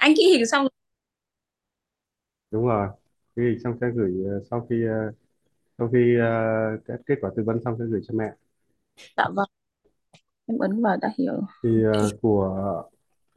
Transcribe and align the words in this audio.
anh 0.00 0.12
ký 0.16 0.22
hình 0.32 0.46
xong 0.46 0.66
đúng 2.50 2.66
rồi. 2.66 2.88
Thì 3.36 3.42
xong 3.64 3.78
sẽ 3.80 3.86
gửi 3.94 4.24
ờ, 4.26 4.40
sau 4.50 4.66
khi 4.70 4.84
ờ, 4.86 5.12
sau 5.78 5.90
khi 5.92 6.16
ờ, 6.20 6.26
kết 6.86 6.96
kết 7.06 7.14
quả 7.20 7.30
tư 7.36 7.42
vấn 7.46 7.60
xong 7.64 7.76
sẽ 7.78 7.84
gửi 7.84 8.00
cho 8.08 8.14
mẹ. 8.14 8.32
Dạ 9.16 9.28
vâng. 9.34 9.48
Em 10.46 10.58
ấn 10.58 10.82
vào 10.82 10.96
đã 11.02 11.08
hiểu. 11.18 11.40
Thì 11.62 11.84
ờ, 11.84 12.10
của 12.22 12.82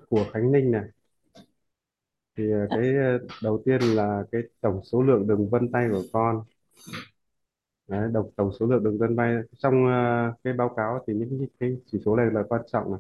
của 0.10 0.26
Khánh 0.34 0.52
Ninh 0.52 0.72
này. 0.72 0.84
Thì 2.38 2.52
ờ, 2.52 2.68
dạ. 2.70 2.76
cái 2.78 2.96
ờ, 2.96 3.20
đầu 3.44 3.62
tiên 3.66 3.82
là 3.82 4.24
cái 4.32 4.42
tổng 4.62 4.82
số 4.84 5.02
lượng 5.02 5.28
đường 5.28 5.50
vân 5.50 5.72
tay 5.72 5.88
của 5.92 6.04
con. 6.14 6.44
Đấy, 7.88 8.10
tổng 8.14 8.32
tổng 8.36 8.52
số 8.60 8.66
lượng 8.66 8.84
đường 8.84 8.98
vân 8.98 9.16
tay. 9.18 9.36
Trong 9.58 9.88
ờ, 9.88 10.34
cái 10.44 10.54
báo 10.54 10.74
cáo 10.78 11.04
thì 11.08 11.14
những 11.14 11.30
cái 11.40 11.48
cái 11.60 11.78
chỉ 11.86 12.00
số 12.06 12.16
này 12.16 12.26
là 12.32 12.44
quan 12.50 12.62
trọng 12.72 12.92
này. 12.92 13.00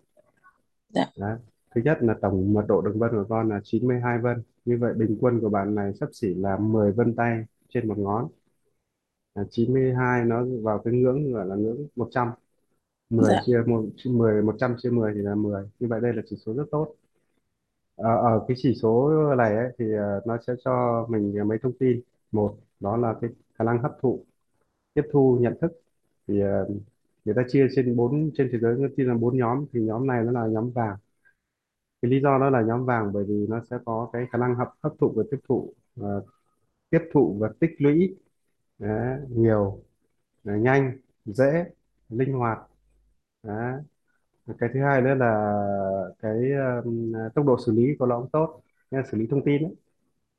Dạ. 0.90 1.06
Đấy. 1.18 1.38
Thứ 1.76 1.82
nhất 1.86 1.98
là 2.02 2.14
tổng 2.22 2.54
mật 2.54 2.66
độ 2.68 2.82
đường 2.82 3.00
vân 3.00 3.12
của 3.12 3.26
con 3.30 3.50
là 3.50 3.60
92 3.64 4.18
vân. 4.20 4.44
Như 4.66 4.78
vậy 4.82 4.94
bình 4.94 5.18
quân 5.22 5.40
của 5.42 5.50
bạn 5.50 5.76
này 5.76 5.94
xấp 5.94 6.10
xỉ 6.14 6.34
là 6.34 6.58
10 6.58 6.92
vân 6.92 7.16
tay 7.16 7.46
trên 7.70 7.88
một 7.88 7.98
ngón. 7.98 8.28
À, 9.34 9.44
92 9.52 10.26
nó 10.26 10.44
vào 10.64 10.80
cái 10.86 10.94
ngưỡng 10.94 11.34
gọi 11.34 11.46
là 11.46 11.56
ngưỡng 11.56 11.88
100. 11.96 12.28
10 13.10 13.38
dạ 13.38 13.42
chia 13.42 13.58
một 13.68 13.86
10 14.06 14.42
100 14.44 14.76
chia 14.80 14.90
10 14.90 15.14
thì 15.16 15.22
là 15.22 15.36
10. 15.36 15.70
Như 15.80 15.88
vậy 15.90 16.02
đây 16.02 16.14
là 16.14 16.22
chỉ 16.30 16.36
số 16.46 16.54
rất 16.54 16.66
tốt. 16.72 16.96
Ở, 17.96 18.16
ở 18.18 18.46
cái 18.48 18.58
chỉ 18.60 18.74
số 18.82 19.12
này 19.38 19.56
ấy, 19.56 19.68
thì 19.80 19.86
ờ, 19.94 20.22
nó 20.26 20.38
sẽ 20.48 20.54
cho 20.66 21.06
mình 21.10 21.36
mấy 21.48 21.58
thông 21.64 21.74
tin. 21.80 22.02
Một, 22.32 22.58
đó 22.80 22.98
là 22.98 23.14
cái 23.22 23.30
khả 23.56 23.64
năng 23.64 23.82
hấp 23.84 23.92
thụ, 24.02 24.26
tiếp 24.94 25.04
thu, 25.14 25.38
nhận 25.42 25.56
thức. 25.62 25.72
Thì 26.28 26.42
ờ, 26.42 26.70
người 27.26 27.36
ta 27.36 27.44
chia 27.50 27.68
trên 27.76 27.96
bốn 27.98 28.32
trên 28.38 28.50
thế 28.54 28.60
giới 28.60 28.78
chia 28.98 29.04
làm 29.06 29.20
bốn 29.20 29.38
nhóm 29.38 29.66
thì 29.74 29.82
nhóm 29.82 30.08
này 30.08 30.24
nó 30.24 30.32
là 30.32 30.48
nhóm 30.48 30.72
vàng 30.72 30.98
cái 32.04 32.12
lý 32.12 32.22
do 32.22 32.40
đó 32.40 32.52
là 32.52 32.64
nhóm 32.64 32.86
vàng 32.86 33.14
bởi 33.14 33.26
vì 33.30 33.48
nó 33.50 33.62
sẽ 33.72 33.78
có 33.86 34.12
cái 34.14 34.28
khả 34.34 34.40
năng 34.40 34.56
hấp 34.56 34.70
hấp 34.84 34.94
thụ 35.02 35.14
và 35.18 35.24
tiếp 35.32 35.38
thụ 35.50 35.76
ờ, 36.02 36.26
tiếp 36.92 37.00
thụ 37.14 37.38
và 37.42 37.50
tích 37.60 37.72
lũy 37.80 38.16
đấy, 38.80 39.20
nhiều 39.30 39.84
ờ, 40.46 40.56
nhanh 40.58 40.98
dễ 41.26 41.66
linh 42.10 42.34
hoạt 42.34 42.60
đấy. 43.44 43.82
cái 44.60 44.70
thứ 44.74 44.82
hai 44.84 45.02
nữa 45.02 45.16
là 45.16 45.28
cái 46.20 46.52
ờm, 46.54 47.12
tốc 47.36 47.46
độ 47.46 47.58
xử 47.66 47.72
lý 47.72 47.84
của 48.00 48.06
nó 48.06 48.20
cũng 48.22 48.30
tốt 48.32 48.62
nghe 48.92 49.00
xử 49.12 49.18
lý 49.18 49.28
thông 49.32 49.46
tin 49.46 49.64
ấy. 49.64 49.76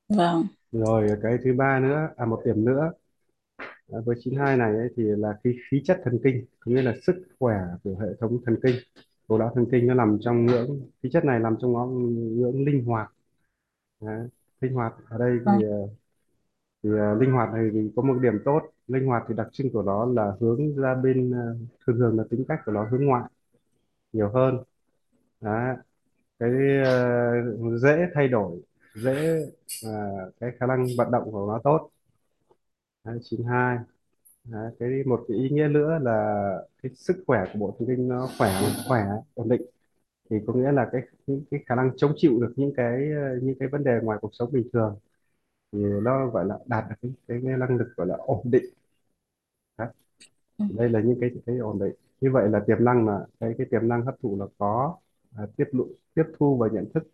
vâng 0.09 0.49
rồi 0.73 1.09
cái 1.23 1.39
thứ 1.45 1.53
ba 1.59 1.81
nữa 1.81 2.09
à 2.17 2.27
một 2.27 2.43
điểm 2.45 2.65
nữa 2.65 2.93
ờ, 3.89 4.03
với 4.07 4.17
92 4.25 4.57
này 4.57 4.73
ấy, 4.77 4.89
thì 4.97 5.03
là 5.05 5.39
cái 5.45 5.53
khí 5.71 5.83
chất 5.85 6.01
thần 6.05 6.19
kinh 6.25 6.45
có 6.61 6.73
nghĩa 6.73 6.83
là 6.83 6.95
sức 7.07 7.15
khỏe 7.41 7.57
của 7.85 7.97
hệ 8.01 8.07
thống 8.21 8.39
thần 8.47 8.57
kinh 8.63 8.77
bộ 9.29 9.39
não 9.39 9.53
thần 9.55 9.67
kinh 9.73 9.87
nó 9.87 9.95
nằm 9.95 10.19
trong 10.21 10.47
ngưỡng 10.47 10.81
khí 11.03 11.09
chất 11.13 11.25
này 11.25 11.41
nằm 11.41 11.57
trong 11.61 11.73
ngưỡng 11.73 12.15
ngưỡng 12.37 12.65
linh 12.65 12.85
hoạt 12.85 13.13
Đấy. 14.01 14.29
linh 14.61 14.75
hoạt 14.75 14.95
ở 15.11 15.19
đây 15.19 15.39
thì 15.47 15.53
vâng 15.55 15.63
ờ, 15.63 15.89
thì 16.83 16.91
ờ, 16.99 17.15
linh 17.15 17.33
hoạt 17.33 17.49
này 17.55 17.71
thì 17.73 17.79
có 17.97 18.03
một 18.03 18.15
điểm 18.23 18.33
tốt 18.45 18.61
linh 18.87 19.07
hoạt 19.07 19.23
thì 19.29 19.35
đặc 19.37 19.47
trưng 19.53 19.73
của 19.73 19.83
nó 19.83 20.07
là 20.07 20.33
hướng 20.41 20.77
ra 20.77 20.95
bên 20.95 21.31
ờ, 21.33 21.57
thường 21.87 21.97
thường 21.99 22.19
là 22.19 22.25
tính 22.31 22.45
cách 22.49 22.59
của 22.67 22.73
nó 22.73 22.89
hướng 22.91 23.05
ngoại 23.07 23.31
nhiều 24.13 24.31
hơn 24.35 24.59
Đấy. 25.41 25.77
cái 26.39 26.51
ờ, 26.85 27.79
dễ 27.79 28.07
thay 28.15 28.29
đổi 28.29 28.63
dễ 28.95 29.13
ờ, 29.85 29.91
cái 30.41 30.51
khả 30.61 30.67
năng 30.67 30.87
vận 30.99 31.11
động 31.13 31.25
của 31.33 31.47
nó 31.49 31.61
tốt 31.65 31.91
Đấy, 33.05 33.19
92 33.23 33.79
Đấy. 34.45 34.73
cái 34.79 34.91
một 35.07 35.25
cái 35.29 35.37
ý 35.37 35.49
nghĩa 35.51 35.69
nữa 35.69 35.99
là 36.03 36.45
cái 36.83 36.93
sức 36.95 37.17
khỏe 37.27 37.45
của 37.53 37.59
bộ 37.59 37.77
thần 37.79 37.89
kinh 37.89 38.09
nó 38.09 38.29
khỏe 38.39 38.51
khỏe 38.89 39.05
ổn 39.35 39.49
định. 39.49 39.63
Thì 40.31 40.37
có 40.47 40.53
nghĩa 40.55 40.73
là 40.73 40.89
cái 40.93 41.03
cái, 41.27 41.43
cái 41.51 41.61
khả 41.67 41.75
năng 41.75 41.93
chống 41.97 42.13
chịu 42.17 42.41
được 42.41 42.55
những 42.57 42.73
cái 42.77 43.11
ờ, 43.13 43.41
những 43.43 43.57
cái 43.61 43.69
vấn 43.69 43.85
đề 43.85 44.01
ngoài 44.03 44.19
cuộc 44.23 44.31
sống 44.35 44.53
bình 44.53 44.69
thường 44.73 44.99
thì 45.73 45.79
nó 46.03 46.27
gọi 46.29 46.47
là 46.47 46.59
đạt 46.67 46.85
được 46.91 46.97
cái, 47.03 47.13
cái, 47.29 47.41
cái 47.45 47.59
năng 47.59 47.77
lực 47.79 47.89
gọi 47.97 48.07
là 48.07 48.17
ổn 48.19 48.43
định. 48.45 48.65
Đấy. 49.79 49.89
ừ, 50.59 50.65
đây 50.79 50.89
là 50.91 51.01
những 51.01 51.21
cái 51.21 51.31
cái 51.47 51.59
ổn 51.59 51.79
định. 51.81 51.95
Như 52.21 52.31
vậy 52.33 52.49
là 52.49 52.61
tiềm 52.67 52.85
năng 52.85 53.07
là 53.09 53.27
cái 53.41 53.55
cái 53.59 53.67
tiềm 53.71 53.89
năng 53.89 54.07
hấp 54.07 54.15
thụ 54.23 54.39
là 54.41 54.47
có 54.59 54.97
à, 55.37 55.45
tiếp 55.57 55.67
lụ, 55.73 55.89
tiếp 56.15 56.25
thu 56.39 56.57
và 56.59 56.69
nhận 56.73 56.87
thức 56.95 57.05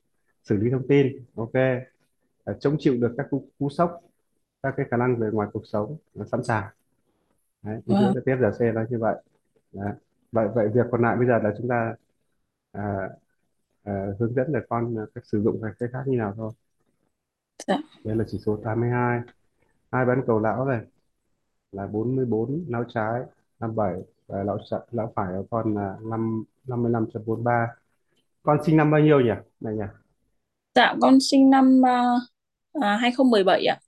xử 0.45 0.57
lý 0.57 0.71
thông 0.71 0.89
tin 0.89 1.25
ok. 1.37 1.55
À, 2.45 2.55
chống 2.61 2.77
chịu 2.79 2.95
được 3.01 3.15
các 3.19 3.27
cú, 3.31 3.49
cú 3.59 3.69
sốc 3.71 4.01
các 4.63 4.75
cái 4.77 4.87
khả 4.91 4.97
năng 4.97 5.17
về 5.17 5.31
ngoài 5.33 5.49
cuộc 5.53 5.67
sống 5.67 5.97
sẵn 6.33 6.45
sàng 6.45 6.65
Đấy, 7.63 7.81
ý 7.87 7.95
nghĩa 7.95 8.05
vâng. 8.05 8.15
là 8.15 8.21
tiếp 8.25 8.37
giờ 8.41 8.51
C 8.59 8.75
là 8.75 8.87
như 8.91 8.99
vậy. 8.99 9.17
Đấy. 9.73 9.93
vậy 10.33 10.49
vậy 10.55 10.69
việc 10.75 10.87
còn 10.91 11.03
lại 11.03 11.17
bây 11.17 11.27
giờ 11.27 11.39
là 11.39 11.55
chúng 11.59 11.69
ta 11.69 11.95
à, 12.73 13.09
à, 13.83 14.07
hướng 14.19 14.35
dẫn 14.35 14.53
để 14.53 14.61
con 14.69 14.99
à, 14.99 15.03
cách 15.15 15.25
sử 15.27 15.43
dụng 15.43 15.61
cái 15.79 15.89
khác 15.93 16.03
như 16.07 16.17
nào 16.19 16.35
thôi. 16.37 16.53
Dạ. 17.67 17.79
Đây 18.05 18.17
là 18.17 18.25
chỉ 18.29 18.39
số 18.39 18.57
82 18.65 18.91
hai. 18.93 19.21
Hai 19.93 20.05
bán 20.05 20.23
cầu 20.27 20.41
não 20.41 20.65
này 20.65 20.81
là 21.73 21.87
44 21.87 22.65
não 22.69 22.85
trái 22.95 23.23
57 23.61 23.95
và 24.27 24.43
lão 24.45 24.59
lão 24.91 25.13
phải 25.17 25.33
của 25.37 25.47
con 25.51 25.75
là 25.75 25.97
5 26.03 26.45
55.43 26.65 27.67
con 28.43 28.59
sinh 28.67 28.77
năm 28.77 28.91
bao 28.91 29.01
nhiêu 29.01 29.21
nhỉ 29.21 29.31
này 29.61 29.75
nhỉ? 29.75 29.85
Dạ 30.75 30.95
con 31.01 31.19
sinh 31.21 31.51
năm 31.51 31.81
uh, 31.81 32.83
à, 32.83 32.97
2017 32.97 33.65
ạ. 33.67 33.79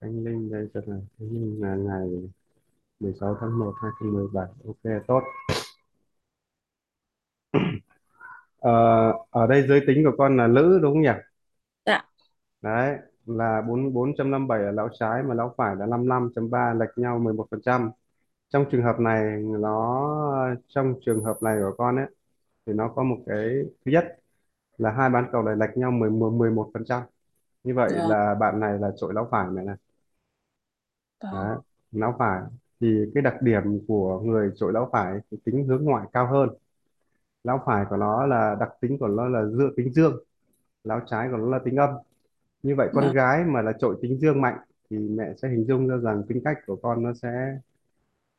Anh 0.00 0.24
Linh 0.24 0.50
đây 0.50 0.68
cho 0.74 0.80
này 0.86 1.00
anh 1.20 1.28
Linh 1.30 1.62
là 1.62 1.74
ngày 1.74 2.08
16 3.02 3.36
tháng 3.40 3.58
1 3.58 3.74
2017 3.82 4.46
ok 4.66 5.06
tốt. 5.06 5.20
Ờ, 8.58 8.72
ở 9.30 9.46
đây 9.46 9.62
giới 9.68 9.80
tính 9.86 10.04
của 10.04 10.16
con 10.18 10.36
là 10.36 10.46
nữ 10.46 10.78
đúng 10.82 10.92
không 10.94 11.02
nhỉ? 11.02 11.08
Dạ. 11.86 12.02
Đấy 12.62 12.98
là 13.26 13.62
44.57 13.62 14.64
ở 14.66 14.70
lão 14.70 14.88
trái 15.00 15.22
mà 15.22 15.34
lão 15.34 15.54
phải 15.56 15.76
là 15.76 15.86
55.3 15.86 16.74
lệch 16.74 16.98
nhau 16.98 17.18
11% 17.18 17.90
trong 18.48 18.64
trường 18.72 18.82
hợp 18.82 19.00
này 19.00 19.42
nó 19.60 20.56
trong 20.68 20.94
trường 21.06 21.24
hợp 21.24 21.36
này 21.42 21.56
của 21.60 21.74
con 21.78 21.96
ấy 21.96 22.06
thì 22.66 22.72
nó 22.72 22.88
có 22.96 23.02
một 23.04 23.18
cái 23.26 23.48
thứ 23.84 23.92
nhất 23.92 24.04
là 24.78 24.90
hai 24.92 25.10
bán 25.10 25.28
cầu 25.32 25.42
này 25.42 25.56
lệch 25.56 25.76
nhau 25.76 25.90
10 25.90 26.10
11 26.10 26.70
phần 26.74 26.84
trăm. 26.84 27.02
Như 27.64 27.74
vậy 27.74 27.90
vâng 27.90 28.10
là 28.10 28.34
bạn 28.40 28.60
này 28.60 28.78
là 28.78 28.92
trội 29.00 29.14
lão 29.14 29.28
phải 29.30 29.46
này 29.52 29.64
này. 29.64 29.76
Vâng 31.30 31.32
Đấy. 31.32 31.56
lão 31.92 32.16
phải 32.18 32.42
thì 32.82 32.88
cái 33.14 33.22
đặc 33.24 33.34
điểm 33.42 33.64
của 33.88 34.20
người 34.20 34.52
trội 34.56 34.72
lão 34.74 34.90
phải 34.92 35.14
thì 35.32 35.38
tính 35.46 35.66
hướng 35.68 35.84
ngoại 35.84 36.08
cao 36.14 36.28
hơn 36.32 36.50
lão 37.44 37.62
phải 37.66 37.84
của 37.90 37.96
nó 37.96 38.26
là 38.26 38.56
đặc 38.60 38.70
tính 38.80 38.98
của 39.00 39.08
nó 39.08 39.28
là 39.28 39.46
dựa 39.46 39.70
tính 39.76 39.92
dương 39.94 40.16
lão 40.84 41.00
trái 41.06 41.28
của 41.32 41.36
nó 41.36 41.46
là 41.50 41.60
tính 41.64 41.76
âm 41.76 41.90
như 42.62 42.74
vậy 42.76 42.88
con 42.94 43.10
vâng 43.10 43.14
gái 43.14 43.44
mà 43.44 43.62
là 43.62 43.72
trội 43.80 43.96
tính 44.02 44.18
dương 44.20 44.42
mạnh 44.42 44.58
thì 44.90 44.98
mẹ 44.98 45.24
sẽ 45.42 45.48
hình 45.50 45.66
dung 45.68 45.88
ra 45.88 45.96
rằng 45.98 46.24
tính 46.28 46.42
cách 46.44 46.58
của 46.66 46.76
con 46.82 47.04
nó 47.04 47.14
sẽ 47.22 47.58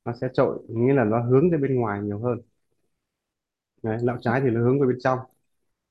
nó 0.05 0.13
sẽ 0.21 0.29
trội 0.33 0.59
nghĩa 0.69 0.93
là 0.93 1.03
nó 1.03 1.21
hướng 1.21 1.49
ra 1.51 1.57
bên 1.61 1.75
ngoài 1.75 2.01
nhiều 2.01 2.19
hơn 2.19 2.41
Đấy. 3.83 3.97
lão 4.01 4.17
trái 4.21 4.41
thì 4.41 4.49
nó 4.49 4.61
hướng 4.63 4.79
về 4.81 4.87
bên 4.87 4.97
trong 4.99 5.19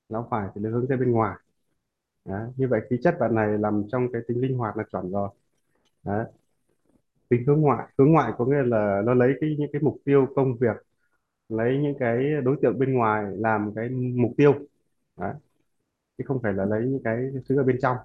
lão 0.09 0.27
phải 0.31 0.49
thì 0.55 0.61
nó 0.61 0.71
hướng 0.71 0.87
ra 0.87 0.97
bên 0.97 1.11
ngoài 1.11 1.37
Đấy. 2.25 2.49
như 2.57 2.67
vậy 2.69 2.81
khí 2.91 2.97
chất 3.03 3.17
bạn 3.19 3.35
này 3.35 3.59
nằm 3.59 3.83
trong 3.91 4.07
cái 4.13 4.23
tính 4.27 4.41
linh 4.41 4.57
hoạt 4.57 4.77
là 4.77 4.83
chuẩn 4.91 5.11
rồi 5.11 5.29
Đấy 6.03 6.25
tính 7.33 7.47
hướng 7.47 7.61
ngoại. 7.61 7.87
Hướng 7.97 8.11
ngoại 8.11 8.33
có 8.37 8.45
nghĩa 8.45 8.63
là 8.65 9.01
nó 9.05 9.13
lấy 9.13 9.33
cái 9.41 9.55
những 9.59 9.71
cái 9.73 9.81
mục 9.81 9.97
tiêu 10.05 10.27
công 10.35 10.57
việc 10.57 10.77
lấy 11.49 11.77
những 11.83 11.95
cái 11.99 12.23
đối 12.43 12.57
tượng 12.61 12.79
bên 12.79 12.93
ngoài 12.93 13.25
làm 13.37 13.73
cái 13.75 13.89
mục 13.89 14.31
tiêu. 14.37 14.53
Đấy. 15.17 15.33
chứ 16.17 16.23
không 16.27 16.39
phải 16.43 16.53
là 16.53 16.65
lấy 16.65 16.81
những 16.87 17.03
cái 17.03 17.17
thứ 17.49 17.57
ở 17.57 17.63
bên 17.63 17.77
trong. 17.81 17.97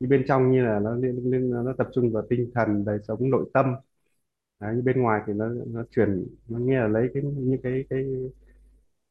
Như 0.00 0.08
bên 0.08 0.24
trong 0.28 0.52
như 0.52 0.62
là 0.64 0.78
nó 0.80 0.94
liên, 0.96 1.30
liên 1.32 1.50
nó 1.50 1.74
tập 1.78 1.88
trung 1.94 2.12
vào 2.12 2.22
tinh 2.30 2.50
thần 2.54 2.84
đời 2.84 2.98
sống 3.08 3.30
nội 3.30 3.50
tâm. 3.54 3.74
Đấy, 4.60 4.76
như 4.76 4.82
bên 4.82 5.02
ngoài 5.02 5.22
thì 5.26 5.32
nó 5.32 5.48
nó 5.66 5.84
chuyển 5.90 6.26
nó 6.48 6.58
nghĩa 6.58 6.74
là 6.80 6.88
lấy 6.88 7.10
cái 7.14 7.22
những 7.22 7.62
cái 7.62 7.84
cái 7.90 8.04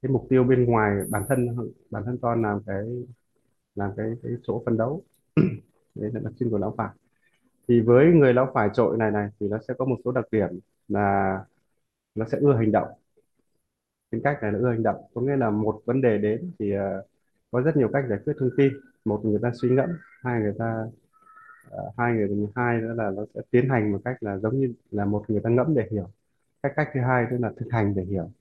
cái 0.01 0.11
mục 0.11 0.27
tiêu 0.29 0.43
bên 0.43 0.65
ngoài 0.65 0.95
bản 1.09 1.23
thân 1.29 1.47
bản 1.91 2.03
thân 2.05 2.17
con 2.21 2.41
làm 2.41 2.59
cái 2.67 2.85
làm 3.75 3.91
cái 3.97 4.07
cái 4.23 4.31
chỗ 4.43 4.63
phấn 4.65 4.77
đấu. 4.77 5.03
Đấy 5.95 6.11
là 6.13 6.19
đặc 6.23 6.33
trưng 6.39 6.49
của 6.49 6.57
lão 6.57 6.75
phải 6.77 6.89
thì 7.67 7.81
với 7.81 8.05
người 8.07 8.33
lão 8.33 8.51
phải 8.53 8.69
trội 8.73 8.97
này 8.97 9.11
này 9.11 9.29
thì 9.39 9.47
nó 9.47 9.57
sẽ 9.67 9.73
có 9.77 9.85
một 9.85 9.95
số 10.05 10.11
đặc 10.11 10.25
điểm 10.31 10.49
là 10.87 11.37
nó 12.15 12.25
sẽ 12.31 12.37
ưa 12.41 12.55
hành 12.57 12.71
động. 12.71 12.87
Tính 14.11 14.21
cách 14.23 14.37
này 14.41 14.51
là 14.51 14.59
ưa 14.59 14.69
hành 14.71 14.83
động. 14.83 14.95
Có 15.13 15.21
nghĩa 15.21 15.35
là 15.35 15.49
một 15.49 15.81
vấn 15.85 16.01
đề 16.01 16.17
đến 16.17 16.51
thì 16.59 16.71
ờ, 16.71 17.03
có 17.51 17.61
rất 17.61 17.77
nhiều 17.77 17.89
cách 17.93 18.03
giải 18.09 18.19
quyết 18.25 18.33
thông 18.39 18.49
tin. 18.57 18.73
Một 19.05 19.21
người 19.25 19.39
ta 19.41 19.51
suy 19.61 19.69
ngẫm 19.69 19.89
hai 20.23 20.39
người 20.41 20.53
ta 20.59 20.83
ờ, 21.71 21.91
hai 21.97 22.13
người 22.13 22.29
hai 22.55 22.81
nữa 22.81 22.93
là 22.97 23.11
nó 23.17 23.25
sẽ 23.35 23.41
tiến 23.51 23.69
hành 23.69 23.91
một 23.91 23.99
cách 24.05 24.17
là 24.21 24.37
giống 24.39 24.59
như 24.59 24.73
là 24.91 25.05
một 25.05 25.25
người 25.29 25.41
ta 25.45 25.49
ngẫm 25.49 25.75
để 25.75 25.87
hiểu. 25.91 26.09
Cách 26.63 26.73
cách 26.75 26.89
thứ 26.93 27.01
hai 27.01 27.25
tức 27.31 27.37
là 27.41 27.51
thực 27.57 27.67
hành 27.71 27.95
để 27.95 28.03
hiểu. 28.05 28.31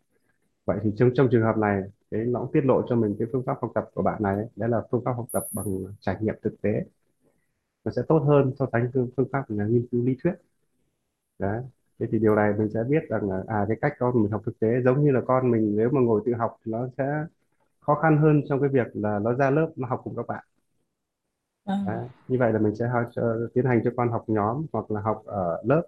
Vậy 0.66 0.78
thì 0.84 0.90
trong 0.96 1.10
trong 1.14 1.28
trường 1.32 1.42
hợp 1.42 1.58
này 1.58 1.82
cái 2.12 2.22
nó 2.26 2.40
cũng 2.40 2.52
tiết 2.52 2.66
lộ 2.66 2.82
cho 2.88 2.96
mình 2.96 3.16
cái 3.20 3.28
phương 3.32 3.44
pháp 3.46 3.58
học 3.62 3.72
tập 3.74 3.84
của 3.94 4.02
bạn 4.02 4.22
này 4.24 4.36
ấy. 4.36 4.46
đấy 4.56 4.70
là 4.70 4.82
phương 4.92 5.02
pháp 5.04 5.12
học 5.12 5.26
tập 5.32 5.44
bằng 5.54 5.66
trải 6.00 6.16
nghiệm 6.20 6.34
thực 6.42 6.62
tế 6.62 6.70
nó 7.84 7.90
sẽ 7.96 8.02
tốt 8.08 8.18
hơn 8.18 8.52
so 8.58 8.66
sánh 8.72 8.90
phương 8.94 9.10
phương 9.16 9.28
pháp 9.32 9.44
là 9.50 9.66
nghiên 9.66 9.86
cứu 9.90 10.04
lý 10.06 10.16
thuyết. 10.24 10.34
Đấy 11.38 11.62
thế 11.98 12.06
thì 12.12 12.18
điều 12.18 12.34
này 12.34 12.52
mình 12.58 12.68
sẽ 12.74 12.80
biết 12.88 13.02
rằng 13.08 13.30
là 13.30 13.44
à 13.48 13.64
cái 13.68 13.76
cách 13.80 13.92
con 13.98 14.22
mình 14.22 14.32
học 14.32 14.42
thực 14.46 14.58
tế 14.60 14.68
giống 14.84 15.04
như 15.04 15.10
là 15.12 15.20
con 15.26 15.50
mình 15.50 15.76
nếu 15.76 15.90
mà 15.92 16.00
ngồi 16.00 16.22
tự 16.26 16.34
học 16.34 16.56
thì 16.64 16.72
nó 16.72 16.88
sẽ 16.98 17.04
khó 17.80 17.94
khăn 17.94 18.18
hơn 18.18 18.42
trong 18.48 18.60
cái 18.60 18.68
việc 18.70 18.86
là 18.94 19.18
nó 19.18 19.34
ra 19.34 19.50
lớp 19.50 19.72
nó 19.76 19.88
học 19.88 20.00
cùng 20.04 20.16
các 20.16 20.26
bạn. 20.28 20.44
Vâng 21.64 21.86
Đấy. 21.86 22.08
Như 22.28 22.36
vậy 22.38 22.52
là 22.52 22.58
mình 22.58 22.74
sẽ 22.76 22.88
học, 22.88 23.02
cho, 23.12 23.22
tiến 23.54 23.64
hành 23.64 23.80
cho 23.84 23.90
con 23.96 24.08
học 24.12 24.24
nhóm 24.26 24.66
hoặc 24.72 24.90
là 24.90 25.00
học 25.00 25.22
ở 25.26 25.62
lớp, 25.64 25.82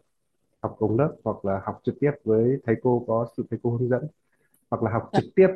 học 0.63 0.77
cùng 0.79 0.99
lớp 0.99 1.17
hoặc 1.25 1.45
là 1.45 1.61
học 1.65 1.81
trực 1.85 1.95
tiếp 2.01 2.13
với 2.25 2.59
thầy 2.67 2.77
cô 2.83 3.05
có 3.09 3.29
sự 3.37 3.47
thầy 3.51 3.59
cô 3.63 3.71
hướng 3.79 3.89
dẫn 3.91 4.07
hoặc 4.71 4.83
là 4.85 4.93
học 4.93 5.11
dạ. 5.13 5.21
trực 5.21 5.27
tiếp 5.37 5.49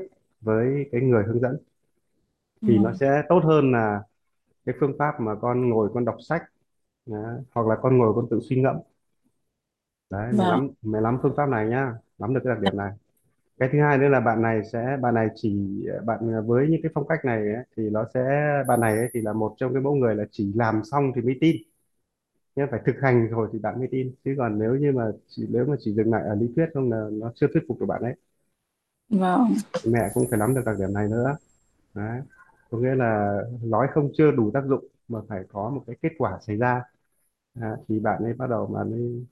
với 0.43 0.89
cái 0.93 1.01
người 1.03 1.25
hướng 1.25 1.41
dẫn. 1.41 1.59
Thì 2.67 2.79
nó 2.79 2.93
vâng 2.93 3.01
sẽ 3.01 3.23
tốt 3.29 3.41
hơn 3.45 3.73
là 3.73 4.03
cái 4.73 4.77
phương 4.81 4.97
pháp 4.99 5.21
mà 5.21 5.35
con 5.41 5.71
ngồi 5.71 5.91
con 5.95 6.05
đọc 6.05 6.17
sách 6.29 6.43
Đấy. 7.07 7.43
hoặc 7.53 7.67
là 7.69 7.77
con 7.83 7.99
ngồi 7.99 8.13
con 8.17 8.29
tự 8.31 8.41
suy 8.51 8.63
ngẫm. 8.63 8.77
Đấy 10.11 10.33
mẹ 10.33 10.45
vâng. 10.45 10.47
nắm 10.47 10.69
mẹ 10.83 11.01
nắm 11.01 11.19
phương 11.23 11.35
pháp 11.37 11.47
này 11.49 11.67
nhá 11.69 11.95
nắm 12.19 12.35
được 12.35 12.41
cái 12.45 12.55
đặc 12.55 12.63
điểm 12.63 12.77
này. 12.77 12.93
Cái 13.59 13.69
thứ 13.73 13.81
hai 13.83 13.99
nữa 13.99 14.09
là 14.09 14.21
bạn 14.21 14.43
này 14.43 14.61
sẽ 14.73 14.99
bạn 15.03 15.15
này 15.15 15.29
chỉ 15.37 15.59
bạn 16.07 16.47
với 16.47 16.69
những 16.71 16.83
cái 16.83 16.93
phong 16.95 17.09
cách 17.09 17.21
này 17.25 17.39
ấy, 17.55 17.65
thì 17.77 17.91
nó 17.91 18.07
sẽ 18.15 18.21
bạn 18.69 18.81
này 18.81 18.99
ấy, 18.99 19.09
thì 19.15 19.21
là 19.23 19.33
một 19.33 19.55
trong 19.59 19.75
cái 19.75 19.83
mẫu 19.83 19.95
người 19.97 20.15
là 20.17 20.25
chỉ 20.33 20.53
làm 20.57 20.83
xong 20.85 21.13
thì 21.17 21.23
mới 21.23 21.39
tin. 21.41 21.57
Nhưng 22.57 22.67
phải 22.71 22.81
thực 22.87 22.97
hành 23.03 23.29
rồi 23.31 23.49
thì 23.53 23.59
bạn 23.59 23.79
mới 23.79 23.89
tin. 23.91 24.15
Chứ 24.25 24.35
còn 24.39 24.59
nếu 24.59 24.77
như 24.77 24.93
mà 24.93 25.05
chỉ 25.29 25.47
nếu 25.51 25.65
mà 25.67 25.77
chỉ 25.81 25.93
dừng 25.95 26.11
lại 26.13 26.23
ở 26.29 26.35
lý 26.35 26.53
thuyết 26.57 26.67
không 26.75 26.91
là 26.93 27.09
nó 27.13 27.33
chưa 27.35 27.47
thuyết 27.55 27.63
phục 27.69 27.81
được 27.81 27.87
bạn 27.87 28.03
ấy. 28.03 28.15
Vâng. 29.11 29.55
Mẹ 29.87 30.11
cũng 30.15 30.27
phải 30.31 30.39
nắm 30.39 30.55
được 30.55 30.63
đặc 30.67 30.77
điểm 30.79 30.93
này 30.95 31.09
nữa. 31.09 31.37
Đấy 31.95 32.21
có 32.71 32.79
nghĩa 32.79 32.95
là 32.95 33.39
nói 33.63 33.89
không 33.93 34.11
chưa 34.19 34.31
đủ 34.31 34.51
tác 34.55 34.65
dụng 34.67 34.85
mà 35.09 35.21
phải 35.29 35.45
có 35.53 35.71
một 35.71 35.85
cái 35.87 35.97
kết 36.03 36.13
quả 36.19 36.39
xảy 36.47 36.57
ra. 36.57 36.83
À, 37.61 37.77
thì 37.89 38.01
bạn 38.01 38.23
ấy 38.25 38.33
bắt 38.33 38.51
đầu 38.51 38.67
mà 38.67 38.85
mới 38.85 39.27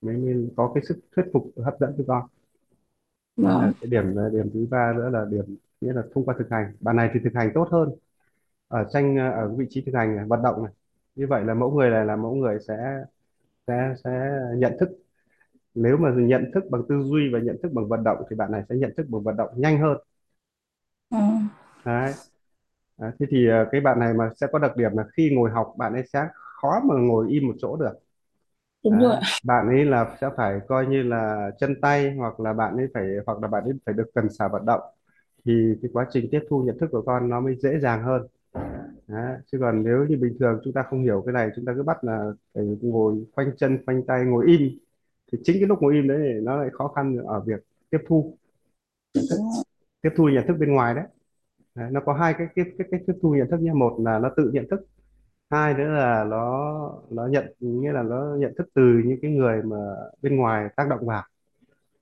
mới, 0.00 0.16
mới 0.16 0.50
có 0.56 0.72
cái 0.74 0.84
sức 0.88 1.00
thuyết 1.16 1.24
phục 1.32 1.52
hấp 1.64 1.74
dẫn 1.80 1.94
cho 1.98 2.04
con. 2.08 2.26
Là 3.36 3.54
vâng. 3.60 3.72
cái 3.80 3.90
điểm 3.90 4.04
điểm 4.32 4.50
thứ 4.54 4.66
ba 4.70 4.92
nữa 4.96 5.10
là 5.10 5.24
điểm 5.30 5.56
nghĩa 5.80 5.92
là 5.92 6.02
thông 6.14 6.24
qua 6.24 6.34
thực 6.38 6.50
hành. 6.50 6.72
Bạn 6.80 6.96
này 6.96 7.10
thì 7.14 7.20
thực 7.24 7.34
hành 7.34 7.50
tốt 7.54 7.68
hơn. 7.70 7.90
Ở 8.68 8.84
tranh 8.92 9.16
ở 9.16 9.48
vị 9.56 9.66
trí 9.70 9.82
thực 9.86 9.94
hành 9.94 10.16
này, 10.16 10.24
vận 10.28 10.42
động 10.42 10.64
này. 10.64 10.72
Như 11.14 11.26
vậy 11.26 11.44
là 11.44 11.54
mẫu 11.54 11.70
người 11.70 11.90
này 11.90 12.04
là 12.06 12.16
mẫu 12.16 12.34
người 12.34 12.58
sẽ 12.68 13.04
sẽ 13.66 13.94
sẽ 14.04 14.40
nhận 14.56 14.72
thức. 14.80 14.88
Nếu 15.74 15.96
mà 15.96 16.14
nhận 16.16 16.50
thức 16.54 16.64
bằng 16.70 16.82
tư 16.88 17.02
duy 17.02 17.30
và 17.32 17.38
nhận 17.38 17.56
thức 17.62 17.72
bằng 17.72 17.88
vận 17.88 18.04
động 18.04 18.18
thì 18.30 18.36
bạn 18.36 18.52
này 18.52 18.62
sẽ 18.68 18.76
nhận 18.76 18.92
thức 18.96 19.06
bằng 19.08 19.22
vận 19.22 19.36
động 19.36 19.50
nhanh 19.56 19.78
hơn. 19.80 19.98
Vâng. 21.10 21.48
Đấy 21.84 22.12
Đấy, 22.98 23.12
thế 23.20 23.26
thì 23.30 23.48
ờ, 23.48 23.68
cái 23.72 23.80
bạn 23.80 23.98
này 24.00 24.14
mà 24.14 24.30
sẽ 24.40 24.46
có 24.52 24.58
đặc 24.58 24.76
điểm 24.76 24.90
là 24.96 25.04
khi 25.16 25.30
ngồi 25.34 25.50
học 25.50 25.74
bạn 25.78 25.92
ấy 25.92 26.02
sẽ 26.12 26.28
khó 26.34 26.80
mà 26.88 26.94
ngồi 26.98 27.26
im 27.30 27.46
một 27.46 27.54
chỗ 27.58 27.76
được 27.76 27.92
đúng 28.84 28.98
rồi 29.00 29.16
Đấy. 29.16 29.22
bạn 29.42 29.68
ấy 29.68 29.84
là 29.84 30.16
sẽ 30.20 30.30
phải 30.36 30.60
coi 30.68 30.86
như 30.86 31.02
là 31.02 31.50
chân 31.60 31.80
tay 31.82 32.14
hoặc 32.16 32.40
là 32.40 32.52
bạn 32.52 32.76
ấy 32.76 32.86
phải 32.94 33.04
hoặc 33.26 33.38
là 33.42 33.48
bạn 33.48 33.64
ấy 33.64 33.72
phải 33.86 33.94
được 33.94 34.10
cần 34.14 34.30
xả 34.30 34.48
vận 34.48 34.66
động 34.66 34.80
thì 35.44 35.74
cái 35.82 35.90
quá 35.94 36.06
trình 36.12 36.28
tiếp 36.30 36.40
thu 36.50 36.62
nhận 36.62 36.78
thức 36.80 36.88
của 36.92 37.02
con 37.06 37.28
nó 37.30 37.40
mới 37.40 37.56
dễ 37.56 37.78
dàng 37.80 38.02
hơn 38.04 38.26
Đấy. 39.08 39.38
chứ 39.52 39.58
còn 39.60 39.82
nếu 39.84 40.06
như 40.08 40.16
bình 40.22 40.36
thường 40.40 40.60
chúng 40.64 40.72
ta 40.72 40.84
không 40.90 41.02
hiểu 41.02 41.22
cái 41.26 41.32
này 41.32 41.50
chúng 41.56 41.64
ta 41.64 41.72
cứ 41.76 41.82
bắt 41.82 42.04
là 42.04 42.32
phải 42.54 42.64
ngồi 42.82 43.24
khoanh 43.32 43.56
chân 43.56 43.78
khoanh 43.86 44.06
tay 44.06 44.24
ngồi 44.24 44.46
im 44.48 44.60
thì 45.32 45.38
chính 45.44 45.56
cái 45.60 45.68
lúc 45.68 45.78
ngồi 45.82 45.94
im 45.94 46.08
đấy 46.08 46.18
thì 46.24 46.40
nó 46.42 46.56
lại 46.56 46.70
khó 46.72 46.88
khăn 46.88 47.16
ở 47.26 47.40
việc 47.40 47.60
tiếp 47.90 47.98
thu 48.08 48.38
nhận 49.14 49.26
thức 49.30 49.36
đúng 49.36 49.52
rồi 49.52 49.64
tiếp 50.02 50.10
thu 50.16 50.28
nhận 50.28 50.46
thức 50.48 50.54
bên 50.60 50.72
ngoài 50.74 50.94
đấy, 50.94 51.04
đấy 51.76 51.90
nó 51.92 52.00
có 52.00 52.12
hai 52.12 52.34
cái 52.38 52.46
cái 52.56 52.64
cái 52.78 52.88
cách 52.90 53.00
tiếp 53.06 53.12
thu 53.22 53.34
nhận 53.34 53.50
thức 53.50 53.60
nhé. 53.60 53.72
Một 53.72 53.96
là 54.00 54.18
nó 54.18 54.30
tự 54.36 54.50
nhận 54.54 54.66
thức 54.70 54.80
hai 55.50 55.74
nữa 55.74 55.88
là 55.88 56.24
nó 56.24 56.92
nó 57.10 57.26
nhận 57.26 57.54
nghĩa 57.60 57.92
là 57.92 58.02
nó 58.02 58.36
nhận 58.38 58.54
thức 58.58 58.68
từ 58.74 58.82
những 59.06 59.18
cái 59.22 59.30
người 59.30 59.62
mà 59.62 59.76
bên 60.22 60.36
ngoài 60.36 60.68
tác 60.76 60.88
động 60.90 61.06
vào. 61.06 61.24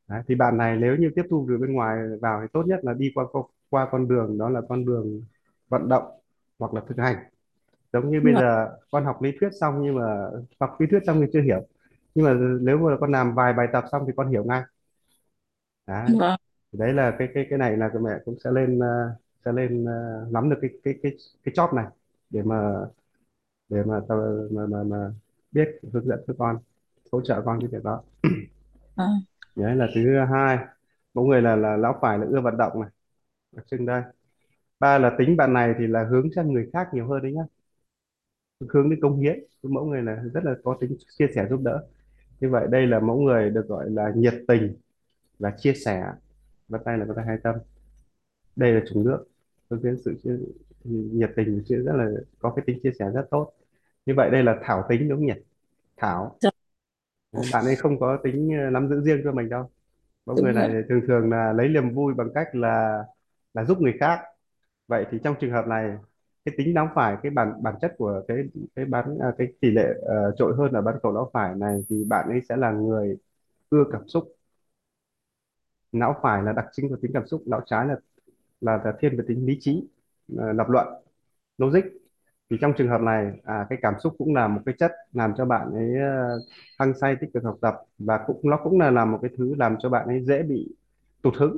Đấy. 0.09 0.23
thì 0.29 0.35
bạn 0.35 0.57
này 0.57 0.77
nếu 0.77 0.97
như 0.97 1.11
tiếp 1.17 1.23
thu 1.31 1.47
từ 1.49 1.59
bên 1.59 1.73
ngoài 1.73 1.99
vào 2.21 2.41
thì 2.43 2.49
tốt 2.53 2.63
nhất 2.67 2.81
là 2.83 2.95
đi 2.95 3.13
qua 3.15 3.25
qua, 3.71 3.89
con 3.93 4.09
đường 4.09 4.39
đó 4.39 4.49
là 4.49 4.61
con 4.69 4.85
đường 4.85 5.23
vận 5.69 5.89
động 5.89 6.05
hoặc 6.59 6.75
là 6.75 6.81
thực 6.89 6.99
hành. 6.99 7.17
Giống 7.93 8.11
như 8.11 8.21
bây 8.21 8.35
giờ 8.35 8.69
con 8.91 9.05
học 9.05 9.23
lý 9.23 9.33
thuyết 9.41 9.51
xong 9.61 9.83
nhưng 9.83 9.95
mà 9.95 10.31
học 10.61 10.77
lý 10.81 10.87
thuyết 10.91 11.01
xong 11.07 11.21
thì 11.21 11.27
chưa 11.33 11.43
hiểu. 11.43 11.67
Nhưng 12.15 12.27
mà 12.27 12.35
nếu 12.61 12.79
mà 12.79 12.97
con 13.01 13.13
làm 13.13 13.35
vài 13.35 13.53
bài 13.53 13.67
tập 13.73 13.85
xong 13.93 14.05
thì 14.07 14.13
con 14.17 14.31
hiểu 14.31 14.45
ngay. 14.45 14.63
Đấy. 15.87 16.07
Vâng. 16.19 16.37
Đấy 16.73 16.93
là 16.93 17.17
cái 17.19 17.29
cái 17.35 17.47
cái 17.51 17.59
này 17.59 17.77
là 17.77 17.91
mẹ 18.03 18.11
cũng 18.25 18.37
sẽ 18.45 18.51
lên 18.51 18.79
ờ, 18.79 19.17
sẽ 19.45 19.53
lên 19.53 19.85
ờ, 19.85 20.27
nắm 20.31 20.51
được 20.51 20.57
cái 20.63 20.71
cái 20.85 20.95
cái 21.03 21.13
cái 21.45 21.55
job 21.55 21.75
này 21.77 21.87
để 22.31 22.43
mà 22.43 22.87
để 23.69 23.83
mà 23.85 24.01
mà 24.51 24.67
mà, 24.67 24.83
mà 24.85 25.13
biết 25.53 25.69
hướng 25.93 26.07
dẫn 26.07 26.21
cho 26.27 26.35
con 26.39 26.59
hỗ 27.13 27.21
trợ 27.23 27.43
con 27.45 27.61
cái 27.61 27.69
việc 27.73 27.85
đó. 27.85 28.03
Vâng 28.97 29.25
đấy 29.57 29.77
là 29.77 29.87
thứ 29.95 30.19
hai. 30.33 30.59
Mỗi 31.15 31.27
người 31.27 31.43
là 31.43 31.57
là 31.57 31.77
lão 31.77 31.99
phải 32.03 32.19
là 32.19 32.27
ưa 32.31 32.41
vận 32.41 32.57
động 32.57 32.81
này. 32.81 32.91
Đặc 33.53 33.67
trưng 33.71 33.87
đây. 33.87 34.03
Ba 34.81 34.99
là 34.99 35.17
tính 35.19 35.37
bạn 35.39 35.53
này 35.53 35.75
thì 35.79 35.87
là 35.87 36.05
hướng 36.11 36.29
sang 36.37 36.53
người 36.53 36.71
khác 36.73 36.89
nhiều 36.95 37.09
hơn 37.09 37.23
đấy 37.23 37.33
nhá. 37.33 37.43
Hướng 38.69 38.91
đến 38.91 38.99
công 39.03 39.21
hiến. 39.21 39.39
Mẫu 39.63 39.85
người 39.85 40.03
là 40.03 40.23
rất 40.35 40.45
là 40.45 40.55
có 40.65 40.77
tính 40.81 40.97
chia 41.19 41.27
sẻ 41.35 41.47
giúp 41.51 41.61
đỡ. 41.65 41.87
Như 42.41 42.51
vậy 42.51 42.67
đây 42.71 42.87
là 42.87 43.01
mẫu 43.01 43.21
người 43.21 43.51
được 43.51 43.69
gọi 43.69 43.91
là 43.91 44.13
nhiệt 44.17 44.35
tình 44.49 44.77
và 45.39 45.53
chia 45.59 45.75
sẻ. 45.75 46.05
Bắt 46.69 46.83
tay 46.85 46.99
là 46.99 47.05
bắt 47.05 47.15
tay 47.17 47.27
hai 47.27 47.39
tâm. 47.45 47.57
Đây 48.57 48.73
là 48.73 48.81
chủng 48.91 49.05
nước 49.05 49.27
hướng 49.75 49.83
đến 49.83 49.97
sự 50.05 50.15
chia, 50.23 50.37
nhiệt 50.85 51.31
tình 51.37 51.63
chia 51.67 51.77
rất 51.77 51.93
là 51.97 52.11
có 52.39 52.53
cái 52.57 52.65
tính 52.67 52.79
chia 52.83 52.93
sẻ 52.99 53.11
rất 53.15 53.27
tốt. 53.31 53.53
Như 54.07 54.15
vậy 54.17 54.31
đây 54.31 54.43
là 54.43 54.59
thảo 54.63 54.85
tính 54.89 55.09
đúng 55.09 55.19
không 55.19 55.27
nhỉ? 55.27 55.35
Thảo. 55.97 56.37
Dạ, 56.41 56.51
bạn 57.53 57.65
ấy 57.65 57.77
không 57.77 58.01
có 58.01 58.19
tính 58.25 58.51
ờ, 58.65 58.71
nắm 58.71 58.89
giữ 58.89 59.01
riêng 59.01 59.21
cho 59.25 59.33
mình 59.33 59.49
đâu. 59.49 59.71
Mẫu 60.27 60.37
người 60.37 60.53
đúng 60.53 60.63
rồi. 60.63 60.69
này 60.69 60.83
thường 60.89 61.01
thường 61.07 61.31
là 61.31 61.53
lấy 61.53 61.69
niềm 61.69 61.95
vui 61.95 62.15
bằng 62.15 62.29
cách 62.35 62.55
là 62.55 63.05
là 63.55 63.65
giúp 63.65 63.81
người 63.81 63.95
khác. 64.01 64.21
Vậy 64.89 65.07
thì 65.11 65.19
trong 65.25 65.35
trường 65.41 65.51
hợp 65.51 65.67
này 65.67 65.99
cái 66.45 66.55
tính 66.59 66.75
não 66.75 66.91
phải 66.95 67.17
cái 67.23 67.31
bản 67.31 67.63
bản 67.63 67.75
chất 67.81 67.95
của 67.99 68.23
cái 68.29 68.39
cái 68.77 68.85
bán 68.85 69.19
à, 69.19 69.33
cái 69.39 69.49
tỷ 69.61 69.71
lệ 69.71 69.91
uh, 69.91 70.35
trội 70.39 70.55
hơn 70.57 70.73
ở 70.73 70.83
bán 70.83 70.99
cầu 71.03 71.13
não 71.13 71.31
phải 71.33 71.55
này 71.55 71.81
thì 71.89 72.05
bạn 72.05 72.29
ấy 72.29 72.41
sẽ 72.49 72.57
là 72.57 72.73
người 72.73 73.17
ưa 73.71 73.85
cảm 73.93 74.09
xúc. 74.09 74.25
Não 75.93 76.15
phải 76.23 76.43
là 76.43 76.53
đặc 76.53 76.67
trưng 76.73 76.89
của 76.89 76.97
tính 77.03 77.11
cảm 77.15 77.27
xúc 77.27 77.43
não 77.47 77.61
trái 77.67 77.87
là 77.87 77.97
là, 78.65 78.95
thiên 79.01 79.17
về 79.17 79.25
tính 79.29 79.47
lý 79.47 79.57
trí 79.61 79.85
ờ, 80.39 80.53
lập 80.53 80.67
luận 80.71 80.87
logic. 81.59 81.83
Thì 82.51 82.57
trong 82.61 82.73
trường 82.79 82.89
hợp 82.89 83.01
này 83.01 83.33
à, 83.45 83.67
cái 83.71 83.79
cảm 83.83 83.95
xúc 84.03 84.15
cũng 84.19 84.35
là 84.35 84.49
một 84.49 84.61
cái 84.67 84.75
chất 84.79 84.93
làm 85.13 85.33
cho 85.39 85.45
bạn 85.45 85.73
ấy 85.75 85.97
ờ, 86.01 86.41
hăng 86.79 86.95
say 87.01 87.17
tích 87.21 87.31
cực 87.35 87.45
học 87.45 87.59
tập 87.61 87.75
và 87.99 88.19
cũng 88.27 88.41
nó 88.51 88.59
cũng 88.65 88.81
là 88.81 88.91
là 88.91 89.05
một 89.05 89.19
cái 89.23 89.31
thứ 89.39 89.55
làm 89.59 89.77
cho 89.81 89.89
bạn 89.91 90.09
ấy 90.09 90.25
dễ 90.25 90.43
bị 90.43 90.69
tụt 91.23 91.35
hứng. 91.37 91.57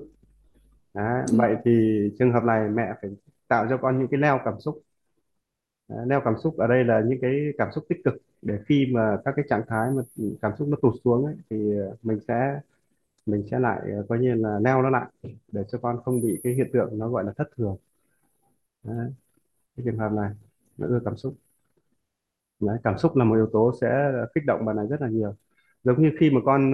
Đấy, 0.95 1.23
vậy 1.33 1.57
thì 1.65 1.73
trường 2.19 2.33
hợp 2.33 2.45
này 2.45 2.69
mẹ 2.69 2.95
phải 3.03 3.11
tạo 3.49 3.67
cho 3.71 3.77
con 3.77 3.99
những 3.99 4.09
cái 4.09 4.21
neo 4.21 4.41
cảm 4.45 4.55
xúc. 4.61 4.83
Đấy, 5.89 6.07
neo 6.07 6.21
cảm 6.25 6.35
xúc 6.43 6.57
ở 6.59 6.67
đây 6.67 6.85
là 6.85 7.03
những 7.07 7.19
cái 7.23 7.31
cảm 7.59 7.69
xúc 7.75 7.85
tích 7.89 7.99
cực 8.05 8.15
để 8.43 8.59
khi 8.67 8.87
mà 8.93 9.17
các 9.25 9.33
cái 9.37 9.45
trạng 9.49 9.63
thái 9.69 9.91
mà 9.97 10.03
cảm 10.43 10.53
xúc 10.59 10.69
nó 10.69 10.77
tụt 10.83 10.95
xuống 11.05 11.25
ấy, 11.27 11.35
thì 11.51 11.57
ờ, 11.79 11.97
mình 12.03 12.19
sẽ 12.29 12.61
mình 13.27 13.45
sẽ 13.51 13.59
lại 13.59 13.81
ờ, 13.97 14.07
coi 14.09 14.19
như 14.19 14.35
là 14.35 14.59
neo 14.63 14.83
nó 14.83 14.91
lại 14.91 15.07
để 15.53 15.63
cho 15.73 15.79
con 15.83 16.03
không 16.05 16.21
bị 16.23 16.41
cái 16.45 16.55
hiện 16.55 16.71
tượng 16.73 16.99
nó 16.99 17.09
gọi 17.09 17.25
là 17.25 17.33
thất 17.39 17.45
thường. 17.57 17.77
Đấy, 18.83 19.13
cái 19.77 19.85
trường 19.87 19.99
hợp 19.99 20.13
này 20.13 20.31
nó 20.79 20.89
ưa 20.89 21.01
cảm 21.07 21.17
xúc. 21.17 21.37
Đấy, 22.61 22.79
cảm 22.85 22.99
xúc 22.99 23.17
là 23.17 23.25
một 23.25 23.35
yếu 23.35 23.47
tố 23.53 23.73
sẽ 23.81 24.13
kích 24.35 24.45
động 24.47 24.65
bạn 24.65 24.77
này 24.77 24.87
rất 24.91 25.01
là 25.03 25.09
nhiều. 25.09 25.35
Giống 25.85 26.03
như 26.03 26.11
khi 26.21 26.31
mà 26.31 26.41
con 26.45 26.73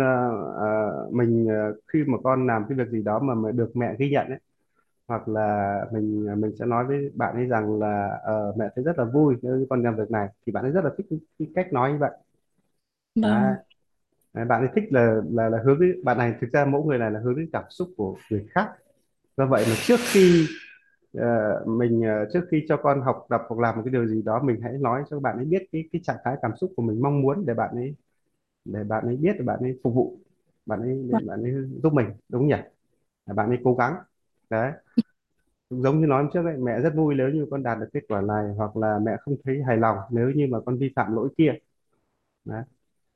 ờ, 0.57 1.09
mình 1.13 1.49
khi 1.93 2.05
mà 2.07 2.19
con 2.25 2.47
làm 2.47 2.65
cái 2.69 2.79
việc 2.79 2.89
gì 2.91 3.03
đó 3.03 3.19
mà 3.21 3.35
mà 3.35 3.53
được 3.53 3.71
mẹ 3.77 3.97
ghi 3.99 4.11
nhận 4.11 4.27
ấy 4.29 4.39
hoặc 5.09 5.29
là 5.29 5.75
mình 5.93 6.27
mình 6.41 6.57
sẽ 6.61 6.67
nói 6.67 6.87
với 6.87 7.11
bạn 7.17 7.37
ấy 7.37 7.47
rằng 7.47 7.81
là 7.81 8.09
ờ, 8.25 8.55
mẹ 8.59 8.67
thấy 8.77 8.85
rất 8.85 8.99
là 8.99 9.05
vui 9.05 9.37
nếu 9.43 9.57
như 9.57 9.67
con 9.71 9.83
làm 9.85 9.97
việc 9.97 10.11
này 10.13 10.29
thì 10.47 10.53
bạn 10.53 10.65
ấy 10.65 10.73
rất 10.73 10.85
là 10.85 10.91
thích 10.99 11.07
cái, 11.39 11.49
cách 11.57 11.73
nói 11.73 11.93
như 11.93 11.99
vậy. 11.99 12.13
Vâng. 13.15 13.55
Đấy, 13.55 13.57
bạn 14.35 14.61
ấy 14.61 14.69
thích 14.75 14.85
là 14.91 15.17
là 15.33 15.49
là 15.49 15.59
hướng 15.65 15.81
đến 15.81 16.05
bạn 16.05 16.19
này 16.19 16.35
thực 16.41 16.51
ra 16.53 16.65
mẫu 16.65 16.85
người 16.85 16.99
này 16.99 17.11
là 17.11 17.21
hướng 17.21 17.37
đến 17.37 17.49
cảm 17.53 17.65
xúc 17.71 17.89
của 17.97 18.17
người 18.31 18.47
khác. 18.51 18.71
Do 19.37 19.47
vậy 19.47 19.65
mà 19.71 19.77
trước 19.87 20.01
khi 20.13 20.47
ờ, 21.15 21.65
mình 21.67 22.03
ờ, 22.03 22.27
trước 22.33 22.41
khi 22.51 22.65
cho 22.69 22.77
con 22.77 23.03
học 23.03 23.27
tập 23.31 23.43
hoặc 23.49 23.61
làm 23.61 23.77
một 23.77 23.83
cái 23.85 23.93
điều 23.93 24.07
gì 24.07 24.23
đó 24.23 24.43
mình 24.45 24.61
hãy 24.63 24.73
nói 24.73 25.03
cho 25.11 25.21
bạn 25.21 25.37
ấy 25.37 25.45
biết 25.45 25.63
cái 25.73 25.85
cái 25.93 26.01
trạng 26.05 26.17
thái 26.25 26.37
cảm 26.43 26.53
xúc 26.61 26.73
của 26.77 26.83
mình 26.83 27.03
mong 27.03 27.23
muốn 27.23 27.47
để 27.47 27.55
bạn 27.55 27.75
ấy 27.77 27.95
để 28.65 28.85
bạn 28.85 29.05
ấy 29.07 29.17
biết 29.17 29.33
để 29.39 29.45
bạn 29.45 29.61
ấy 29.61 29.81
phục 29.85 29.95
vụ 29.95 30.19
bạn 30.67 30.81
ấy 30.81 31.05
để 31.09 31.15
vâng. 31.15 31.27
bạn 31.27 31.43
ấy 31.43 31.53
giúp 31.83 31.93
mình 31.93 32.07
đúng 32.29 32.49
nhỉ? 32.49 32.57
Để 33.27 33.35
bạn 33.35 33.49
ấy 33.49 33.59
cố 33.65 33.75
gắng. 33.75 33.95
Đấy. 34.51 34.73
Giống 35.71 36.01
như 36.01 36.07
nói 36.07 36.23
hôm 36.23 36.33
trước 36.35 36.45
ấy, 36.45 36.57
mẹ 36.57 36.81
rất 36.81 36.93
vui 36.97 37.15
nếu 37.15 37.29
như 37.29 37.47
con 37.51 37.63
đạt 37.63 37.79
được 37.81 37.89
kết 37.93 38.01
quả 38.09 38.21
này 38.21 38.55
hoặc 38.57 38.77
là 38.77 38.99
mẹ 39.03 39.13
không 39.21 39.37
thấy 39.45 39.63
hài 39.67 39.77
lòng 39.77 39.97
nếu 40.11 40.31
như 40.31 40.47
mà 40.51 40.59
con 40.67 40.79
vi 40.79 40.93
phạm 40.97 41.15
lỗi 41.15 41.29
kia. 41.39 41.55
Đấy. 42.45 42.63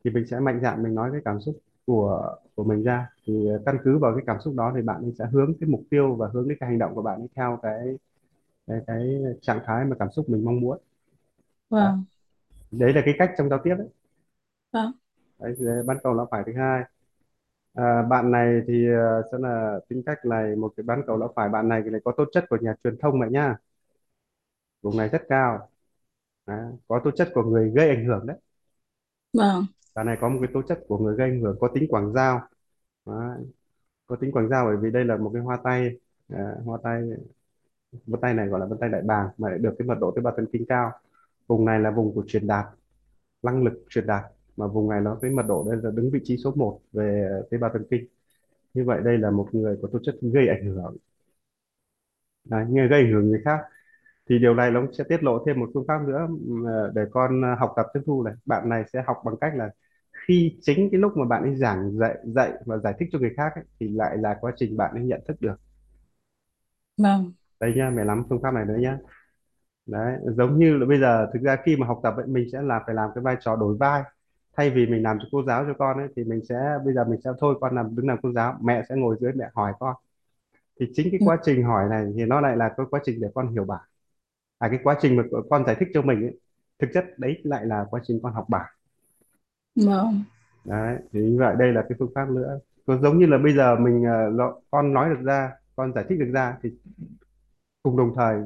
Thì 0.06 0.10
mình 0.12 0.26
sẽ 0.28 0.40
mạnh 0.40 0.60
dạn 0.62 0.84
mình 0.84 0.96
nói 0.96 1.10
cái 1.12 1.22
cảm 1.26 1.40
xúc 1.40 1.56
của 1.86 2.36
của 2.56 2.64
mình 2.64 2.84
ra. 2.84 3.08
Thì 3.28 3.48
ờ, 3.50 3.62
căn 3.66 3.78
cứ 3.84 3.98
vào 3.98 4.14
cái 4.16 4.24
cảm 4.28 4.38
xúc 4.44 4.54
đó 4.56 4.72
thì 4.76 4.82
bạn 4.82 5.02
ấy 5.02 5.12
sẽ 5.20 5.26
hướng 5.32 5.54
cái 5.60 5.70
mục 5.70 5.82
tiêu 5.90 6.16
và 6.16 6.28
hướng 6.34 6.48
đến 6.48 6.58
cái 6.60 6.70
hành 6.70 6.80
động 6.80 6.96
của 6.96 7.02
bạn 7.02 7.20
ấy 7.20 7.28
theo 7.36 7.60
cái 7.62 7.98
cái, 8.68 8.78
cái 8.88 9.08
trạng 9.42 9.60
thái 9.66 9.86
mà 9.86 9.96
cảm 10.00 10.08
xúc 10.16 10.30
mình 10.30 10.46
mong 10.46 10.60
muốn. 10.60 10.78
Đấy, 11.78 11.92
vâng. 11.92 12.06
Đấy 12.72 12.92
là 12.94 13.02
cái 13.04 13.14
cách 13.18 13.30
trong 13.38 13.48
giao 13.50 13.60
tiếp 13.64 13.76
đấy, 13.78 13.88
vâng. 14.72 14.92
Đấy 15.38 15.54
ban 15.86 15.96
cầu 16.02 16.14
lão 16.14 16.26
phải 16.30 16.42
thứ 16.46 16.52
hai. 16.56 16.82
À, 17.74 18.02
bạn 18.10 18.30
này 18.30 18.60
thì 18.68 18.86
ờ, 18.94 19.22
sẽ 19.32 19.38
là 19.40 19.80
tính 19.88 20.02
cách 20.06 20.18
này 20.26 20.56
một 20.56 20.72
cái 20.76 20.84
bán 20.84 21.02
cầu 21.06 21.18
lão 21.18 21.32
phải 21.36 21.48
bạn 21.48 21.68
này 21.68 21.82
thì 21.84 21.90
lại 21.90 22.00
có 22.04 22.12
tố 22.16 22.24
chất 22.32 22.44
của 22.50 22.58
nhà 22.62 22.74
truyền 22.84 22.98
thông 23.02 23.20
vậy 23.20 23.30
nhá 23.32 23.56
vùng 24.82 24.96
này 24.96 25.08
rất 25.08 25.22
cao. 25.28 25.68
Đấy, 26.46 26.72
có 26.88 27.00
tố 27.04 27.10
chất 27.16 27.28
của 27.34 27.42
người 27.42 27.72
gây 27.76 27.88
ảnh 27.90 28.06
hưởng 28.06 28.26
đấy. 28.26 28.36
Vâng 29.32 29.66
bạn 29.96 30.06
này 30.06 30.18
có 30.20 30.28
một 30.28 30.38
cái 30.42 30.50
tố 30.54 30.62
chất 30.68 30.80
của 30.88 30.98
người 30.98 31.16
gây 31.16 31.30
ảnh 31.30 31.40
hưởng 31.40 31.58
có 31.60 31.68
tính 31.74 31.86
quảng 31.90 32.12
giao. 32.14 32.40
Đấy, 33.06 33.38
có 34.06 34.16
tính 34.16 34.32
quảng 34.32 34.48
giao 34.50 34.66
bởi 34.66 34.76
vì 34.82 34.90
đây 34.92 35.06
là 35.06 35.18
một 35.18 35.30
cái 35.34 35.42
hoa 35.42 35.58
tay 35.64 35.90
à, 36.30 36.54
hoa 36.64 36.78
tay 36.84 37.02
vân 38.06 38.20
tay 38.20 38.34
này 38.34 38.46
gọi 38.48 38.60
là 38.60 38.66
vân 38.66 38.78
tay 38.78 38.88
đại 38.90 39.02
bàng 39.02 39.28
mà 39.38 39.50
lại 39.50 39.58
được 39.58 39.74
cái 39.78 39.88
mật 39.88 39.94
độ 40.00 40.10
tế 40.16 40.22
bào 40.22 40.34
thần 40.36 40.46
kinh 40.52 40.66
cao. 40.68 40.92
Vùng 41.46 41.64
này 41.64 41.80
là 41.80 41.90
vùng 41.90 42.14
của 42.14 42.24
truyền 42.26 42.46
đạt 42.46 42.66
năng 43.42 43.64
lực 43.64 43.84
truyền 43.90 44.06
đạt 44.06 44.24
mà 44.56 44.66
vùng 44.66 44.90
này 44.90 45.00
nó 45.00 45.18
cái 45.22 45.30
mật 45.30 45.44
độ 45.48 45.66
đây 45.70 45.80
là 45.82 45.90
đứng 45.94 46.10
vị 46.12 46.20
trí 46.24 46.36
số 46.44 46.52
một 46.56 46.80
về 46.92 47.28
tế 47.50 47.58
bào 47.58 47.70
thần 47.74 47.84
kinh. 47.90 48.06
Như 48.74 48.84
vậy 48.86 49.00
đây 49.04 49.18
là 49.18 49.30
một 49.30 49.48
người 49.52 49.78
có 49.82 49.88
tố 49.92 49.98
chất 50.04 50.16
gây 50.22 50.48
ảnh 50.48 50.64
hưởng. 50.66 50.96
Đấy, 52.44 52.64
người 52.68 52.88
gây 52.88 53.00
ảnh 53.02 53.12
hưởng 53.12 53.28
người 53.28 53.42
khác. 53.44 53.60
Thì 54.30 54.38
điều 54.38 54.54
này 54.54 54.70
nó 54.70 54.86
sẽ 54.98 55.04
tiết 55.08 55.22
lộ 55.22 55.44
thêm 55.46 55.60
một 55.60 55.70
phương 55.74 55.84
pháp 55.88 55.98
nữa 56.08 56.28
ừ, 56.48 56.92
để 56.94 57.02
con 57.12 57.42
học 57.60 57.72
tập 57.76 57.86
tiếp 57.94 58.00
thu 58.06 58.22
này. 58.22 58.34
Bạn 58.46 58.68
này 58.68 58.84
sẽ 58.92 59.02
học 59.06 59.16
bằng 59.24 59.36
cách 59.40 59.52
là 59.56 59.70
khi 60.28 60.58
chính 60.62 60.88
cái 60.92 61.00
lúc 61.00 61.16
mà 61.16 61.24
bạn 61.24 61.42
ấy 61.42 61.54
giảng 61.56 61.98
dạy 61.98 62.16
dạy 62.24 62.52
và 62.66 62.78
giải 62.78 62.94
thích 62.98 63.08
cho 63.12 63.18
người 63.18 63.34
khác 63.36 63.52
ấy, 63.54 63.64
thì 63.80 63.88
lại 63.88 64.16
là 64.16 64.36
quá 64.40 64.52
trình 64.56 64.76
bạn 64.76 64.94
ấy 64.94 65.04
nhận 65.04 65.20
thức 65.28 65.36
được. 65.40 65.56
Vâng. 66.96 67.32
Đây 67.60 67.72
nhá 67.76 67.90
mẹ 67.90 68.04
nắm 68.04 68.22
phương 68.28 68.42
pháp 68.42 68.54
này 68.54 68.64
nữa 68.64 68.76
nhá. 68.80 68.98
Đấy 69.86 70.18
giống 70.36 70.58
như 70.58 70.76
là 70.78 70.86
bây 70.86 71.00
giờ 71.00 71.28
thực 71.34 71.42
ra 71.42 71.56
khi 71.64 71.76
mà 71.76 71.86
học 71.86 72.00
tập 72.02 72.14
ấy, 72.16 72.26
mình 72.26 72.48
sẽ 72.52 72.62
là 72.62 72.80
phải 72.86 72.94
làm 72.94 73.10
cái 73.14 73.22
vai 73.24 73.36
trò 73.40 73.56
đổi 73.56 73.76
vai. 73.80 74.02
Thay 74.56 74.70
vì 74.70 74.86
mình 74.86 75.02
làm 75.02 75.18
cho 75.18 75.24
cô 75.32 75.42
giáo 75.42 75.64
cho 75.66 75.74
con 75.78 75.98
ấy 75.98 76.08
thì 76.16 76.24
mình 76.24 76.40
sẽ 76.48 76.78
bây 76.84 76.94
giờ 76.94 77.04
mình 77.04 77.20
sẽ 77.24 77.30
thôi 77.40 77.54
con 77.60 77.76
làm 77.76 77.96
đứng 77.96 78.08
làm 78.08 78.18
cô 78.22 78.32
giáo 78.32 78.58
mẹ 78.62 78.82
sẽ 78.88 78.94
ngồi 78.96 79.16
dưới 79.20 79.32
mẹ 79.32 79.44
hỏi 79.54 79.72
con. 79.80 79.94
Thì 80.80 80.86
chính 80.94 81.08
cái 81.12 81.20
quá 81.24 81.38
trình 81.44 81.64
hỏi 81.64 81.88
này 81.90 82.06
thì 82.16 82.24
nó 82.24 82.40
lại 82.40 82.56
là 82.56 82.74
cái 82.76 82.86
quá 82.90 83.00
trình 83.04 83.20
để 83.22 83.28
con 83.34 83.52
hiểu 83.52 83.64
bài 83.64 83.80
à 84.58 84.68
cái 84.68 84.78
quá 84.84 84.96
trình 85.02 85.16
mà 85.16 85.22
con 85.50 85.66
giải 85.66 85.76
thích 85.80 85.88
cho 85.94 86.02
mình 86.02 86.22
ấy, 86.22 86.40
thực 86.78 86.88
chất 86.94 87.04
đấy 87.18 87.40
lại 87.44 87.66
là 87.66 87.86
quá 87.90 88.00
trình 88.04 88.20
con 88.22 88.32
học 88.32 88.46
bài 88.50 88.70
vâng. 89.76 90.24
Đấy 90.64 90.98
thì 91.12 91.20
như 91.20 91.36
vậy 91.38 91.54
đây 91.58 91.72
là 91.72 91.82
cái 91.88 91.96
phương 91.98 92.10
pháp 92.14 92.28
nữa. 92.30 92.58
Có 92.86 92.96
giống 92.98 93.18
như 93.18 93.26
là 93.26 93.38
bây 93.38 93.54
giờ 93.54 93.76
mình 93.76 94.04
ờ, 94.38 94.52
con 94.70 94.92
nói 94.92 95.08
được 95.10 95.20
ra 95.24 95.50
con 95.76 95.92
giải 95.94 96.04
thích 96.08 96.16
được 96.18 96.30
ra 96.34 96.56
thì 96.62 96.70
cùng 97.82 97.96
đồng 97.96 98.12
thời 98.16 98.36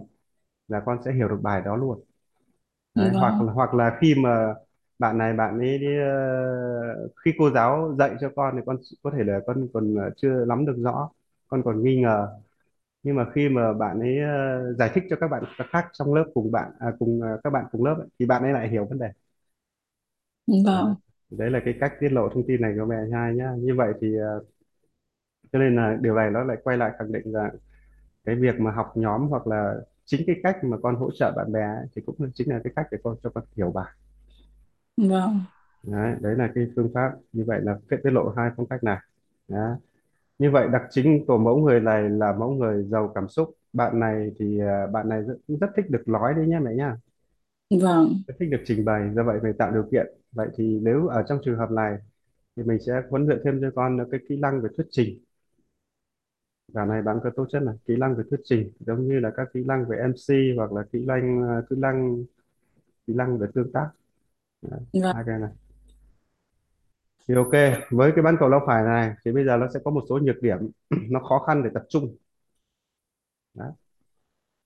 là 0.68 0.82
con 0.86 0.98
sẽ 1.04 1.12
hiểu 1.14 1.28
được 1.28 1.40
bài 1.42 1.62
đó 1.64 1.76
luôn. 1.76 2.04
Đấy 2.96 3.12
hoặc 3.18 3.40
vâng 3.40 3.42
là 3.42 3.52
hoặc 3.52 3.74
là 3.74 3.98
khi 4.00 4.14
mà 4.18 4.54
bạn 4.98 5.18
này 5.18 5.32
bạn 5.34 5.58
ấy 5.58 5.78
đi, 5.78 5.86
ờ, 5.98 7.10
khi 7.24 7.32
cô 7.38 7.50
giáo 7.50 7.96
dạy 7.98 8.16
cho 8.20 8.30
con 8.36 8.54
thì 8.56 8.62
con 8.66 8.78
có 9.02 9.10
thể 9.18 9.24
là 9.24 9.40
con 9.46 9.68
còn 9.74 9.96
ờ, 9.96 10.10
chưa 10.16 10.44
nắm 10.48 10.66
được 10.66 10.76
rõ 10.78 11.10
con 11.48 11.62
còn 11.64 11.84
nghi 11.84 12.00
ngờ. 12.02 12.28
Nhưng 13.04 13.16
mà 13.16 13.26
khi 13.34 13.50
mà 13.50 13.74
bạn 13.74 14.00
ấy 14.00 14.16
giải 14.78 14.90
thích 14.94 15.04
cho 15.10 15.16
các 15.20 15.28
bạn 15.28 15.44
khác 15.70 15.86
trong 15.94 16.14
lớp 16.14 16.24
cùng 16.34 16.52
bạn 16.52 16.72
à, 16.80 16.88
cùng 16.98 17.20
các 17.44 17.50
bạn 17.50 17.64
cùng 17.72 17.84
lớp 17.84 17.94
ấy, 17.98 18.08
thì 18.20 18.26
bạn 18.26 18.42
ấy 18.42 18.52
lại 18.52 18.68
hiểu 18.70 18.86
vấn 18.90 18.98
đề. 18.98 19.08
Vâng 20.46 20.96
đấy 21.30 21.50
là 21.50 21.60
cái 21.64 21.74
cách 21.80 21.92
tiết 22.00 22.08
lộ 22.12 22.28
thông 22.28 22.46
tin 22.46 22.60
này 22.60 22.74
của 22.78 22.84
mẹ 22.86 22.96
hai 23.12 23.34
nhá. 23.34 23.52
Như 23.58 23.74
vậy 23.76 23.92
thì 24.00 24.16
ờ, 24.16 24.44
cho 25.52 25.58
nên 25.58 25.76
là 25.76 25.98
điều 26.00 26.14
này 26.14 26.30
nó 26.30 26.44
lại 26.44 26.56
quay 26.64 26.76
lại 26.76 26.90
khẳng 26.98 27.12
định 27.12 27.32
rằng 27.32 27.56
cái 28.24 28.36
việc 28.36 28.60
mà 28.60 28.70
học 28.72 28.92
nhóm 28.96 29.28
hoặc 29.28 29.46
là 29.46 29.74
chính 30.06 30.22
cái 30.26 30.36
cách 30.42 30.64
mà 30.64 30.76
con 30.82 30.96
hỗ 30.96 31.10
trợ 31.10 31.32
bạn 31.36 31.52
bè 31.52 31.60
ấy, 31.62 31.86
thì 31.96 32.02
cũng 32.06 32.16
là 32.18 32.28
chính 32.34 32.50
là 32.50 32.60
cái 32.64 32.72
cách 32.76 32.86
để 32.92 32.98
con 33.04 33.16
cho 33.24 33.30
con 33.30 33.44
hiểu 33.56 33.72
bài. 33.72 33.92
Vâng. 34.96 35.46
Đấy, 35.82 36.14
đấy 36.20 36.36
là 36.36 36.48
cái 36.54 36.66
phương 36.76 36.90
pháp. 36.94 37.12
Như 37.32 37.44
vậy 37.46 37.60
là 37.62 37.74
tiết 37.90 37.96
tiết 38.04 38.10
lộ 38.10 38.28
hai 38.36 38.50
phong 38.56 38.66
cách 38.66 38.84
này. 38.84 38.98
Đấy. 39.48 39.76
như 40.38 40.50
vậy 40.52 40.68
đặc 40.72 40.82
trưng 40.90 41.26
của 41.26 41.38
mẫu 41.38 41.58
người 41.58 41.80
này 41.80 42.10
là 42.10 42.32
mẫu 42.40 42.50
người 42.50 42.84
giàu 42.84 43.12
cảm 43.14 43.28
xúc. 43.28 43.50
Bạn 43.72 44.00
này 44.00 44.30
thì 44.38 44.60
ờ, 44.60 44.86
bạn 44.86 45.08
này 45.08 45.22
rất, 45.22 45.36
rất 45.48 45.70
thích 45.76 45.86
được 45.90 46.02
nói 46.08 46.34
đấy 46.34 46.46
nhé 46.48 46.58
mẹ 46.60 46.74
nhá. 46.74 46.96
Vâng. 47.70 48.22
Rất 48.26 48.34
thích 48.40 48.48
được 48.50 48.62
trình 48.64 48.84
bày. 48.84 49.10
Do 49.14 49.22
vậy 49.24 49.38
phải 49.42 49.52
tạo 49.58 49.70
điều 49.72 49.88
kiện 49.92 50.06
vậy 50.32 50.48
thì 50.56 50.78
nếu 50.82 51.06
ở 51.06 51.22
trong 51.28 51.38
trường 51.44 51.58
hợp 51.58 51.70
này 51.70 51.98
thì 52.56 52.62
mình 52.62 52.78
sẽ 52.86 53.02
huấn 53.10 53.26
luyện 53.26 53.40
thêm 53.44 53.60
cho 53.62 53.70
con 53.76 53.98
cái 54.10 54.20
kỹ 54.28 54.36
năng 54.36 54.62
về 54.62 54.68
thuyết 54.76 54.86
trình. 54.90 55.20
Dạo 56.68 56.86
này 56.86 57.02
bạn 57.02 57.18
có 57.24 57.30
tố 57.36 57.46
chất 57.52 57.62
là 57.62 57.72
kỹ 57.86 57.96
năng 57.96 58.14
về 58.16 58.24
thuyết 58.30 58.40
trình 58.44 58.72
giống 58.80 59.08
như 59.08 59.20
là 59.20 59.30
các 59.36 59.48
kỹ 59.54 59.60
năng 59.66 59.84
về 59.88 59.96
MC 59.98 60.34
hoặc 60.56 60.72
là 60.72 60.82
kỹ 60.92 61.04
năng 61.06 61.42
ờ, 61.42 61.62
kỹ 61.70 61.76
năng 61.78 62.24
kỹ 63.06 63.14
năng 63.14 63.38
về 63.38 63.48
tương 63.54 63.72
tác. 63.72 63.90
Đấy, 64.62 64.80
vâng 64.92 65.14
hai 65.14 65.24
cái 65.26 65.38
này. 65.38 65.50
Thì 67.28 67.34
ok 67.34 67.50
với 67.90 68.12
cái 68.16 68.22
bán 68.22 68.36
cầu 68.40 68.48
lão 68.48 68.60
phải 68.66 68.82
này 68.84 69.14
thì 69.24 69.32
bây 69.32 69.44
giờ 69.44 69.56
nó 69.56 69.66
sẽ 69.74 69.80
có 69.84 69.90
một 69.90 70.02
số 70.08 70.18
nhược 70.18 70.42
điểm. 70.42 70.58
Nó 71.10 71.20
khó 71.20 71.38
khăn 71.46 71.62
để 71.62 71.70
tập 71.74 71.82
trung. 71.88 72.16
Đấy. 73.54 73.72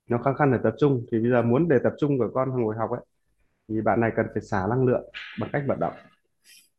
nó 0.09 0.19
khó 0.19 0.35
khăn 0.35 0.53
để 0.53 0.59
tập 0.63 0.75
trung 0.79 1.07
thì 1.13 1.19
bây 1.21 1.31
giờ 1.31 1.43
muốn 1.43 1.69
để 1.69 1.77
tập 1.85 1.93
trung 1.99 2.19
của 2.19 2.31
con 2.35 2.51
ngồi 2.63 2.77
học 2.77 2.91
ấy 2.91 3.01
thì 3.69 3.81
bạn 3.81 4.01
này 4.01 4.13
cần 4.17 4.27
phải 4.35 4.43
xả 4.43 4.67
năng 4.71 4.87
lượng 4.87 5.11
bằng 5.41 5.51
cách 5.53 5.63
vận 5.67 5.81
động. 5.81 5.93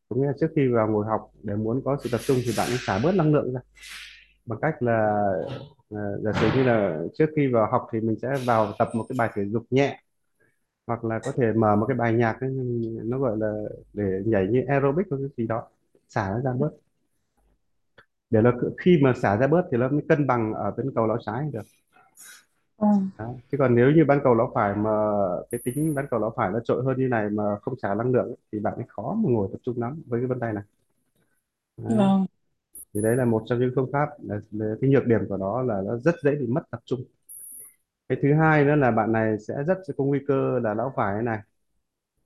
Có 0.10 0.16
nghĩa 0.16 0.28
là 0.28 0.34
trước 0.40 0.48
khi 0.56 0.68
vào 0.68 0.88
ngồi 0.88 1.06
học 1.06 1.32
để 1.44 1.56
muốn 1.56 1.82
có 1.86 1.98
sự 2.04 2.10
tập 2.12 2.22
trung 2.26 2.38
thì 2.46 2.52
bạn 2.58 2.70
xả 2.88 3.00
bớt 3.04 3.16
năng 3.16 3.34
lượng 3.34 3.54
ra. 3.54 3.60
Bằng 4.46 4.60
cách 4.62 4.84
là 4.84 5.24
ờ, 5.90 6.20
giả 6.24 6.32
sử 6.34 6.48
như 6.58 6.64
là 6.64 7.00
trước 7.14 7.26
khi 7.36 7.48
vào 7.48 7.72
học 7.72 7.88
thì 7.94 8.00
mình 8.02 8.20
sẽ 8.22 8.38
vào 8.46 8.74
tập 8.80 8.90
một 8.94 9.06
cái 9.10 9.16
bài 9.20 9.30
thể 9.36 9.46
dục 9.46 9.64
nhẹ 9.70 10.02
hoặc 10.88 11.06
là 11.06 11.20
có 11.20 11.32
thể 11.38 11.54
mở 11.54 11.76
một 11.76 11.86
cái 11.88 11.98
bài 11.98 12.14
nhạc 12.14 12.42
ấy, 12.42 12.50
nó 13.04 13.20
gọi 13.20 13.38
là 13.38 13.54
để 13.94 14.22
nhảy 14.26 14.48
như 14.48 14.62
aerobic 14.68 15.08
hoặc 15.10 15.18
cái 15.18 15.30
gì 15.38 15.48
đó 15.48 15.64
xả 16.10 16.30
nó 16.30 16.42
ra 16.42 16.54
bớt. 16.60 16.72
Để 18.30 18.42
là 18.42 18.52
khi 18.78 19.00
mà 19.04 19.14
xả 19.22 19.38
ra 19.38 19.48
bớt 19.48 19.64
thì 19.72 19.78
nó 19.78 19.90
mới 19.90 20.02
cân 20.10 20.28
bằng 20.28 20.54
ở 20.54 20.72
bên 20.78 20.92
cầu 20.96 21.08
lão 21.08 21.18
trái 21.26 21.50
được 21.54 21.62
vâng 22.78 23.12
đó. 23.18 23.34
chứ 23.52 23.58
còn 23.58 23.76
nếu 23.76 23.92
như 23.92 24.06
bán 24.06 24.20
cầu 24.24 24.34
lão 24.36 24.52
phải 24.56 24.76
mà 24.76 24.90
cái 25.52 25.60
tính 25.66 25.96
bán 25.96 26.06
cầu 26.12 26.20
lão 26.20 26.34
phải 26.38 26.50
nó 26.52 26.60
trội 26.64 26.84
hơn 26.86 26.98
như 27.00 27.08
này 27.08 27.30
mà 27.30 27.44
không 27.62 27.76
xả 27.82 27.96
năng 27.96 28.12
lượng 28.14 28.26
ấy, 28.28 28.38
thì 28.52 28.60
bạn 28.60 28.74
ấy 28.76 28.86
khó 28.88 29.14
mà 29.24 29.30
ngồi 29.30 29.50
tập 29.52 29.58
trung 29.64 29.82
lắm 29.82 30.04
với 30.08 30.20
cái 30.22 30.28
vân 30.28 30.40
tay 30.40 30.54
này 30.54 30.64
Đấy. 31.78 32.12
vâng 32.16 32.28
thì 32.94 33.02
đấy 33.02 33.16
là 33.16 33.26
một 33.26 33.44
trong 33.48 33.60
những 33.60 33.72
phương 33.76 33.90
pháp 33.94 34.10
là, 34.24 34.40
là 34.52 34.76
cái 34.82 34.90
nhược 34.90 35.06
điểm 35.08 35.20
của 35.30 35.38
nó 35.38 35.64
là 35.64 35.82
nó 35.86 35.98
rất 35.98 36.16
dễ 36.24 36.32
bị 36.36 36.48
mất 36.48 36.64
tập 36.72 36.82
trung 36.86 37.04
cái 38.10 38.18
thứ 38.22 38.34
hai 38.34 38.66
nữa 38.66 38.76
là 38.76 38.92
bạn 38.92 39.12
này 39.12 39.40
sẽ 39.48 39.54
rất 39.68 39.78
sẽ 39.88 39.94
có 39.98 40.04
nguy 40.04 40.20
cơ 40.28 40.60
là 40.60 40.74
lão 40.74 40.94
phải 40.96 41.22
này 41.24 41.40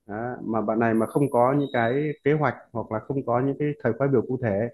Đó. 0.06 0.36
mà 0.42 0.62
bạn 0.62 0.78
này 0.80 0.94
mà 0.94 1.06
không 1.06 1.30
có 1.30 1.54
những 1.58 1.70
cái 1.72 2.12
kế 2.24 2.32
hoạch 2.32 2.54
hoặc 2.72 2.92
là 2.92 2.98
không 3.00 3.26
có 3.26 3.40
những 3.40 3.56
cái 3.58 3.68
thời 3.84 3.92
khóa 3.92 4.08
biểu 4.08 4.22
cụ 4.28 4.38
thể 4.42 4.68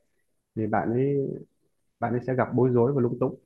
thì 0.57 0.69
bạn 0.69 0.93
ấy 0.93 1.17
bạn 2.01 2.13
ấy 2.15 2.21
sẽ 2.29 2.35
gặp 2.35 2.49
bối 2.55 2.71
rối 2.71 2.95
và 2.95 3.03
lung 3.03 3.19
túng 3.21 3.37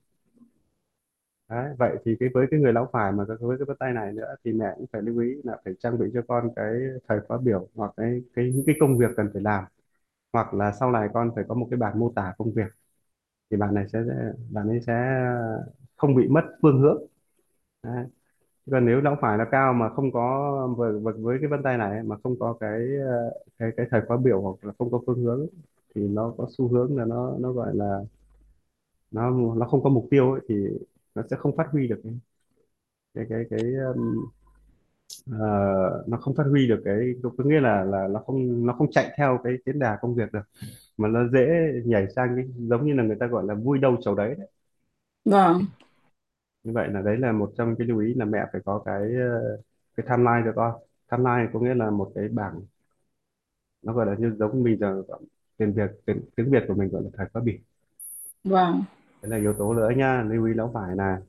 Đấy, 1.50 1.74
vậy 1.78 1.96
thì 2.04 2.16
cái 2.20 2.28
với 2.34 2.46
cái 2.50 2.60
người 2.60 2.72
lão 2.72 2.88
phải 2.92 3.12
mà 3.12 3.24
với 3.40 3.58
cái 3.58 3.64
bắt 3.66 3.76
tay 3.78 3.92
này 3.92 4.12
nữa 4.12 4.34
thì 4.44 4.52
mẹ 4.52 4.66
cũng 4.76 4.86
phải 4.92 5.02
lưu 5.02 5.18
ý 5.20 5.28
là 5.44 5.56
phải 5.64 5.74
trang 5.78 5.98
bị 5.98 6.06
cho 6.14 6.20
con 6.28 6.48
cái 6.56 6.72
thời 7.08 7.20
khóa 7.28 7.38
biểu 7.38 7.68
hoặc 7.74 7.92
cái 7.96 8.22
cái 8.34 8.52
những 8.54 8.62
cái 8.66 8.74
công 8.80 8.98
việc 8.98 9.06
cần 9.16 9.30
phải 9.32 9.42
làm 9.42 9.64
hoặc 10.32 10.54
là 10.54 10.72
sau 10.80 10.92
này 10.92 11.08
con 11.14 11.32
phải 11.36 11.44
có 11.48 11.54
một 11.54 11.68
cái 11.70 11.78
bản 11.78 12.00
mô 12.00 12.12
tả 12.16 12.34
công 12.38 12.52
việc 12.54 12.66
thì 13.50 13.56
bạn 13.58 13.74
này 13.74 13.86
sẽ 13.92 14.00
bạn 14.52 14.68
ấy 14.68 14.80
sẽ 14.88 14.94
không 15.96 16.14
bị 16.16 16.28
mất 16.28 16.42
phương 16.62 16.80
hướng 16.80 16.98
Đấy. 17.82 18.06
Chứ 18.66 18.72
còn 18.72 18.86
nếu 18.86 19.00
lão 19.00 19.16
phải 19.22 19.38
nó 19.38 19.44
cao 19.52 19.74
mà 19.74 19.90
không 19.90 20.12
có 20.12 20.50
với, 20.78 20.92
với 21.18 21.38
cái 21.42 21.48
vân 21.50 21.62
tay 21.64 21.78
này 21.78 21.90
ấy, 21.90 22.02
mà 22.04 22.16
không 22.24 22.40
có 22.40 22.54
cái 22.60 22.80
cái 23.58 23.70
cái 23.76 23.86
thời 23.90 24.00
khóa 24.08 24.16
biểu 24.16 24.40
hoặc 24.42 24.56
là 24.64 24.72
không 24.78 24.90
có 24.92 25.00
phương 25.06 25.20
hướng 25.24 25.40
ấy, 25.40 25.48
thì 25.94 26.02
nó 26.08 26.34
có 26.38 26.46
xu 26.58 26.68
hướng 26.68 26.96
là 26.98 27.04
nó 27.04 27.36
nó 27.40 27.52
gọi 27.52 27.76
là 27.76 28.00
nó 29.10 29.30
nó 29.56 29.66
không 29.66 29.82
có 29.82 29.90
mục 29.90 30.06
tiêu 30.10 30.32
ấy, 30.32 30.40
thì 30.48 30.54
nó 31.14 31.22
sẽ 31.30 31.36
không 31.40 31.56
phát 31.56 31.66
huy 31.72 31.88
được 31.88 32.00
cái 32.04 32.12
cái 33.14 33.24
cái, 33.30 33.44
cái 33.50 33.60
um, 33.94 34.30
ờ, 35.32 36.04
nó 36.08 36.16
không 36.16 36.34
phát 36.36 36.44
huy 36.50 36.68
được 36.68 36.82
cái 36.84 36.96
có 37.38 37.44
nghĩa 37.44 37.60
là 37.60 37.84
là 37.84 38.08
nó 38.10 38.20
không 38.26 38.66
nó 38.66 38.72
không 38.72 38.90
chạy 38.92 39.14
theo 39.18 39.38
cái 39.44 39.52
tiến 39.64 39.78
đà 39.78 39.98
công 40.02 40.14
việc 40.14 40.32
được 40.32 40.40
mà 40.98 41.08
nó 41.08 41.28
dễ 41.28 41.48
nhảy 41.86 42.06
sang 42.16 42.36
cái 42.36 42.44
giống 42.58 42.86
như 42.86 42.94
là 42.94 43.02
người 43.04 43.16
ta 43.20 43.26
gọi 43.26 43.44
là 43.46 43.54
vui 43.54 43.78
đâu 43.78 43.96
chầu 44.04 44.14
đấy, 44.14 44.34
đấy. 44.38 44.48
vâng. 45.24 45.66
Như 46.62 46.72
vậy 46.74 46.88
là 46.88 47.02
đấy 47.02 47.16
là 47.18 47.32
một 47.32 47.52
trong 47.58 47.74
cái 47.78 47.86
lưu 47.86 47.98
ý 48.00 48.14
là 48.14 48.24
mẹ 48.24 48.38
phải 48.52 48.60
có 48.64 48.82
cái 48.84 49.02
ờ, 49.14 49.58
cái 49.96 50.06
timeline 50.08 50.42
cho 50.44 50.52
con. 50.56 50.74
Timeline 51.10 51.50
có 51.52 51.60
nghĩa 51.60 51.74
là 51.74 51.90
một 51.90 52.12
cái 52.14 52.28
bảng 52.28 52.60
nó 53.82 53.92
gọi 53.92 54.06
là 54.06 54.14
như 54.18 54.32
giống 54.38 54.62
mình 54.62 54.78
giờ 54.80 55.02
gọi- 55.08 55.20
tiếng 55.56 55.72
Việt 55.74 55.90
tiếng, 56.06 56.20
tiếng 56.36 56.50
Việt 56.50 56.64
của 56.68 56.74
mình 56.74 56.88
gọi 56.88 57.02
là 57.02 57.10
thời 57.16 57.26
khóa 57.32 57.42
biểu 57.42 57.54
vâng 58.44 58.84
đấy 59.22 59.30
là 59.30 59.36
yếu 59.36 59.54
tố 59.58 59.74
nữa 59.74 59.90
nha 59.96 60.22
lưu 60.22 60.44
ý 60.46 60.54
lão 60.54 60.70
phải 60.74 60.96
là. 60.96 61.20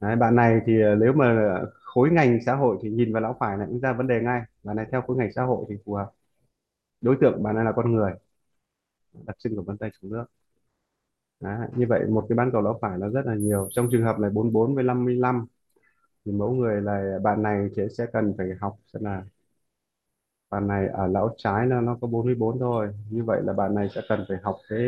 Đấy, 0.00 0.16
bạn 0.16 0.36
này 0.36 0.60
thì 0.66 0.82
ờ, 0.82 0.94
nếu 0.96 1.12
mà 1.12 1.56
khối 1.84 2.10
ngành 2.10 2.38
xã 2.46 2.54
hội 2.56 2.78
thì 2.82 2.90
nhìn 2.90 3.12
vào 3.12 3.22
lão 3.22 3.36
phải 3.40 3.58
là 3.58 3.66
cũng 3.66 3.80
ra 3.80 3.92
vấn 3.92 4.06
đề 4.06 4.20
ngay. 4.22 4.42
Bạn 4.64 4.76
này 4.76 4.86
theo 4.92 5.02
khối 5.02 5.16
ngành 5.16 5.32
xã 5.32 5.44
hội 5.44 5.66
thì 5.68 5.76
phù 5.86 5.94
hợp. 5.94 6.12
Đối 7.00 7.16
tượng 7.22 7.44
bạn 7.44 7.56
này 7.56 7.64
là 7.64 7.72
con 7.76 7.92
người. 7.94 8.12
Đặc 9.26 9.36
trưng 9.38 9.56
của 9.56 9.62
vân 9.62 9.78
tay 9.78 9.90
chống 10.02 10.10
nước. 10.12 10.24
Đấy, 11.40 11.68
như 11.76 11.86
vậy 11.88 12.06
một 12.10 12.26
cái 12.28 12.36
bán 12.36 12.50
cầu 12.52 12.62
lão 12.62 12.78
phải 12.82 12.98
nó 12.98 13.08
rất 13.08 13.26
là 13.26 13.34
nhiều. 13.34 13.68
Trong 13.70 13.88
trường 13.92 14.02
hợp 14.02 14.18
này 14.18 14.30
44 14.30 14.74
với 14.74 14.84
55 14.84 15.46
thì 16.26 16.32
mẫu 16.32 16.54
người 16.54 16.80
là 16.82 17.18
bạn 17.24 17.42
này 17.42 17.68
sẽ 17.76 17.88
sẽ 17.98 18.06
cần 18.12 18.34
phải 18.38 18.48
học 18.60 18.78
xem 18.94 19.04
là 19.04 19.24
bạn 20.50 20.66
này 20.68 20.88
ở 20.88 21.06
lão 21.06 21.34
trái 21.38 21.66
nó 21.66 21.80
nó 21.80 21.98
có 22.00 22.06
44 22.08 22.58
thôi. 22.58 22.88
Như 23.10 23.24
vậy 23.24 23.40
là 23.44 23.52
bạn 23.52 23.74
này 23.74 23.88
sẽ 23.94 24.00
cần 24.08 24.24
phải 24.28 24.38
học 24.42 24.56
cái 24.68 24.78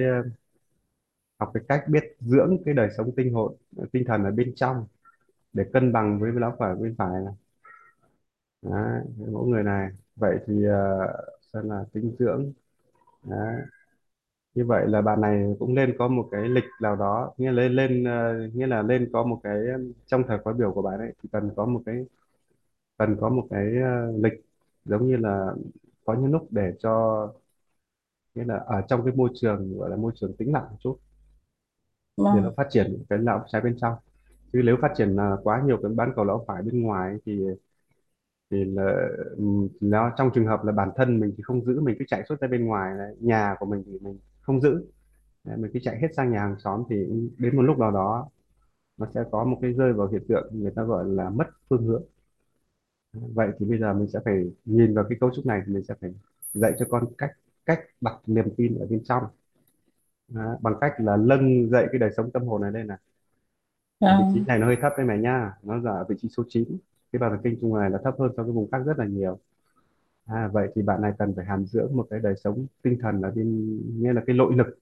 học 1.38 1.50
cái 1.54 1.62
cách 1.68 1.85
biết 1.88 2.04
dưỡng 2.21 2.59
cái 2.64 2.75
đời 2.75 2.88
sống 2.97 3.11
tinh 3.16 3.33
hồn 3.35 3.57
tinh 3.92 4.04
thần 4.07 4.25
ở 4.25 4.30
bên 4.30 4.52
trong 4.57 4.87
để 5.52 5.64
cân 5.73 5.92
bằng 5.92 6.21
với 6.21 6.33
lá 6.35 6.52
phải 6.61 6.75
bên 6.76 6.95
phải 6.99 7.23
này. 7.26 7.35
Đấy, 8.62 9.02
mẫu 9.33 9.47
người 9.47 9.62
này. 9.62 9.90
Vậy 10.16 10.38
thì 10.47 10.64
ờ, 10.64 11.07
xem 11.52 11.68
là 11.71 11.85
dinh 11.95 12.16
dưỡng. 12.18 12.52
Đấy. 13.25 13.57
như 14.54 14.64
vậy 14.66 14.87
là 14.88 15.02
bạn 15.02 15.21
này 15.21 15.45
cũng 15.59 15.75
nên 15.75 15.97
có 15.99 16.09
một 16.09 16.28
cái 16.33 16.49
lịch 16.49 16.64
nào 16.83 16.97
đó 16.97 17.35
nghĩa 17.38 17.52
là 17.52 17.62
lên 17.62 17.73
lên 17.73 18.04
ờ, 18.04 18.35
nghĩa 18.54 18.66
là 18.66 18.83
lên 18.83 19.11
có 19.12 19.23
một 19.25 19.40
cái 19.42 19.59
trong 20.07 20.23
thời 20.28 20.38
khóa 20.38 20.52
biểu 20.52 20.73
của 20.73 20.83
bạn 20.83 20.99
ấy 21.00 21.12
thì 21.23 21.28
cần 21.33 21.50
có 21.57 21.66
một 21.66 21.83
cái 21.87 21.97
cần 22.99 23.16
có 23.21 23.28
một 23.28 23.47
cái 23.50 23.66
ờ, 23.85 24.12
lịch 24.23 24.35
giống 24.85 25.09
như 25.09 25.16
là 25.16 25.52
có 26.04 26.14
những 26.14 26.33
lúc 26.33 26.49
để 26.50 26.73
cho 26.80 26.92
nghĩa 28.35 28.45
là 28.45 28.57
ở 28.66 28.83
trong 28.88 29.04
cái 29.04 29.14
môi 29.16 29.30
trường 29.35 29.78
gọi 29.78 29.90
là 29.90 29.97
môi 29.97 30.12
trường 30.14 30.37
tĩnh 30.37 30.52
lặng 30.52 30.64
một 30.71 30.76
chút. 30.80 30.99
Vâng. 32.19 32.35
để 32.35 32.41
nó 32.41 32.51
vâng 32.51 32.55
phát 32.57 32.67
triển 32.71 33.05
cái 33.11 33.19
lão 33.19 33.45
trái 33.49 33.63
bên 33.63 33.77
trong. 33.81 33.95
Chứ 34.53 34.63
nếu 34.65 34.77
phát 34.83 34.93
triển 34.97 35.17
là 35.17 35.37
quá 35.45 35.63
nhiều 35.67 35.79
cái 35.83 35.93
bán 35.97 36.13
cầu 36.17 36.25
lão 36.25 36.45
phải 36.49 36.63
bên 36.63 36.83
ngoài 36.83 37.11
ấy, 37.11 37.19
thì 37.27 37.43
thì 38.51 38.65
là 38.65 39.09
ừm, 39.37 39.69
nó 39.81 40.13
trong 40.17 40.31
trường 40.35 40.47
hợp 40.47 40.65
là 40.65 40.73
bản 40.73 40.91
thân 40.97 41.21
mình 41.21 41.35
thì 41.37 41.43
không 41.43 41.65
giữ 41.65 41.81
mình 41.81 41.97
cứ 41.99 42.05
chạy 42.09 42.23
suốt 42.29 42.41
ra 42.41 42.49
bên 42.49 42.65
ngoài 42.67 42.95
này. 42.99 43.15
nhà 43.21 43.55
của 43.61 43.67
mình 43.67 43.83
thì 43.87 43.99
mình 44.01 44.19
không 44.41 44.61
giữ. 44.61 44.87
Đấy, 45.45 45.57
mình 45.59 45.71
cứ 45.75 45.81
chạy 45.83 45.99
hết 46.03 46.09
sang 46.17 46.33
nhà 46.33 46.41
hàng 46.41 46.57
xóm 46.65 46.85
thì 46.91 46.97
đến 47.39 47.57
một 47.57 47.63
lúc 47.63 47.79
nào 47.79 47.91
đó 47.93 48.29
nó 48.99 49.07
sẽ 49.15 49.25
có 49.33 49.45
một 49.45 49.59
cái 49.63 49.73
rơi 49.73 49.93
vào 49.95 50.09
hiện 50.09 50.23
tượng 50.29 50.49
người 50.63 50.73
ta 50.77 50.83
gọi 50.85 51.07
là 51.09 51.31
mất 51.31 51.47
phương 51.71 51.87
hướng. 51.87 52.03
Vậy 53.13 53.49
thì 53.59 53.67
bây 53.67 53.79
giờ 53.79 53.95
mình 53.95 54.09
sẽ 54.09 54.19
phải 54.25 54.35
nhìn 54.65 54.95
vào 54.95 55.05
cái 55.09 55.19
cấu 55.21 55.31
trúc 55.35 55.47
này 55.47 55.61
thì 55.67 55.73
mình 55.73 55.85
sẽ 55.85 55.95
phải 56.01 56.11
dạy 56.53 56.73
cho 56.79 56.87
con 56.91 57.05
cách 57.19 57.31
cách 57.67 57.81
đặt 58.01 58.15
niềm 58.27 58.45
tin 58.57 58.79
ở 58.79 58.87
bên 58.87 59.05
trong. 59.05 59.23
Đó, 60.28 60.56
bằng 60.62 60.75
cách 60.80 60.92
là 60.99 61.16
nâng 61.16 61.70
dậy 61.70 61.87
cái 61.92 61.99
đời 61.99 62.11
sống 62.16 62.30
tâm 62.32 62.42
hồn 62.47 62.62
này 62.62 62.73
lên 62.73 62.87
này. 62.87 62.99
Vị 64.18 64.25
trí 64.35 64.40
vâng. 64.40 64.44
này 64.47 64.58
nó 64.58 64.66
hơi 64.66 64.76
thấp 64.82 64.92
đấy 64.97 65.06
mày 65.06 65.18
nha 65.18 65.52
nó 65.62 65.76
là 65.76 65.90
ở 65.90 66.04
vị 66.08 66.16
trí 66.18 66.28
số 66.28 66.42
chín. 66.49 66.78
Cái 67.12 67.20
bàn 67.20 67.30
thần 67.30 67.40
kinh 67.44 67.58
trung 67.61 67.76
này 67.78 67.90
là 67.90 67.99
thấp 68.04 68.14
hơn 68.18 68.32
so 68.37 68.42
với 68.42 68.52
vùng 68.52 68.70
khác 68.70 68.78
rất 68.87 68.99
là 68.99 69.04
nhiều. 69.06 69.38
À, 70.26 70.49
vậy 70.52 70.68
thì 70.75 70.82
bạn 70.82 71.02
này 71.02 71.12
cần 71.18 71.32
phải 71.37 71.44
hàm 71.44 71.66
dưỡng 71.66 71.97
một 71.97 72.06
cái 72.11 72.20
đời 72.20 72.35
sống 72.44 72.66
tinh 72.82 72.99
thần 73.02 73.23
ở 73.23 73.30
bên 73.30 73.80
nghĩa 74.02 74.12
là 74.12 74.23
cái 74.26 74.37
nội 74.37 74.54
lực. 74.56 74.78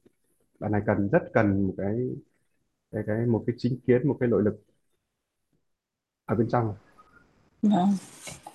Bạn 0.60 0.72
này 0.72 0.82
cần 0.86 1.08
rất 1.08 1.22
cần 1.32 1.66
một 1.66 1.74
cái 1.78 2.10
cái 2.92 3.02
cái 3.06 3.26
một 3.26 3.44
cái 3.46 3.56
chính 3.58 3.80
kiến 3.86 4.08
một 4.08 4.16
cái 4.20 4.28
nội 4.28 4.42
lực 4.42 4.62
ở 6.26 6.34
bên 6.34 6.48
trong. 6.48 6.74
Vâng. 7.62 7.96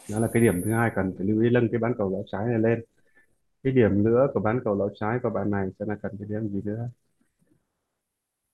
Đó 0.10 0.20
là 0.20 0.30
cái 0.34 0.44
điểm 0.44 0.62
thứ 0.66 0.72
hai 0.72 0.92
cần 0.96 1.14
phải 1.18 1.28
lưu 1.28 1.42
ý 1.42 1.50
nâng 1.50 1.68
cái 1.72 1.80
bán 1.80 1.94
cầu 1.98 2.10
lão 2.10 2.24
trái 2.28 2.46
này 2.48 2.60
lên 2.60 2.84
cái 3.64 3.74
điểm 3.74 4.04
nữa 4.04 4.28
của 4.34 4.40
bán 4.40 4.60
cầu 4.64 4.76
lão 4.76 4.90
trái 4.96 5.20
của 5.24 5.30
bạn 5.30 5.52
này 5.52 5.70
sẽ 5.80 5.86
là 5.86 5.96
cần 6.02 6.12
cái 6.20 6.28
điểm 6.30 6.50
gì 6.50 6.62
nữa? 6.66 6.90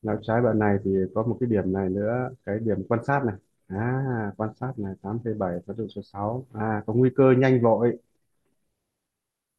Lão 0.01 0.17
trái 0.21 0.41
bạn 0.41 0.59
này 0.59 0.77
thì 0.83 0.91
có 1.15 1.23
một 1.23 1.37
cái 1.39 1.49
điểm 1.49 1.73
này 1.73 1.89
nữa, 1.89 2.29
cái 2.45 2.59
điểm 2.59 2.77
quan 2.89 3.03
sát 3.07 3.23
này. 3.25 3.35
À 3.67 4.31
quan 4.37 4.49
sát 4.55 4.73
này 4.79 4.93
8 5.01 5.19
bảy 5.39 5.59
có 5.67 5.73
độ 5.77 5.87
số 5.95 6.01
sáu. 6.01 6.45
À 6.53 6.83
có 6.87 6.93
nguy 6.93 7.09
cơ 7.15 7.23
nhanh 7.37 7.61
vội. 7.61 7.97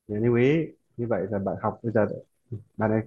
Nhớ 0.08 0.18
lưu 0.20 0.34
ý, 0.36 0.66
như 0.96 1.06
vậy 1.08 1.26
là 1.30 1.38
bạn 1.38 1.56
học 1.62 1.80
bây 1.82 1.92
giờ 1.92 2.06
bạn 2.76 2.90
ấy 2.90 3.00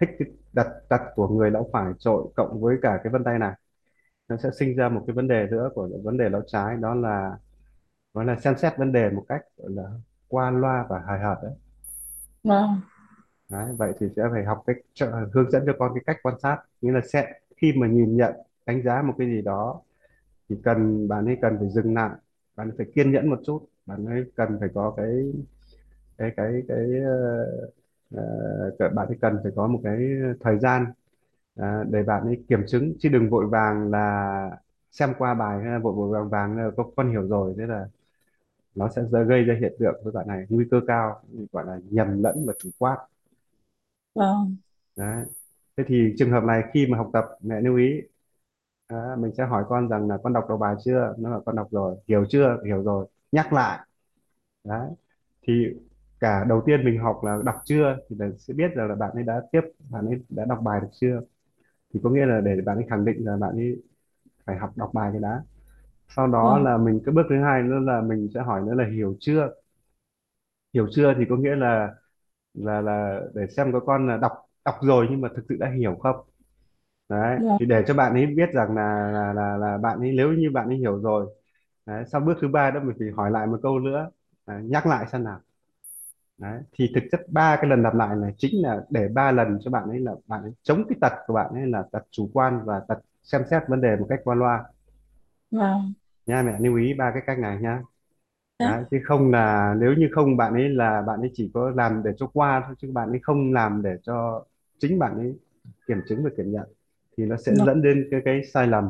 thích 0.00 0.10
cái 0.18 0.28
đặt 0.52 0.68
đặt 0.90 1.02
của 1.14 1.28
người 1.28 1.50
lão 1.50 1.70
phải 1.72 1.92
trội 1.98 2.28
cộng 2.36 2.60
với 2.62 2.76
cả 2.82 3.00
cái 3.04 3.12
vân 3.12 3.24
tay 3.24 3.38
này. 3.38 3.54
Nó 4.28 4.36
sẽ 4.38 4.50
sinh 4.60 4.76
ra 4.76 4.90
một 4.90 5.04
cái 5.08 5.14
vấn 5.16 5.28
đề 5.28 5.48
nữa 5.52 5.70
của 5.74 5.88
vấn 6.04 6.18
đề 6.18 6.28
lão 6.30 6.42
trái, 6.46 6.76
đó 6.76 6.94
là 6.94 7.38
đó 8.14 8.24
là 8.24 8.36
xem 8.40 8.54
xét 8.58 8.74
vấn 8.78 8.92
đề 8.92 9.10
một 9.10 9.24
cách, 9.28 9.42
gọi 9.58 9.70
là 9.72 9.84
qua 10.28 10.50
loa 10.50 10.86
và 10.90 11.00
hài 11.08 11.20
hợt 11.20 11.38
đấy 11.44 11.52
vâng. 12.44 12.80
Đấy, 13.48 13.74
vậy 13.78 13.92
thì 14.00 14.06
sẽ 14.16 14.22
phải 14.32 14.44
học 14.44 14.62
cách 14.66 14.76
trợ- 14.94 15.28
hướng 15.34 15.50
dẫn 15.50 15.62
cho 15.66 15.72
con 15.78 15.92
cái 15.94 16.02
cách 16.06 16.16
quan 16.22 16.34
sát. 16.42 16.58
Nghĩa 16.80 16.92
là 16.92 17.00
sẽ 17.12 17.32
khi 17.56 17.72
mà 17.76 17.86
nhìn 17.86 18.16
nhận 18.16 18.34
đánh 18.66 18.82
giá 18.82 19.02
một 19.02 19.14
cái 19.18 19.26
gì 19.28 19.42
đó 19.42 19.80
thì 20.50 20.56
cần 20.64 21.08
bạn 21.08 21.26
ấy 21.26 21.38
cần 21.42 21.56
phải 21.60 21.70
dừng 21.70 21.94
lại 21.94 22.10
bạn 22.56 22.68
ấy 22.70 22.74
phải 22.78 22.86
kiên 22.96 23.12
nhẫn 23.12 23.30
một 23.30 23.40
chút 23.46 23.66
bạn 23.86 24.06
ấy 24.06 24.24
cần 24.36 24.56
phải 24.60 24.68
có 24.74 24.94
cái 24.98 25.32
cái 26.18 26.30
cái 26.36 26.62
cái 26.68 26.78
ờ, 27.04 27.46
ờ, 28.78 28.88
bạn 28.94 29.06
ấy 29.08 29.18
cần 29.20 29.38
phải 29.42 29.52
có 29.56 29.66
một 29.66 29.80
cái 29.84 29.98
thời 30.40 30.58
gian 30.58 30.84
à, 31.56 31.84
để 31.90 32.02
bạn 32.02 32.24
ấy 32.26 32.44
kiểm 32.48 32.60
chứng. 32.68 32.94
Chứ 33.00 33.08
đừng 33.08 33.30
vội 33.30 33.46
vàng 33.46 33.90
là 33.90 34.50
xem 34.92 35.12
qua 35.18 35.34
bài 35.34 35.60
hay 35.64 35.72
là 35.72 35.78
vội 35.78 35.94
vội 35.94 36.10
vàng 36.10 36.28
vàng 36.30 36.56
là 36.58 36.70
con 36.76 36.86
con 36.96 37.10
hiểu 37.12 37.28
rồi 37.28 37.54
thế 37.58 37.66
là 37.66 37.86
nó 38.74 38.88
sẽ 38.96 39.02
gây 39.28 39.44
ra 39.44 39.56
hiện 39.60 39.72
tượng 39.78 40.00
với 40.04 40.12
bạn 40.12 40.26
này 40.28 40.46
nguy 40.48 40.64
cơ 40.70 40.80
cao 40.86 41.22
gọi 41.52 41.66
là 41.66 41.78
nhầm 41.90 42.22
lẫn 42.22 42.36
và 42.46 42.52
chủ 42.58 42.70
quan 42.78 42.98
vâng 44.14 44.56
Đấy. 44.96 45.24
Thế 45.76 45.84
thì 45.86 46.14
trường 46.18 46.30
hợp 46.30 46.44
này 46.44 46.62
khi 46.74 46.86
mà 46.86 46.98
học 46.98 47.10
tập 47.12 47.24
mẹ 47.42 47.60
lưu 47.60 47.76
ý 47.76 48.00
à, 48.88 49.16
mình 49.18 49.32
sẽ 49.38 49.46
hỏi 49.46 49.64
con 49.68 49.88
rằng 49.88 50.08
là 50.08 50.18
con 50.24 50.32
đọc 50.32 50.44
đầu 50.48 50.58
bài 50.58 50.74
chưa? 50.84 51.14
Nó 51.18 51.30
là 51.30 51.38
con 51.46 51.56
đọc 51.56 51.68
rồi, 51.70 51.96
hiểu 52.08 52.24
chưa? 52.28 52.58
Hiểu 52.66 52.82
rồi. 52.82 53.06
Nhắc 53.32 53.52
lại. 53.52 53.80
Đấy. 54.64 54.90
Thì 55.42 55.66
cả 56.20 56.44
đầu 56.48 56.62
tiên 56.66 56.84
mình 56.84 56.98
học 56.98 57.20
là 57.24 57.38
đọc 57.44 57.56
chưa 57.64 57.96
thì 58.10 58.16
là 58.18 58.30
sẽ 58.38 58.54
biết 58.54 58.72
rằng 58.76 58.88
là 58.88 58.94
bạn 58.94 59.10
ấy 59.14 59.24
đã 59.24 59.42
tiếp 59.52 59.60
bạn 59.90 60.06
ấy 60.06 60.20
đã 60.28 60.44
đọc 60.48 60.58
bài 60.64 60.80
được 60.80 60.88
chưa. 61.00 61.20
Thì 61.94 62.00
có 62.04 62.10
nghĩa 62.10 62.26
là 62.26 62.40
để 62.40 62.56
bạn 62.66 62.76
ấy 62.78 62.86
khẳng 62.90 63.04
định 63.04 63.26
là 63.26 63.36
bạn 63.36 63.50
ấy 63.56 63.82
phải 64.46 64.56
học 64.58 64.72
đọc 64.78 64.90
bài 64.94 65.10
cái 65.12 65.22
đã. 65.22 65.42
Sau 66.16 66.26
đó 66.26 66.58
vâng 66.58 66.64
là 66.64 66.78
mình 66.78 67.00
cái 67.06 67.14
bước 67.14 67.22
thứ 67.30 67.36
hai 67.44 67.62
nữa 67.62 67.78
là 67.82 68.00
mình 68.02 68.28
sẽ 68.34 68.40
hỏi 68.40 68.62
nữa 68.66 68.74
là 68.74 68.84
hiểu 68.96 69.16
chưa? 69.20 69.48
Hiểu 70.74 70.86
chưa 70.90 71.14
thì 71.18 71.24
có 71.30 71.36
nghĩa 71.36 71.56
là 71.56 71.88
là 72.54 72.80
là 72.80 73.20
để 73.34 73.46
xem 73.56 73.72
có 73.72 73.80
con 73.80 74.08
là 74.08 74.16
đọc 74.16 74.32
đọc 74.64 74.74
rồi 74.82 75.06
nhưng 75.10 75.20
mà 75.20 75.28
thực 75.36 75.42
sự 75.48 75.56
đã 75.60 75.70
hiểu 75.80 75.96
không? 76.00 76.16
đấy 77.10 77.38
vâng 77.38 77.58
thì 77.60 77.66
để 77.66 77.84
cho 77.88 77.94
bạn 77.94 78.14
ấy 78.14 78.26
biết 78.26 78.50
rằng 78.54 78.76
là 78.76 79.10
là 79.12 79.32
là, 79.34 79.56
là 79.58 79.78
bạn 79.78 80.00
ấy 80.00 80.12
nếu 80.16 80.32
như 80.32 80.50
bạn 80.54 80.68
ấy 80.68 80.76
hiểu 80.78 80.98
rồi 81.02 81.26
đấy, 81.86 82.04
sau 82.12 82.20
bước 82.20 82.34
thứ 82.42 82.48
ba 82.48 82.70
đó 82.70 82.80
mình 82.84 82.96
phải 82.98 83.08
hỏi 83.16 83.30
lại 83.30 83.46
một 83.46 83.60
câu 83.62 83.78
nữa 83.80 84.10
đấy, 84.46 84.62
nhắc 84.64 84.86
lại 84.86 85.06
xem 85.12 85.24
nào. 85.24 85.40
Đấy 86.38 86.62
thì 86.72 86.92
thực 86.94 87.04
chất 87.12 87.20
ba 87.32 87.56
cái 87.60 87.70
lần 87.70 87.82
lặp 87.82 87.94
lại 87.94 88.16
này 88.16 88.34
chính 88.38 88.62
là 88.62 88.86
để 88.90 89.08
ba 89.14 89.32
lần 89.32 89.58
cho 89.64 89.70
bạn 89.70 89.88
ấy 89.88 90.00
là 90.00 90.12
bạn 90.26 90.42
ấy 90.42 90.52
chống 90.62 90.84
cái 90.88 90.98
tật 91.00 91.12
của 91.26 91.34
bạn 91.34 91.50
ấy 91.54 91.66
là 91.66 91.84
tật 91.92 92.02
chủ 92.10 92.30
quan 92.34 92.60
và 92.66 92.80
tật 92.88 92.98
xem 93.22 93.42
xét 93.50 93.62
vấn 93.68 93.80
đề 93.80 93.96
một 93.96 94.06
cách 94.10 94.20
qua 94.24 94.34
loa. 94.34 94.64
Vâng 95.50 95.94
nha 96.30 96.42
mẹ 96.42 96.52
lưu 96.60 96.76
ý 96.76 96.94
ba 96.94 97.10
cái 97.14 97.22
cách 97.26 97.38
này 97.38 97.58
nha 97.60 97.82
dạ. 98.58 98.66
Đấy 98.66 98.84
chứ 98.90 98.98
không 99.06 99.32
là 99.32 99.74
nếu 99.80 99.94
như 99.94 100.08
không 100.12 100.36
bạn 100.38 100.54
ấy 100.54 100.68
là 100.68 101.02
bạn 101.08 101.20
ấy 101.20 101.30
chỉ 101.34 101.50
có 101.54 101.70
làm 101.76 102.02
để 102.04 102.12
cho 102.18 102.26
qua 102.26 102.62
thôi 102.66 102.76
chứ 102.78 102.90
bạn 102.94 103.10
ấy 103.10 103.20
không 103.22 103.52
làm 103.54 103.82
để 103.84 103.96
cho 104.04 104.44
chính 104.78 105.00
bạn 105.00 105.16
ấy 105.18 105.38
kiểm 105.88 105.98
chứng 106.08 106.24
và 106.24 106.30
kiểm 106.36 106.52
nhận 106.52 106.68
thì 107.16 107.26
nó 107.26 107.36
sẽ 107.36 107.52
vâng 107.56 107.66
dẫn 107.66 107.82
đến 107.82 108.08
cái 108.10 108.20
cái 108.24 108.42
sai 108.54 108.66
lầm. 108.66 108.84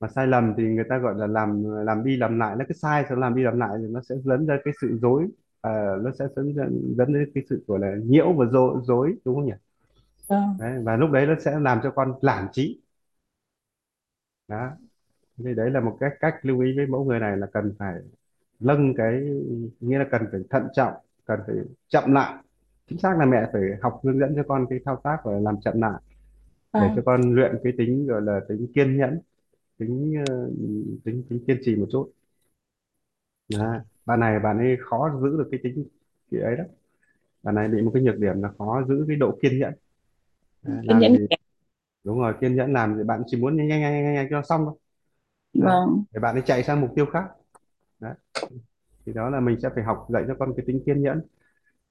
Mà 0.00 0.08
sai 0.08 0.26
lầm 0.26 0.54
thì 0.58 0.64
người 0.64 0.84
ta 0.88 0.98
gọi 0.98 1.14
là 1.16 1.26
làm 1.26 1.64
làm 1.86 2.04
đi 2.04 2.16
làm 2.16 2.38
lại 2.38 2.56
nó 2.58 2.64
cứ 2.68 2.74
sai 2.74 3.04
xong 3.08 3.18
làm 3.20 3.34
đi 3.36 3.42
làm 3.42 3.58
lại 3.60 3.70
thì 3.82 3.86
nó 3.90 4.00
sẽ 4.08 4.14
dẫn 4.24 4.46
ra 4.46 4.58
cái 4.64 4.74
sự 4.80 4.98
dối 5.02 5.26
à, 5.62 5.70
nó 6.02 6.10
sẽ 6.18 6.26
dẫn 6.36 6.54
dẫn 6.56 6.94
dẫn 6.98 7.12
đến 7.14 7.30
cái 7.34 7.44
sự 7.50 7.64
gọi 7.68 7.78
là 7.80 7.94
nhiễu 8.04 8.32
và 8.32 8.46
dối, 8.46 8.80
dối 8.84 9.14
đúng 9.24 9.34
không 9.36 9.46
nhỉ? 9.46 9.52
Vâng 10.28 10.58
đấy, 10.58 10.82
và 10.84 10.96
lúc 10.96 11.10
đấy 11.10 11.26
nó 11.26 11.34
sẽ 11.44 11.60
làm 11.60 11.80
cho 11.82 11.90
con 11.96 12.14
lảng 12.22 12.48
trí. 12.52 12.80
Đó 14.48 14.76
thì 15.38 15.54
đấy 15.54 15.70
là 15.70 15.80
một 15.80 15.96
cái 16.00 16.10
cách 16.20 16.34
lưu 16.42 16.60
ý 16.60 16.76
với 16.76 16.86
mẫu 16.86 17.04
người 17.04 17.20
này 17.20 17.36
là 17.36 17.46
cần 17.52 17.74
phải 17.78 17.94
nâng 18.60 18.94
cái 18.96 19.22
nghĩa 19.80 19.98
là 19.98 20.06
cần 20.10 20.22
phải 20.32 20.40
thận 20.50 20.62
trọng 20.74 20.94
cần 21.26 21.40
phải 21.46 21.56
chậm 21.88 22.12
lại. 22.12 22.34
Chính 22.88 22.98
xác 22.98 23.18
là 23.18 23.26
mẹ 23.26 23.50
phải 23.52 23.62
học 23.82 24.00
hướng 24.04 24.18
dẫn 24.20 24.32
cho 24.36 24.42
con 24.48 24.66
cái 24.70 24.78
thao 24.84 24.96
tác 25.04 25.18
và 25.24 25.32
làm 25.40 25.56
chậm 25.64 25.80
lại 25.80 26.00
để 26.78 26.90
cho 26.96 27.02
vâng 27.02 27.06
con 27.06 27.34
luyện 27.34 27.56
cái 27.64 27.72
tính 27.78 28.06
gọi 28.06 28.22
là 28.22 28.40
tính 28.48 28.66
kiên 28.74 28.98
nhẫn 28.98 29.20
tính 29.78 30.14
ờ, 30.28 30.50
tính 31.04 31.24
tính 31.30 31.44
kiên 31.48 31.58
trì 31.64 31.76
một 31.76 31.86
chút. 31.92 32.12
Đấy. 33.48 33.78
bạn 34.06 34.20
này 34.20 34.38
bạn 34.40 34.58
ấy 34.58 34.76
khó 34.80 35.10
giữ 35.22 35.28
được 35.38 35.48
cái 35.50 35.60
tính 35.64 35.84
cái 36.30 36.40
ấy 36.40 36.56
đó 36.56 36.64
bạn 37.42 37.54
này 37.54 37.68
bị 37.68 37.82
một 37.82 37.90
cái 37.94 38.02
nhược 38.02 38.18
điểm 38.18 38.42
là 38.42 38.50
khó 38.58 38.84
giữ 38.88 39.04
cái 39.08 39.16
độ 39.16 39.38
kiên 39.42 39.60
nhẫn. 39.60 39.74
Kiên 40.86 40.98
làm 40.98 40.98
nhẫn 40.98 41.18
gì 41.18 41.26
đúng 42.04 42.18
rồi 42.20 42.34
kiên 42.40 42.56
nhẫn 42.56 42.72
làm 42.72 42.96
thì 42.98 43.04
bạn 43.04 43.22
chỉ 43.26 43.36
muốn 43.42 43.56
nhanh 43.56 43.68
nhanh 43.68 43.80
nhanh 43.80 44.04
nhanh, 44.04 44.14
nhanh 44.14 44.26
cho 44.30 44.36
nó 44.36 44.42
xong 44.42 44.64
thôi. 44.66 44.74
Vâng. 45.54 46.04
Để 46.12 46.20
bạn 46.20 46.36
ấy 46.36 46.42
chạy 46.46 46.62
sang 46.62 46.80
mục 46.80 46.90
tiêu 46.96 47.06
khác. 47.06 47.24
Đấy. 48.00 48.14
thì 49.06 49.12
đó 49.12 49.30
là 49.30 49.40
mình 49.40 49.60
sẽ 49.62 49.68
phải 49.74 49.84
học 49.84 50.06
dạy 50.10 50.24
cho 50.28 50.34
con 50.38 50.52
cái 50.56 50.64
tính 50.66 50.82
kiên 50.86 51.02
nhẫn. 51.02 51.22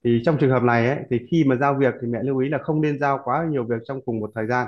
Thì 0.03 0.21
trong 0.25 0.37
trường 0.39 0.51
hợp 0.51 0.63
này 0.63 0.89
ấy, 0.89 0.99
thì 1.09 1.19
khi 1.31 1.43
mà 1.47 1.55
giao 1.55 1.75
việc 1.75 1.93
thì 2.01 2.07
mẹ 2.07 2.23
lưu 2.23 2.39
ý 2.39 2.49
là 2.49 2.57
không 2.63 2.81
nên 2.81 2.99
giao 2.99 3.19
quá 3.23 3.47
nhiều 3.51 3.63
việc 3.65 3.77
trong 3.85 4.01
cùng 4.05 4.19
một 4.19 4.31
thời 4.35 4.47
gian. 4.47 4.67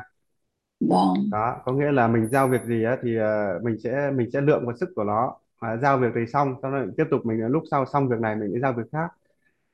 Vâng. 0.80 1.30
Đó 1.32 1.62
có 1.66 1.74
nghĩa 1.74 1.92
là 1.92 2.08
mình 2.08 2.28
giao 2.28 2.48
việc 2.48 2.64
gì 2.66 2.84
á 2.84 2.98
thì 3.04 3.16
ờ, 3.18 3.60
mình 3.64 3.78
sẽ 3.84 4.12
mình 4.16 4.30
sẽ 4.34 4.42
lượng 4.42 4.66
vào 4.66 4.76
sức 4.78 4.90
của 4.96 5.04
nó. 5.04 5.36
À, 5.60 5.78
giao 5.78 5.98
việc 5.98 6.08
này 6.16 6.28
xong 6.28 6.56
sau 6.62 6.72
đó 6.72 6.78
tiếp 6.98 7.06
tục 7.12 7.26
mình 7.26 7.40
lúc 7.48 7.64
sau 7.72 7.86
xong 7.86 8.10
việc 8.10 8.20
này 8.20 8.36
mình 8.36 8.52
sẽ 8.54 8.60
giao 8.60 8.74
việc 8.74 8.84
khác. 8.92 9.08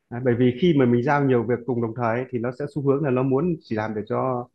Đấy, 0.10 0.22
bởi 0.26 0.36
vì 0.40 0.58
khi 0.62 0.74
mà 0.80 0.86
mình 0.86 1.04
giao 1.04 1.26
nhiều 1.26 1.44
việc 1.44 1.60
cùng 1.66 1.82
đồng 1.82 1.94
thời 1.96 2.18
ấy, 2.20 2.26
thì 2.32 2.40
nó 2.40 2.52
sẽ 2.60 2.66
xu 2.76 2.82
hướng 2.82 3.04
là 3.04 3.12
nó 3.12 3.24
muốn 3.24 3.56
chỉ 3.62 3.76
làm 3.76 3.96
để 3.96 4.02
cho 4.08 4.48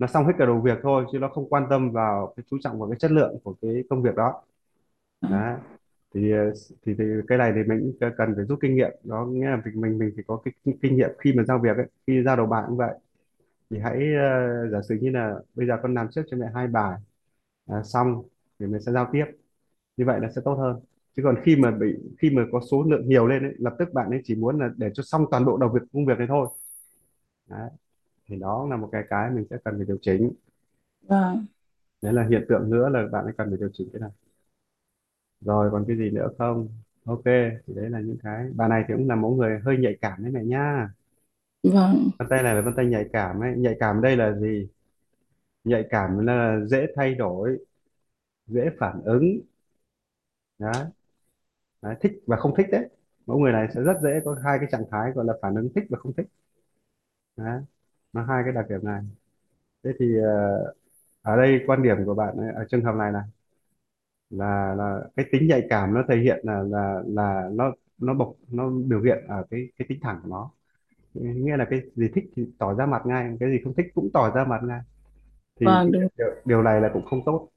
nó 0.00 0.08
xong 0.08 0.26
hết 0.26 0.34
cả 0.38 0.46
đầu 0.46 0.62
việc 0.62 0.78
thôi 0.84 1.06
chứ 1.12 1.20
nó 1.20 1.28
không 1.30 1.50
quan 1.50 1.64
tâm 1.70 1.92
vào 1.92 2.34
cái 2.38 2.44
chú 2.50 2.58
trọng 2.62 2.80
vào 2.80 2.90
cái 2.90 3.00
chất 3.00 3.12
lượng 3.12 3.38
của 3.44 3.56
cái 3.62 3.84
công 3.90 4.02
việc 4.02 4.16
đó. 4.16 4.42
Vâng 5.22 5.32
Đấy. 5.32 5.58
Thì, 6.14 6.32
ờ, 6.32 6.52
thì 6.86 6.94
thì 6.98 7.04
cái 7.28 7.38
này 7.38 7.52
thì 7.56 7.62
mình 7.68 7.80
cũng 8.00 8.10
cần 8.18 8.34
phải 8.36 8.44
rút 8.46 8.58
kinh 8.62 8.76
nghiệm. 8.76 8.90
Đó 9.04 9.26
nghĩa 9.26 9.46
là 9.46 9.62
mình 9.64 9.80
mình 9.80 9.98
mình 9.98 10.12
phải 10.16 10.24
có 10.28 10.36
cái 10.44 10.54
kinh 10.82 10.96
nghiệm 10.96 11.10
khi 11.18 11.32
mà 11.36 11.44
giao 11.44 11.58
việc 11.58 11.76
ấy 11.76 11.86
khi 12.06 12.22
giao 12.24 12.36
đầu 12.36 12.46
bạn 12.46 12.64
cũng 12.68 12.76
vậy. 12.76 12.94
Thì 13.70 13.78
hãy 13.80 13.98
ờ, 14.16 14.68
giả 14.72 14.80
sử 14.88 14.96
như 15.02 15.10
là 15.10 15.34
bây 15.54 15.66
giờ 15.66 15.74
con 15.82 15.94
làm 15.94 16.08
trước 16.12 16.22
cho 16.30 16.36
mẹ 16.36 16.46
hai 16.54 16.66
bài 16.68 17.00
à, 17.66 17.82
xong 17.84 18.22
thì 18.60 18.66
mình 18.66 18.80
sẽ 18.82 18.92
giao 18.92 19.10
tiếp. 19.12 19.24
Như 19.96 20.04
vậy 20.06 20.20
là 20.20 20.28
sẽ 20.36 20.42
tốt 20.46 20.54
hơn. 20.54 20.80
Chứ 21.16 21.22
còn 21.26 21.36
khi 21.44 21.56
mà 21.56 21.70
bị 21.70 21.86
khi 22.18 22.30
mà 22.30 22.42
có 22.52 22.60
số 22.72 22.84
lượng 22.90 23.08
nhiều 23.08 23.26
lên 23.26 23.42
ấy, 23.44 23.52
lập 23.58 23.74
tức 23.78 23.88
bạn 23.94 24.10
ấy 24.10 24.20
chỉ 24.24 24.34
muốn 24.36 24.58
là 24.60 24.70
để 24.76 24.90
cho 24.94 25.02
xong 25.02 25.26
toàn 25.30 25.44
bộ 25.46 25.56
đầu 25.58 25.70
việc 25.74 25.80
công 25.92 26.06
việc 26.06 26.18
này 26.18 26.26
thôi. 26.30 26.48
Đấy. 27.46 27.70
Thì 28.30 28.36
đó 28.40 28.66
là 28.70 28.76
một 28.76 28.88
cái 28.92 29.02
cái 29.10 29.30
mình 29.30 29.44
sẽ 29.50 29.56
cần 29.64 29.74
phải 29.78 29.86
điều 29.86 29.98
chỉnh. 30.02 30.32
Vâng. 31.02 31.46
Đấy 32.02 32.12
là 32.12 32.26
hiện 32.30 32.46
tượng 32.48 32.70
nữa 32.70 32.88
là 32.88 33.06
bạn 33.12 33.24
ấy 33.24 33.34
cần 33.38 33.48
phải 33.48 33.56
điều 33.58 33.70
chỉnh 33.72 33.88
cái 33.92 34.00
này. 34.00 34.10
Rồi 35.40 35.70
còn 35.72 35.84
cái 35.88 35.96
gì 35.96 36.10
nữa 36.10 36.28
không? 36.38 36.68
Ok 37.04 37.24
thì 37.66 37.74
đấy 37.74 37.90
là 37.90 38.00
những 38.00 38.16
cái. 38.22 38.46
Bà 38.54 38.68
này 38.68 38.84
thì 38.88 38.94
cũng 38.96 39.08
là 39.08 39.14
mẫu 39.16 39.34
người 39.36 39.58
hơi 39.64 39.76
nhạy 39.78 39.96
cảm 40.00 40.22
đấy 40.22 40.32
mẹ 40.32 40.44
nha 40.44 40.88
vâng. 41.62 42.10
Vân 42.18 42.28
tay 42.28 42.42
này 42.42 42.54
là 42.54 42.60
vân 42.60 42.74
tay 42.76 42.86
nhạy 42.86 43.04
cảm 43.12 43.40
ấy. 43.40 43.54
Nhạy 43.56 43.76
cảm 43.80 44.00
đây 44.02 44.16
là 44.16 44.32
gì? 44.40 44.68
Nhạy 45.64 45.84
cảm 45.90 46.18
là 46.26 46.60
dễ 46.66 46.86
thay 46.96 47.14
đổi 47.14 47.58
dễ 48.46 48.70
phản 48.80 49.02
ứng. 49.04 49.40
Đấy, 50.58 50.84
đấy 51.82 51.96
thích 52.00 52.12
và 52.26 52.36
không 52.36 52.54
thích 52.56 52.66
đấy. 52.72 52.88
Mẫu 53.26 53.38
người 53.38 53.52
này 53.52 53.68
sẽ 53.74 53.82
rất 53.82 53.94
dễ 54.02 54.20
có 54.24 54.36
hai 54.44 54.58
cái 54.60 54.68
trạng 54.72 54.84
thái 54.90 55.12
gọi 55.12 55.24
là 55.24 55.34
phản 55.42 55.54
ứng 55.54 55.68
thích 55.74 55.84
và 55.90 55.98
không 55.98 56.12
thích. 56.16 56.26
Đấy 57.36 57.62
nó 58.12 58.24
hai 58.24 58.42
cái 58.44 58.52
đặc 58.52 58.66
điểm 58.70 58.80
này. 58.84 59.02
Thế 59.84 59.90
thì 60.00 60.06
ờ, 60.24 60.74
ở 61.22 61.36
đây 61.36 61.60
quan 61.66 61.82
điểm 61.82 61.96
của 62.06 62.14
bạn 62.14 62.36
ấy, 62.36 62.52
ở 62.54 62.64
trường 62.70 62.84
hợp 62.84 62.94
này 62.96 63.12
là 63.12 63.24
là 64.30 64.74
là 64.74 65.00
cái 65.16 65.26
tính 65.32 65.46
nhạy 65.48 65.66
cảm 65.70 65.94
nó 65.94 66.04
thể 66.08 66.16
hiện 66.16 66.40
là 66.42 66.62
là 66.62 67.02
là 67.06 67.48
nó 67.52 67.72
nó 67.98 68.14
bộc 68.14 68.36
nó 68.48 68.70
biểu 68.70 69.02
hiện 69.02 69.18
ở 69.28 69.44
cái 69.50 69.68
cái 69.78 69.86
tính 69.88 69.98
thẳng 70.02 70.20
của 70.22 70.28
nó. 70.30 70.50
Nghĩa 71.14 71.58
là 71.58 71.66
cái 71.70 71.80
gì 71.96 72.08
thích 72.16 72.24
thì 72.36 72.46
tỏ 72.58 72.74
ra 72.74 72.86
mặt 72.86 73.02
ngay 73.06 73.36
cái 73.40 73.50
gì 73.50 73.58
không 73.64 73.74
thích 73.74 73.86
cũng 73.94 74.10
tỏ 74.14 74.30
ra 74.36 74.44
mặt 74.44 74.60
ngay. 74.64 74.80
Thì 75.60 75.66
vâng 75.66 75.92
đúng. 75.92 76.08
điều, 76.18 76.28
điều 76.46 76.62
này 76.62 76.80
là 76.80 76.90
cũng 76.94 77.06
không 77.06 77.22
tốt. 77.26 77.48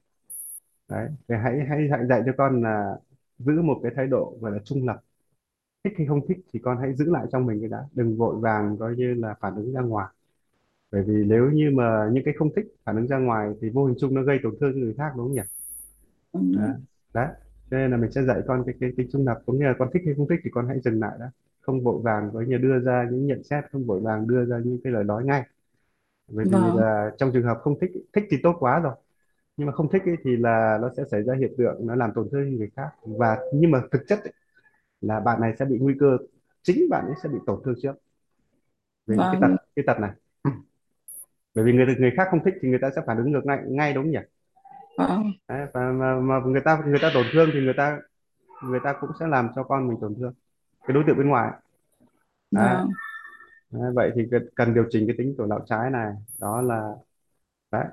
Đấy 0.88 1.08
thì 1.28 1.34
hãy 1.44 1.54
hãy 1.68 1.88
hãy 1.90 2.06
dạy 2.08 2.22
cho 2.26 2.32
con 2.38 2.62
là 2.62 2.96
giữ 3.38 3.62
một 3.62 3.80
cái 3.82 3.92
thái 3.96 4.06
độ 4.06 4.38
gọi 4.40 4.52
là 4.52 4.58
trung 4.64 4.86
lập. 4.86 5.00
Thích 5.84 5.94
hay 5.98 6.06
không 6.06 6.20
thích 6.28 6.38
thì 6.54 6.60
con 6.64 6.78
hãy 6.82 6.94
giữ 6.94 7.06
lại 7.12 7.26
trong 7.32 7.46
mình 7.46 7.60
cái 7.60 7.68
đã. 7.70 7.78
Đừng 7.94 8.18
vội 8.18 8.36
vàng 8.40 8.76
coi 8.80 8.96
như 8.96 9.14
là 9.14 9.34
phản 9.40 9.56
ứng 9.56 9.74
ra 9.74 9.80
ngoài 9.82 10.06
bởi 10.94 11.02
vì 11.02 11.24
nếu 11.26 11.50
như 11.50 11.70
mà 11.70 12.08
những 12.12 12.24
cái 12.24 12.34
không 12.38 12.54
thích 12.56 12.66
phản 12.84 12.96
ứng 12.96 13.06
ra 13.06 13.18
ngoài 13.18 13.50
thì 13.60 13.70
vô 13.70 13.86
hình 13.86 13.96
chung 13.98 14.14
nó 14.14 14.22
gây 14.22 14.38
tổn 14.42 14.54
thương 14.60 14.72
cho 14.72 14.78
người 14.78 14.94
khác 14.98 15.12
đúng 15.16 15.26
không 15.26 15.34
nhỉ? 15.34 15.42
Đấy, 17.14 17.26
cho 17.70 17.76
nên 17.76 17.90
là 17.90 17.96
mình 17.96 18.12
sẽ 18.12 18.22
dạy 18.22 18.40
con 18.46 18.62
cái 18.66 18.74
cái 18.80 18.90
tính 18.96 19.08
trung 19.12 19.26
lập 19.26 19.38
có 19.46 19.52
nghĩa 19.52 19.64
là 19.64 19.74
con 19.78 19.88
thích 19.92 20.02
hay 20.04 20.14
không 20.14 20.28
thích 20.28 20.40
thì 20.44 20.50
con 20.50 20.68
hãy 20.68 20.80
dừng 20.80 21.00
lại 21.00 21.16
đã. 21.20 21.30
Không 21.60 21.84
vội 21.84 22.02
vàng 22.02 22.30
có 22.32 22.40
như 22.40 22.58
đưa 22.58 22.78
ra 22.78 23.08
những 23.10 23.26
nhận 23.26 23.44
xét 23.44 23.64
không 23.72 23.84
vội 23.86 24.00
vàng 24.00 24.28
đưa 24.28 24.44
ra 24.44 24.58
những 24.64 24.78
cái 24.84 24.92
lời 24.92 25.04
nói 25.04 25.24
ngay. 25.24 25.42
Bởi 26.28 26.44
vì 26.44 26.52
vâng. 26.52 26.76
là 26.76 27.10
trong 27.18 27.30
trường 27.32 27.44
hợp 27.44 27.58
không 27.60 27.78
thích 27.80 27.90
thích 28.12 28.24
thì 28.30 28.36
tốt 28.42 28.56
quá 28.58 28.80
rồi. 28.80 28.94
Nhưng 29.56 29.66
mà 29.66 29.72
không 29.72 29.88
thích 29.92 30.02
ấy, 30.06 30.16
thì 30.24 30.36
là 30.36 30.78
nó 30.82 30.90
sẽ 30.96 31.04
xảy 31.10 31.22
ra 31.22 31.34
hiện 31.34 31.54
tượng 31.58 31.86
nó 31.86 31.94
làm 31.94 32.10
tổn 32.14 32.28
thương 32.32 32.56
người 32.56 32.70
khác. 32.76 32.88
Và 33.02 33.38
nhưng 33.54 33.70
mà 33.70 33.82
thực 33.90 34.02
chất 34.08 34.18
ấy, 34.24 34.32
là 35.00 35.20
bạn 35.20 35.40
này 35.40 35.54
sẽ 35.58 35.64
bị 35.64 35.78
nguy 35.78 35.94
cơ 36.00 36.16
chính 36.62 36.88
bạn 36.90 37.04
ấy 37.06 37.14
sẽ 37.22 37.28
bị 37.28 37.38
tổn 37.46 37.60
thương 37.64 37.74
trước. 37.82 37.94
Về 39.06 39.16
những 39.16 39.26
cái 39.32 39.40
tật 39.40 39.48
vâng 39.48 39.56
cái 39.76 39.84
tật 39.86 40.00
này 40.00 40.10
bởi 41.54 41.64
vì 41.64 41.72
người 41.72 41.86
người 41.98 42.12
khác 42.16 42.28
không 42.30 42.44
thích 42.44 42.54
thì 42.62 42.68
người 42.68 42.78
ta 42.82 42.90
sẽ 42.96 43.02
phản 43.06 43.16
ứng 43.16 43.32
ngược 43.32 43.46
ngay 43.46 43.58
ngay 43.66 43.92
đúng 43.94 44.04
không 44.04 44.10
nhỉ? 44.12 44.18
Vâng 44.98 45.32
Đấy, 45.48 45.66
và 45.74 45.80
mà, 45.92 46.20
mà 46.20 46.40
người 46.46 46.60
ta 46.64 46.82
người 46.86 46.98
ta 47.02 47.10
tổn 47.14 47.26
thương 47.32 47.50
thì 47.54 47.60
người 47.60 47.74
ta 47.76 47.98
người 48.64 48.80
ta 48.84 48.94
cũng 49.00 49.10
sẽ 49.20 49.26
làm 49.26 49.48
cho 49.56 49.62
con 49.62 49.88
mình 49.88 49.98
tổn 50.00 50.14
thương. 50.18 50.34
Cái 50.86 50.94
đối 50.94 51.04
tượng 51.06 51.18
bên 51.18 51.28
ngoài. 51.28 51.50
Ấy. 51.50 51.60
Đấy. 52.50 52.76
vâng 52.76 52.90
Đấy, 53.70 53.92
vậy 53.94 54.12
thì 54.14 54.22
cần 54.54 54.74
điều 54.74 54.84
chỉnh 54.90 55.06
cái 55.06 55.16
tính 55.18 55.34
của 55.38 55.46
não 55.46 55.60
trái 55.66 55.90
này. 55.90 56.12
Đó 56.40 56.62
là 56.62 56.92
đấy 57.72 57.84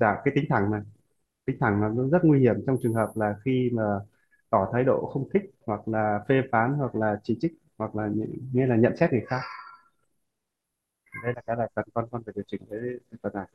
giảm 0.00 0.16
cái 0.24 0.32
tính 0.36 0.44
thẳng 0.48 0.70
này 0.70 0.80
tính 1.46 1.56
thẳng 1.60 1.82
là 1.82 1.88
nó 1.96 2.08
rất 2.08 2.24
nguy 2.24 2.40
hiểm 2.40 2.56
trong 2.66 2.76
trường 2.82 2.94
hợp 2.94 3.12
là 3.16 3.36
khi 3.44 3.70
mà 3.74 3.84
tỏ 4.50 4.70
thái 4.72 4.84
độ 4.84 5.06
không 5.14 5.28
thích 5.34 5.42
hoặc 5.66 5.88
là 5.88 6.24
phê 6.28 6.42
phán 6.52 6.74
hoặc 6.74 6.94
là 6.94 7.20
chỉ 7.24 7.38
trích 7.40 7.52
hoặc 7.78 7.96
là 7.96 8.10
nghĩa 8.52 8.66
là 8.66 8.76
nhận 8.76 8.96
xét 8.96 9.12
người 9.12 9.24
khác 9.28 9.42
đây 11.22 11.32
là 11.36 11.42
cái 11.46 11.56
là 11.56 11.68
cần 11.74 11.84
con 11.94 12.06
con 12.10 12.22
phải 12.24 12.32
điều 12.36 12.44
chỉnh 12.46 12.60
cái, 12.70 12.80
phần 13.22 13.32
này. 13.34 13.46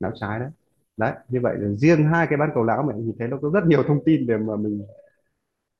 Não 0.00 0.12
trái 0.20 0.40
đấy. 0.40 0.50
Đấy 0.96 1.12
như 1.28 1.40
vậy 1.42 1.56
là 1.58 1.68
riêng 1.76 2.04
hai 2.04 2.26
cái 2.26 2.36
bán 2.36 2.50
cầu 2.54 2.64
não 2.64 2.82
mình 2.82 3.06
nhìn 3.06 3.16
thấy 3.18 3.28
nó 3.28 3.38
có 3.42 3.50
rất 3.50 3.64
nhiều 3.66 3.82
thông 3.82 4.04
tin 4.04 4.26
để 4.26 4.36
mà 4.36 4.56
mình 4.56 4.86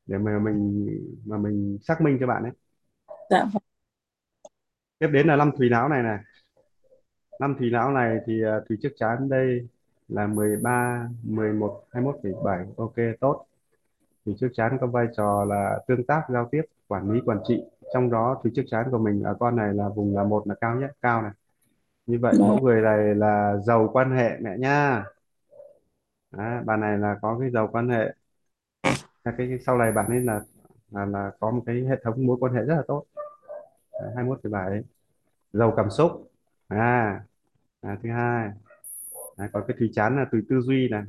để 0.07 0.19
mà 0.19 0.39
mình 0.39 0.89
mà 1.25 1.39
mình 1.39 1.79
xác 1.83 2.01
minh 2.01 2.17
cho 2.21 2.27
bạn 2.27 2.43
ấy. 2.43 2.53
Dạ. 3.31 3.47
Tiếp 4.99 5.09
đến 5.13 5.27
là 5.27 5.37
năm 5.37 5.51
thùy 5.59 5.69
não 5.71 5.89
này 5.89 6.03
này. 6.03 6.19
Năm 7.41 7.57
thùy 7.59 7.71
não 7.71 7.91
này 7.91 8.19
thì 8.27 8.43
uh, 8.45 8.69
thùy 8.69 8.79
trước 8.83 8.93
chán 8.97 9.29
đây 9.29 9.69
là 10.09 10.27
13 10.27 11.09
11 11.23 11.85
21,7 11.93 12.67
ok 12.77 12.95
tốt. 13.21 13.47
Thì 14.27 14.35
trước 14.41 14.49
chán 14.55 14.79
có 14.81 14.87
vai 14.87 15.07
trò 15.17 15.45
là 15.45 15.79
tương 15.87 16.05
tác 16.05 16.23
giao 16.33 16.49
tiếp 16.53 16.63
quản 16.89 17.11
lý 17.11 17.21
quản 17.27 17.39
trị 17.49 17.63
trong 17.95 18.11
đó 18.11 18.41
thì 18.45 18.51
trước 18.55 18.63
chán 18.71 18.91
của 18.91 18.99
mình 18.99 19.23
ở 19.23 19.37
con 19.41 19.57
này 19.57 19.75
là 19.75 19.89
vùng 19.89 20.17
là 20.17 20.25
một 20.25 20.47
là 20.47 20.55
cao 20.61 20.77
nhất 20.77 20.91
cao 21.03 21.23
này. 21.23 21.33
Như 22.07 22.19
vậy 22.23 22.35
vâng 22.39 22.49
mẫu 22.49 22.59
người 22.61 22.83
này 22.83 23.15
là 23.15 23.57
giàu 23.57 23.91
quan 23.93 24.11
hệ 24.17 24.37
mẹ 24.41 24.59
nha. 24.59 25.05
Đấy, 26.31 26.63
bà 26.65 26.77
này 26.77 26.99
là 26.99 27.19
có 27.23 27.39
cái 27.41 27.51
giàu 27.51 27.69
quan 27.73 27.89
hệ. 27.89 28.15
À, 29.23 29.35
cái, 29.39 29.47
cái 29.49 29.59
sau 29.67 29.79
này 29.79 29.93
bạn 29.93 30.07
ấy 30.07 30.21
là 30.21 30.41
là 30.91 31.05
là 31.05 31.31
có 31.41 31.51
một 31.51 31.63
cái 31.67 31.85
hệ 31.89 31.97
thống 32.05 32.27
mối 32.27 32.37
quan 32.41 32.55
hệ 32.55 32.61
rất 32.65 32.75
là 32.75 32.83
tốt. 32.89 33.05
Đấy, 33.93 34.13
21,7 34.17 34.83
giàu 35.53 35.75
cảm 35.77 35.91
xúc. 35.91 36.31
À, 36.69 37.23
à 37.81 37.99
thứ 38.03 38.11
hai. 38.11 38.51
Đấy, 39.39 39.49
còn 39.53 39.65
cái 39.69 39.77
thùy 39.79 39.91
chán 39.95 40.17
là 40.17 40.27
tùy 40.33 40.43
tư 40.49 40.61
duy 40.61 40.89
này. 40.89 41.03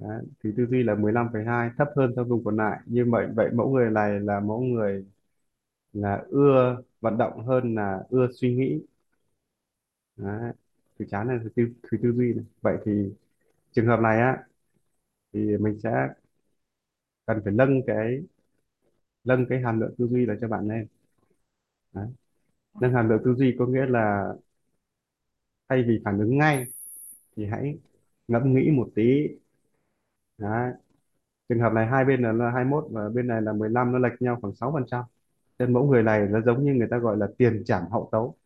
Đấy, 0.00 0.22
thì 0.44 0.52
tư 0.56 0.66
duy 0.66 0.82
là 0.82 0.94
15,2 0.94 1.70
thấp 1.78 1.88
hơn 1.96 2.14
với 2.16 2.24
vùng 2.24 2.44
còn 2.44 2.56
lại. 2.56 2.78
Như 2.86 3.04
vậy 3.10 3.26
vậy 3.34 3.50
mẫu 3.52 3.70
người 3.70 3.90
này 3.90 4.20
là 4.20 4.40
mẫu 4.40 4.60
người 4.60 5.04
là 5.94 6.24
ưa 6.30 6.82
vận 7.00 7.18
động 7.18 7.46
hơn 7.46 7.74
là 7.74 8.04
ưa 8.10 8.28
suy 8.40 8.54
nghĩ 8.56 8.80
Đấy. 10.16 10.52
từ 10.98 11.04
chán 11.10 11.28
này 11.28 11.36
là 11.38 11.44
tư, 11.56 11.62
thùy 11.90 12.00
tư 12.02 12.12
duy 12.12 12.34
này. 12.34 12.44
vậy 12.62 12.76
thì 12.84 12.92
trường 13.72 13.86
hợp 13.86 14.00
này 14.00 14.20
á 14.20 14.38
thì 15.32 15.58
mình 15.58 15.80
sẽ 15.84 16.08
cần 17.26 17.40
phải 17.44 17.52
nâng 17.52 17.80
cái 17.86 18.22
nâng 19.24 19.46
cái 19.48 19.60
hàm 19.60 19.80
lượng 19.80 19.94
tư 19.98 20.06
duy 20.08 20.26
là 20.26 20.34
cho 20.40 20.48
bạn 20.48 20.68
lên 20.68 20.86
Đấy. 21.92 22.08
nâng 22.80 22.92
hàm 22.94 23.08
lượng 23.08 23.22
tư 23.24 23.34
duy 23.38 23.56
có 23.58 23.66
nghĩa 23.66 23.86
là 23.86 24.34
thay 25.68 25.82
vì 25.88 26.00
phản 26.04 26.18
ứng 26.18 26.38
ngay 26.38 26.66
thì 27.36 27.46
hãy 27.46 27.78
ngẫm 28.28 28.54
nghĩ 28.54 28.70
một 28.70 28.90
tí 28.94 29.28
Đấy. 30.38 30.72
trường 31.48 31.60
hợp 31.60 31.74
này 31.74 31.86
hai 31.88 32.04
bên 32.04 32.22
là, 32.22 32.32
là 32.32 32.50
21 32.52 32.84
và 32.90 33.10
bên 33.10 33.28
này 33.28 33.42
là 33.42 33.52
15 33.52 33.92
nó 33.92 33.98
lệch 34.00 34.22
nhau 34.22 34.38
khoảng 34.42 34.56
6% 34.56 35.04
nên 35.58 35.72
mẫu 35.72 35.84
người 35.90 36.02
này 36.02 36.28
nó 36.30 36.40
giống 36.40 36.64
như 36.64 36.72
người 36.74 36.88
ta 36.90 36.98
gọi 36.98 37.16
là 37.16 37.26
tiền 37.38 37.62
trảm 37.66 37.82
hậu 37.90 38.08
tấu 38.12 38.36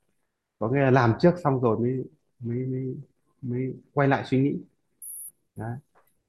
có 0.58 0.70
nghĩa 0.70 0.80
là 0.80 0.90
làm 0.92 1.14
trước 1.20 1.34
xong 1.44 1.60
rồi 1.62 1.78
mới 1.80 2.04
mới 2.40 2.66
mới, 2.66 2.96
mới 3.42 3.74
quay 3.94 4.08
lại 4.08 4.24
suy 4.26 4.40
nghĩ 4.42 4.56
Đấy. 5.56 5.76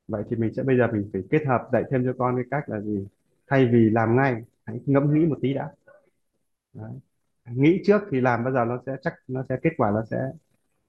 vậy 0.08 0.24
thì 0.30 0.36
mình 0.36 0.54
sẽ 0.56 0.64
bây 0.64 0.78
giờ 0.78 0.88
mình 0.94 1.10
phải 1.14 1.24
kết 1.32 1.46
hợp 1.48 1.70
dạy 1.74 1.84
thêm 1.92 2.06
cho 2.06 2.14
con 2.20 2.36
cái 2.36 2.46
cách 2.52 2.70
là 2.70 2.82
gì 2.82 3.08
thay 3.48 3.68
vì 3.74 3.92
làm 3.92 4.16
ngay 4.18 4.44
hãy 4.66 4.80
ngẫm 4.86 5.14
nghĩ 5.14 5.26
một 5.28 5.40
tí 5.42 5.54
đã 5.54 5.72
Đấy. 6.74 6.92
nghĩ 7.46 7.82
trước 7.86 8.02
thì 8.12 8.22
làm 8.22 8.44
bao 8.44 8.54
giờ 8.54 8.66
nó 8.66 8.80
sẽ 8.86 8.98
chắc 9.04 9.14
nó 9.28 9.44
sẽ 9.50 9.58
kết 9.64 9.70
quả 9.78 9.92
nó 9.92 10.04
sẽ 10.12 10.18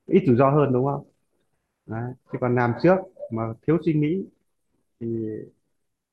ít 0.06 0.24
rủi 0.26 0.36
ro 0.36 0.50
hơn 0.50 0.72
đúng 0.72 0.86
không 0.86 1.04
Đấy. 1.86 2.14
chứ 2.32 2.38
còn 2.42 2.54
làm 2.56 2.72
trước 2.82 2.96
mà 3.32 3.42
thiếu 3.66 3.78
suy 3.86 3.94
nghĩ 3.94 4.26
thì 5.00 5.06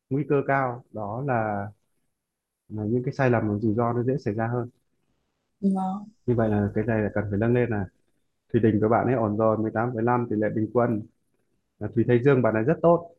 nguy 0.09 0.23
cơ 0.29 0.35
cao 0.47 0.83
đó 0.91 1.23
là, 1.27 1.67
là 2.69 2.83
những 2.83 3.03
cái 3.03 3.13
sai 3.13 3.29
lầm 3.29 3.49
và 3.49 3.57
rủi 3.59 3.73
ro 3.73 3.93
nó 3.93 4.03
dễ 4.03 4.17
xảy 4.17 4.33
ra 4.33 4.47
hơn. 4.47 4.69
Vâng 5.61 6.09
như 6.25 6.35
vậy 6.35 6.49
là 6.49 6.69
cái 6.75 6.83
này 6.83 7.01
là 7.01 7.09
cần 7.13 7.25
phải 7.29 7.39
nâng 7.39 7.53
lên 7.53 7.69
là 7.69 7.85
thủy 8.53 8.61
đình 8.61 8.79
của 8.81 8.89
bạn 8.89 9.05
ấy 9.05 9.15
ổn 9.15 9.37
rồi 9.37 9.57
18,5 9.57 10.27
tỷ 10.29 10.35
lệ 10.35 10.49
bình 10.49 10.69
quân. 10.73 11.01
Là 11.79 11.87
thủy 11.95 12.05
thái 12.07 12.23
dương 12.23 12.41
bạn 12.41 12.53
ấy 12.53 12.63
rất 12.63 12.77
tốt 12.81 13.11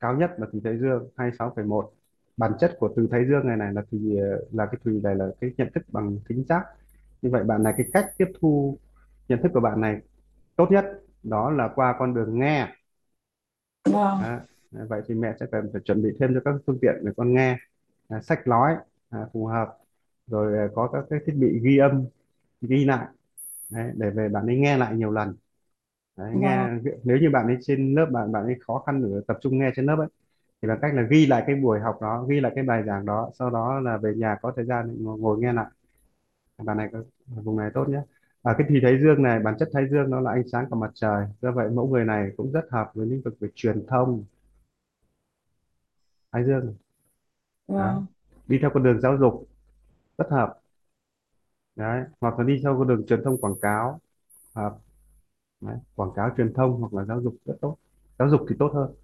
cao 0.00 0.16
nhất 0.16 0.30
là 0.38 0.46
thủy 0.52 0.60
thái 0.64 0.78
dương 0.78 1.08
26,1 1.16 1.90
bản 2.36 2.52
chất 2.60 2.76
của 2.78 2.92
từ 2.96 3.08
thái 3.10 3.24
dương 3.28 3.46
này 3.46 3.56
này 3.56 3.72
là 3.72 3.82
thủy 3.90 4.16
là 4.52 4.66
cái 4.66 4.80
thủy 4.84 5.00
này 5.02 5.14
là 5.14 5.28
cái 5.40 5.54
nhận 5.56 5.68
thức 5.74 5.84
bằng 5.88 6.18
thính 6.28 6.44
giác. 6.48 6.64
Như 7.22 7.30
vậy 7.30 7.44
bạn 7.44 7.62
này 7.62 7.74
cái 7.76 7.86
cách 7.92 8.06
tiếp 8.18 8.28
thu 8.40 8.78
nhận 9.28 9.42
thức 9.42 9.50
của 9.54 9.60
bạn 9.60 9.80
này 9.80 10.00
tốt 10.56 10.66
nhất 10.70 10.84
đó 11.22 11.50
là 11.50 11.68
qua 11.74 11.96
con 11.98 12.14
đường 12.14 12.38
nghe. 12.38 12.68
Vâng. 13.84 14.18
Đó. 14.22 14.38
Vậy 14.88 15.02
thì 15.08 15.14
mẹ 15.14 15.34
sẽ 15.40 15.46
cần 15.52 15.70
phải 15.72 15.82
chuẩn 15.84 16.02
bị 16.02 16.10
thêm 16.20 16.34
cho 16.34 16.40
các 16.44 16.54
phương 16.66 16.78
tiện 16.82 16.94
để 17.02 17.12
con 17.16 17.34
nghe. 17.34 17.58
À, 18.08 18.20
sách 18.20 18.46
nói 18.46 18.76
à, 19.14 19.26
phù 19.32 19.46
hợp. 19.46 19.76
Rồi 20.26 20.58
à, 20.58 20.68
có 20.74 20.88
các 20.92 21.04
cái 21.10 21.18
thiết 21.26 21.34
bị 21.36 21.60
ghi 21.64 21.78
âm 21.78 22.04
ghi 22.60 22.84
lại. 22.84 23.06
Đấy, 23.70 23.92
để 23.94 24.10
về 24.10 24.28
bạn 24.28 24.46
ấy 24.46 24.56
nghe 24.56 24.78
lại 24.78 24.94
nhiều 24.96 25.10
lần. 25.10 25.34
Đấy, 26.16 26.32
nghe 26.36 26.56
vâng 26.56 26.84
nếu 27.04 27.18
như 27.18 27.30
bạn 27.30 27.46
ấy 27.46 27.56
trên 27.60 27.94
lớp 27.94 28.06
bạn 28.12 28.32
bạn 28.32 28.44
ấy 28.44 28.56
khó 28.60 28.78
khăn 28.86 29.02
để 29.02 29.20
tập 29.26 29.38
trung 29.40 29.58
nghe 29.58 29.70
trên 29.76 29.86
lớp 29.86 29.96
ấy 29.98 30.08
thì 30.62 30.68
bằng 30.68 30.78
cách 30.82 30.94
là 30.94 31.02
ghi 31.02 31.26
lại 31.26 31.44
cái 31.46 31.56
buổi 31.56 31.80
học 31.80 31.98
đó 32.02 32.24
ghi 32.28 32.40
lại 32.40 32.52
cái 32.54 32.64
bài 32.64 32.82
giảng 32.86 33.04
đó 33.06 33.30
sau 33.38 33.50
đó 33.50 33.80
là 33.80 33.96
về 33.96 34.14
nhà 34.16 34.36
có 34.42 34.52
thời 34.56 34.64
gian 34.64 34.96
ngồi, 35.04 35.18
ngồi 35.18 35.38
nghe 35.38 35.52
lại. 35.52 35.66
Bạn 36.58 36.76
này 36.76 36.88
có 36.92 37.02
vùng 37.28 37.56
này 37.56 37.70
tốt 37.74 37.88
nhé. 37.88 38.02
À, 38.42 38.54
cái 38.58 38.66
thì 38.70 38.80
thái 38.82 38.98
dương 39.02 39.22
này 39.22 39.40
bản 39.40 39.54
chất 39.58 39.68
thái 39.72 39.88
dương 39.90 40.10
nó 40.10 40.20
là 40.20 40.30
ánh 40.30 40.48
sáng 40.48 40.70
của 40.70 40.76
mặt 40.76 40.90
trời. 40.94 41.26
Do 41.42 41.52
vậy 41.52 41.70
mẫu 41.70 41.88
người 41.88 42.04
này 42.04 42.30
cũng 42.36 42.52
rất 42.52 42.64
hợp 42.70 42.90
với 42.94 43.06
lĩnh 43.06 43.22
vực 43.22 43.36
về 43.40 43.48
truyền 43.54 43.86
thông. 43.86 44.24
Thái 46.32 46.44
dương. 46.44 46.74
Vâng 47.68 48.06
đi 48.46 48.58
theo 48.60 48.70
con 48.74 48.82
đường 48.82 49.00
giáo 49.00 49.16
dục 49.16 49.48
rất 50.18 50.30
hợp. 50.30 50.60
Đấy 51.76 52.04
hoặc 52.20 52.38
là 52.38 52.44
đi 52.44 52.60
theo 52.62 52.78
con 52.78 52.88
đường 52.88 53.06
truyền 53.06 53.24
thông 53.24 53.38
quảng 53.40 53.54
cáo 53.62 54.00
hợp. 54.54 54.78
Đấy. 55.60 55.76
quảng 55.94 56.10
cáo 56.16 56.30
truyền 56.36 56.52
thông 56.54 56.80
hoặc 56.80 56.94
là 56.94 57.04
giáo 57.04 57.20
dục 57.22 57.36
rất 57.44 57.54
tốt. 57.60 57.76
Giáo 58.18 58.28
dục 58.28 58.40
thì 58.48 58.56
tốt 58.58 58.72
hơn. 58.74 58.94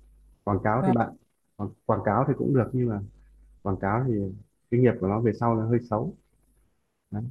Quảng 0.45 0.59
cáo 0.65 0.83
thì 0.83 0.87
vâng. 0.87 0.95
bạn 0.95 1.17
quảng, 1.57 1.71
quảng 1.87 2.01
cáo 2.05 2.25
thì 2.29 2.35
cũng 2.39 2.55
được 2.55 2.71
nhưng 2.73 2.89
mà 2.89 3.01
quảng 3.63 3.77
cáo 3.77 4.05
thì 4.09 4.15
cái 4.71 4.81
nghiệp 4.81 4.95
của 5.01 5.09
nó 5.09 5.21
về 5.21 5.33
sau 5.41 5.57
là 5.57 5.65
hơi 5.67 5.79
xấu. 5.91 6.15
Đấy. 7.11 7.23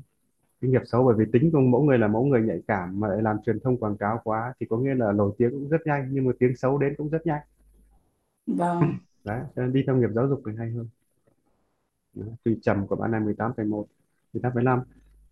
cái 0.62 0.72
nghiệp 0.72 0.82
xấu 0.86 1.04
bởi 1.06 1.16
vì 1.18 1.26
tính 1.34 1.52
của 1.52 1.60
mỗi 1.60 1.84
người 1.84 1.98
là 1.98 2.08
mỗi 2.08 2.26
người 2.28 2.42
nhạy 2.42 2.62
cảm 2.68 3.00
mà 3.00 3.08
lại 3.08 3.22
làm 3.22 3.38
truyền 3.46 3.60
thông 3.60 3.78
quảng 3.78 3.98
cáo 3.98 4.22
quá 4.24 4.54
thì 4.60 4.66
có 4.70 4.78
nghĩa 4.78 4.96
là 4.96 5.12
nổi 5.12 5.32
tiếng 5.38 5.52
cũng 5.52 5.70
rất 5.70 5.82
nhanh 5.86 6.10
nhưng 6.12 6.26
mà 6.26 6.32
tiếng 6.40 6.56
xấu 6.58 6.78
đến 6.78 6.94
cũng 6.98 7.10
rất 7.10 7.26
nhanh. 7.26 7.42
Vâng. 8.48 8.82
Đấy 9.24 9.42
đi 9.74 9.84
theo 9.88 9.96
nghiệp 9.96 10.10
giáo 10.16 10.28
dục 10.28 10.42
thì 10.46 10.52
hay 10.58 10.72
hơn. 10.72 10.88
Tùy 12.44 12.60
trầm 12.62 12.88
của 12.88 12.96
bạn 12.96 13.12
này 13.12 13.22
18,1 13.22 13.86
18,5 14.34 14.82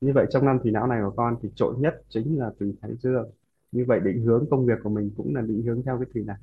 như 0.01 0.11
vậy 0.13 0.25
trong 0.29 0.45
năm 0.45 0.59
thì 0.63 0.71
não 0.71 0.87
này 0.87 1.01
của 1.03 1.13
con 1.17 1.37
thì 1.41 1.49
trội 1.55 1.75
nhất 1.77 2.01
chính 2.09 2.39
là 2.39 2.51
tùy 2.59 2.75
thái 2.81 2.91
dương. 2.95 3.31
Như 3.71 3.85
vậy 3.87 3.99
định 3.99 4.21
hướng 4.21 4.45
công 4.49 4.65
việc 4.65 4.79
của 4.83 4.89
mình 4.89 5.11
cũng 5.17 5.35
là 5.35 5.41
định 5.41 5.63
hướng 5.63 5.83
theo 5.83 5.97
cái 5.97 6.07
thùy 6.13 6.23
này. 6.23 6.37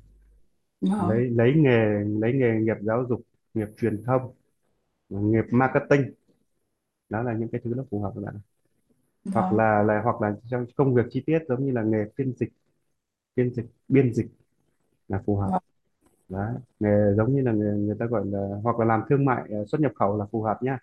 Vâng. 0.81 1.09
Lấy 1.09 1.29
lấy 1.29 1.53
nghề 1.55 2.03
lấy 2.19 2.33
nghề 2.33 2.59
nghiệp 2.61 2.77
giáo 2.81 3.05
dục 3.09 3.21
nghiệp 3.53 3.67
truyền 3.77 4.03
thông 4.03 4.33
nghiệp 5.09 5.45
marketing. 5.51 6.13
Đó 7.09 7.21
là 7.21 7.33
những 7.33 7.49
cái 7.49 7.61
thứ 7.63 7.73
nó 7.77 7.83
phù 7.89 8.01
hợp 8.01 8.11
với 8.15 8.25
bạn. 8.25 8.35
Hoặc 9.33 9.49
vâng. 9.49 9.57
là 9.57 9.83
là 9.83 10.01
hoặc 10.03 10.21
là 10.21 10.35
trong 10.49 10.65
công 10.75 10.93
việc 10.93 11.05
chi 11.09 11.23
tiết 11.25 11.39
giống 11.47 11.65
như 11.65 11.71
là 11.71 11.83
nghề 11.83 12.05
phiên 12.17 12.33
dịch 12.37 12.53
phiên 13.35 13.53
dịch 13.53 13.65
biên 13.87 14.13
dịch 14.13 14.27
là 15.07 15.23
phù 15.25 15.37
hợp. 15.37 15.49
Vâng 15.51 15.63
đấy 16.29 16.55
nghề 16.79 17.13
giống 17.17 17.35
như 17.35 17.41
là 17.41 17.51
người, 17.51 17.77
người 17.77 17.95
ta 17.99 18.05
gọi 18.05 18.25
là 18.25 18.47
hoặc 18.63 18.79
là 18.79 18.85
làm 18.85 19.01
thương 19.09 19.25
mại 19.25 19.43
ờ, 19.49 19.65
xuất 19.65 19.81
nhập 19.81 19.91
khẩu 19.95 20.17
là 20.17 20.25
phù 20.31 20.41
hợp 20.41 20.63
nhá 20.63 20.77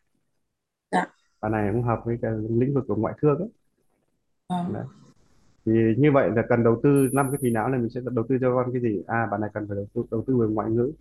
dạ. 0.91 1.07
Này 1.51 1.71
cũng 1.73 1.83
hợp 1.83 2.03
với 2.05 2.19
cái 2.23 2.33
lĩnh 2.51 2.75
vực 2.75 2.85
của 2.89 2.97
ngoại 2.97 3.15
thương 3.23 3.39
ấy. 3.39 3.49
vâng. 4.49 4.73
Đấy. 4.75 4.85
thì 5.67 5.73
như 5.99 6.13
vậy 6.13 6.31
là 6.37 6.43
cần 6.49 6.65
đầu 6.65 6.81
tư 6.83 7.09
năm 7.13 7.27
cái 7.31 7.39
thùy 7.41 7.51
não 7.51 7.69
này 7.69 7.81
mình 7.81 7.91
sẽ 7.91 8.01
đầu 8.05 8.27
tư 8.29 8.39
cho 8.41 8.55
con 8.57 8.73
cái 8.73 8.83
gì? 8.83 9.03
À 9.07 9.27
bạn 9.31 9.41
này 9.41 9.51
cần 9.55 9.69
phải 9.69 9.77
đầu 9.77 9.87
tư 9.95 10.05
đầu 10.11 10.25
tư 10.27 10.37
về 10.37 10.47
ngoại 10.47 10.71
ngữ. 10.71 10.93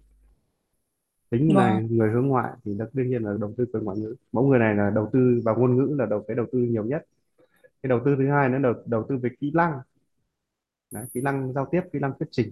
Tính 1.30 1.56
là 1.56 1.73
vâng. 1.73 1.97
người 1.97 2.12
hướng 2.12 2.27
ngoại 2.27 2.51
thì 2.65 2.75
đó 2.77 2.86
đương 2.93 3.10
nhiên 3.10 3.23
là 3.23 3.34
đầu 3.41 3.54
tư 3.58 3.65
về 3.73 3.80
ngoại 3.82 3.97
ngữ. 3.97 4.15
Mẫu 4.32 4.47
người 4.47 4.60
này 4.60 4.75
là 4.75 4.89
đầu 4.89 5.10
tư 5.13 5.41
vào 5.45 5.56
ngôn 5.60 5.77
ngữ 5.77 5.95
là 5.99 6.06
đầu 6.06 6.25
cái 6.27 6.36
đầu 6.36 6.45
tư 6.51 6.60
nhiều 6.60 6.86
nhất. 6.86 7.06
Cái 7.84 7.89
đầu 7.89 7.99
tư 8.06 8.15
thứ 8.17 8.30
hai 8.30 8.49
nữa 8.49 8.58
là 8.58 8.62
đầu, 8.62 8.73
đầu 8.86 9.06
tư 9.10 9.17
về 9.17 9.30
kỹ 9.39 9.51
năng. 9.54 9.80
Đấy, 10.91 11.06
kỹ 11.13 11.21
năng 11.21 11.54
giao 11.54 11.67
tiếp 11.71 11.82
kỹ 11.93 11.99
năng 11.99 12.13
thuyết 12.19 12.27
trình 12.32 12.51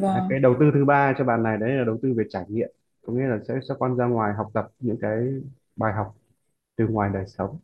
vâng. 0.00 0.26
cái 0.30 0.38
đầu 0.40 0.56
tư 0.60 0.70
thứ 0.74 0.84
ba 0.84 1.14
cho 1.18 1.24
bạn 1.24 1.42
này 1.42 1.58
đấy 1.58 1.70
là 1.70 1.84
đầu 1.84 1.98
tư 2.02 2.14
về 2.16 2.24
trải 2.30 2.44
nghiệm. 2.48 2.68
Có 3.06 3.12
nghĩa 3.12 3.26
là 3.26 3.38
sẽ 3.48 3.54
cho 3.68 3.76
con 3.80 3.96
ra 3.96 4.06
ngoài 4.06 4.34
học 4.34 4.50
tập 4.54 4.68
những 4.80 4.98
cái 5.00 5.26
bài 5.76 5.92
học 5.92 6.16
từ 6.76 6.88
ngoài 6.88 7.10
đời 7.14 7.24
sống. 7.26 7.58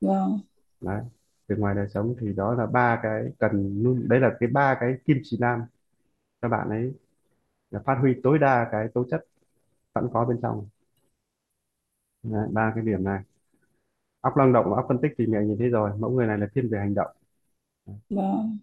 Vâng. 0.00 0.40
Đấy 0.80 1.02
từ 1.46 1.56
ngoài 1.56 1.74
đời 1.74 1.88
sống 1.88 2.14
thì 2.20 2.32
đó 2.32 2.54
là 2.54 2.66
ba 2.66 3.00
cái 3.02 3.24
cần 3.38 3.82
luôn 3.82 4.08
đấy 4.08 4.20
là 4.20 4.36
cái 4.40 4.48
ba 4.48 4.76
cái 4.80 4.94
kim 5.04 5.18
chỉ 5.24 5.36
nam 5.40 5.62
cho 6.42 6.48
bạn 6.48 6.68
ấy 6.68 6.94
là 7.70 7.80
phát 7.86 7.98
huy 8.00 8.14
tối 8.22 8.38
đa 8.38 8.68
cái 8.72 8.88
tố 8.94 9.04
chất 9.10 9.26
sẵn 9.94 10.08
có 10.12 10.24
bên 10.24 10.38
trong. 10.42 10.68
Đấy, 12.22 12.48
ba 12.52 12.72
cái 12.74 12.84
điểm 12.84 13.04
này. 13.04 13.22
Óc 14.20 14.36
năng 14.36 14.52
động 14.52 14.66
và 14.70 14.76
óc 14.76 14.84
phân 14.88 14.98
tích 15.02 15.12
thì 15.18 15.26
mình 15.26 15.48
nhìn 15.48 15.58
thấy 15.58 15.68
rồi 15.68 15.90
mẫu 15.98 16.10
người 16.10 16.26
này 16.26 16.38
là 16.38 16.46
thiên 16.54 16.68
về 16.70 16.78
hành 16.78 16.94
động. 16.94 17.16
Vâng. 18.10 18.58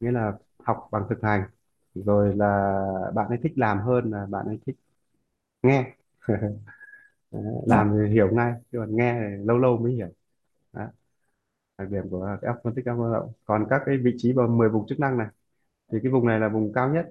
Nghĩa 0.00 0.10
là 0.10 0.32
học 0.58 0.88
bằng 0.92 1.06
thực 1.10 1.22
hành 1.22 1.42
rồi 1.94 2.36
là 2.36 2.46
bạn 3.14 3.28
ấy 3.28 3.38
thích 3.42 3.52
làm 3.56 3.78
hơn 3.80 4.10
là 4.10 4.26
bạn 4.30 4.46
ấy 4.46 4.58
thích 4.66 4.76
nghe. 5.62 5.96
Đấy, 7.30 7.42
vâng 7.70 7.84
làm 7.84 7.92
thì 7.98 8.14
hiểu 8.14 8.30
ngay 8.34 8.52
chứ 8.72 8.78
còn 8.78 8.96
nghe 8.96 9.14
thì 9.20 9.44
lâu 9.44 9.58
lâu 9.58 9.76
mới 9.78 9.92
hiểu. 9.92 10.08
Đó, 10.72 10.86
đặc 11.78 11.88
điểm 11.90 12.04
của 12.10 12.38
cái 12.42 12.48
óc 12.48 12.58
phân 12.64 12.74
tích 12.74 12.86
óc 12.86 12.98
lao 13.00 13.12
động 13.12 13.32
còn 13.44 13.66
các 13.70 13.82
cái 13.86 13.96
vị 14.04 14.14
trí 14.18 14.32
vào 14.32 14.48
10 14.48 14.68
vùng 14.68 14.86
chức 14.88 15.00
năng 15.00 15.18
này 15.18 15.28
thì 15.92 15.98
cái 16.02 16.12
vùng 16.12 16.26
này 16.28 16.40
là 16.40 16.48
vùng 16.50 16.72
cao 16.74 16.90
nhất. 16.94 17.06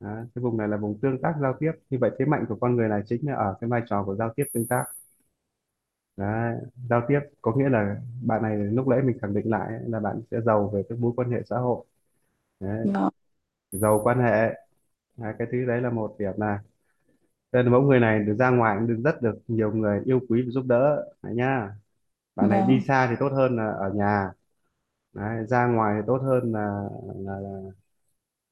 Đó, 0.00 0.08
cái 0.36 0.42
vùng 0.44 0.56
này 0.58 0.68
là 0.68 0.76
vùng 0.76 1.00
tương 1.02 1.22
tác 1.22 1.34
giao 1.42 1.54
tiếp. 1.60 1.72
Như 1.90 1.98
vậy 2.00 2.10
thế 2.18 2.24
mạnh 2.26 2.46
của 2.50 2.56
con 2.62 2.76
người 2.76 2.88
này 2.88 3.02
chính 3.06 3.26
là 3.28 3.34
ở 3.36 3.56
cái 3.62 3.70
vai 3.70 3.82
trò 3.86 4.04
của 4.04 4.16
giao 4.16 4.34
tiếp 4.36 4.44
tương 4.54 4.66
tác. 4.68 4.84
Đấy, 6.16 6.56
giao 6.90 7.02
tiếp 7.08 7.20
có 7.42 7.54
nghĩa 7.56 7.68
là 7.68 7.96
bạn 8.22 8.42
này 8.42 8.56
lúc 8.56 8.88
nãy 8.88 9.02
mình 9.02 9.18
khẳng 9.22 9.34
định 9.34 9.50
lại 9.50 9.68
ấy, 9.68 9.80
là 9.88 10.00
bạn 10.00 10.20
sẽ 10.30 10.40
giàu 10.40 10.70
về 10.74 10.82
các 10.88 10.98
mối 10.98 11.12
quan 11.16 11.30
hệ 11.30 11.42
xã 11.46 11.58
hội. 11.58 11.84
Đấy, 12.60 12.78
vâng 12.82 13.10
giàu 13.72 14.00
quan 14.04 14.18
hệ. 14.20 14.54
Đấy, 15.16 15.34
cái 15.38 15.48
thứ 15.52 15.66
đấy 15.66 15.80
là 15.80 15.90
một 15.90 16.16
điểm 16.18 16.32
này 16.38 16.58
Cho 17.52 17.62
nên 17.62 17.72
mẫu 17.72 17.82
người 17.82 18.00
này 18.00 18.20
được 18.24 18.34
ra 18.38 18.50
ngoài 18.50 18.76
cũng 18.78 18.86
được 18.88 19.00
rất 19.04 19.22
được 19.22 19.38
nhiều 19.48 19.72
người 19.72 20.02
yêu 20.04 20.20
quý 20.28 20.42
và 20.42 20.50
giúp 20.50 20.64
đỡ. 20.66 21.04
Đấy 21.22 21.34
nhá. 21.34 21.70
Bạn 22.36 22.48
này 22.50 22.62
đi 22.68 22.74
vâng. 22.78 22.86
xa 22.88 23.06
thì 23.10 23.16
tốt 23.20 23.28
hơn 23.32 23.56
là 23.56 23.70
ở 23.70 23.90
nhà. 23.94 24.32
Đấy, 25.14 25.46
ra 25.48 25.66
ngoài 25.66 25.94
thì 26.00 26.04
tốt 26.06 26.18
hơn 26.22 26.52
là, 26.52 26.84
là, 27.16 27.40
là, 27.40 27.50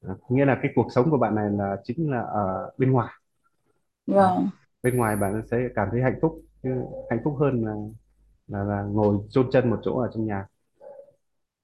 là 0.01 0.15
nghĩa 0.29 0.45
là 0.45 0.59
cái 0.61 0.71
cuộc 0.75 0.87
sống 0.95 1.11
của 1.11 1.17
bạn 1.17 1.35
này 1.35 1.51
là 1.51 1.77
chính 1.83 2.11
là 2.11 2.21
ở 2.21 2.71
bên 2.77 2.91
ngoài. 2.91 3.13
Đấy. 4.07 4.17
vâng. 4.17 4.49
Bên 4.83 4.97
ngoài 4.97 5.15
bạn 5.15 5.41
sẽ 5.51 5.57
cảm 5.75 5.87
thấy 5.91 6.01
hạnh 6.01 6.19
phúc 6.21 6.41
chứ 6.63 6.69
hạnh 7.09 7.19
phúc 7.23 7.37
hơn 7.39 7.65
là 7.65 7.73
là, 8.47 8.63
là 8.63 8.83
ngồi 8.83 9.17
chôn 9.29 9.49
chân 9.51 9.69
một 9.69 9.79
chỗ 9.83 9.99
ở 9.99 10.09
trong 10.13 10.25
nhà. 10.25 10.47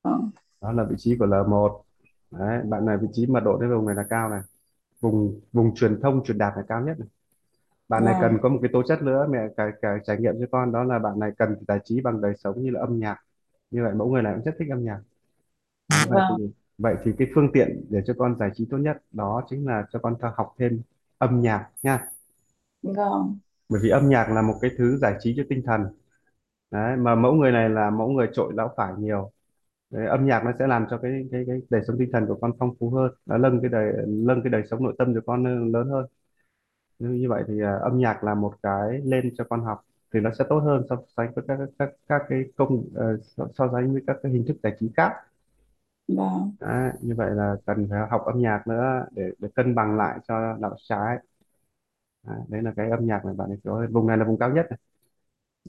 Vâng. 0.03 0.31
Đó 0.61 0.71
là 0.71 0.83
vị 0.83 0.95
trí 0.97 1.17
của 1.17 1.25
L1 1.25 1.81
đấy 2.39 2.61
bạn 2.69 2.85
này 2.85 2.97
vị 2.97 3.07
trí 3.13 3.25
mật 3.25 3.39
độ 3.39 3.57
cái 3.59 3.69
vùng 3.69 3.85
này 3.85 3.95
là 3.95 4.03
cao 4.09 4.29
này. 4.29 4.41
Vùng 5.01 5.39
vùng 5.53 5.75
truyền 5.75 6.01
thông 6.01 6.23
truyền 6.23 6.37
đạt 6.37 6.53
là 6.57 6.63
cao 6.67 6.81
nhất 6.81 6.99
này. 6.99 7.07
bạn 7.89 8.05
này 8.05 8.13
vâng. 8.13 8.21
cần 8.21 8.39
có 8.41 8.49
một 8.49 8.59
cái 8.61 8.69
tố 8.73 8.83
chất 8.87 9.01
nữa 9.01 9.27
mẹ 9.29 9.39
cả, 9.57 9.71
cả 9.81 9.97
trải 10.05 10.17
nghiệm 10.17 10.35
cho 10.39 10.45
con 10.51 10.71
đó 10.71 10.83
là 10.83 10.99
bạn 10.99 11.19
này 11.19 11.31
cần 11.37 11.55
giải 11.67 11.79
trí 11.85 12.01
bằng 12.01 12.21
đời 12.21 12.33
sống 12.37 12.61
như 12.63 12.71
là 12.71 12.79
âm 12.79 12.99
nhạc. 12.99 13.17
Như 13.71 13.83
vậy 13.83 13.93
mẫu 13.93 14.11
người 14.11 14.21
này 14.23 14.33
cũng 14.35 14.45
rất 14.45 14.55
thích 14.59 14.69
âm 14.71 14.85
nhạc. 14.85 14.99
Vậy 15.89 16.21
thì 16.37 16.43
vâng. 16.43 16.51
vậy 16.77 16.95
thì 17.03 17.11
cái 17.17 17.27
phương 17.35 17.49
tiện 17.53 17.85
để 17.89 18.01
cho 18.05 18.13
con 18.17 18.39
giải 18.39 18.51
trí 18.55 18.67
tốt 18.71 18.77
nhất 18.77 18.97
đó 19.11 19.43
chính 19.49 19.67
là 19.67 19.85
cho 19.91 19.99
con 19.99 20.15
học 20.37 20.55
thêm 20.59 20.81
âm 21.17 21.41
nhạc 21.41 21.69
nha. 21.83 22.07
Vâng. 22.83 23.37
Bởi 23.69 23.81
vì 23.83 23.89
âm 23.89 24.09
nhạc 24.09 24.31
là 24.31 24.41
một 24.41 24.55
cái 24.61 24.71
thứ 24.77 24.97
giải 24.97 25.15
trí 25.19 25.33
cho 25.37 25.43
tinh 25.49 25.63
thần. 25.65 25.87
Đấy 26.71 26.97
mà 26.97 27.15
mẫu 27.15 27.33
người 27.33 27.51
này 27.51 27.69
là 27.69 27.89
mẫu 27.89 28.09
người 28.09 28.29
trội 28.33 28.53
lão 28.55 28.73
phải 28.77 28.93
nhiều 28.97 29.31
đấy, 29.93 30.07
âm 30.07 30.25
nhạc 30.27 30.43
nó 30.45 30.51
sẽ 30.59 30.67
làm 30.67 30.85
cho 30.89 30.97
cái 30.97 31.27
cái 31.31 31.43
cái 31.47 31.57
đời 31.69 31.81
sống 31.87 31.95
tinh 31.99 32.09
thần 32.13 32.25
của 32.27 32.37
con 32.41 32.51
phong 32.59 32.75
phú 32.79 32.89
hơn 32.89 33.11
nó 33.25 33.37
nâng 33.37 33.61
cái 33.61 33.69
đời 33.71 33.93
nâng 34.07 34.43
cái 34.43 34.51
đời 34.51 34.63
sống 34.71 34.83
nội 34.83 34.95
tâm 34.97 35.13
của 35.13 35.21
con 35.25 35.43
lên 35.43 35.71
lớn 35.71 35.89
hơn. 35.89 36.05
Như, 36.99 37.09
như 37.09 37.29
vậy 37.29 37.43
thì 37.47 37.61
à, 37.61 37.79
âm 37.83 37.99
nhạc 37.99 38.23
là 38.23 38.35
một 38.35 38.53
cái 38.63 38.99
lên 39.05 39.33
cho 39.37 39.43
con 39.49 39.65
học 39.65 39.81
thì 40.13 40.19
nó 40.19 40.31
sẽ 40.39 40.45
tốt 40.49 40.59
hơn 40.59 40.83
so 40.89 40.97
sánh 41.17 41.33
với 41.35 41.45
các 41.47 41.59
các 41.79 41.89
các 42.07 42.21
cái 42.29 42.43
công 42.57 42.83
ờ, 42.95 43.17
so, 43.23 43.47
so 43.55 43.69
sánh 43.73 43.93
với 43.93 44.03
các 44.07 44.17
cái 44.23 44.31
hình 44.31 44.45
thức 44.47 44.57
giải 44.63 44.73
trí 44.79 44.91
khác. 44.97 45.11
Vâng. 46.07 46.57
Đấy, 46.59 46.91
như 47.01 47.15
vậy 47.17 47.31
là 47.35 47.55
cần 47.65 47.87
phải 47.89 47.99
học 48.09 48.21
âm 48.25 48.41
nhạc 48.41 48.67
nữa 48.67 49.05
để 49.11 49.23
để 49.39 49.49
cân 49.55 49.75
bằng 49.75 49.97
lại 49.97 50.19
cho 50.27 50.57
não 50.59 50.75
trái 50.89 51.17
Đấy, 52.23 52.37
đấy 52.49 52.61
là 52.61 52.73
cái 52.75 52.89
âm 52.89 53.05
nhạc 53.07 53.25
này 53.25 53.33
bạn 53.35 53.49
ấy 53.49 53.57
có 53.63 53.87
vùng 53.91 54.07
này 54.07 54.17
là 54.17 54.25
vùng 54.25 54.39
cao 54.39 54.49
nhất 54.49 54.65
này. 54.69 54.79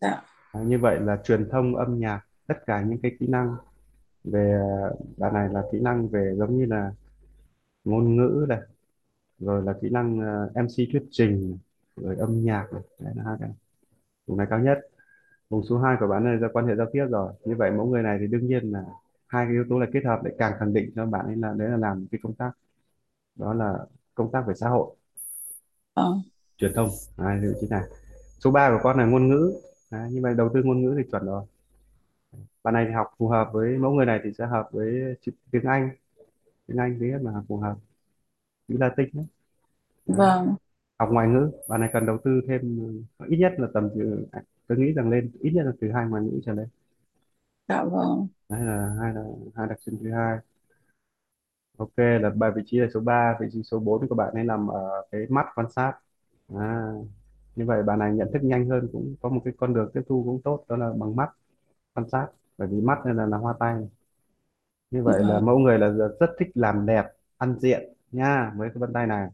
dạ. 0.00 0.24
Đấy, 0.52 0.64
như 0.66 0.78
vậy 0.78 1.00
là 1.00 1.16
truyền 1.24 1.48
thông 1.50 1.76
âm 1.76 1.98
nhạc 1.98 2.20
tất 2.46 2.54
cả 2.66 2.82
những 2.82 2.98
cái 3.02 3.12
kỹ 3.20 3.26
năng 3.26 3.56
về 4.24 4.52
ờ, 4.82 4.96
bạn 5.16 5.34
này 5.34 5.48
là 5.52 5.62
kỹ 5.72 5.78
năng 5.80 6.08
về 6.08 6.34
giống 6.38 6.58
như 6.58 6.66
là 6.66 6.92
ngôn 7.84 8.16
ngữ 8.16 8.46
này 8.48 8.60
rồi 9.38 9.62
là 9.64 9.74
kỹ 9.82 9.88
năng 9.90 10.20
ờ, 10.20 10.50
MC 10.54 10.84
thuyết 10.92 11.02
trình 11.10 11.58
rồi 11.96 12.16
âm 12.16 12.44
nhạc 12.44 12.68
này. 12.72 12.82
đấy 13.00 13.14
là 13.16 13.24
hai 13.26 13.36
cái 13.40 13.50
vùng 14.26 14.38
này 14.38 14.46
cao 14.50 14.60
nhất. 14.60 14.78
Vùng 15.50 15.64
số 15.70 15.78
2 15.78 15.96
của 16.00 16.08
bạn 16.08 16.24
này 16.24 16.36
là 16.40 16.48
quan 16.52 16.66
hệ 16.66 16.76
giao 16.76 16.86
tiếp 16.92 17.06
rồi. 17.10 17.32
Như 17.44 17.54
vậy 17.58 17.70
mẫu 17.70 17.86
người 17.86 18.02
này 18.02 18.18
thì 18.20 18.26
đương 18.26 18.46
nhiên 18.46 18.72
là 18.72 18.84
hai 19.28 19.46
cái 19.46 19.52
yếu 19.52 19.64
tố 19.70 19.78
là 19.80 19.86
kết 19.92 20.04
hợp 20.06 20.20
để 20.24 20.30
càng 20.38 20.52
khẳng 20.60 20.74
định 20.74 20.92
cho 20.96 21.06
bạn 21.06 21.26
ấy 21.26 21.36
là 21.36 21.54
đấy 21.58 21.70
là 21.70 21.76
làm 21.76 22.06
cái 22.12 22.20
công 22.22 22.34
tác. 22.34 22.52
Đó 23.36 23.54
là 23.54 23.78
công 24.14 24.32
tác 24.32 24.44
về 24.48 24.54
xã 24.56 24.68
hội. 24.68 24.96
Vâng 25.96 26.22
truyền 26.58 26.72
thông. 26.74 26.88
Vị 27.42 27.48
trí 27.60 27.66
này 27.70 27.82
số 28.44 28.50
3 28.50 28.70
của 28.70 28.78
con 28.82 28.98
là 28.98 29.04
ngôn 29.04 29.28
ngữ. 29.28 29.52
Đấy, 29.90 30.10
như 30.12 30.20
vậy 30.22 30.34
đầu 30.34 30.50
tư 30.54 30.62
ngôn 30.64 30.82
ngữ 30.82 30.94
thì 30.98 31.10
chuẩn 31.10 31.26
rồi 31.26 31.44
bạn 32.64 32.74
này 32.74 32.86
thì 32.88 32.92
học 32.94 33.08
phù 33.18 33.28
hợp 33.28 33.50
với 33.54 33.78
mẫu 33.78 33.92
người 33.92 34.06
này 34.06 34.20
thì 34.24 34.30
sẽ 34.38 34.46
hợp 34.46 34.68
với 34.72 35.16
chữ- 35.22 35.32
tiếng 35.52 35.64
Anh. 35.64 35.90
Tiếng 36.68 36.78
Anh 36.78 36.98
viết 37.00 37.18
mà 37.22 37.32
phù 37.48 37.58
hợp. 37.58 37.76
Chữ 38.68 38.76
Latin 38.80 39.08
đấy. 39.14 39.26
Vâng. 40.06 40.56
Học 40.98 41.08
ngoại 41.12 41.28
ngữ 41.28 41.50
bạn 41.68 41.80
này 41.80 41.90
cần 41.92 42.06
đầu 42.06 42.18
tư 42.24 42.40
thêm 42.48 42.60
ừ, 43.18 43.26
ít 43.28 43.36
nhất 43.36 43.52
là 43.58 43.68
tầm 43.74 43.88
từ 43.94 44.26
tôi 44.66 44.78
nghĩ 44.78 44.92
rằng 44.92 45.10
lên 45.10 45.30
ít 45.40 45.50
nhất 45.54 45.62
là 45.66 45.72
từ 45.80 45.92
hai 45.92 46.06
ngoại 46.08 46.22
ngữ 46.22 46.40
trở 46.46 46.52
lên. 46.54 46.68
Dạ 47.68 47.84
vâng. 47.84 48.28
Đấy 48.48 48.60
là 48.64 48.96
hai 49.00 49.14
là 49.14 49.22
hai 49.56 49.66
đặc 49.68 49.78
trưng 49.86 49.96
thứ 50.02 50.12
hai. 50.12 50.38
Ok 51.76 51.92
là 51.96 52.30
bài 52.36 52.50
vị 52.56 52.62
trí 52.66 52.78
là 52.78 52.86
số 52.94 53.00
ba 53.00 53.36
vị 53.40 53.46
trí 53.52 53.62
số 53.62 53.78
4 53.80 54.08
của 54.08 54.14
bạn 54.14 54.34
ấy 54.34 54.44
nằm 54.44 54.68
ở 54.68 55.06
cái 55.10 55.20
mắt 55.30 55.46
quan 55.54 55.70
sát. 55.70 55.92
À, 56.56 56.92
như 57.56 57.66
vậy 57.66 57.82
bạn 57.82 57.98
này 57.98 58.12
nhận 58.14 58.28
thức 58.32 58.44
nhanh 58.44 58.68
hơn 58.68 58.88
cũng 58.92 59.16
có 59.22 59.28
một 59.28 59.40
cái 59.44 59.54
con 59.56 59.74
đường 59.74 59.90
tiếp 59.94 60.02
thu 60.08 60.22
cũng 60.24 60.42
tốt 60.44 60.64
đó 60.68 60.76
là 60.76 60.92
bằng 60.98 61.16
mắt 61.16 61.30
quan 61.94 62.08
sát 62.10 62.28
bởi 62.58 62.68
vì 62.68 62.80
mắt 62.80 62.98
này 63.04 63.14
là, 63.14 63.26
là 63.26 63.36
hoa 63.36 63.54
tay. 63.60 63.76
Như 64.90 65.02
vậy 65.02 65.24
là 65.24 65.40
vâng 65.40 65.40
mẫu 65.40 65.58
người 65.58 65.78
là 65.78 65.88
rất 65.88 66.16
rất 66.20 66.30
thích 66.38 66.48
làm 66.54 66.86
đẹp 66.86 67.04
ăn 67.38 67.58
diện 67.60 67.92
nha 68.12 68.52
với 68.56 68.68
cái 68.68 68.78
vân 68.78 68.92
tay 68.92 69.06
này. 69.06 69.28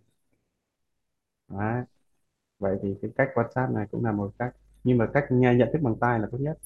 Đấy. 1.49 1.85
vậy 2.59 2.79
thì 2.83 2.95
cái 3.03 3.11
cách 3.17 3.29
quan 3.35 3.47
sát 3.55 3.69
này 3.71 3.87
cũng 3.91 4.05
là 4.05 4.13
một 4.13 4.33
cách. 4.39 4.57
Nhưng 4.85 4.99
mà 4.99 5.09
cách 5.15 5.25
nghe 5.31 5.55
nhận 5.55 5.69
thức 5.73 5.79
bằng 5.83 5.97
tai 6.01 6.19
là 6.21 6.29
tốt 6.33 6.39
nhất. 6.41 6.59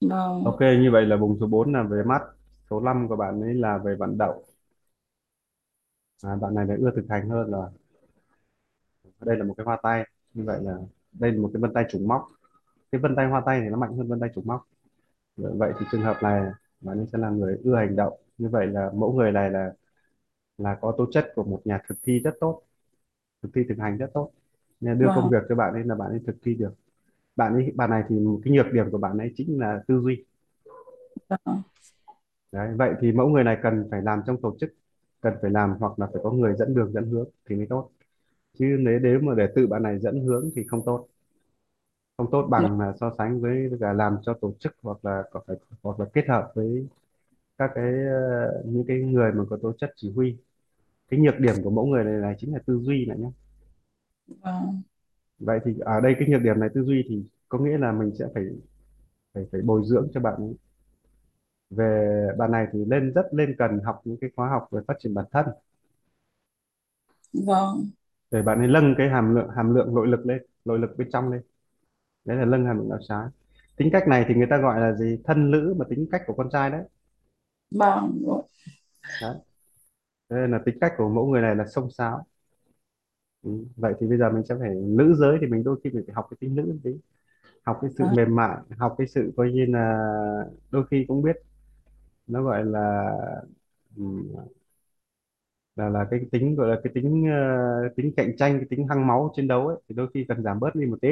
Vâng. 0.00 0.44
Ok 0.44 0.60
như 0.60 0.90
vậy 0.92 1.06
là 1.06 1.16
vùng 1.16 1.36
số 1.40 1.46
4 1.46 1.72
là 1.72 1.82
về 1.82 2.02
mắt. 2.06 2.22
Số 2.70 2.80
5 2.80 3.08
của 3.08 3.16
bạn 3.16 3.40
ấy 3.40 3.54
là 3.54 3.78
về 3.78 3.96
vận 3.96 4.18
động. 4.18 4.42
À, 6.22 6.36
bạn 6.36 6.54
này 6.54 6.66
là 6.66 6.74
ưa 6.80 6.90
thực 6.96 7.06
hành 7.08 7.28
hơn 7.28 7.50
rồi. 7.50 7.68
Đây 9.20 9.36
là 9.36 9.44
một 9.44 9.54
cái 9.56 9.64
hoa 9.64 9.78
tay. 9.82 10.08
Như 10.34 10.44
vậy 10.44 10.58
là 10.62 10.76
đây 11.12 11.32
là 11.32 11.42
một 11.42 11.50
cái 11.54 11.60
vân 11.60 11.72
tay 11.74 11.84
trùng 11.90 12.08
móc. 12.08 12.28
Cái 12.92 13.00
vân 13.00 13.16
tay 13.16 13.26
hoa 13.26 13.42
tay 13.46 13.60
thì 13.60 13.68
nó 13.68 13.76
mạnh 13.76 13.96
hơn 13.96 14.08
vân 14.08 14.20
tay 14.20 14.30
trùng 14.34 14.46
móc 14.46 14.68
vậy 15.36 15.72
thì 15.80 15.86
trường 15.92 16.02
hợp 16.02 16.16
này 16.22 16.42
bạn 16.80 16.98
ấy 16.98 17.06
sẽ 17.12 17.18
là 17.18 17.30
người 17.30 17.58
ưa 17.64 17.76
hành 17.76 17.96
động 17.96 18.12
như 18.38 18.48
vậy 18.48 18.66
là 18.66 18.90
mẫu 18.94 19.12
người 19.12 19.32
này 19.32 19.50
là 19.50 19.72
là 20.58 20.78
có 20.82 20.94
tố 20.98 21.06
chất 21.12 21.32
của 21.36 21.44
một 21.44 21.62
nhà 21.66 21.80
thực 21.88 21.98
thi 22.04 22.20
rất 22.24 22.34
tốt 22.40 22.62
thực 23.42 23.50
thi 23.54 23.62
thực 23.68 23.78
hành 23.78 23.98
rất 23.98 24.10
tốt. 24.14 24.30
Nên 24.80 24.98
đưa 24.98 25.08
công 25.14 25.24
vâng. 25.24 25.30
việc 25.30 25.38
cho 25.48 25.54
bạn 25.56 25.74
ấy 25.74 25.84
là 25.84 25.94
bạn 25.94 26.10
ấy 26.10 26.20
thực 26.26 26.36
thi 26.42 26.54
được. 26.54 26.74
Bạn 27.36 27.54
ấy 27.54 27.72
bạn 27.76 27.90
này 27.90 28.02
thì 28.08 28.16
cái 28.44 28.54
nhược 28.54 28.66
điểm 28.74 28.90
của 28.92 28.98
bạn 28.98 29.18
ấy 29.18 29.32
chính 29.36 29.60
là 29.60 29.84
tư 29.88 30.00
duy. 30.04 30.24
Vâng. 31.28 31.62
Đấy, 32.52 32.74
vậy 32.78 32.94
thì 33.00 33.12
mẫu 33.12 33.28
người 33.28 33.44
này 33.44 33.56
cần 33.62 33.88
phải 33.90 34.02
làm 34.02 34.20
trong 34.26 34.40
tổ 34.42 34.56
chức 34.60 34.70
cần 35.20 35.34
phải 35.42 35.50
làm 35.50 35.70
hoặc 35.80 35.98
là 35.98 36.06
phải 36.12 36.20
có 36.24 36.30
người 36.30 36.54
dẫn 36.58 36.74
đường 36.74 36.92
dẫn 36.92 37.06
hướng 37.10 37.28
thì 37.48 37.56
mới 37.56 37.66
tốt. 37.70 37.90
Chứ 38.58 38.76
nếu 38.80 38.98
nếu 39.00 39.20
mà 39.20 39.34
để 39.36 39.48
tự 39.56 39.66
bạn 39.66 39.82
này 39.82 39.98
dẫn 40.00 40.20
hướng 40.26 40.50
thì 40.56 40.64
không 40.68 40.82
tốt 40.86 41.08
không 42.16 42.30
tốt 42.30 42.46
bằng 42.50 42.80
là 42.80 42.92
so 43.00 43.10
sánh 43.18 43.40
với 43.40 43.70
cả 43.80 43.92
làm 43.92 44.16
cho 44.22 44.34
tổ 44.34 44.54
chức 44.60 44.76
hoặc 44.82 45.04
là 45.04 45.22
có 45.30 45.40
phải 45.46 45.56
hoặc 45.82 46.00
là 46.00 46.06
kết 46.12 46.28
hợp 46.28 46.52
với 46.54 46.86
các 47.58 47.70
cái 47.74 47.92
ờ, 48.08 48.62
những 48.66 48.84
cái 48.88 48.98
người 48.98 49.32
mà 49.32 49.44
có 49.50 49.58
tố 49.62 49.72
chất 49.78 49.92
chỉ 49.96 50.12
huy. 50.12 50.36
Cái 51.10 51.20
nhược 51.20 51.40
điểm 51.40 51.54
của 51.64 51.70
mẫu 51.70 51.86
người 51.86 52.04
này, 52.04 52.14
này 52.20 52.34
chính 52.38 52.52
là 52.54 52.60
tư 52.66 52.78
duy 52.82 53.06
này 53.06 53.18
nhé. 53.18 53.30
Vâng. 54.26 54.82
Vậy 55.38 55.60
thì 55.64 55.74
ở 55.80 56.00
đây 56.00 56.14
cái 56.18 56.28
nhược 56.28 56.42
điểm 56.42 56.60
này 56.60 56.68
tư 56.74 56.84
duy 56.84 57.04
thì 57.08 57.24
có 57.48 57.58
nghĩa 57.58 57.78
là 57.78 57.92
mình 57.92 58.12
sẽ 58.18 58.26
phải 58.34 58.44
phải 59.34 59.44
phải 59.52 59.60
bồi 59.62 59.82
dưỡng 59.84 60.08
cho 60.14 60.20
bạn 60.20 60.34
ấy. 60.36 60.54
về 61.70 62.28
bạn 62.38 62.50
này 62.52 62.66
thì 62.72 62.84
lên 62.84 63.12
rất 63.14 63.26
lên 63.32 63.54
cần 63.58 63.80
học 63.84 64.00
những 64.04 64.16
cái 64.20 64.30
khóa 64.36 64.48
học 64.48 64.68
về 64.70 64.80
phát 64.88 64.94
triển 64.98 65.14
bản 65.14 65.24
thân. 65.32 65.46
Vâng. 67.32 67.90
Để 68.30 68.42
bạn 68.42 68.58
ấy 68.58 68.68
nâng 68.68 68.94
cái 68.98 69.08
hàm 69.08 69.34
lượng 69.34 69.48
hàm 69.56 69.74
lượng 69.74 69.94
nội 69.94 70.06
lực 70.06 70.26
lên 70.26 70.42
nội 70.64 70.78
lực 70.78 70.90
bên 70.98 71.08
trong 71.12 71.28
lên 71.32 71.42
đấy 72.24 72.36
là 72.36 72.44
nâng 72.44 72.66
hàm 72.66 72.78
lượng 72.78 72.88
não 72.88 72.98
trái 73.08 73.26
tính 73.76 73.88
cách 73.92 74.08
này 74.08 74.24
thì 74.28 74.34
người 74.34 74.46
ta 74.50 74.56
gọi 74.58 74.80
là 74.80 74.92
gì? 74.94 75.18
Thân 75.24 75.50
nữ 75.50 75.74
mà 75.78 75.84
tính 75.90 76.06
cách 76.12 76.22
của 76.26 76.34
con 76.34 76.48
trai 76.52 76.70
đấy. 76.70 76.82
Vâng 77.70 78.22
đấy. 79.20 79.34
Thế 80.30 80.36
nên 80.36 80.50
là 80.50 80.60
tính 80.66 80.78
cách 80.80 80.92
của 80.98 81.08
mẫu 81.08 81.26
người 81.26 81.42
này 81.42 81.56
là 81.56 81.64
xông 81.74 81.90
xáo 81.90 82.26
ừ. 83.42 83.50
vậy 83.76 83.94
thì 84.00 84.06
bây 84.06 84.18
giờ 84.18 84.30
mình 84.30 84.42
sẽ 84.48 84.54
phải 84.60 84.70
nữ 84.74 85.14
giới 85.18 85.38
thì 85.40 85.46
mình 85.46 85.64
đôi 85.64 85.80
khi 85.84 85.90
mình 85.90 86.04
phải 86.06 86.14
học 86.14 86.26
cái 86.30 86.36
tính 86.40 86.54
nữ 86.54 86.78
tí. 86.84 86.90
Học 87.66 87.78
cái 87.82 87.90
sự 87.98 88.08
vâng. 88.08 88.16
mềm 88.16 88.36
mại 88.36 88.58
học 88.78 88.94
cái 88.98 89.06
sự 89.08 89.32
coi 89.38 89.52
như 89.52 89.66
là 89.68 89.98
đôi 90.70 90.84
khi 90.92 91.04
cũng 91.08 91.22
biết 91.22 91.36
nó 92.28 92.42
gọi 92.42 92.64
là 92.66 93.06
ừ, 93.96 94.02
là 95.76 95.88
là 95.88 96.06
cái 96.10 96.20
tính 96.32 96.54
gọi 96.56 96.68
là 96.68 96.80
cái 96.84 96.92
tính 96.94 97.24
ờ, 97.32 97.88
tính 97.96 98.12
cạnh 98.16 98.36
tranh 98.36 98.58
cái 98.58 98.66
tính 98.70 98.86
hăng 98.88 99.06
máu 99.06 99.32
chiến 99.36 99.48
đấu 99.48 99.66
ấy 99.68 99.76
thì 99.88 99.94
đôi 99.94 100.08
khi 100.14 100.24
cần 100.28 100.42
giảm 100.42 100.60
bớt 100.60 100.74
đi 100.74 100.86
một 100.86 100.98
tí 101.00 101.08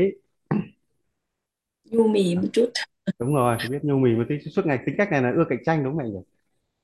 nhu 1.93 2.09
mì 2.09 2.35
một 2.37 2.49
chút. 2.53 2.71
Đúng 3.19 3.35
rồi 3.35 3.57
phải 3.61 3.69
biết 3.69 3.79
nhu 3.85 3.99
mì 3.99 4.15
một 4.17 4.25
tí. 4.29 4.35
Suốt 4.51 4.67
ngày 4.67 4.79
tính 4.87 4.95
cách 4.99 5.09
này 5.11 5.23
là 5.23 5.33
ưa 5.37 5.45
cạnh 5.49 5.59
tranh 5.65 5.85
đúng 5.85 5.93
không 5.93 5.99
anh 6.05 6.13
nhỉ? 6.13 6.19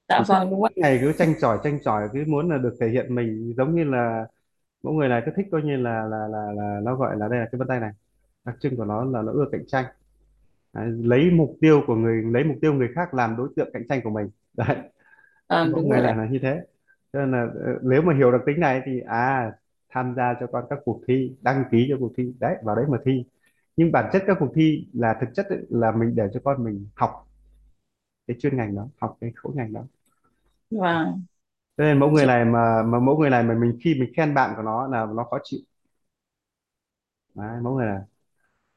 Dạ 0.09 0.23
suốt 0.25 0.27
vâng 0.29 0.51
đúng 0.51 0.63
ạ. 0.65 0.71
ngày 0.77 0.99
cứ 1.03 1.13
tranh 1.19 1.35
chỏi 1.41 1.59
tranh 1.65 1.79
chỏi 1.85 2.09
cứ 2.13 2.25
muốn 2.29 2.51
là 2.51 2.59
được 2.59 2.77
thể 2.81 2.89
hiện 2.91 3.15
mình 3.15 3.55
giống 3.57 3.75
như 3.77 3.85
là 3.85 4.27
mỗi 4.83 4.95
người 4.95 5.09
này 5.09 5.23
cứ 5.27 5.33
thích 5.37 5.47
coi 5.53 5.63
như 5.63 5.77
là 5.77 6.05
là 6.11 6.29
là 6.29 6.53
là 6.57 6.81
nó 6.85 6.97
gọi 6.97 7.17
là 7.19 7.29
đây 7.29 7.41
là 7.41 7.47
cái 7.53 7.59
vân 7.59 7.69
tay 7.69 7.81
này. 7.81 7.93
Đặc 8.45 8.57
trưng 8.61 8.77
của 8.77 8.85
nó 8.87 9.05
là 9.05 9.23
nó 9.23 9.33
ưa 9.33 9.47
cạnh 9.53 9.67
tranh. 9.69 9.87
Đấy, 10.75 10.87
lấy 11.05 11.31
mục 11.31 11.57
tiêu 11.61 11.83
của 11.87 11.95
người 11.97 12.23
lấy 12.33 12.45
mục 12.45 12.57
tiêu 12.63 12.75
người 12.75 12.89
khác 12.95 13.15
làm 13.15 13.37
đối 13.37 13.49
tượng 13.57 13.71
cạnh 13.73 13.83
tranh 13.89 14.01
của 14.05 14.11
mình. 14.11 14.31
Đấy. 14.57 14.77
À, 15.49 15.65
mẫu 15.65 15.81
đúng 15.81 15.89
người 15.89 16.01
rồi 16.01 16.07
ạ. 16.07 16.15
là 16.17 16.29
như 16.31 16.39
thế. 16.43 16.61
Cho 17.13 17.21
nên 17.21 17.33
là 17.33 17.43
ờ, 17.67 17.79
nếu 17.83 18.03
mà 18.03 18.15
hiểu 18.17 18.33
được 18.33 18.39
tính 18.47 18.61
này 18.61 18.83
thì 18.87 19.01
à 19.07 19.53
tham 19.91 20.15
gia 20.17 20.35
cho 20.41 20.47
con 20.53 20.65
các 20.71 20.79
cuộc 20.85 21.01
thi 21.09 21.37
đăng 21.43 21.65
ký 21.73 21.87
cho 21.91 21.97
cuộc 22.01 22.13
thi. 22.17 22.35
Đấy 22.41 22.57
vào 22.65 22.77
đấy 22.77 22.85
mà 22.89 22.99
thi 23.05 23.25
nhưng 23.79 23.93
bản 23.93 24.11
chất 24.13 24.23
các 24.27 24.37
cuộc 24.41 24.49
thi 24.55 24.89
là 24.93 25.17
thực 25.21 25.27
chất 25.35 25.47
là 25.69 25.93
mình 25.93 26.15
để 26.17 26.29
cho 26.35 26.41
con 26.45 26.65
mình 26.65 26.89
học 26.97 27.29
cái 28.27 28.37
chuyên 28.41 28.57
ngành 28.57 28.75
đó 28.75 28.89
học 29.01 29.17
cái 29.21 29.33
khối 29.37 29.53
ngành 29.57 29.73
đó. 29.73 29.85
Vâng. 30.71 31.25
Cho 31.77 31.85
nên 31.85 31.99
mẫu 32.01 32.11
người 32.11 32.27
này 32.27 32.45
mà 32.45 32.83
mà 32.83 33.01
mẫu 33.01 33.17
người 33.19 33.31
này 33.31 33.43
mà 33.43 33.55
mình 33.55 33.79
khi 33.85 33.95
mình 34.01 34.13
khen 34.17 34.35
bạn 34.35 34.53
của 34.57 34.63
nó 34.63 34.87
là 34.89 35.07
nó 35.17 35.25
khó 35.25 35.39
chịu. 35.45 35.61
Đấy, 37.35 37.61
mẫu 37.63 37.75
người 37.75 37.87
này. 37.87 38.01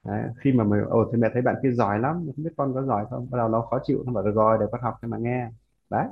Đấy, 0.05 0.23
khi 0.37 0.53
mà 0.53 0.63
mình 0.63 0.81
ồ 0.89 1.09
thì 1.11 1.17
mẹ 1.17 1.29
thấy 1.33 1.41
bạn 1.41 1.55
kia 1.63 1.71
giỏi 1.71 1.99
lắm 1.99 2.15
không 2.35 2.45
biết 2.45 2.51
con 2.57 2.73
có 2.73 2.83
giỏi 2.83 3.05
không? 3.09 3.27
Bắt 3.31 3.37
đầu 3.37 3.49
nó 3.49 3.61
khó 3.61 3.79
chịu 3.83 4.03
nó 4.05 4.13
bảo 4.13 4.23
được 4.23 4.33
rồi 4.35 4.57
để 4.61 4.65
con 4.71 4.81
học 4.81 4.95
cho 5.01 5.07
mà 5.07 5.17
nghe. 5.17 5.49
Đấy. 5.89 6.07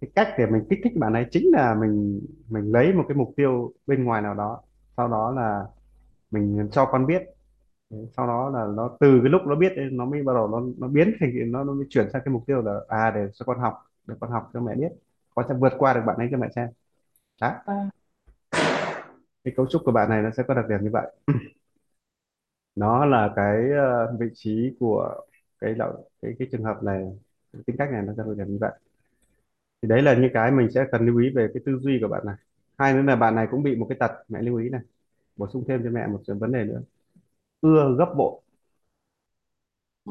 Cái 0.00 0.10
cách 0.14 0.28
để 0.38 0.46
mình 0.46 0.66
kích 0.70 0.80
thích 0.84 0.92
bạn 0.96 1.12
ấy 1.14 1.26
chính 1.30 1.52
là 1.52 1.74
mình 1.74 2.20
mình 2.48 2.72
lấy 2.72 2.92
một 2.94 3.04
cái 3.08 3.16
mục 3.16 3.34
tiêu 3.36 3.72
bên 3.86 4.04
ngoài 4.04 4.22
nào 4.22 4.34
đó 4.34 4.60
sau 4.96 5.08
đó 5.08 5.32
là 5.32 5.66
mình 6.30 6.68
cho 6.72 6.86
con 6.86 7.06
biết 7.06 7.22
sau 8.16 8.26
đó 8.26 8.50
là 8.50 8.66
nó 8.76 8.96
từ 9.00 9.20
cái 9.22 9.30
lúc 9.30 9.42
nó 9.46 9.54
biết 9.54 9.76
ấy, 9.76 9.88
nó 9.92 10.04
mới 10.04 10.22
bắt 10.22 10.32
đầu 10.34 10.48
nó 10.48 10.62
nó 10.78 10.88
biến 10.88 11.12
thành 11.20 11.52
nó 11.52 11.64
nó 11.64 11.72
mới 11.72 11.86
chuyển 11.90 12.10
sang 12.12 12.22
cái 12.24 12.32
mục 12.32 12.44
tiêu 12.46 12.62
là 12.62 12.80
à 12.88 13.10
để 13.14 13.28
cho 13.34 13.44
con 13.44 13.58
học 13.60 13.74
để 14.06 14.14
con 14.20 14.30
học 14.30 14.50
cho 14.54 14.60
mẹ 14.60 14.74
biết. 14.74 14.92
Con 15.34 15.46
sẽ 15.48 15.54
vượt 15.54 15.72
qua 15.78 15.94
được 15.94 16.00
bạn 16.06 16.16
ấy 16.16 16.28
cho 16.30 16.38
mẹ 16.38 16.48
xem. 16.56 16.68
Đó. 17.40 17.54
Vâng. 17.66 17.88
Cái 19.44 19.54
cấu 19.56 19.66
trúc 19.66 19.82
của 19.84 19.92
bạn 19.92 20.10
này 20.10 20.22
nó 20.22 20.30
sẽ 20.36 20.42
có 20.48 20.54
đặc 20.54 20.64
điểm 20.68 20.78
như 20.82 20.90
vậy. 20.92 21.12
Nó 22.74 23.04
là 23.06 23.32
cái 23.36 23.70
ờ, 23.70 24.16
vị 24.20 24.26
trí 24.34 24.76
của 24.80 25.20
cái 25.60 25.74
đạo 25.74 26.04
cái 26.22 26.32
cái 26.38 26.48
trường 26.52 26.64
hợp 26.64 26.82
này 26.82 27.04
cái 27.52 27.62
tính 27.66 27.76
cách 27.76 27.90
này 27.92 28.02
nó 28.02 28.12
sẽ 28.16 28.22
đặc 28.26 28.36
điểm 28.36 28.48
như 28.48 28.58
vậy. 28.60 28.72
Thì 29.82 29.88
đấy 29.88 30.02
là 30.02 30.14
những 30.14 30.30
cái 30.34 30.50
mình 30.50 30.70
sẽ 30.70 30.84
cần 30.92 31.06
lưu 31.06 31.18
ý 31.18 31.30
về 31.34 31.48
cái 31.54 31.62
tư 31.66 31.78
duy 31.78 31.98
của 32.02 32.08
bạn 32.08 32.22
này. 32.26 32.36
Hai 32.78 32.94
nữa 32.94 33.02
là 33.02 33.16
bạn 33.16 33.34
này 33.34 33.46
cũng 33.50 33.62
bị 33.62 33.76
một 33.76 33.86
cái 33.88 33.98
tật 34.00 34.12
mẹ 34.28 34.42
lưu 34.42 34.56
ý 34.58 34.68
này. 34.70 34.80
Bổ 35.36 35.48
sung 35.52 35.64
thêm 35.68 35.82
cho 35.84 35.90
mẹ 35.90 36.06
một 36.06 36.20
vấn 36.26 36.52
đề 36.52 36.64
nữa 36.64 36.82
ưa 37.62 37.96
gấp 37.98 38.14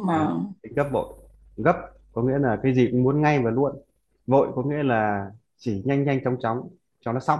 Đấy, 0.10 0.26
mà 0.26 0.46
tính 0.62 0.74
gấp 0.76 0.90
vội 0.92 1.14
gấp 1.58 1.76
có 2.14 2.22
nghĩa 2.24 2.40
là 2.40 2.60
cái 2.64 2.74
gì 2.76 2.88
cũng 2.92 3.04
muốn 3.04 3.22
ngay 3.22 3.40
và 3.44 3.52
luôn. 3.52 3.82
Vội 4.28 4.48
có 4.56 4.64
nghĩa 4.64 4.84
là 4.84 5.32
chỉ 5.58 5.82
nhanh 5.86 6.04
nhanh 6.04 6.24
chóng 6.24 6.38
chóng 6.42 6.70
cho 7.02 7.14
nó 7.14 7.20
xong. 7.20 7.40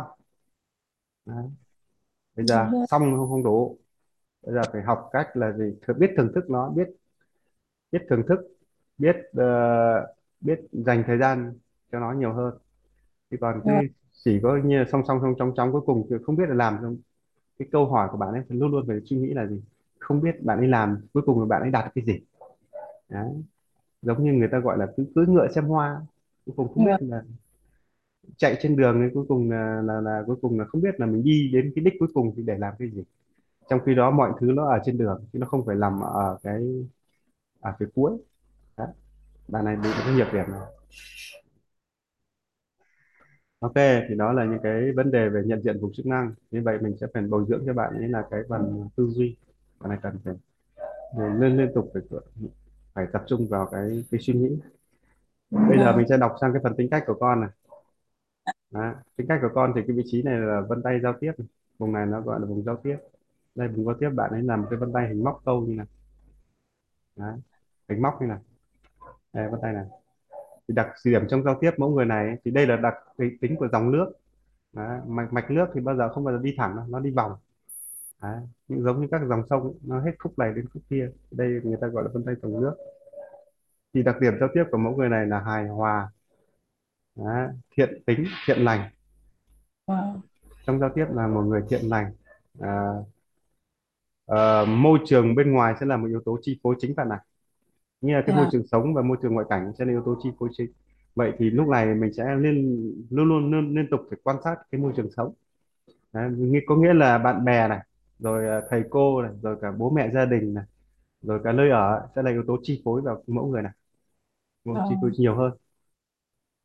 Đấy. 1.26 1.46
bây 2.36 2.46
giờ 2.48 2.56
đúng 2.56 2.72
rồi 2.72 2.88
xong 2.92 3.02
không, 3.18 3.30
không 3.30 3.44
đủ. 3.44 3.80
Bây 4.44 4.56
giờ 4.56 4.68
phải 4.74 4.84
học 4.84 5.10
cách 5.14 5.28
là 5.38 5.54
gì? 5.54 5.66
Thử 5.88 5.96
biết 5.96 6.12
thưởng 6.18 6.32
thức 6.36 6.52
nó 6.52 6.70
biết 6.70 6.88
biết 7.92 8.02
thưởng 8.10 8.24
thức 8.30 8.40
biết 8.98 9.16
ờ, 9.38 9.44
biết 10.42 10.60
dành 10.72 11.04
thời 11.08 11.18
gian 11.18 11.54
cho 11.92 12.00
nó 12.00 12.12
nhiều 12.14 12.34
hơn. 12.34 12.54
Thì 13.32 13.38
còn 13.42 13.62
vâng. 13.64 13.66
cái 13.66 13.88
chỉ 14.26 14.40
có 14.44 14.58
như 14.66 14.80
là 14.80 14.86
song 14.92 15.04
song 15.08 15.20
song 15.24 15.36
chóng 15.40 15.54
chóng 15.58 15.72
cuối 15.72 15.82
cùng 15.88 16.08
thì 16.10 16.18
không 16.26 16.36
biết 16.36 16.46
là 16.50 16.56
làm 16.56 16.78
không? 16.82 16.98
Cái 17.60 17.70
câu 17.74 17.88
hỏi 17.92 18.10
của 18.14 18.18
bạn 18.18 18.34
ấy 18.34 18.44
phải 18.50 18.58
luôn 18.58 18.72
luôn 18.72 18.86
phải 18.88 18.98
suy 19.06 19.18
nghĩ 19.18 19.34
là 19.36 19.48
gì 19.48 19.62
không 20.12 20.22
biết 20.22 20.44
bạn 20.44 20.58
ấy 20.58 20.68
làm 20.68 20.98
cuối 21.14 21.24
cùng 21.26 21.40
là 21.40 21.46
bạn 21.46 21.62
ấy 21.62 21.72
đạt 21.72 21.92
cái 21.96 22.06
gì. 22.06 22.20
Đấy. 23.10 23.30
giống 24.02 24.24
như 24.24 24.34
người 24.34 24.48
ta 24.52 24.60
gọi 24.60 24.78
là 24.78 24.88
cứ 24.98 25.06
cưỡi 25.16 25.26
ngựa 25.28 25.48
xem 25.56 25.66
hoa. 25.66 26.02
Cuối 26.46 26.54
cùng 26.58 26.74
không 26.74 26.86
biết 26.86 26.98
vâng. 27.00 27.10
là 27.10 27.24
chạy 28.38 28.58
trên 28.62 28.76
đường 28.76 29.02
ấy 29.02 29.10
cuối 29.14 29.26
cùng 29.28 29.52
là, 29.52 29.82
là 29.86 30.02
là 30.02 30.24
cuối 30.28 30.36
cùng 30.42 30.60
là 30.60 30.66
không 30.66 30.82
biết 30.82 31.00
là 31.00 31.06
mình 31.06 31.24
đi 31.24 31.50
đến 31.54 31.72
cái 31.76 31.86
đích 31.86 31.94
cuối 32.00 32.10
cùng 32.14 32.34
thì 32.38 32.44
để 32.44 32.58
làm 32.58 32.74
cái 32.80 32.90
gì. 32.90 33.04
Trong 33.70 33.80
khi 33.86 33.96
đó 33.96 34.12
mọi 34.12 34.32
thứ 34.42 34.48
nó 34.52 34.66
ở 34.70 34.80
trên 34.86 34.98
đường 34.98 35.24
chứ 35.34 35.40
nó 35.40 35.48
không 35.48 35.66
phải 35.66 35.76
nằm 35.76 36.00
ở 36.00 36.38
cái 36.44 36.86
ở 37.62 37.74
phía 37.80 37.86
cuối. 37.96 38.12
Đấy. 38.78 38.88
bạn 39.48 39.66
này 39.66 39.76
bị 39.76 39.90
cái 40.06 40.16
nhược 40.16 40.34
điểm 40.34 40.46
này. 40.52 40.62
Ok 43.60 43.76
thì 44.10 44.16
đó 44.16 44.34
là 44.34 44.46
những 44.46 44.60
cái 44.64 44.92
vấn 44.92 45.12
đề 45.12 45.30
về 45.30 45.42
nhận 45.46 45.62
diện 45.64 45.80
vùng 45.82 45.94
chức 45.94 46.06
năng. 46.06 46.34
Như 46.52 46.62
vậy 46.64 46.78
mình 46.82 46.98
sẽ 47.02 47.08
phải 47.14 47.24
bồi 47.24 47.46
dưỡng 47.48 47.64
cho 47.66 47.74
bạn 47.74 47.94
ấy 47.94 48.08
là 48.10 48.24
cái 48.32 48.42
phần 48.50 48.90
tư 48.96 49.08
duy 49.10 49.36
bạn 49.82 49.90
này 49.90 50.00
cần 50.02 50.20
phải 50.24 50.34
nên 51.40 51.58
liên 51.58 51.72
tục 51.76 51.92
phải 51.94 52.04
phải 52.94 53.08
tập 53.14 53.24
trung 53.28 53.48
vào 53.50 53.70
cái 53.72 54.04
cái 54.12 54.22
suy 54.22 54.34
nghĩ 54.34 54.60
bây 55.52 55.78
giờ 55.78 55.98
mình 55.98 56.08
sẽ 56.10 56.18
đọc 56.18 56.36
sang 56.42 56.54
cái 56.54 56.62
phần 56.64 56.76
tính 56.78 56.90
cách 56.92 57.04
của 57.08 57.18
con 57.20 57.42
này 57.42 57.50
Đó. 58.72 58.94
tính 59.18 59.28
cách 59.28 59.40
của 59.42 59.50
con 59.54 59.74
thì 59.76 59.82
cái 59.88 59.96
vị 59.98 60.04
trí 60.06 60.24
này 60.24 60.40
là 60.40 60.62
vân 60.70 60.84
tay 60.84 61.00
giao 61.00 61.14
tiếp 61.20 61.32
vùng 61.78 61.92
này 61.94 62.06
nó 62.06 62.22
gọi 62.22 62.40
là 62.40 62.46
vùng 62.46 62.64
giao 62.64 62.78
tiếp 62.84 62.98
đây 63.56 63.68
vùng 63.68 63.86
giao 63.86 63.96
tiếp 64.00 64.10
bạn 64.10 64.32
ấy 64.32 64.44
làm 64.44 64.66
cái 64.70 64.80
vân 64.80 64.94
tay 64.94 65.08
hình 65.08 65.24
móc 65.24 65.42
câu 65.46 65.62
như 65.62 65.76
này 65.76 65.86
Đó. 67.16 67.34
hình 67.90 68.02
móc 68.02 68.22
như 68.22 68.28
này 68.28 68.40
đây 69.34 69.50
vân 69.50 69.60
tay 69.62 69.74
này 69.74 69.86
thì 70.68 70.74
đặc 70.76 70.88
điểm 71.06 71.22
trong 71.30 71.44
giao 71.44 71.58
tiếp 71.62 71.72
mẫu 71.78 71.90
người 71.96 72.06
này 72.06 72.28
ấy, 72.28 72.38
thì 72.46 72.52
đây 72.52 72.68
là 72.68 72.76
đặc 72.76 72.94
tính 73.42 73.56
của 73.60 73.68
dòng 73.72 73.92
nước 73.92 74.12
Đó. 74.74 75.00
mạch 75.08 75.34
mạch 75.34 75.52
nước 75.52 75.66
thì 75.74 75.82
bao 75.82 75.96
giờ 75.98 76.10
không 76.14 76.24
bao 76.24 76.38
giờ 76.38 76.42
đi 76.44 76.56
thẳng 76.58 76.76
đâu 76.76 76.86
nó 76.90 77.00
đi 77.00 77.12
vòng 77.12 77.32
Đấy. 78.22 78.42
Nhưng 78.68 78.84
giống 78.84 79.02
như 79.02 79.08
các 79.12 79.22
dòng 79.30 79.44
sông 79.50 79.64
ấy, 79.64 79.74
nó 79.82 80.00
hết 80.02 80.12
khúc 80.20 80.40
này 80.40 80.54
đến 80.56 80.66
khúc 80.74 80.84
kia. 80.90 81.12
Đây 81.32 81.62
người 81.64 81.78
ta 81.82 81.88
gọi 81.88 82.04
là 82.04 82.10
vân 82.14 82.24
tay 82.26 82.36
dòng 82.42 82.62
nước. 82.62 82.76
Thì 83.94 84.04
đặc 84.04 84.16
điểm 84.22 84.34
giao 84.40 84.50
tiếp 84.54 84.64
của 84.72 84.78
mẫu 84.78 84.96
người 84.96 85.10
này 85.10 85.28
là 85.28 85.40
hài 85.40 85.68
hòa 85.68 86.10
Đấy. 87.16 87.48
thiện 87.78 88.04
tính 88.06 88.26
thiện 88.46 88.60
lành. 88.60 88.90
Trong 90.66 90.80
giao 90.80 90.90
tiếp 90.96 91.06
là 91.14 91.28
một 91.28 91.42
người 91.42 91.62
thiện 91.70 91.82
lành 91.90 92.14
à, 92.60 92.94
ờ, 94.26 94.66
môi 94.66 95.00
trường 95.06 95.36
bên 95.36 95.52
ngoài 95.52 95.76
sẽ 95.80 95.86
là 95.86 95.98
một 95.98 96.08
yếu 96.08 96.22
tố 96.26 96.38
chi 96.42 96.60
phối 96.64 96.76
chính 96.80 96.96
bạn 96.96 97.10
ạ 97.10 97.20
như 98.02 98.14
là 98.14 98.24
cái 98.28 98.36
môi 98.36 98.46
dạ. 98.46 98.50
trường 98.52 98.68
sống 98.68 98.94
và 98.94 99.02
môi 99.02 99.18
trường 99.22 99.34
ngoại 99.34 99.46
cảnh 99.50 99.74
sẽ 99.80 99.86
là 99.86 99.92
yếu 99.92 100.02
tố 100.06 100.16
chi 100.24 100.30
phối 100.40 100.50
chính. 100.52 100.72
Vậy 101.16 101.32
thì 101.38 101.50
lúc 101.50 101.68
này 101.68 101.86
mình 101.96 102.14
sẽ 102.14 102.36
liên 102.36 102.92
luôn 103.10 103.30
luôn 103.30 103.52
liên, 103.52 103.76
liên 103.76 103.88
tục 103.92 104.02
phải 104.10 104.20
quan 104.24 104.38
sát 104.44 104.56
cái 104.72 104.82
môi 104.82 104.94
trường 104.98 105.12
sống. 105.12 105.34
Đấy, 106.14 106.30
nghĩa- 106.32 106.62
có 106.68 106.76
nghĩa 106.76 106.94
là 106.94 107.18
bạn 107.18 107.46
bè 107.46 107.68
này 107.68 107.80
rồi 108.22 108.48
ờ, 108.48 108.68
thầy 108.72 108.84
cô 108.92 109.24
này 109.24 109.32
rồi 109.44 109.58
cả 109.64 109.74
bố 109.80 109.92
mẹ 109.92 110.12
gia 110.16 110.26
đình 110.26 110.56
này 110.56 110.66
rồi 111.24 111.42
cả 111.46 111.54
nơi 111.54 111.72
ở 111.72 112.10
sẽ 112.16 112.24
là 112.24 112.32
yếu 112.32 112.44
tố 112.48 112.58
chi 112.64 112.82
phối 112.86 113.02
vào 113.04 113.24
mẫu 113.28 113.48
người 113.48 113.64
này. 113.64 113.74
Mẫu 114.66 114.82
chi 114.90 114.96
phối 115.02 115.12
vâng 115.12 115.20
nhiều 115.20 115.36
hơn. 115.38 115.54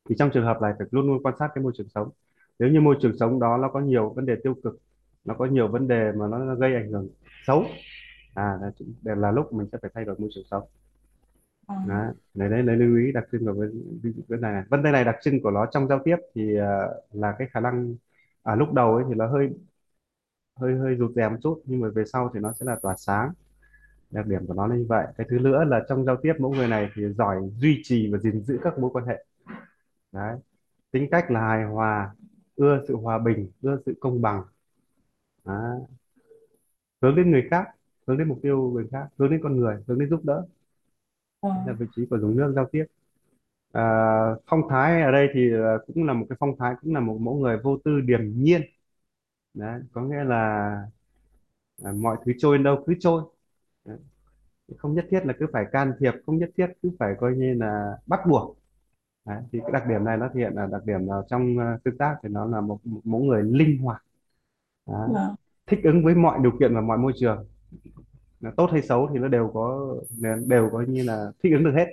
Thì 0.08 0.14
trong 0.18 0.30
trường 0.34 0.44
hợp 0.44 0.58
này 0.62 0.72
phải 0.78 0.86
luôn 0.90 1.06
luôn 1.06 1.22
quan 1.22 1.34
sát 1.38 1.48
cái 1.54 1.64
môi 1.64 1.72
trường 1.76 1.88
sống. 1.94 2.10
Nếu 2.58 2.68
như 2.70 2.80
môi 2.80 2.96
trường 3.02 3.18
sống 3.20 3.40
đó 3.40 3.56
nó 3.62 3.68
có 3.68 3.80
nhiều 3.80 4.12
vấn 4.16 4.26
đề 4.26 4.34
tiêu 4.44 4.54
cực 4.64 4.78
nó 5.24 5.34
có 5.38 5.46
nhiều 5.46 5.68
vấn 5.68 5.88
đề 5.88 6.12
mà 6.12 6.26
nó 6.30 6.54
gây 6.54 6.74
ảnh 6.74 6.90
hưởng 6.92 7.08
xấu 7.46 7.64
à 8.34 8.58
là, 8.62 8.70
để 9.02 9.14
là 9.16 9.30
lúc 9.32 9.52
mình 9.52 9.68
sẽ 9.72 9.78
phải 9.82 9.90
thay 9.94 10.04
đổi 10.04 10.16
môi 10.18 10.30
trường 10.34 10.44
sống. 10.50 10.64
Đó. 11.82 11.94
Đấy, 12.34 12.48
đấy 12.50 12.62
lấy 12.62 12.76
lưu 12.76 12.96
ý 12.96 13.12
đặc 13.12 13.24
trưng 13.32 13.44
của 13.46 13.52
vấn 13.52 14.00
vấn 14.28 14.40
đề 14.40 14.48
này 14.48 14.62
vấn 14.70 14.82
đề 14.82 14.90
này 14.90 15.04
đặc 15.04 15.16
trưng 15.22 15.42
của 15.42 15.50
nó 15.50 15.66
trong 15.70 15.88
giao 15.88 16.00
tiếp 16.04 16.16
thì 16.34 16.56
ờ, 16.56 16.66
là 17.12 17.34
cái 17.38 17.48
khả 17.52 17.60
năng 17.60 17.96
à, 18.42 18.54
lúc 18.54 18.72
đầu 18.72 18.94
ấy 18.94 19.04
thì 19.08 19.14
nó 19.14 19.26
hơi 19.28 19.48
hơi 20.56 20.74
hơi 20.76 20.96
rụt 20.96 21.12
rè 21.16 21.28
một 21.28 21.36
chút 21.42 21.62
nhưng 21.64 21.80
mà 21.80 21.88
về 21.94 22.04
sau 22.04 22.30
thì 22.34 22.40
nó 22.40 22.52
sẽ 22.52 22.66
là 22.66 22.76
tỏa 22.82 22.94
sáng. 22.98 23.32
Đặc 24.10 24.26
điểm 24.26 24.46
của 24.46 24.54
nó 24.54 24.66
là 24.66 24.76
như 24.76 24.86
vậy. 24.88 25.06
Cái 25.18 25.26
thứ 25.30 25.38
nữa 25.38 25.64
là 25.64 25.84
trong 25.88 26.04
giao 26.04 26.16
tiếp 26.22 26.34
mẫu 26.40 26.52
người 26.54 26.68
này 26.68 26.90
thì 26.94 27.02
giỏi 27.18 27.36
duy 27.58 27.80
trì 27.84 28.12
và 28.12 28.18
gìn 28.18 28.42
giữ 28.44 28.58
các 28.62 28.78
mối 28.78 28.90
quan 28.94 29.06
hệ. 29.06 29.24
Đấy. 30.12 30.36
Tính 30.90 31.08
cách 31.10 31.30
là 31.30 31.40
hài 31.40 31.64
hòa 31.64 32.14
ưa 32.56 32.80
sự 32.88 32.96
hòa 32.96 33.18
bình 33.18 33.50
ưa 33.62 33.78
sự 33.86 33.94
công 34.00 34.22
bằng. 34.22 34.42
Đấy. 35.44 35.80
hướng 37.02 37.16
đến 37.16 37.30
người 37.30 37.48
khác 37.50 37.68
hướng 38.06 38.18
đến 38.18 38.28
mục 38.28 38.38
tiêu 38.42 38.70
người 38.74 38.88
khác 38.92 39.08
hướng 39.18 39.30
đến 39.30 39.40
con 39.42 39.56
người 39.56 39.76
hướng 39.86 39.98
đến 39.98 40.10
giúp 40.10 40.20
đỡ. 40.24 40.46
Đấy 41.42 41.52
là 41.66 41.72
vâng 41.72 41.76
vị 41.78 41.86
trí 41.96 42.06
của 42.10 42.18
dùng 42.18 42.36
nước 42.36 42.52
giao 42.56 42.66
tiếp. 42.72 42.84
À, 43.72 43.82
phong 44.46 44.60
thái 44.70 45.02
ở 45.02 45.12
đây 45.12 45.28
thì 45.34 45.52
ờ, 45.52 45.78
cũng 45.86 46.04
là 46.04 46.12
một 46.12 46.26
cái 46.28 46.36
phong 46.40 46.56
thái 46.58 46.74
cũng 46.82 46.94
là 46.94 47.00
một 47.00 47.18
mẫu 47.20 47.34
người 47.38 47.58
vô 47.64 47.78
tư 47.84 48.00
điềm 48.00 48.20
nhiên 48.34 48.62
đấy 49.56 49.80
có 49.92 50.02
nghĩa 50.02 50.24
là 50.24 50.72
à, 51.84 51.92
mọi 51.92 52.16
thứ 52.24 52.32
trôi 52.38 52.58
đâu 52.58 52.84
cứ 52.86 52.94
trôi. 53.00 53.22
Đấy. 53.84 53.98
không 54.78 54.94
nhất 54.94 55.06
thiết 55.10 55.26
là 55.26 55.34
cứ 55.38 55.46
phải 55.52 55.64
can 55.72 55.92
thiệp 56.00 56.12
không 56.26 56.38
nhất 56.38 56.50
thiết 56.56 56.66
cứ 56.82 56.90
phải 56.98 57.14
coi 57.20 57.34
như 57.36 57.54
là 57.54 57.98
bắt 58.06 58.20
buộc. 58.28 58.58
Đấy. 59.26 59.42
thì 59.52 59.60
cái 59.60 59.70
đặc 59.72 59.82
điểm 59.88 60.04
này 60.04 60.16
nó 60.16 60.28
hiện 60.34 60.52
là 60.54 60.66
đặc 60.66 60.82
điểm 60.86 61.06
là 61.06 61.22
trong 61.30 61.58
ờ, 61.58 61.78
tương 61.84 61.98
tác 61.98 62.16
thì 62.22 62.28
nó 62.28 62.46
là 62.46 62.60
một, 62.60 62.80
mẫu 63.04 63.20
người 63.20 63.42
linh 63.44 63.78
hoạt. 63.78 64.02
Đấy. 64.86 65.08
vâng 65.12 65.34
thích 65.66 65.80
ứng 65.84 66.04
với 66.04 66.14
mọi 66.14 66.38
điều 66.42 66.52
kiện 66.60 66.74
và 66.74 66.80
mọi 66.80 66.98
môi 66.98 67.12
trường. 67.16 67.46
Là 68.40 68.52
tốt 68.56 68.70
hay 68.72 68.82
xấu 68.82 69.08
thì 69.12 69.18
nó 69.18 69.28
đều 69.28 69.50
có 69.54 69.94
đều 70.46 70.68
có 70.72 70.84
như 70.88 71.02
là 71.02 71.32
thích 71.42 71.52
ứng 71.52 71.64
được 71.64 71.72
hết. 71.76 71.86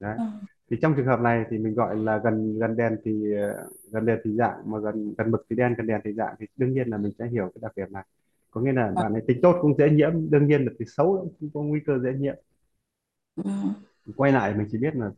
Đấy. 0.00 0.16
Vâng 0.18 0.44
thì 0.70 0.76
trong 0.82 0.94
trường 0.96 1.06
hợp 1.06 1.20
này 1.20 1.44
thì 1.50 1.58
mình 1.58 1.74
gọi 1.74 1.96
là 1.96 2.18
gần 2.24 2.58
gần 2.58 2.76
đèn 2.76 2.96
thì 3.04 3.32
ờ, 3.36 3.68
gần 3.90 4.06
đèn 4.06 4.18
thì 4.24 4.32
dạng 4.32 4.70
mà 4.70 4.78
gần 4.78 5.14
gần 5.18 5.30
mực 5.30 5.46
thì 5.50 5.56
đen 5.56 5.74
gần 5.78 5.86
đèn 5.86 6.00
thì 6.04 6.12
dạng 6.12 6.34
thì 6.38 6.46
đương 6.56 6.72
nhiên 6.72 6.88
là 6.88 6.96
mình 6.96 7.12
sẽ 7.18 7.26
hiểu 7.26 7.50
cái 7.54 7.58
đặc 7.62 7.72
điểm 7.76 7.92
này. 7.92 8.04
Có 8.50 8.60
nghĩa 8.60 8.72
là 8.72 8.86
vâng. 8.86 8.94
bạn 8.94 9.12
ấy 9.12 9.22
tính 9.26 9.38
tốt 9.42 9.58
cũng 9.62 9.78
dễ 9.78 9.90
nhiễm 9.90 10.30
đương 10.30 10.46
nhiên 10.46 10.64
là 10.64 10.72
tính 10.78 10.88
xấu 10.88 11.30
cũng 11.40 11.50
có 11.54 11.62
nguy 11.62 11.80
cơ 11.86 11.98
dễ 11.98 12.12
nhiễm. 12.12 12.34
Vâng 13.36 13.74
quay 14.16 14.32
lại 14.32 14.54
mình 14.54 14.68
chỉ 14.72 14.78
biết 14.78 14.96
là 14.96 15.10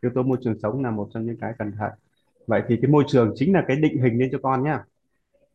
yếu 0.00 0.12
tố 0.14 0.22
môi 0.22 0.38
trường 0.44 0.58
sống 0.62 0.84
là 0.84 0.90
một 0.90 1.08
trong 1.14 1.26
những 1.26 1.36
cái 1.40 1.52
cần 1.58 1.72
thận 1.78 1.90
vậy 2.46 2.62
thì 2.68 2.78
cái 2.82 2.90
môi 2.90 3.04
trường 3.06 3.32
chính 3.34 3.52
là 3.52 3.64
cái 3.68 3.76
định 3.76 4.02
hình 4.02 4.18
lên 4.18 4.28
cho 4.32 4.38
con 4.42 4.64
nhá. 4.64 4.84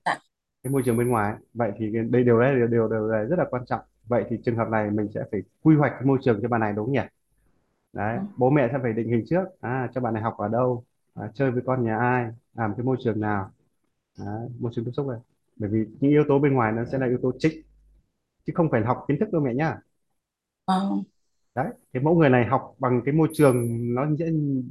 Dạ. 0.06 0.18
Cái 0.64 0.72
môi 0.72 0.82
trường 0.86 0.98
bên 0.98 1.08
ngoài 1.08 1.34
vậy 1.54 1.72
thì 1.78 1.90
cái, 1.94 2.04
đây 2.04 2.24
điều 2.24 2.40
đấy 2.40 2.56
điều 2.56 2.68
điều 2.68 2.88
điều 2.90 3.08
này 3.08 3.26
rất 3.26 3.40
là 3.40 3.46
quan 3.50 3.66
trọng. 3.66 3.82
Vậy 4.08 4.26
thì 4.30 4.38
trường 4.46 4.56
hợp 4.56 4.70
này 4.70 4.90
mình 4.92 5.08
sẽ 5.16 5.24
phải 5.32 5.42
quy 5.62 5.76
hoạch 5.76 5.92
cái 5.92 6.06
môi 6.06 6.18
trường 6.22 6.40
cho 6.42 6.48
bạn 6.48 6.62
này 6.62 6.74
đúng 6.74 6.86
không 6.86 6.94
nhỉ 6.94 7.02
đấy 7.94 8.20
vâng 8.20 8.28
bố 8.36 8.50
mẹ 8.50 8.68
sẽ 8.72 8.80
phải 8.84 8.94
định 8.94 9.10
hình 9.10 9.24
trước. 9.30 9.44
À 9.62 9.90
cho 9.96 10.02
bạn 10.02 10.14
này 10.14 10.24
học 10.24 10.38
ở 10.38 10.48
đâu? 10.48 10.84
À, 11.14 11.32
chơi 11.34 11.52
với 11.52 11.64
con 11.66 11.86
nhà 11.86 11.98
ai? 11.98 12.26
Làm 12.54 12.74
cái 12.78 12.84
môi 12.86 12.98
trường 13.04 13.20
nào? 13.20 13.52
Đấy, 14.20 14.50
môi 14.60 14.72
trường 14.76 14.86
tiếp 14.86 14.92
xúc 14.98 15.08
này. 15.08 15.20
Bởi 15.58 15.70
vì 15.70 15.80
những 16.02 16.12
yếu 16.12 16.26
tố 16.28 16.40
bên 16.40 16.54
ngoài 16.54 16.72
nó 16.74 16.86
sẽ 16.94 16.98
là 17.00 17.08
yếu 17.08 17.20
tố 17.24 17.34
chính 17.40 17.64
chứ 18.48 18.54
không 18.56 18.70
phải 18.72 18.82
học 18.86 19.06
kiến 19.08 19.18
thức 19.20 19.30
đâu 19.32 19.42
mẹ 19.42 19.54
nhá. 19.54 19.78
Vâng 20.68 21.04
đấy 21.56 21.68
cái 21.94 22.04
mẫu 22.04 22.16
người 22.16 22.30
này 22.30 22.46
học 22.46 22.76
bằng 22.80 23.02
cái 23.06 23.14
môi 23.14 23.28
trường 23.34 23.56
nó 23.96 24.06
sẽ 24.20 24.26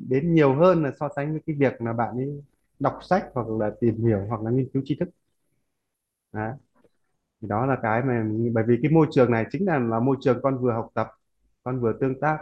đến 0.08 0.34
nhiều 0.34 0.54
hơn 0.54 0.82
là 0.82 0.92
so 1.00 1.08
sánh 1.16 1.32
với 1.32 1.40
cái 1.46 1.56
việc 1.58 1.82
là 1.82 1.92
bạn 1.92 2.16
ấy 2.16 2.42
đọc 2.78 2.98
sách 3.02 3.24
hoặc 3.34 3.46
là 3.60 3.70
tìm 3.80 3.96
hiểu 4.04 4.18
hoặc 4.28 4.42
là 4.42 4.50
nghiên 4.50 4.68
cứu 4.72 4.82
tri 4.86 4.96
thức. 5.00 5.08
Đấy. 6.32 6.52
thì 7.42 7.48
đó 7.48 7.66
là 7.66 7.76
cái 7.82 8.02
mà 8.04 8.24
bởi 8.54 8.64
vì 8.68 8.78
cái 8.82 8.92
môi 8.92 9.06
trường 9.12 9.30
này 9.30 9.46
chính 9.52 9.66
là 9.66 9.78
là 9.80 10.00
môi 10.00 10.16
trường 10.20 10.40
con 10.42 10.58
vừa 10.62 10.72
học 10.72 10.90
tập 10.94 11.08
con 11.64 11.80
vừa 11.80 11.94
tương 12.00 12.20
tác 12.20 12.38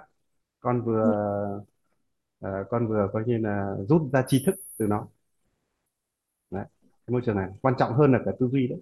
con 0.65 0.83
vừa 0.83 1.05
ờ, 2.41 2.65
con 2.71 2.89
vừa 2.89 3.09
coi 3.12 3.25
như 3.27 3.39
là 3.39 3.77
rút 3.89 4.03
ra 4.12 4.25
tri 4.29 4.43
thức 4.47 4.55
từ 4.79 4.87
nó. 4.87 5.09
Đấy. 6.51 6.65
Cái 6.83 7.12
môi 7.12 7.23
trường 7.27 7.37
này 7.37 7.49
quan 7.62 7.75
trọng 7.79 7.95
hơn 7.95 8.12
là 8.12 8.19
cả 8.25 8.33
tư 8.41 8.49
duy 8.53 8.69
đấy. 8.69 8.81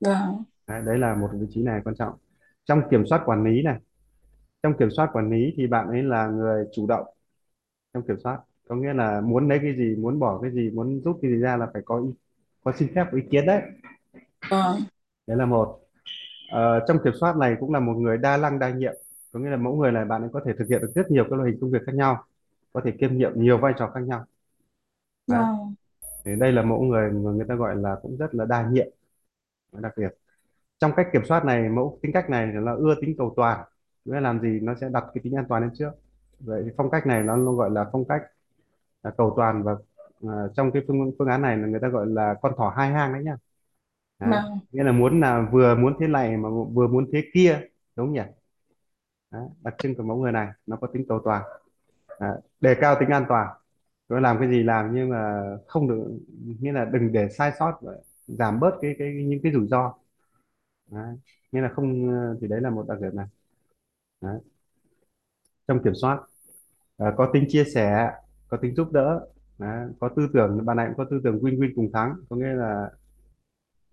vâng. 0.00 0.44
Đấy 0.66 0.82
đấy 0.86 0.98
là 0.98 1.14
một 1.14 1.28
vị 1.32 1.46
trí 1.50 1.62
này 1.62 1.80
quan 1.84 1.96
trọng. 1.96 2.14
Trong 2.64 2.82
kiểm 2.90 3.06
soát 3.06 3.22
quản 3.26 3.44
lý 3.44 3.62
này 3.62 3.80
trong 4.62 4.76
kiểm 4.78 4.88
soát 4.90 5.10
quản 5.12 5.30
lý 5.30 5.54
thì 5.56 5.66
bạn 5.66 5.88
ấy 5.88 6.02
là 6.02 6.26
người 6.26 6.66
chủ 6.72 6.86
động 6.86 7.06
trong 7.94 8.06
kiểm 8.08 8.16
soát. 8.24 8.40
Có 8.68 8.76
nghĩa 8.76 8.92
là 8.92 9.20
muốn 9.20 9.48
lấy 9.48 9.58
cái 9.62 9.76
gì 9.76 9.96
muốn 9.96 10.18
bỏ 10.18 10.40
cái 10.42 10.50
gì 10.50 10.70
muốn 10.70 11.00
rút 11.04 11.18
cái 11.22 11.30
gì 11.30 11.38
ra 11.38 11.56
là 11.56 11.68
phải 11.72 11.82
có 11.84 12.00
ý, 12.00 12.08
có 12.64 12.72
xin 12.78 12.88
phép 12.94 13.04
có 13.12 13.18
ý 13.18 13.24
kiến 13.30 13.46
đấy. 13.46 13.62
Vâng. 14.50 14.82
Đấy 15.26 15.36
là 15.36 15.46
một. 15.46 15.80
Ờ, 16.50 16.84
trong 16.88 16.98
kiểm 17.04 17.12
soát 17.20 17.36
này 17.36 17.56
cũng 17.60 17.72
là 17.72 17.80
một 17.80 17.94
người 17.94 18.18
đa 18.18 18.36
năng 18.36 18.58
đa 18.58 18.70
nhiệm 18.70 18.94
có 19.32 19.40
nghĩa 19.40 19.50
là 19.50 19.56
mẫu 19.56 19.76
người 19.76 19.92
này 19.92 20.04
bạn 20.04 20.22
ấy 20.22 20.30
có 20.32 20.40
thể 20.46 20.52
thực 20.58 20.68
hiện 20.68 20.80
được 20.82 20.92
rất 20.94 21.10
nhiều 21.10 21.24
các 21.30 21.36
loại 21.36 21.50
hình 21.50 21.60
công 21.60 21.70
việc 21.70 21.82
khác 21.86 21.94
nhau 21.94 22.24
có 22.72 22.80
thể 22.84 22.90
kiêm 23.00 23.16
nhiệm 23.16 23.32
nhiều 23.34 23.58
vai 23.58 23.72
trò 23.78 23.90
khác 23.94 24.00
nhau. 24.00 24.24
Đấy. 25.26 25.38
Vâng 25.40 25.74
thì 26.24 26.36
đây 26.40 26.52
là 26.52 26.62
mẫu 26.62 26.82
người 26.82 27.10
mà 27.10 27.30
người 27.30 27.46
ta 27.48 27.54
gọi 27.54 27.76
là 27.76 27.96
cũng 28.02 28.16
rất 28.16 28.34
là 28.34 28.44
đa 28.44 28.68
nhiệm 28.70 28.86
đặc 29.72 29.92
biệt. 29.96 30.14
Trong 30.78 30.92
cách 30.96 31.06
kiểm 31.12 31.22
soát 31.24 31.44
này 31.44 31.68
mẫu 31.68 31.98
tính 32.02 32.12
cách 32.12 32.30
này 32.30 32.46
là 32.46 32.72
ưa 32.72 32.94
tính 33.00 33.14
cầu 33.18 33.34
toàn 33.36 33.64
nghĩa 34.04 34.14
là 34.14 34.20
làm 34.20 34.40
gì 34.40 34.60
nó 34.62 34.74
sẽ 34.80 34.88
đặt 34.88 35.04
cái 35.14 35.20
tính 35.24 35.36
an 35.36 35.44
toàn 35.48 35.62
lên 35.62 35.70
trước. 35.74 35.90
Vậy 36.40 36.62
thì 36.64 36.70
phong 36.76 36.90
cách 36.90 37.06
này 37.06 37.22
nó, 37.22 37.36
nó 37.36 37.52
gọi 37.52 37.70
là 37.70 37.88
phong 37.92 38.04
cách 38.04 38.22
là 39.02 39.10
cầu 39.10 39.34
toàn 39.36 39.62
và 39.62 39.76
à, 40.28 40.34
trong 40.56 40.72
cái 40.72 40.82
phương 40.88 41.12
phương 41.18 41.28
án 41.28 41.42
này 41.42 41.56
là 41.56 41.66
người 41.66 41.80
ta 41.80 41.88
gọi 41.88 42.06
là 42.06 42.34
con 42.42 42.52
thỏ 42.56 42.74
hai 42.76 42.90
hang 42.90 43.12
đấy 43.12 43.24
nhá. 43.24 43.36
Vâng. 44.18 44.58
Nghĩa 44.72 44.84
là 44.84 44.92
muốn 44.92 45.20
là 45.20 45.48
vừa 45.52 45.74
muốn 45.74 45.94
thế 46.00 46.06
này 46.06 46.36
mà 46.36 46.48
vừa 46.72 46.86
muốn 46.88 47.06
thế 47.12 47.22
kia 47.34 47.60
đúng 47.96 48.12
nhỉ 48.12 48.22
đặc 49.62 49.74
trưng 49.78 49.94
của 49.96 50.02
mẫu 50.02 50.16
người 50.16 50.32
này 50.32 50.48
nó 50.66 50.76
có 50.76 50.86
tính 50.92 51.04
cầu 51.08 51.20
toàn 51.24 51.42
à, 52.18 52.28
đề 52.60 52.74
cao 52.80 52.96
tính 53.00 53.08
an 53.10 53.24
toàn 53.28 53.48
nó 54.08 54.20
làm 54.20 54.38
cái 54.40 54.48
gì 54.50 54.62
làm 54.62 54.94
nhưng 54.94 55.10
mà 55.10 55.42
không 55.66 55.88
được 55.88 56.18
nghĩa 56.60 56.72
là 56.72 56.84
đừng 56.84 57.12
để 57.12 57.28
sai 57.30 57.52
sót 57.58 57.78
và 57.82 57.92
giảm 58.26 58.60
bớt 58.60 58.70
cái 58.82 58.96
cái 58.98 59.14
những 59.28 59.40
cái 59.42 59.52
rủi 59.52 59.68
ro 59.68 59.94
đấy. 60.90 61.16
nghĩa 61.52 61.60
là 61.60 61.68
không 61.76 62.08
thì 62.40 62.48
đấy 62.48 62.60
là 62.60 62.70
một 62.70 62.86
đặc 62.88 63.00
điểm 63.02 63.16
này 63.16 63.26
đấy. 64.22 64.40
trong 65.68 65.82
kiểm 65.84 65.92
soát 65.94 66.18
à, 66.98 67.14
có 67.18 67.30
tính 67.32 67.44
chia 67.48 67.64
sẻ 67.74 68.10
có 68.48 68.58
tính 68.62 68.74
giúp 68.76 68.92
đỡ 68.92 69.28
đấy. 69.58 69.88
có 70.00 70.10
tư 70.16 70.28
tưởng 70.34 70.66
bạn 70.66 70.76
này 70.76 70.86
cũng 70.88 70.96
có 70.98 71.06
tư 71.10 71.20
tưởng 71.24 71.38
win-win 71.40 71.72
cùng 71.76 71.90
thắng 71.92 72.14
có 72.30 72.36
nghĩa 72.36 72.46
là 72.54 72.90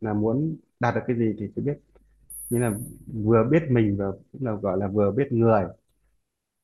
là 0.02 0.14
muốn 0.14 0.58
đạt 0.80 0.96
được 0.96 1.02
cái 1.08 1.16
gì 1.18 1.36
thì 1.40 1.48
phải 1.56 1.64
biết 1.64 1.78
như 2.50 2.60
là 2.60 2.72
vừa 3.26 3.44
biết 3.52 3.64
mình 3.70 3.96
và 4.00 4.06
cũng 4.32 4.46
là 4.46 4.52
gọi 4.54 4.78
là 4.78 4.88
vừa 4.88 5.12
biết 5.12 5.28
người. 5.32 5.64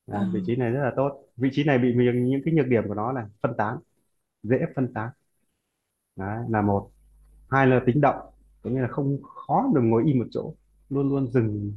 Đấy. 0.06 0.24
vị 0.32 0.40
trí 0.46 0.56
này 0.56 0.70
rất 0.70 0.80
là 0.84 0.92
tốt. 0.96 1.24
Vị 1.36 1.48
trí 1.52 1.64
này 1.64 1.78
bị 1.78 1.94
những 1.96 2.24
những 2.24 2.40
cái 2.44 2.54
nhược 2.54 2.66
điểm 2.66 2.84
của 2.88 2.94
nó 2.94 3.12
là 3.12 3.28
phân 3.42 3.54
tán 3.58 3.78
dễ 4.42 4.58
phân 4.76 4.94
tán. 4.94 5.10
Đấy, 6.16 6.44
là 6.48 6.62
một. 6.62 6.90
Hai 7.50 7.66
là 7.66 7.80
tính 7.86 8.00
động 8.00 8.16
có 8.62 8.70
nghĩa 8.70 8.80
là 8.80 8.88
không 8.88 9.18
khó 9.24 9.70
được 9.74 9.80
ngồi 9.84 10.04
im 10.06 10.18
một 10.18 10.26
chỗ 10.32 10.54
luôn 10.90 11.08
luôn 11.10 11.28
dừng 11.32 11.74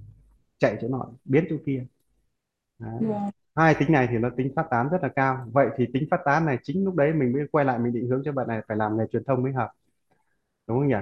chạy 0.59 0.77
chỗ 0.81 0.87
nọ 0.89 1.07
biến 1.25 1.45
chỗ 1.49 1.57
kia. 1.65 1.85
Đấy. 2.79 2.91
vâng 2.99 3.31
hai 3.55 3.75
tính 3.79 3.91
này 3.91 4.07
thì 4.11 4.17
nó 4.17 4.29
tính 4.37 4.53
phát 4.55 4.67
tán 4.71 4.89
rất 4.89 4.97
là 5.03 5.09
cao. 5.17 5.47
Vậy 5.53 5.67
thì 5.77 5.85
tính 5.93 6.07
phát 6.11 6.21
tán 6.25 6.45
này 6.45 6.57
chính 6.63 6.85
lúc 6.85 6.95
đấy 6.95 7.13
mình 7.13 7.33
mới 7.33 7.43
quay 7.51 7.65
lại 7.65 7.79
mình 7.79 7.93
định 7.93 8.07
hướng 8.09 8.21
cho 8.25 8.31
bạn 8.31 8.47
này 8.47 8.61
phải 8.67 8.77
làm 8.77 8.97
nghề 8.97 9.05
truyền 9.11 9.23
thông 9.25 9.43
mới 9.43 9.53
hợp. 9.53 9.71
Đúng 10.67 10.77
không 10.79 10.87
nhỉ 10.87 10.95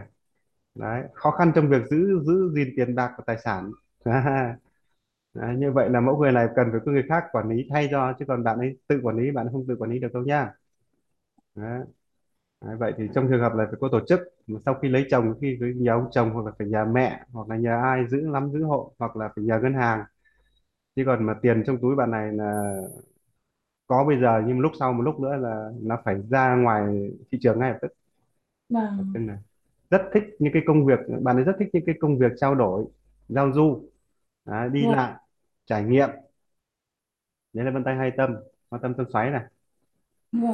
đấy 0.76 1.04
khó 1.14 1.32
khăn 1.32 1.52
trong 1.56 1.70
việc 1.70 1.82
giữ 1.90 2.20
giữ 2.26 2.52
gìn 2.56 2.68
tiền 2.78 2.96
bạc 2.96 3.12
và 3.18 3.24
tài 3.28 3.38
sản. 3.44 3.72
Đấy, 5.34 5.56
như 5.58 5.72
vậy 5.72 5.90
là 5.90 6.00
mẫu 6.02 6.18
người 6.18 6.32
này 6.32 6.48
cần 6.56 6.68
phải 6.72 6.80
có 6.86 6.92
người 6.92 7.04
khác 7.10 7.24
quản 7.32 7.50
lý 7.50 7.68
thay 7.70 7.88
cho 7.92 8.14
chứ 8.20 8.26
còn 8.28 8.44
bạn 8.44 8.60
ấy 8.60 8.78
tự 8.88 9.00
quản 9.04 9.18
lý 9.18 9.32
bạn 9.32 9.48
không 9.52 9.66
tự 9.68 9.76
quản 9.80 9.92
lý 9.92 10.00
được 10.00 10.14
đâu 10.14 10.24
nhá 10.24 10.52
đấy. 11.56 11.82
Đấy, 12.62 12.78
vậy 12.80 12.94
thì 12.98 13.06
trong 13.16 13.28
trường 13.32 13.42
hợp 13.42 13.54
là 13.56 13.66
phải 13.66 13.76
có 13.82 13.90
tổ 13.94 14.00
chức 14.10 14.20
mà 14.48 14.60
sau 14.66 14.76
khi 14.84 14.90
lấy 14.90 15.06
chồng 15.12 15.36
khi 15.42 15.60
nhờ 15.78 15.94
ông 15.94 16.08
chồng 16.12 16.32
hoặc 16.34 16.46
là 16.46 16.52
phải 16.60 16.68
nhờ 16.68 16.86
mẹ 16.86 17.22
hoặc 17.34 17.50
là 17.50 17.58
nhờ 17.58 17.82
ai 17.84 18.08
giữ 18.10 18.18
nắm 18.34 18.52
giữ 18.54 18.64
hộ 18.64 18.94
hoặc 19.00 19.18
là 19.18 19.30
phải 19.36 19.46
nhờ 19.46 19.60
ngân 19.64 19.74
hàng. 19.74 20.04
Chứ 20.96 21.04
còn 21.06 21.26
mà 21.26 21.36
tiền 21.42 21.64
trong 21.68 21.78
túi 21.82 21.96
bạn 21.96 22.12
này 22.12 22.34
là 22.34 22.74
có 23.88 24.06
bây 24.08 24.20
giờ 24.22 24.42
nhưng 24.48 24.58
mà 24.58 24.62
lúc 24.62 24.72
sau 24.80 24.94
một 24.94 25.02
lúc 25.04 25.20
nữa 25.20 25.36
là 25.38 25.70
nó 25.82 25.98
phải 26.06 26.16
ra 26.30 26.56
ngoài 26.56 27.10
thị 27.32 27.38
trường 27.42 27.60
ngay 27.60 27.72
lập 27.72 27.78
tức. 27.82 27.92
Vâng. 28.70 29.26
Là 29.28 29.38
rất 29.90 30.02
thích 30.14 30.24
những 30.40 30.54
cái 30.54 30.62
công 30.68 30.86
việc 30.86 31.00
bạn 31.22 31.36
ấy 31.36 31.44
rất 31.46 31.54
thích 31.60 31.70
những 31.74 31.84
cái 31.86 31.96
công 32.00 32.18
việc 32.20 32.32
trao 32.38 32.56
đổi 32.56 32.86
giao 33.28 33.52
du 33.54 33.90
Đấy, 34.46 34.70
đi 34.70 34.88
vâng 34.88 34.88
lại 34.88 35.14
trải 35.66 35.84
nghiệm. 35.84 36.10
Đấy 37.54 37.66
là 37.66 37.72
vân 37.72 37.84
tay 37.84 37.96
hai 37.96 38.12
tâm 38.18 38.36
quan 38.70 38.82
tâm 38.82 38.94
tâm 38.98 39.06
xoáy 39.14 39.30
này. 39.32 39.44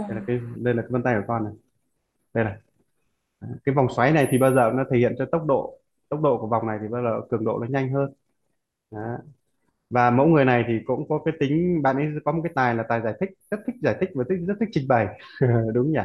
Đây 0.08 0.16
là 0.18 0.24
cái 0.28 0.40
đây 0.58 0.74
là 0.74 0.82
cái 0.82 0.92
vân 0.92 1.04
tay 1.04 1.16
của 1.16 1.26
con 1.28 1.44
này. 1.44 1.54
Đây 2.34 2.44
này. 2.46 2.56
Cái 3.64 3.76
vòng 3.76 3.88
xoáy 3.96 4.12
này 4.14 4.28
thì 4.32 4.38
bao 4.38 4.54
giờ 4.54 4.72
nó 4.76 4.84
thể 4.92 4.98
hiện 4.98 5.16
cho 5.18 5.26
tốc 5.32 5.46
độ 5.46 5.80
tốc 6.10 6.22
độ 6.22 6.38
của 6.42 6.48
vòng 6.48 6.68
này 6.68 6.78
thì 6.82 6.88
bao 6.88 7.04
giờ 7.04 7.22
cường 7.30 7.46
độ 7.46 7.60
nó 7.60 7.68
nhanh 7.68 7.92
hơn. 7.94 8.14
Đấy. 8.92 9.18
và 9.90 10.12
mẫu 10.12 10.28
người 10.28 10.46
này 10.46 10.66
thì 10.68 10.74
cũng 10.86 11.10
có 11.10 11.20
cái 11.26 11.34
tính 11.40 11.82
bạn 11.84 11.96
ấy 11.98 12.08
có 12.26 12.32
một 12.32 12.42
cái 12.44 12.54
tài 12.56 12.76
là 12.76 12.84
tài 12.90 13.02
giải 13.02 13.14
thích 13.20 13.30
rất 13.52 13.58
thích 13.68 13.76
giải 13.84 13.98
thích 14.02 14.10
và 14.16 14.24
thích 14.30 14.40
rất 14.48 14.56
thích 14.60 14.70
trình 14.74 14.88
bày. 14.88 15.08
Đúng 15.74 15.92
nhỉ? 15.94 16.00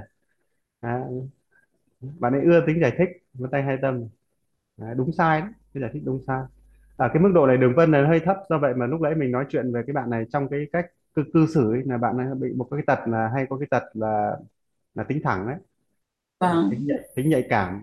Đấy. 0.82 1.02
Bạn 2.00 2.32
ấy 2.32 2.42
ưa 2.44 2.64
tính 2.66 2.80
giải 2.80 2.92
thích 2.98 3.08
vân 3.34 3.50
tay 3.50 3.62
hai 3.62 3.78
tâm. 3.82 4.04
Đấy, 4.76 4.94
đúng 4.98 5.12
sai 5.12 5.40
đấy 5.40 5.50
cái 5.74 5.80
giải 5.82 5.90
thích 5.94 6.02
đúng 6.06 6.20
sai. 6.26 6.42
Ở 6.96 7.08
cái 7.14 7.22
mức 7.22 7.30
độ 7.34 7.46
này 7.46 7.56
đường 7.56 7.74
vân 7.76 7.92
là 7.92 8.08
hơi 8.08 8.20
thấp 8.20 8.36
do 8.50 8.58
vậy 8.58 8.74
mà 8.74 8.86
lúc 8.86 9.00
nãy 9.00 9.14
mình 9.14 9.32
nói 9.32 9.46
chuyện 9.50 9.72
về 9.72 9.82
cái 9.86 9.94
bạn 9.94 10.10
này 10.10 10.24
trong 10.32 10.48
cái 10.48 10.66
cách 10.72 10.86
cư, 11.14 11.24
cư 11.34 11.46
xử 11.54 11.72
ấy, 11.72 11.82
là 11.86 11.98
bạn 11.98 12.18
ấy 12.18 12.26
bị 12.40 12.54
một 12.56 12.68
cái 12.70 12.80
tật 12.86 12.98
là 13.08 13.30
hay 13.34 13.46
có 13.50 13.58
cái 13.58 13.68
tật 13.70 13.82
là 13.94 14.36
là 14.94 15.04
tính 15.04 15.20
thẳng 15.24 15.46
đấy. 15.48 15.56
Đấy, 16.42 16.54
vâng. 16.54 16.70
Tính 16.70 16.86
nhạy, 16.86 16.98
tính 17.16 17.28
nhạy 17.30 17.46
cảm. 17.50 17.82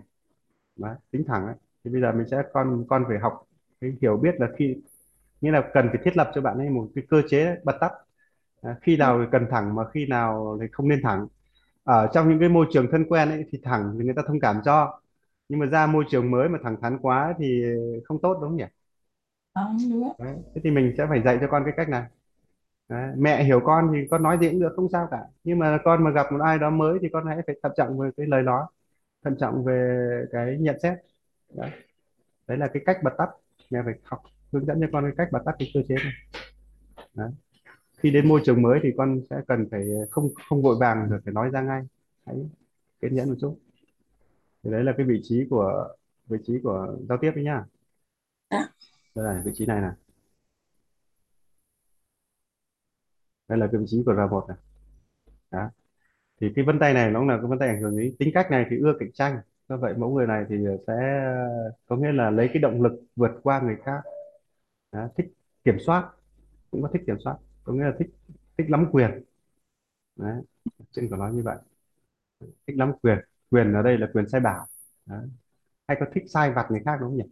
Đấy, 0.76 0.96
tính 1.10 1.24
thẳng 1.28 1.46
đấy. 1.46 1.56
Thì 1.84 1.90
bây 1.92 2.00
giờ 2.00 2.12
mình 2.12 2.28
sẽ 2.30 2.42
con 2.52 2.84
con 2.88 3.04
phải 3.08 3.18
học 3.18 3.44
cái 3.80 3.92
hiểu 4.02 4.16
biết 4.16 4.34
là 4.40 4.48
khi 4.58 4.76
nghĩa 5.42 5.50
là 5.52 5.70
cần 5.74 5.88
phải 5.92 6.00
thiết 6.04 6.18
lập 6.18 6.32
cho 6.34 6.40
bạn 6.42 6.58
ấy 6.58 6.70
một 6.70 6.88
cái 6.94 7.04
cơ 7.10 7.22
chế 7.30 7.56
bật 7.64 7.78
tắt. 7.80 7.92
À, 8.62 8.76
khi 8.82 8.96
nào 8.96 9.20
thì 9.22 9.26
cần 9.32 9.46
thẳng 9.50 9.74
mà 9.74 9.84
khi 9.94 10.06
nào 10.06 10.58
thì 10.60 10.66
không 10.72 10.88
nên 10.88 11.00
thẳng 11.02 11.26
ở 11.84 12.08
trong 12.14 12.28
những 12.28 12.40
cái 12.40 12.48
môi 12.48 12.66
trường 12.72 12.86
thân 12.92 13.04
quen 13.08 13.28
ấy 13.30 13.44
thì 13.52 13.58
thẳng 13.64 13.94
thì 13.98 14.04
người 14.04 14.14
ta 14.16 14.22
thông 14.26 14.40
cảm 14.40 14.60
cho. 14.64 15.00
Nhưng 15.48 15.60
mà 15.60 15.66
ra 15.66 15.86
môi 15.86 16.04
trường 16.10 16.30
mới 16.30 16.48
mà 16.48 16.58
thẳng 16.62 16.76
thắn 16.82 16.98
quá 17.02 17.34
thì 17.38 17.62
không 18.04 18.20
tốt 18.22 18.34
đúng 18.34 18.50
không 18.50 18.56
nhỉ? 18.56 18.64
Vâng 19.54 19.76
đúng 19.90 20.04
ạ. 20.08 20.14
Đấy. 20.18 20.36
thế 20.54 20.60
thì 20.64 20.70
mình 20.70 20.94
sẽ 20.98 21.06
phải 21.08 21.22
dạy 21.22 21.38
cho 21.40 21.46
con 21.50 21.62
cái 21.64 21.74
cách 21.76 21.88
này. 21.88 22.02
Đấy. 22.88 23.12
mẹ 23.18 23.44
hiểu 23.44 23.60
con 23.64 23.90
thì 23.94 24.00
con 24.10 24.22
nói 24.22 24.38
gì 24.40 24.50
cũng 24.50 24.60
được 24.60 24.72
không 24.76 24.88
sao 24.92 25.08
cả. 25.10 25.18
Nhưng 25.44 25.58
mà 25.58 25.78
con 25.84 26.04
mà 26.04 26.10
gặp 26.10 26.26
một 26.32 26.38
ai 26.44 26.58
đó 26.58 26.70
mới 26.70 26.98
thì 27.02 27.08
con 27.12 27.26
hãy 27.26 27.38
phải 27.46 27.56
thận 27.62 27.72
trọng 27.76 27.98
về 27.98 28.10
cái 28.16 28.26
lời 28.26 28.42
nói 28.42 28.64
thận 29.24 29.36
trọng 29.40 29.64
về 29.64 30.06
cái 30.32 30.56
nhận 30.60 30.76
xét. 30.82 30.98
Đấy, 31.54 31.70
đấy 32.48 32.58
là 32.58 32.68
cái 32.74 32.82
cách 32.86 32.98
bật 33.04 33.12
tắt. 33.18 33.28
Mẹ 33.70 33.80
phải 33.84 33.94
học 34.04 34.22
hướng 34.52 34.66
dẫn 34.66 34.78
cho 34.82 34.86
con 34.92 35.04
cái 35.04 35.12
cách 35.18 35.28
bật 35.32 35.40
tắt 35.46 35.52
cái 35.58 35.70
cơ 35.74 35.80
chế 35.88 35.94
này. 35.94 36.12
Đấy. 37.14 37.30
Khi 38.04 38.10
đến 38.10 38.28
môi 38.28 38.40
trường 38.44 38.62
mới 38.62 38.80
thì 38.82 38.88
con 38.96 39.20
sẽ 39.30 39.36
cần 39.48 39.68
phải 39.70 39.84
không 40.10 40.28
không 40.48 40.62
vội 40.62 40.76
vàng 40.80 41.08
rồi 41.10 41.20
phải 41.24 41.34
nói 41.34 41.50
ra 41.50 41.62
ngay. 41.62 41.82
Hãy 42.26 42.36
kiên 43.00 43.14
nhẫn 43.14 43.28
một 43.28 43.34
chút. 43.40 43.58
Thì 44.62 44.70
đấy 44.70 44.84
là 44.84 44.92
cái 44.96 45.06
vị 45.06 45.20
trí 45.22 45.46
của 45.50 45.88
vị 46.26 46.38
trí 46.46 46.60
của 46.62 46.96
giao 47.08 47.18
tiếp 47.18 47.32
đấy 47.34 47.44
nhá. 47.44 47.64
Dạ. 48.50 48.68
Đây 49.14 49.24
là 49.26 49.42
vị 49.44 49.52
trí 49.54 49.66
này 49.66 49.80
này. 49.80 49.92
Đây 53.48 53.58
là 53.58 53.68
cái 53.72 53.80
vị 53.80 53.86
trí 53.88 54.02
của 54.06 54.14
r 54.14 54.30
một 54.30 54.44
này. 54.48 54.56
Đó. 55.50 55.70
thì 56.40 56.52
cái 56.56 56.64
vân 56.64 56.78
tay 56.78 56.94
này 56.94 57.10
nó 57.10 57.20
cũng 57.20 57.28
là 57.28 57.36
cái 57.36 57.46
vân 57.46 57.58
tay 57.58 57.68
ảnh 57.68 57.80
hưởng 57.82 57.98
đến 57.98 58.14
tính 58.18 58.30
cách 58.34 58.50
này 58.50 58.66
thì 58.70 58.76
ưa 58.78 58.96
cạnh 59.00 59.12
tranh. 59.12 59.38
Do 59.68 59.76
vậy 59.76 59.94
mẫu 59.96 60.10
người 60.14 60.26
này 60.26 60.44
thì 60.48 60.56
sẽ 60.86 60.94
có 61.86 61.96
nghĩa 61.96 62.12
là 62.12 62.30
lấy 62.30 62.48
cái 62.52 62.58
động 62.62 62.82
lực 62.82 62.92
vượt 63.16 63.32
qua 63.42 63.60
người 63.60 63.76
khác. 63.84 64.02
Đó. 64.92 65.08
thích 65.16 65.26
kiểm 65.64 65.76
soát 65.86 66.10
cũng 66.70 66.82
có 66.82 66.88
thích 66.92 67.02
kiểm 67.06 67.16
soát 67.24 67.36
có 67.64 67.72
nghĩa 67.72 67.84
là 67.84 67.92
thích 67.98 68.08
thích 68.58 68.70
lắm 68.70 68.86
quyền. 68.92 69.24
Đấy 70.16 70.42
trên 70.92 71.08
có 71.10 71.18
nói 71.18 71.32
như 71.34 71.42
vậy. 71.44 71.56
Thích 72.66 72.76
lắm 72.76 72.92
quyền. 73.02 73.18
Quyền 73.50 73.72
ở 73.74 73.82
đây 73.82 73.98
là 73.98 74.06
quyền 74.14 74.28
sai 74.28 74.40
bảo. 74.40 74.66
Đấy. 75.06 75.28
hay 75.88 75.96
có 76.00 76.06
thích 76.14 76.24
sai 76.28 76.52
vặt 76.52 76.66
người 76.70 76.82
khác 76.84 76.98
đúng 77.00 77.10
không 77.10 77.18
nhỉ? 77.18 77.24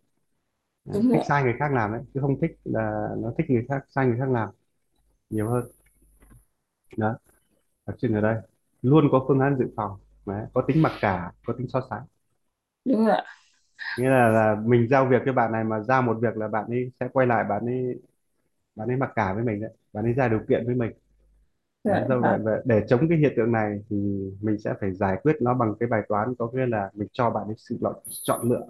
Đấy. 0.85 1.03
đúng 1.03 1.09
thích 1.13 1.17
rồi 1.17 1.25
sai 1.29 1.43
người 1.45 1.55
khác 1.61 1.73
làm 1.73 1.93
đấy 1.93 2.03
chứ 2.15 2.21
không 2.21 2.41
thích 2.41 2.53
là 2.65 3.09
nó 3.19 3.33
thích 3.39 3.47
người 3.51 3.67
khác 3.69 3.87
sai 3.91 4.07
người 4.07 4.19
khác 4.19 4.31
làm. 4.31 4.51
Nhiều 5.31 5.49
hơn. 5.51 5.65
Đó 6.97 7.17
đặc 7.87 7.97
trưng 8.01 8.15
ở 8.15 8.21
đây. 8.21 8.37
Luôn 8.83 9.09
có 9.13 9.25
phương 9.29 9.41
án 9.41 9.57
dự 9.59 9.67
phòng. 9.77 9.99
Đấy. 10.27 10.47
có 10.55 10.65
tính 10.69 10.83
mặc 10.83 10.93
cả 11.01 11.33
có 11.47 11.55
tính 11.59 11.69
so 11.69 11.81
sánh. 11.91 12.05
Đúng 12.85 13.07
rồi 13.07 13.17
ạ. 13.17 13.25
Nghĩa 13.97 14.09
là, 14.11 14.29
là 14.29 14.57
mình 14.65 14.89
giao 14.91 15.07
việc 15.07 15.23
cho 15.27 15.33
bạn 15.33 15.53
này 15.53 15.65
mà 15.65 15.81
giao 15.81 16.03
một 16.03 16.19
việc 16.23 16.37
là 16.37 16.49
bạn 16.49 16.67
ấy 16.71 16.93
sẽ 17.01 17.09
quay 17.13 17.27
lại 17.27 17.45
bạn 17.49 17.67
ấy 17.67 18.03
bạn 18.77 18.89
ấy 18.89 18.97
mặc 18.97 19.11
cả 19.17 19.35
với 19.35 19.45
mình 19.45 19.61
đấy 19.61 19.71
bạn 19.93 20.05
ấy 20.05 20.13
ra 20.13 20.29
điều 20.29 20.41
kiện 20.49 20.67
với 20.67 20.75
mình 20.75 20.93
đấy, 21.87 22.05
dạ 22.05 22.09
do 22.09 22.21
vậy 22.23 22.39
vâng 22.41 22.63
để 22.65 22.85
chống 22.89 23.09
cái 23.09 23.19
hiện 23.19 23.33
tượng 23.37 23.53
này 23.53 23.79
thì 23.91 23.97
mình 24.43 24.59
sẽ 24.59 24.75
phải 24.81 24.93
giải 24.95 25.17
quyết 25.23 25.37
nó 25.41 25.55
bằng 25.55 25.75
cái 25.81 25.89
bài 25.91 26.03
toán 26.09 26.35
có 26.39 26.51
nghĩa 26.55 26.67
là 26.67 26.91
mình 26.95 27.09
cho 27.13 27.31
bạn 27.31 27.47
ấy 27.47 27.55
sự 27.59 27.79
lựa, 27.83 27.95
chọn 28.25 28.51
lựa 28.51 28.67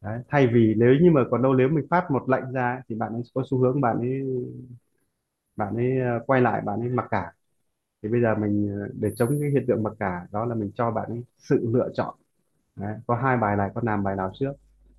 đấy. 0.00 0.20
thay 0.28 0.46
vì 0.46 0.74
nếu 0.76 0.94
như 1.02 1.10
mà 1.10 1.24
còn 1.30 1.42
đâu 1.42 1.54
nếu 1.54 1.68
mình 1.68 1.86
phát 1.90 2.10
một 2.10 2.28
lệnh 2.28 2.52
ra 2.52 2.72
ấy, 2.72 2.80
thì 2.88 2.94
bạn 2.94 3.12
ấy 3.12 3.22
có 3.34 3.42
xu 3.50 3.58
hướng 3.58 3.80
bạn 3.80 3.98
ấy 4.00 4.20
bạn 5.56 5.76
ấy 5.76 5.98
ờ, 6.00 6.20
quay 6.26 6.40
lại 6.40 6.60
bạn 6.60 6.80
ấy 6.80 6.88
mặc 6.88 7.06
cả 7.10 7.32
thì 8.04 8.08
bây 8.10 8.22
giờ 8.22 8.34
mình 8.36 8.68
ờ, 8.82 8.88
để 9.00 9.10
chống 9.16 9.30
cái 9.42 9.50
hiện 9.50 9.64
tượng 9.68 9.82
mặc 9.82 9.92
cả 10.00 10.26
đó 10.32 10.44
là 10.46 10.54
mình 10.54 10.72
cho 10.76 10.90
bạn 10.90 11.10
ấy 11.10 11.24
sự 11.38 11.70
lựa 11.74 11.90
chọn 11.94 12.16
đấy. 12.76 12.96
có 13.06 13.16
hai 13.16 13.36
bài 13.36 13.56
này 13.56 13.70
con 13.76 13.86
làm 13.86 14.04
bài 14.04 14.16
nào 14.16 14.32
trước 14.34 14.52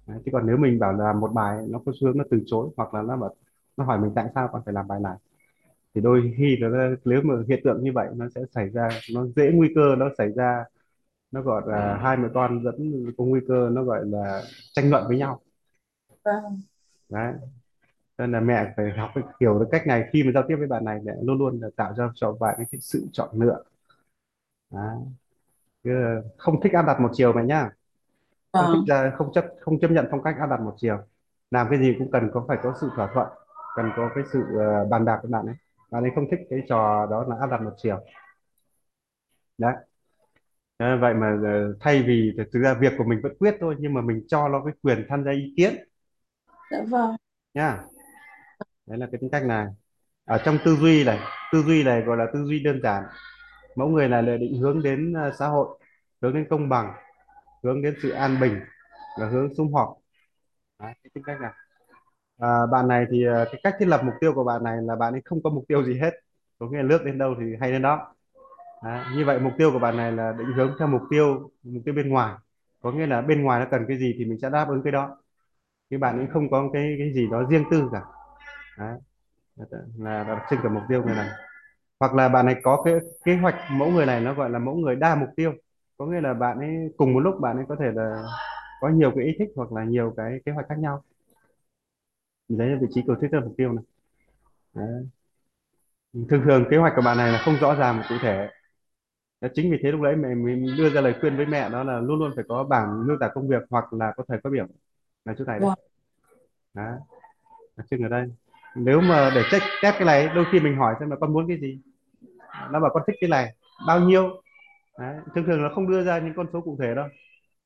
đấy. 0.07 0.19
chứ 0.25 0.31
còn 0.33 0.47
nếu 0.47 0.57
mình 0.57 0.79
bảo 0.79 0.93
là 0.93 1.13
một 1.13 1.31
bài 1.33 1.57
nó 1.69 1.79
có 1.87 1.91
xu 2.01 2.07
hướng 2.07 2.17
nó 2.17 2.23
từ 2.31 2.41
chối 2.47 2.69
hoặc 2.77 2.93
là 2.93 3.01
nó 3.03 3.17
bảo 3.17 3.35
nó 3.77 3.85
hỏi 3.85 3.99
mình 3.99 4.11
tại 4.15 4.25
sao 4.35 4.49
con 4.51 4.61
phải 4.65 4.73
làm 4.73 4.87
bài 4.87 4.99
này 4.99 5.17
thì 5.95 6.01
đôi 6.01 6.33
khi 6.37 6.57
là 6.59 6.89
nếu 7.05 7.21
mà 7.23 7.33
hiện 7.47 7.61
tượng 7.63 7.83
như 7.83 7.91
vậy 7.95 8.07
nó 8.15 8.29
sẽ 8.35 8.41
xảy 8.51 8.69
ra 8.69 8.89
nó 9.13 9.25
dễ 9.25 9.51
nguy 9.53 9.71
cơ 9.75 9.95
nó 9.97 10.09
xảy 10.17 10.31
ra 10.31 10.65
nó 11.31 11.41
gọi 11.41 11.61
là 11.65 11.97
hai 12.01 12.17
mẹ 12.17 12.27
con 12.33 12.63
dẫn 12.63 13.05
có 13.17 13.23
nguy 13.23 13.39
cơ 13.47 13.69
nó 13.71 13.83
gọi 13.83 14.05
là 14.05 14.43
tranh 14.73 14.89
luận 14.89 15.03
với 15.07 15.17
nhau. 15.17 15.39
Vâng. 16.23 16.61
Đấy. 17.09 17.33
Nên 18.17 18.31
là 18.31 18.39
mẹ 18.39 18.73
phải 18.77 18.91
học 18.97 19.11
cái 19.15 19.23
hiểu 19.41 19.59
được 19.59 19.67
cách 19.71 19.87
này 19.87 20.09
khi 20.13 20.23
mà 20.23 20.31
giao 20.31 20.43
tiếp 20.47 20.55
với 20.55 20.67
bạn 20.67 20.85
này 20.85 20.99
mẹ 21.03 21.13
luôn 21.21 21.37
luôn 21.37 21.59
là 21.61 21.67
tạo 21.75 21.93
ra 21.93 22.09
cho 22.15 22.31
bạn 22.39 22.55
cái 22.57 22.81
sự 22.81 23.07
chọn 23.11 23.29
lựa. 23.33 23.63
Đấy. 24.71 24.97
Chứ 25.83 25.91
không 26.37 26.61
thích 26.61 26.73
áp 26.73 26.81
đặt 26.81 26.99
một 27.01 27.09
chiều 27.13 27.33
mẹ 27.33 27.43
nhá. 27.43 27.69
Không 28.53 28.65
thích 28.65 28.79
vâng 28.79 28.85
ra 28.87 29.11
không 29.17 29.33
chấp 29.33 29.45
không 29.59 29.79
chấp 29.79 29.91
nhận 29.91 30.07
phong 30.11 30.23
cách 30.23 30.35
áp 30.39 30.47
đặt 30.47 30.61
một 30.61 30.75
chiều. 30.77 30.97
Làm 31.51 31.67
cái 31.69 31.79
gì 31.79 31.95
cũng 31.99 32.11
cần 32.11 32.29
có 32.33 32.45
phải 32.47 32.57
có 32.63 32.73
sự 32.81 32.89
thỏa 32.95 33.09
thuận 33.13 33.27
cần 33.75 33.89
có 33.95 34.09
cái 34.15 34.23
sự 34.33 34.43
ờ, 34.59 34.85
bàn 34.85 35.05
bạc 35.05 35.19
với 35.23 35.31
bạn 35.31 35.45
ấy. 35.45 35.55
Bạn 35.91 36.03
ấy 36.03 36.11
không 36.15 36.25
thích 36.31 36.39
cái 36.49 36.59
trò 36.69 37.07
đó 37.11 37.25
là 37.29 37.35
áp 37.39 37.47
đặt 37.51 37.61
một 37.61 37.73
chiều. 37.77 37.99
Đấy. 39.57 39.73
Thế 40.79 40.85
vậy 41.01 41.13
mà 41.13 41.37
ờ, 41.43 41.75
thay 41.79 42.03
vì 42.03 42.31
thực 42.37 42.61
ra 42.61 42.73
việc 42.73 42.93
của 42.97 43.03
mình 43.03 43.19
vẫn 43.23 43.35
quyết 43.39 43.55
thôi 43.59 43.75
nhưng 43.79 43.93
mà 43.93 44.01
mình 44.01 44.23
cho 44.27 44.47
nó 44.47 44.63
cái 44.65 44.73
quyền 44.81 45.05
tham 45.09 45.23
gia 45.23 45.31
ý 45.31 45.53
kiến. 45.57 45.75
Dạ 46.71 46.77
vâng. 46.89 47.15
Nhá. 47.53 47.79
Đấy 48.85 48.97
là 48.97 49.07
cái 49.11 49.19
tính 49.21 49.29
cách 49.31 49.45
này. 49.45 49.67
Ở 50.25 50.41
trong 50.45 50.57
tư 50.65 50.75
duy 50.75 51.03
này 51.03 51.19
tư 51.51 51.63
duy 51.63 51.83
này 51.83 52.01
gọi 52.01 52.17
là 52.17 52.25
tư 52.33 52.43
duy 52.43 52.63
đơn 52.63 52.79
giản. 52.83 53.03
Mẫu 53.75 53.87
người 53.89 54.07
này 54.07 54.23
là 54.23 54.37
định 54.37 54.57
hướng 54.61 54.83
đến 54.83 55.13
ờ, 55.13 55.31
xã 55.39 55.47
hội 55.47 55.79
hướng 56.21 56.33
đến 56.33 56.47
công 56.49 56.69
bằng 56.69 56.93
hướng 57.63 57.81
đến 57.81 57.95
sự 58.01 58.09
an 58.09 58.39
bình 58.41 58.59
và 59.19 59.29
hướng 59.29 59.55
sum 59.57 59.73
họp. 59.73 59.97
Đấy, 60.79 60.93
cái 61.03 61.11
tính 61.13 61.23
cách 61.23 61.41
này 61.41 61.51
à, 62.39 62.65
bạn 62.71 62.87
này 62.87 63.05
thì 63.11 63.25
ờ, 63.25 63.45
cái 63.45 63.61
cách 63.63 63.75
thiết 63.79 63.85
lập 63.85 64.01
mục 64.03 64.13
tiêu 64.21 64.33
của 64.33 64.43
bạn 64.43 64.63
này 64.63 64.77
là 64.81 64.95
bạn 64.95 65.13
ấy 65.13 65.21
không 65.25 65.43
có 65.43 65.49
mục 65.49 65.63
tiêu 65.67 65.83
gì 65.83 65.99
hết. 65.99 66.13
Có 66.59 66.67
nghĩa 66.67 66.77
là 66.77 66.83
lướt 66.83 67.03
đến 67.05 67.17
đâu 67.17 67.35
thì 67.39 67.45
hay 67.59 67.71
đến 67.71 67.81
đó. 67.81 68.15
À, 68.81 69.05
như 69.17 69.25
vậy 69.25 69.39
mục 69.39 69.53
tiêu 69.57 69.71
của 69.71 69.79
bạn 69.79 69.97
này 69.97 70.11
là 70.11 70.31
định 70.37 70.53
hướng 70.55 70.75
theo 70.79 70.87
mục 70.87 71.01
tiêu 71.09 71.51
mục 71.63 71.81
tiêu 71.85 71.93
bên 71.95 72.09
ngoài. 72.09 72.33
Có 72.81 72.91
nghĩa 72.91 73.05
là 73.07 73.21
bên 73.21 73.43
ngoài 73.43 73.59
nó 73.59 73.65
cần 73.71 73.85
cái 73.87 73.97
gì 73.97 74.15
thì 74.17 74.25
mình 74.25 74.39
sẽ 74.41 74.49
đáp 74.49 74.65
ứng 74.69 74.83
cái 74.83 74.91
đó. 74.91 75.17
Chứ 75.89 75.97
bạn 75.97 76.17
ấy 76.17 76.27
không 76.33 76.49
có 76.51 76.69
cái 76.73 76.95
cái 76.99 77.13
gì 77.13 77.27
đó 77.31 77.43
riêng 77.49 77.63
tư 77.71 77.89
cả. 77.91 78.01
Đấy, 78.79 78.97
là 79.97 80.23
đặc 80.23 80.43
trưng 80.49 80.59
của 80.63 80.69
mục 80.69 80.83
tiêu 80.89 81.03
người 81.05 81.15
này. 81.15 81.29
Hoặc 81.99 82.13
là 82.15 82.29
bạn 82.29 82.45
này 82.45 82.55
có 82.63 82.81
cái 82.85 82.95
kế 83.25 83.35
hoạch 83.35 83.55
mẫu 83.71 83.89
người 83.91 84.05
này 84.05 84.21
nó 84.21 84.33
gọi 84.33 84.49
là 84.49 84.59
mẫu 84.59 84.75
người 84.75 84.95
đa 84.95 85.15
mục 85.15 85.29
tiêu. 85.35 85.53
Có 85.97 86.05
nghĩa 86.05 86.21
là 86.21 86.33
bạn 86.33 86.59
ấy 86.59 86.93
cùng 86.97 87.13
một 87.13 87.19
lúc 87.19 87.35
bạn 87.41 87.57
ấy 87.57 87.65
có 87.69 87.75
thể 87.79 87.91
là 87.93 88.23
có 88.81 88.89
nhiều 88.89 89.11
cái 89.15 89.25
ý 89.25 89.35
thích 89.39 89.49
hoặc 89.55 89.73
là 89.73 89.83
nhiều 89.83 90.13
cái 90.17 90.39
kế 90.45 90.51
hoạch 90.51 90.65
khác 90.69 90.79
nhau 90.79 91.03
đấy 92.49 92.67
là 92.69 92.77
vị 92.81 92.87
trí 92.91 93.01
cầu 93.07 93.15
thiết 93.21 93.27
lập 93.31 93.41
mục 93.43 93.53
tiêu 93.57 93.73
này. 93.73 93.83
Đấy. 94.73 95.07
thường 96.29 96.41
thường 96.45 96.65
kế 96.71 96.77
hoạch 96.77 96.93
của 96.95 97.01
bạn 97.01 97.17
này 97.17 97.31
là 97.31 97.41
không 97.45 97.55
rõ 97.61 97.75
ràng 97.75 97.97
và 97.97 98.05
cụ 98.09 98.15
thể. 98.21 98.49
Đó, 99.41 99.47
chính 99.53 99.71
vì 99.71 99.77
thế 99.83 99.91
lúc 99.91 100.01
đấy 100.01 100.15
mẹ 100.15 100.35
mình 100.35 100.75
đưa 100.77 100.89
ra 100.89 101.01
lời 101.01 101.13
khuyên 101.19 101.37
với 101.37 101.45
mẹ 101.45 101.69
đó 101.69 101.83
là 101.83 101.99
luôn 101.99 102.19
luôn 102.19 102.31
phải 102.35 102.43
có 102.47 102.63
bảng 102.63 103.07
miêu 103.07 103.17
tả 103.19 103.29
công 103.33 103.47
việc 103.47 103.63
hoặc 103.69 103.93
là 103.93 104.13
có 104.17 104.23
thời 104.27 104.37
có 104.43 104.49
điểm 104.49 104.65
là 105.25 105.33
chỗ 105.37 105.45
này 105.45 105.59
đó. 105.59 105.75
Đặc 107.77 107.85
trưng 107.91 108.01
ở 108.01 108.09
đây. 108.09 108.27
Nếu 108.75 109.01
mà 109.01 109.31
để 109.35 109.43
check 109.51 109.65
test 109.81 109.95
cái 109.99 110.05
này 110.05 110.29
đôi 110.35 110.45
khi 110.51 110.59
mình 110.59 110.77
hỏi 110.77 110.95
xem 110.99 111.09
là 111.09 111.15
con 111.19 111.33
muốn 111.33 111.47
cái 111.47 111.57
gì. 111.61 111.79
Nó 112.71 112.79
bảo 112.79 112.91
con 112.93 113.03
thích 113.07 113.15
cái 113.21 113.29
này 113.29 113.55
bao 113.87 113.99
nhiêu. 113.99 114.41
Đấy. 114.99 115.15
thường 115.35 115.45
thường 115.47 115.61
nó 115.61 115.71
không 115.75 115.91
đưa 115.91 116.03
ra 116.03 116.19
những 116.19 116.33
con 116.35 116.47
số 116.53 116.61
cụ 116.61 116.77
thể 116.81 116.95
đâu. 116.95 117.07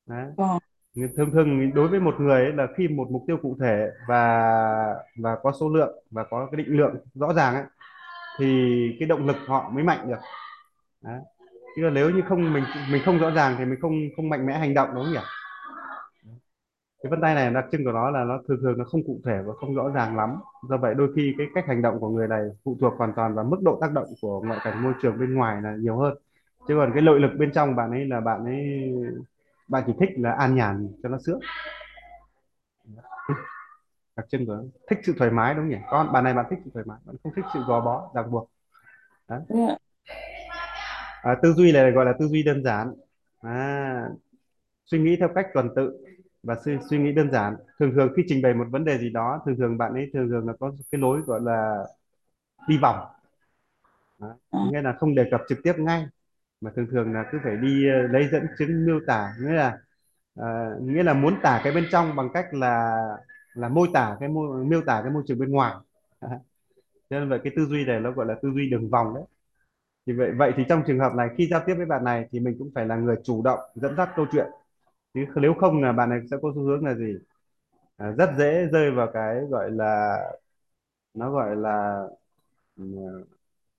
Đấy. 0.06 0.26
vâng 0.36 0.58
thường 1.16 1.30
thường 1.30 1.74
đối 1.74 1.88
với 1.88 2.00
một 2.00 2.20
người 2.20 2.44
ấy 2.44 2.52
là 2.52 2.66
khi 2.76 2.88
một 2.88 3.06
mục 3.10 3.22
tiêu 3.26 3.36
cụ 3.42 3.56
thể 3.60 3.90
và 4.08 4.94
và 5.16 5.36
có 5.42 5.52
số 5.60 5.68
lượng 5.68 6.04
và 6.10 6.24
có 6.24 6.48
cái 6.52 6.64
định 6.64 6.76
lượng 6.76 6.94
rõ 7.14 7.32
ràng 7.32 7.54
ấy, 7.54 7.64
thì 8.38 8.46
cái 9.00 9.08
động 9.08 9.26
lực 9.26 9.36
họ 9.46 9.70
mới 9.74 9.84
mạnh 9.84 10.08
được. 10.08 10.18
Đấy. 11.04 11.20
chứ 11.76 11.82
là 11.84 11.90
nếu 11.90 12.10
như 12.10 12.22
không 12.28 12.52
mình 12.52 12.64
mình 12.92 13.02
không 13.04 13.18
rõ 13.18 13.30
ràng 13.30 13.54
thì 13.58 13.64
mình 13.64 13.80
không 13.80 13.92
không 14.16 14.28
mạnh 14.28 14.46
mẽ 14.46 14.58
hành 14.58 14.74
động 14.74 14.88
đúng 14.94 15.04
không 15.04 15.12
nhỉ? 15.12 15.20
Cái 17.02 17.10
vân 17.10 17.20
tay 17.20 17.34
này 17.34 17.50
đặc 17.50 17.64
trưng 17.72 17.84
của 17.84 17.92
nó 17.92 18.10
là 18.10 18.24
nó 18.24 18.38
thường 18.48 18.58
thường 18.62 18.78
nó 18.78 18.84
không 18.84 19.02
cụ 19.06 19.20
thể 19.24 19.38
và 19.46 19.52
không 19.60 19.74
rõ 19.74 19.88
ràng 19.88 20.16
lắm. 20.16 20.36
Do 20.68 20.76
vậy 20.76 20.94
đôi 20.94 21.12
khi 21.16 21.34
cái 21.38 21.46
cách 21.54 21.66
hành 21.66 21.82
động 21.82 22.00
của 22.00 22.08
người 22.08 22.28
này 22.28 22.40
phụ 22.64 22.76
thuộc 22.80 22.94
hoàn 22.98 23.12
toàn 23.16 23.34
vào 23.34 23.44
mức 23.44 23.58
độ 23.62 23.78
tác 23.80 23.92
động 23.92 24.06
của 24.22 24.40
ngoại 24.40 24.60
cảnh 24.64 24.82
môi 24.82 24.92
trường 25.02 25.18
bên 25.20 25.34
ngoài 25.34 25.62
là 25.62 25.76
nhiều 25.80 25.96
hơn. 25.96 26.14
Chứ 26.68 26.74
còn 26.76 26.90
cái 26.94 27.02
nội 27.02 27.20
lực 27.20 27.30
bên 27.38 27.52
trong 27.52 27.76
bạn 27.76 27.90
ấy 27.90 28.04
là 28.04 28.20
bạn 28.20 28.44
ấy 28.44 28.92
bạn 29.68 29.82
chỉ 29.86 29.92
thích 30.00 30.08
là 30.16 30.32
an 30.32 30.54
nhàn 30.54 30.88
cho 31.02 31.08
nó 31.08 31.18
sướng. 31.26 31.40
Đặc 34.16 34.26
trưng 34.28 34.46
của 34.46 34.62
thích 34.90 34.98
sự 35.02 35.14
thoải 35.18 35.30
mái 35.30 35.54
đúng 35.54 35.64
không 35.64 35.70
nhỉ? 35.70 35.76
Con 35.90 36.12
bạn 36.12 36.24
này 36.24 36.34
bạn 36.34 36.46
thích 36.50 36.58
sự 36.64 36.70
thoải 36.74 36.84
mái 36.88 36.98
bạn 37.04 37.16
không 37.22 37.32
thích 37.36 37.44
sự 37.52 37.60
gò 37.66 37.80
bó 37.80 38.10
ràng 38.14 38.30
buộc. 38.30 38.50
Đấy. 39.28 39.40
đúng 39.48 39.66
ạ 39.68 39.78
À, 41.22 41.36
tư 41.42 41.52
duy 41.52 41.72
này 41.72 41.90
gọi 41.90 42.04
là 42.04 42.12
tư 42.18 42.28
duy 42.28 42.42
đơn 42.42 42.64
giản. 42.64 42.94
À, 43.40 44.08
suy 44.86 44.98
nghĩ 44.98 45.16
theo 45.16 45.28
cách 45.34 45.46
tuần 45.54 45.68
tự 45.76 46.04
và 46.42 46.56
suy, 46.64 46.72
suy 46.90 46.98
nghĩ 46.98 47.12
đơn 47.12 47.30
giản. 47.32 47.56
Thường 47.78 47.92
thường 47.94 48.12
khi 48.16 48.22
trình 48.28 48.42
bày 48.42 48.54
một 48.54 48.64
vấn 48.70 48.84
đề 48.84 48.98
gì 48.98 49.10
đó 49.10 49.42
thường 49.46 49.56
thường 49.56 49.78
bạn 49.78 49.94
ấy 49.94 50.10
thường 50.12 50.28
thường 50.28 50.46
là 50.46 50.52
có 50.60 50.72
cái 50.92 51.00
lối 51.00 51.20
gọi 51.20 51.40
là 51.40 51.84
đi 52.68 52.78
vòng. 52.78 52.96
À, 54.20 54.28
nghĩa 54.50 54.82
là 54.82 54.92
không 55.00 55.14
đề 55.14 55.24
cập 55.30 55.40
trực 55.48 55.58
tiếp 55.62 55.72
ngay 55.78 56.06
mà 56.60 56.70
thường 56.76 56.86
thường 56.92 57.12
là 57.12 57.24
cứ 57.32 57.38
phải 57.44 57.56
đi 57.56 57.88
ờ, 57.88 58.02
lấy 58.08 58.28
dẫn 58.32 58.46
chứng 58.58 58.86
miêu 58.86 59.00
tả 59.06 59.34
nghĩa 59.40 59.52
là 59.52 59.78
à, 60.36 60.70
nghĩa 60.82 61.02
là 61.02 61.14
muốn 61.14 61.40
tả 61.42 61.60
cái 61.64 61.72
bên 61.74 61.88
trong 61.92 62.16
bằng 62.16 62.28
cách 62.34 62.46
là 62.54 62.96
là 63.54 63.68
mô 63.68 63.86
tả 63.94 64.16
cái 64.20 64.28
mô, 64.28 64.42
miêu 64.64 64.82
tả 64.86 65.00
cái 65.04 65.12
môi 65.12 65.22
trường 65.26 65.38
bên 65.38 65.50
ngoài. 65.52 65.74
Cho 67.10 67.20
nên 67.20 67.28
vậy 67.28 67.40
cái 67.44 67.52
tư 67.56 67.66
duy 67.66 67.84
này 67.84 68.00
nó 68.00 68.10
gọi 68.12 68.26
là 68.26 68.34
tư 68.42 68.50
duy 68.54 68.70
đường 68.70 68.90
vòng 68.90 69.14
đấy. 69.14 69.24
Thì 70.06 70.12
vậy 70.12 70.32
vậy 70.38 70.52
thì 70.56 70.64
trong 70.70 70.82
trường 70.86 71.00
hợp 71.00 71.14
này 71.16 71.28
khi 71.38 71.48
giao 71.50 71.62
tiếp 71.66 71.74
với 71.76 71.86
bạn 71.86 72.04
này 72.04 72.28
thì 72.32 72.40
mình 72.40 72.56
cũng 72.58 72.70
phải 72.76 72.86
là 72.86 72.96
người 72.96 73.16
chủ 73.24 73.42
động 73.44 73.60
dẫn 73.74 73.96
dắt 73.96 74.10
câu 74.16 74.26
chuyện. 74.32 74.46
Chứ 75.14 75.26
nếu 75.36 75.54
không 75.54 75.82
là 75.82 75.92
bạn 75.92 76.10
này 76.10 76.20
sẽ 76.32 76.38
có 76.42 76.52
xu 76.56 76.62
hướng 76.62 76.86
là 76.86 76.94
gì? 76.94 77.14
À, 77.96 78.10
rất 78.18 78.30
dễ 78.38 78.66
rơi 78.72 78.92
vào 78.92 79.08
cái 79.14 79.36
gọi 79.50 79.70
là 79.70 80.16
nó 81.14 81.30
gọi 81.32 81.56
là 81.56 82.02
ừ, 82.76 82.84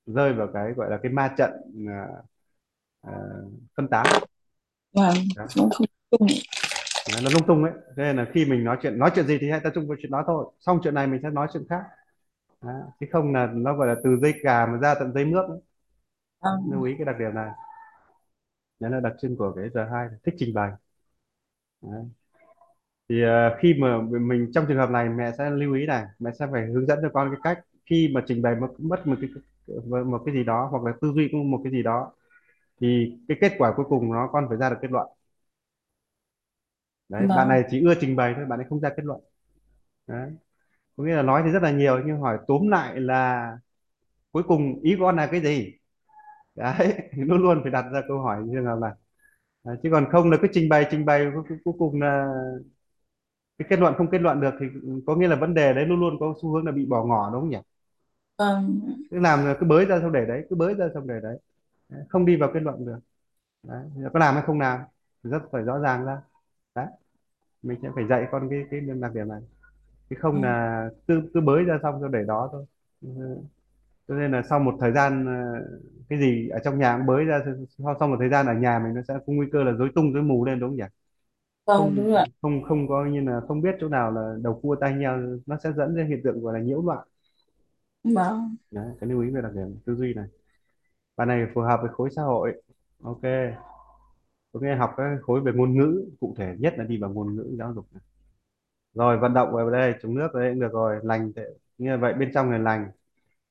rơi 0.05 0.33
vào 0.33 0.47
cái 0.53 0.73
gọi 0.73 0.89
là 0.91 0.99
cái 1.03 1.11
ma 1.11 1.35
trận 1.37 1.51
à, 1.89 2.07
à, 3.01 3.13
phân 3.77 3.87
tán. 3.87 4.05
Vâng 4.93 5.15
cũng 5.55 5.69
không 5.69 5.87
nó 7.23 7.29
lung 7.33 7.47
tung 7.47 7.63
ấy. 7.63 7.73
Thế 7.97 8.03
nên 8.03 8.17
là 8.17 8.25
khi 8.33 8.45
mình 8.45 8.63
nói 8.63 8.77
chuyện 8.81 8.99
nói 8.99 9.11
chuyện 9.15 9.27
gì 9.27 9.37
thì 9.41 9.49
hãy 9.51 9.59
tập 9.63 9.71
trung 9.75 9.87
vào 9.87 9.97
chuyện 10.01 10.11
đó 10.11 10.23
thôi. 10.27 10.45
Xong 10.59 10.79
chuyện 10.83 10.93
này 10.93 11.07
mình 11.07 11.19
sẽ 11.23 11.29
nói 11.29 11.47
chuyện 11.53 11.63
khác. 11.69 11.81
Đó. 12.61 12.71
chứ 12.99 13.05
không 13.11 13.33
là 13.33 13.49
nó 13.53 13.75
gọi 13.75 13.87
là 13.87 13.95
từ 14.03 14.17
dây 14.21 14.33
cà 14.43 14.65
mà 14.65 14.77
ra 14.77 14.95
tận 14.95 15.13
dây 15.13 15.25
mướp 15.25 15.45
ấy. 15.49 15.59
lưu 16.71 16.83
ý 16.83 16.93
cái 16.97 17.05
đặc 17.05 17.15
điểm 17.19 17.35
này. 17.35 17.49
Đó 18.79 18.89
là 18.89 18.99
đặc 18.99 19.13
trưng 19.21 19.37
của 19.37 19.53
cái 19.55 19.69
giờ 19.73 19.87
hai 19.91 20.07
thích 20.23 20.35
trình 20.37 20.53
bày. 20.53 20.71
Đấy. 21.81 22.03
thì 23.09 23.23
ờ, 23.23 23.57
khi 23.61 23.73
mà 23.79 24.01
mình 24.01 24.51
trong 24.53 24.65
trường 24.67 24.77
hợp 24.77 24.89
này 24.89 25.09
mẹ 25.09 25.31
sẽ 25.37 25.49
lưu 25.49 25.73
ý 25.73 25.85
này 25.85 26.05
mẹ 26.19 26.31
sẽ 26.39 26.47
phải 26.51 26.65
hướng 26.65 26.87
dẫn 26.87 26.99
cho 27.01 27.09
con 27.13 27.29
cái 27.31 27.39
cách 27.43 27.65
khi 27.85 28.11
mà 28.13 28.23
trình 28.27 28.41
bày 28.41 28.55
mất 28.55 28.67
mất 28.77 29.07
một 29.07 29.15
cái 29.21 29.29
một 30.03 30.21
cái 30.25 30.35
gì 30.35 30.43
đó 30.43 30.67
hoặc 30.71 30.83
là 30.83 30.91
tư 31.01 31.11
duy 31.15 31.29
của 31.31 31.37
một 31.37 31.61
cái 31.63 31.71
gì 31.71 31.83
đó 31.83 32.11
thì 32.81 33.17
cái 33.27 33.37
kết 33.41 33.51
quả 33.57 33.73
cuối 33.77 33.85
cùng 33.89 34.11
nó 34.13 34.29
con 34.33 34.45
phải 34.49 34.57
ra 34.57 34.69
được 34.69 34.75
kết 34.81 34.91
luận. 34.91 35.07
Đấy 37.09 37.27
bạn 37.27 37.47
vâng. 37.47 37.49
này 37.49 37.63
chỉ 37.71 37.79
ưa 37.85 37.93
trình 38.01 38.15
bày 38.15 38.33
thôi 38.35 38.45
bạn 38.45 38.59
ấy 38.59 38.65
không 38.69 38.79
ra 38.79 38.89
kết 38.97 39.03
luận. 39.05 39.21
Đấy. 40.07 40.31
Có 40.97 41.03
nghĩa 41.05 41.15
là 41.15 41.21
nói 41.23 41.41
thì 41.45 41.51
rất 41.51 41.63
là 41.63 41.71
nhiều 41.71 41.99
nhưng 42.07 42.19
hỏi 42.21 42.39
túm 42.47 42.67
lại 42.69 43.01
là 43.01 43.51
cuối 44.31 44.43
cùng 44.47 44.81
ý 44.83 44.95
con 45.01 45.17
là 45.17 45.27
cái 45.31 45.41
gì? 45.41 45.73
Đấy 46.55 46.93
luôn 47.17 47.41
luôn 47.43 47.59
phải 47.63 47.71
đặt 47.73 47.85
ra 47.93 48.01
câu 48.07 48.19
hỏi 48.21 48.43
như 48.45 48.53
thế 48.55 48.61
nào 48.61 48.79
là 48.79 48.95
Đấy, 49.65 49.77
chứ 49.83 49.89
còn 49.93 50.07
không 50.11 50.31
là 50.31 50.37
cứ 50.43 50.47
trình 50.53 50.69
bày 50.69 50.87
trình 50.91 51.05
bày 51.05 51.25
cuối, 51.49 51.57
cuối 51.65 51.73
cùng 51.79 52.01
là 52.01 52.27
cái 53.57 53.67
kết 53.69 53.79
luận 53.79 53.93
không 53.97 54.07
kết 54.11 54.21
luận 54.21 54.41
được 54.41 54.51
thì 54.59 54.65
có 55.05 55.15
nghĩa 55.15 55.27
là 55.27 55.35
vấn 55.35 55.53
đề 55.53 55.73
đấy 55.73 55.85
luôn 55.85 55.99
luôn 55.99 56.17
có 56.19 56.33
xu 56.41 56.49
hướng 56.53 56.65
là 56.65 56.71
bị 56.71 56.85
bỏ 56.85 57.03
ngỏ 57.05 57.29
đúng 57.33 57.41
không 57.41 57.49
nhỉ? 57.49 57.57
Vâng. 58.37 58.81
Cứ 59.11 59.19
làm 59.19 59.45
là 59.45 59.55
cứ 59.59 59.65
bới 59.67 59.85
ra 59.85 59.99
xong 60.01 60.11
để 60.11 60.25
đấy 60.27 60.45
cứ 60.49 60.55
bới 60.55 60.73
ra 60.73 60.85
xong 60.93 61.07
để 61.07 61.15
đấy 61.23 61.39
Đấy, 61.89 62.03
không 62.09 62.25
đi 62.25 62.35
vào 62.35 62.51
kết 62.53 62.59
luận 62.63 62.85
được. 62.85 62.99
Đấy. 63.63 63.83
có 64.13 64.19
làm 64.19 64.35
hay 64.35 64.43
không 64.47 64.59
làm 64.59 64.79
rất 65.23 65.39
phải 65.51 65.63
rõ 65.63 65.79
ràng 65.79 66.05
ra. 66.05 66.21
Đấy 66.75 66.87
mình 67.63 67.79
sẽ 67.83 67.89
phải 67.95 68.05
dạy 68.09 68.27
con 68.31 68.49
cái 68.49 68.59
cái 68.71 68.81
đặc 68.81 69.11
điểm 69.15 69.29
này. 69.29 69.41
Chứ 70.09 70.17
không 70.21 70.41
vâng 70.41 70.43
là 70.43 70.83
cứ 71.07 71.21
cứ 71.33 71.41
bới 71.41 71.63
ra 71.63 71.79
xong 71.83 72.01
rồi 72.01 72.09
để 72.13 72.19
đó 72.27 72.49
thôi. 72.53 72.65
Ừ, 73.01 73.09
cho 74.07 74.15
nên 74.15 74.31
là 74.31 74.41
sau 74.49 74.59
một 74.59 74.75
thời 74.81 74.91
gian 74.93 75.25
ờ, 75.27 75.33
cái 76.09 76.19
gì 76.19 76.49
ở 76.49 76.59
trong 76.63 76.79
nhà 76.79 76.97
cũng 76.97 77.05
bới 77.07 77.25
ra 77.25 77.41
sau 77.79 77.95
sau 77.99 78.07
một 78.07 78.15
thời 78.19 78.29
gian 78.29 78.47
ở 78.47 78.53
nhà 78.53 78.79
mình 78.85 78.93
nó 78.95 79.01
sẽ 79.07 79.13
có 79.27 79.33
nguy 79.33 79.47
cơ 79.51 79.63
là 79.63 79.71
rối 79.71 79.89
tung 79.95 80.13
rối 80.13 80.23
mù 80.23 80.45
lên 80.45 80.59
đúng 80.59 80.69
không 80.69 80.77
nhỉ? 80.77 80.83
Vâng 81.65 81.95
không 81.95 81.95
đúng 81.95 82.15
ạ. 82.15 82.25
không 82.41 82.63
không 82.63 82.87
có 82.89 83.05
như 83.05 83.21
là 83.21 83.41
không 83.47 83.61
biết 83.61 83.75
chỗ 83.81 83.87
nào 83.89 84.11
là 84.11 84.35
đầu 84.43 84.59
cua 84.63 84.75
tai 84.81 84.93
nheo 84.93 85.17
nó 85.45 85.57
sẽ 85.63 85.71
dẫn 85.77 85.95
đến 85.95 86.07
hiện 86.09 86.21
tượng 86.23 86.41
gọi 86.41 86.53
là 86.59 86.59
nhiễu 86.65 86.81
loạn. 86.83 87.07
Vâng. 88.03 88.57
Đấy 88.71 88.87
cái 89.01 89.09
lưu 89.09 89.21
ý 89.21 89.29
về 89.29 89.41
đặc 89.41 89.51
điểm 89.55 89.75
tư 89.85 89.95
duy 89.95 90.13
này 90.13 90.27
bài 91.19 91.27
này 91.27 91.47
phù 91.53 91.61
hợp 91.61 91.79
với 91.81 91.89
khối 91.93 92.09
xã 92.15 92.21
hội 92.21 92.61
ok 93.03 93.21
có 94.53 94.59
nghĩa 94.59 94.75
học 94.75 94.93
các 94.97 95.17
khối 95.21 95.41
về 95.41 95.51
ngôn 95.55 95.77
ngữ 95.77 96.05
cụ 96.19 96.35
thể 96.37 96.55
nhất 96.59 96.73
là 96.77 96.83
đi 96.83 96.97
vào 97.01 97.09
ngôn 97.09 97.35
ngữ 97.35 97.55
giáo 97.59 97.73
dục 97.73 97.85
này. 97.93 98.01
rồi 98.93 99.17
vận 99.17 99.33
động 99.33 99.55
ở 99.55 99.71
đây 99.71 99.93
chống 100.01 100.15
nước 100.15 100.33
ở 100.33 100.39
đây 100.39 100.51
cũng 100.51 100.59
được 100.59 100.73
rồi 100.73 100.99
lành 101.03 101.31
thế. 101.35 101.43
như 101.77 101.97
vậy 101.97 102.13
bên 102.13 102.31
trong 102.33 102.51
này 102.51 102.59
lành 102.59 102.91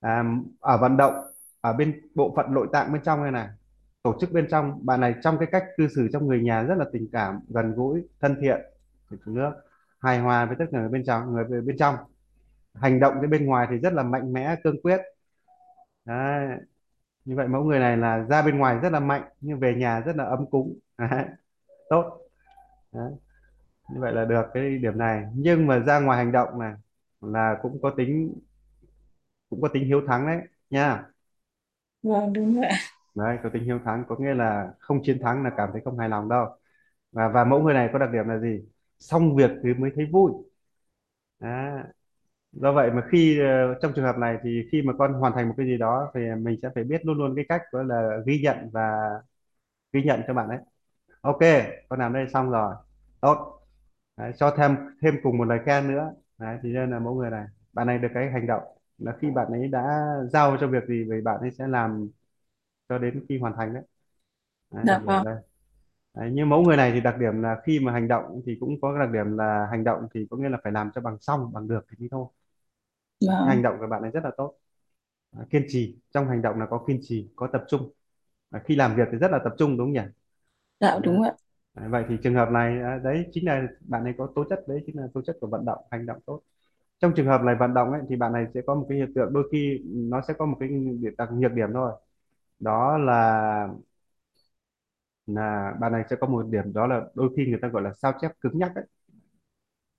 à, 0.01 0.25
ở 0.61 0.79
vận 0.79 0.97
động 0.97 1.15
ở 1.61 1.73
bên 1.73 2.01
bộ 2.15 2.33
phận 2.37 2.55
nội 2.55 2.69
tạng 2.73 2.93
bên 2.93 3.03
trong 3.03 3.23
này 3.23 3.33
này 3.33 3.49
tổ 4.03 4.17
chức 4.21 4.33
bên 4.33 4.47
trong 4.51 4.87
bạn 4.87 5.01
này 5.01 5.15
trong 5.23 5.39
cái 5.39 5.49
cách 5.53 5.65
cư 5.77 5.89
xử 5.89 6.09
trong 6.13 6.27
người 6.27 6.41
nhà 6.41 6.63
rất 6.63 6.75
là 6.79 6.85
tình 6.93 7.09
cảm 7.13 7.41
gần 7.49 7.75
gũi 7.75 8.03
thân 8.21 8.37
thiện 8.41 8.61
chống 9.11 9.35
nước 9.35 9.53
hài 10.01 10.19
hòa 10.19 10.47
với 10.47 10.57
tất 10.59 10.65
cả 10.73 10.81
người 10.81 10.89
bên 10.89 11.05
trong 11.05 11.33
người 11.33 11.63
bên 11.63 11.77
trong 11.79 11.97
hành 12.75 13.01
động 13.01 13.15
cái 13.21 13.27
bên 13.29 13.47
ngoài 13.47 13.67
thì 13.71 13.77
rất 13.77 13.93
là 13.93 14.03
mạnh 14.03 14.33
mẽ 14.33 14.57
cương 14.65 14.83
quyết 14.83 15.01
Đấy 16.05 16.59
như 17.29 17.37
vậy 17.37 17.49
mẫu 17.49 17.65
người 17.65 17.79
này 17.81 17.97
là 17.97 18.19
ra 18.31 18.43
bên 18.43 18.59
ngoài 18.59 18.79
rất 18.83 18.93
là 18.93 19.01
mạnh 19.01 19.23
nhưng 19.41 19.61
về 19.61 19.75
nhà 19.75 20.01
rất 20.01 20.17
là 20.17 20.25
ấm 20.25 20.47
cúng 20.51 20.79
Đấy. 20.99 21.25
tốt 21.91 22.21
Đấy. 22.93 23.13
như 23.89 24.01
vậy 24.01 24.13
là 24.15 24.27
được 24.27 24.43
cái 24.55 24.79
điểm 24.79 24.99
này 24.99 25.25
nhưng 25.35 25.67
mà 25.67 25.79
ra 25.81 26.01
ngoài 26.01 26.19
hành 26.19 26.33
động 26.33 26.61
này 26.61 26.75
là 27.21 27.57
cũng 27.63 27.79
có 27.83 27.91
tính 27.99 28.35
cũng 29.51 29.61
có 29.63 29.69
tính 29.73 29.85
hiếu 29.87 30.01
thắng 30.09 30.27
đấy 30.27 30.39
nha 30.71 31.05
vâng 32.03 32.33
đúng 32.33 32.61
ạ 32.63 32.79
đấy 33.15 33.39
có 33.43 33.51
tính 33.53 33.65
hiếu 33.65 33.79
thắng 33.85 34.05
có 34.09 34.17
nghĩa 34.19 34.35
là 34.35 34.73
không 34.81 35.01
chiến 35.03 35.19
thắng 35.23 35.45
là 35.45 35.51
cảm 35.57 35.69
thấy 35.73 35.81
không 35.85 35.99
hài 35.99 36.09
lòng 36.09 36.29
đâu 36.29 36.47
và 37.13 37.29
và 37.35 37.45
mẫu 37.45 37.63
người 37.63 37.75
này 37.75 37.91
có 37.93 37.99
đặc 38.01 38.11
điểm 38.13 38.29
là 38.29 38.39
gì 38.39 38.61
xong 39.01 39.37
việc 39.37 39.51
thì 39.65 39.75
mới 39.75 39.91
thấy 39.97 40.07
vui 40.13 40.33
Đấy. 41.41 41.83
Do 42.63 42.73
vậy 42.73 42.91
mà 42.91 43.03
khi 43.13 43.39
ờ, 43.41 43.75
trong 43.83 43.93
trường 43.97 44.05
hợp 44.05 44.17
này 44.19 44.37
thì 44.45 44.63
khi 44.73 44.83
mà 44.83 44.93
con 44.99 45.13
hoàn 45.13 45.33
thành 45.33 45.49
một 45.49 45.55
cái 45.57 45.67
gì 45.67 45.79
đó 45.79 46.11
thì 46.15 46.21
mình 46.43 46.59
sẽ 46.63 46.69
phải 46.75 46.85
biết 46.85 47.07
luôn 47.07 47.19
luôn 47.19 47.33
cái 47.37 47.45
cách 47.49 47.63
gọi 47.73 47.85
là 47.85 48.19
ghi 48.27 48.41
nhận 48.43 48.71
và 48.73 48.91
ghi 49.93 50.03
nhận 50.03 50.21
cho 50.27 50.35
bạn 50.35 50.49
ấy. 50.49 50.59
Ok 51.23 51.39
con 51.89 52.01
làm 52.01 52.13
đây 52.13 52.27
xong 52.35 52.51
rồi. 52.51 52.75
Tốt. 53.21 53.61
Đấy, 54.17 54.33
cho 54.39 54.51
thêm 54.59 54.77
thêm 55.03 55.15
cùng 55.23 55.39
một 55.39 55.45
lời 55.45 55.59
khen 55.67 55.89
nữa. 55.89 56.13
Đấy, 56.39 56.59
thì 56.63 56.69
nên 56.71 56.91
là 56.91 56.99
mẫu 56.99 57.15
người 57.15 57.31
này. 57.31 57.47
Bạn 57.73 57.87
này 57.87 57.99
được 57.99 58.09
cái 58.15 58.31
hành 58.33 58.47
động 58.47 58.63
là 58.99 59.13
khi 59.21 59.31
bạn 59.31 59.49
ấy 59.53 59.69
đã 59.69 60.07
giao 60.33 60.57
cho 60.61 60.67
việc 60.69 60.85
gì 60.89 61.05
thì 61.13 61.23
bạn 61.23 61.41
ấy 61.41 61.51
sẽ 61.51 61.69
làm 61.69 62.09
cho 62.89 62.99
đến 62.99 63.27
khi 63.29 63.39
hoàn 63.39 63.55
thành 63.57 63.75
đấy, 63.75 63.83
đấy 64.73 64.87
dạ 64.87 64.99
vâng. 65.07 65.25
đấy, 66.15 66.31
như 66.33 66.45
mẫu 66.47 66.63
người 66.63 66.77
này 66.77 66.93
thì 66.93 67.01
đặc 67.01 67.19
điểm 67.21 67.43
là 67.43 67.57
khi 67.67 67.81
mà 67.81 67.93
hành 67.93 68.09
động 68.09 68.43
thì 68.47 68.57
cũng 68.61 68.81
có 68.83 68.99
đặc 68.99 69.11
điểm 69.13 69.37
là 69.39 69.69
hành 69.71 69.85
động 69.85 70.09
thì 70.15 70.27
có 70.31 70.37
nghĩa 70.37 70.49
là 70.49 70.59
phải 70.65 70.73
làm 70.73 70.91
cho 70.95 71.01
bằng 71.01 71.19
xong 71.21 71.53
bằng 71.53 71.69
được 71.69 71.87
thì 71.91 71.97
mới 72.01 72.09
thôi 72.13 72.27
cái 73.39 73.47
hành 73.49 73.63
vâng 73.63 73.65
động 73.65 73.77
của 73.81 73.87
bạn 73.91 74.03
ấy 74.03 74.11
rất 74.11 74.25
là 74.25 74.31
tốt. 74.37 74.55
À, 75.33 75.45
kiên 75.51 75.65
trì. 75.69 75.99
Trong 76.15 76.29
hành 76.29 76.43
động 76.43 76.61
là 76.61 76.67
có 76.71 76.85
kiên 76.89 77.01
trì 77.03 77.31
có 77.37 77.49
tập 77.53 77.65
trung. 77.69 77.93
À, 78.51 78.63
khi 78.67 78.77
làm 78.77 78.97
việc 78.97 79.05
thì 79.13 79.19
rất 79.19 79.31
là 79.33 79.39
tập 79.45 79.55
trung 79.59 79.79
đúng 79.79 79.87
không 79.87 79.93
nhỉ? 79.93 80.01
Dạ 80.81 80.99
đúng 81.03 81.23
ạ. 81.23 81.33
Đấy, 81.75 81.89
vậy 81.89 82.05
thì 82.09 82.15
trường 82.23 82.35
hợp 82.35 82.49
này 82.51 82.81
à, 82.83 82.99
đấy 83.05 83.27
chính 83.33 83.45
là 83.47 83.63
bạn 83.81 84.05
ấy 84.05 84.15
có 84.19 84.29
tố 84.35 84.45
chất 84.51 84.65
đấy 84.69 84.83
chính 84.87 84.97
là 84.99 85.07
tố 85.15 85.23
chất 85.23 85.37
của 85.41 85.47
vận 85.47 85.65
động 85.65 85.79
hành 85.91 86.07
động 86.07 86.19
tốt. 86.27 86.41
Trong 87.01 87.13
trường 87.17 87.27
hợp 87.27 87.43
này 87.43 87.57
vận 87.61 87.75
động 87.75 87.93
ấy 87.93 88.03
thì 88.09 88.17
bạn 88.17 88.33
này 88.33 88.47
sẽ 88.55 88.61
có 88.67 88.75
một 88.75 88.87
cái 88.89 88.99
hiện 88.99 89.13
tượng 89.15 89.33
đôi 89.33 89.49
khi 89.53 89.81
nó 89.87 90.23
sẽ 90.29 90.35
có 90.39 90.47
một 90.47 90.57
cái 90.61 90.69
điểm 91.03 91.15
đặc 91.19 91.29
nhược 91.33 91.53
điểm 91.53 91.69
thôi. 91.75 91.93
Đó 92.61 92.99
là 92.99 93.69
là 95.27 95.73
bạn 95.81 95.93
này 95.93 96.05
sẽ 96.11 96.17
có 96.21 96.27
một 96.27 96.47
điểm 96.51 96.73
đó 96.73 96.87
là 96.87 97.01
đôi 97.15 97.31
khi 97.37 97.47
người 97.47 97.59
ta 97.63 97.69
gọi 97.69 97.83
là 97.83 97.93
sao 98.03 98.13
chép 98.21 98.31
cứng 98.41 98.59
nhắc 98.59 98.73
ấy. 98.75 98.85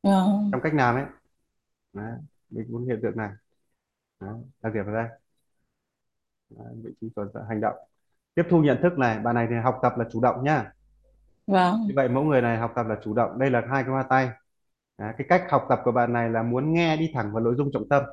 Vâng. 0.03 0.51
Trong 0.51 0.61
cách 0.63 0.73
làm 0.73 0.95
ấy. 0.95 1.05
Đấy, 1.93 2.13
mình 2.49 2.65
muốn 2.71 2.85
hiện 2.87 2.99
tượng 3.03 3.17
này. 3.17 3.29
Đấy, 4.21 4.33
đặc 4.61 4.73
điểm 4.73 4.85
ở 4.85 4.93
đây. 4.93 5.07
Đấy, 6.49 6.67
vị 6.83 6.91
trí 7.01 7.09
của 7.15 7.25
hành 7.49 7.61
động. 7.61 7.75
Tiếp 8.35 8.43
thu 8.49 8.61
nhận 8.63 8.77
thức 8.83 8.97
này 8.99 9.19
bạn 9.19 9.35
này 9.35 9.47
thì 9.49 9.55
học 9.63 9.79
tập 9.81 9.93
là 9.97 10.05
chủ 10.11 10.21
động 10.21 10.43
nhá. 10.43 10.71
Như 11.85 11.93
vâng 11.93 11.93
vậy 11.95 12.09
mẫu 12.09 12.23
người 12.23 12.41
này 12.41 12.57
học 12.57 12.71
tập 12.75 12.85
là 12.87 12.95
chủ 13.03 13.13
động. 13.13 13.39
Đây 13.39 13.49
là 13.51 13.61
hai 13.69 13.83
cái 13.83 13.91
hoa 13.91 14.03
tay. 14.03 14.29
Đấy, 14.97 15.13
cái 15.17 15.27
cách 15.29 15.45
học 15.51 15.65
tập 15.69 15.79
của 15.83 15.91
bạn 15.91 16.13
này 16.13 16.29
là 16.29 16.43
muốn 16.43 16.73
nghe 16.73 16.97
đi 16.97 17.11
thẳng 17.13 17.33
vào 17.33 17.43
nội 17.43 17.55
dung 17.57 17.71
trọng 17.73 17.89
tâm. 17.89 18.03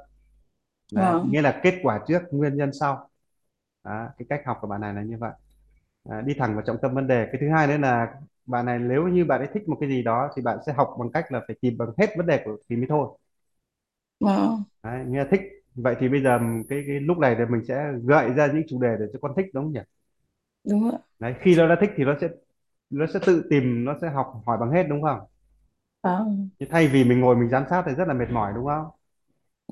Đấy, 0.92 1.14
vâng. 1.14 1.30
nghĩa 1.30 1.42
là 1.42 1.60
kết 1.62 1.74
quả 1.82 2.00
trước 2.08 2.22
nguyên 2.30 2.56
nhân 2.56 2.70
sau. 2.80 3.10
Đó, 3.84 4.08
cái 4.18 4.26
cách 4.28 4.42
học 4.46 4.58
của 4.60 4.68
bạn 4.68 4.80
này 4.80 4.94
là 4.94 5.02
như 5.02 5.16
vậy. 5.18 5.32
Đấy, 6.04 6.22
đi 6.22 6.34
thẳng 6.38 6.54
vào 6.54 6.64
trọng 6.66 6.78
tâm 6.82 6.94
vấn 6.94 7.06
đề. 7.08 7.26
Cái 7.32 7.40
thứ 7.40 7.50
hai 7.50 7.66
nữa 7.66 7.78
là 7.78 8.14
bạn 8.46 8.66
này 8.66 8.78
nếu 8.78 9.08
như 9.08 9.24
bạn 9.24 9.40
ấy 9.40 9.48
thích 9.54 9.68
một 9.68 9.76
cái 9.80 9.88
gì 9.88 10.02
đó 10.02 10.30
thì 10.36 10.42
bạn 10.42 10.58
sẽ 10.66 10.72
học 10.72 10.96
bằng 10.98 11.12
cách 11.12 11.32
là 11.32 11.40
phải 11.48 11.56
tìm 11.60 11.78
bằng 11.78 11.88
hết 11.98 12.10
vấn 12.16 12.26
đề 12.26 12.42
của 12.44 12.56
thì 12.70 12.76
mới 12.76 12.86
thôi 12.88 13.18
vâng. 14.20 14.64
Đấy, 14.82 15.04
là 15.08 15.26
thích. 15.30 15.40
Vậy 15.74 15.96
thì 16.00 16.08
bây 16.08 16.22
giờ 16.22 16.38
cái, 16.68 16.84
cái 16.86 17.00
lúc 17.00 17.18
này 17.18 17.34
thì 17.38 17.44
mình 17.50 17.60
sẽ 17.68 17.92
gợi 18.04 18.30
ra 18.34 18.46
những 18.52 18.62
chủ 18.68 18.82
đề 18.82 18.88
để 19.00 19.06
cho 19.12 19.18
con 19.22 19.32
thích 19.36 19.46
đúng 19.54 19.64
không 19.64 19.72
nhỉ? 19.72 19.80
Đúng 20.64 20.90
ạ. 20.92 20.98
Đấy 21.18 21.34
khi 21.40 21.56
nó 21.56 21.68
đã 21.68 21.76
thích 21.80 21.90
thì 21.96 22.04
nó 22.04 22.14
sẽ 22.20 22.28
nó 22.90 23.06
sẽ 23.14 23.20
tự 23.26 23.44
tìm 23.50 23.84
nó 23.84 23.94
sẽ 24.02 24.10
học 24.10 24.42
hỏi 24.46 24.58
bằng 24.60 24.70
hết 24.72 24.84
đúng 24.88 25.02
không? 25.02 25.20
Vâng. 26.02 26.50
Chứ 26.60 26.66
thay 26.70 26.88
vì 26.88 27.04
mình 27.04 27.20
ngồi 27.20 27.36
mình 27.36 27.48
giám 27.50 27.64
sát 27.70 27.82
thì 27.86 27.92
rất 27.94 28.08
là 28.08 28.14
mệt 28.14 28.26
mỏi 28.32 28.52
đúng 28.56 28.66
không? 28.66 28.84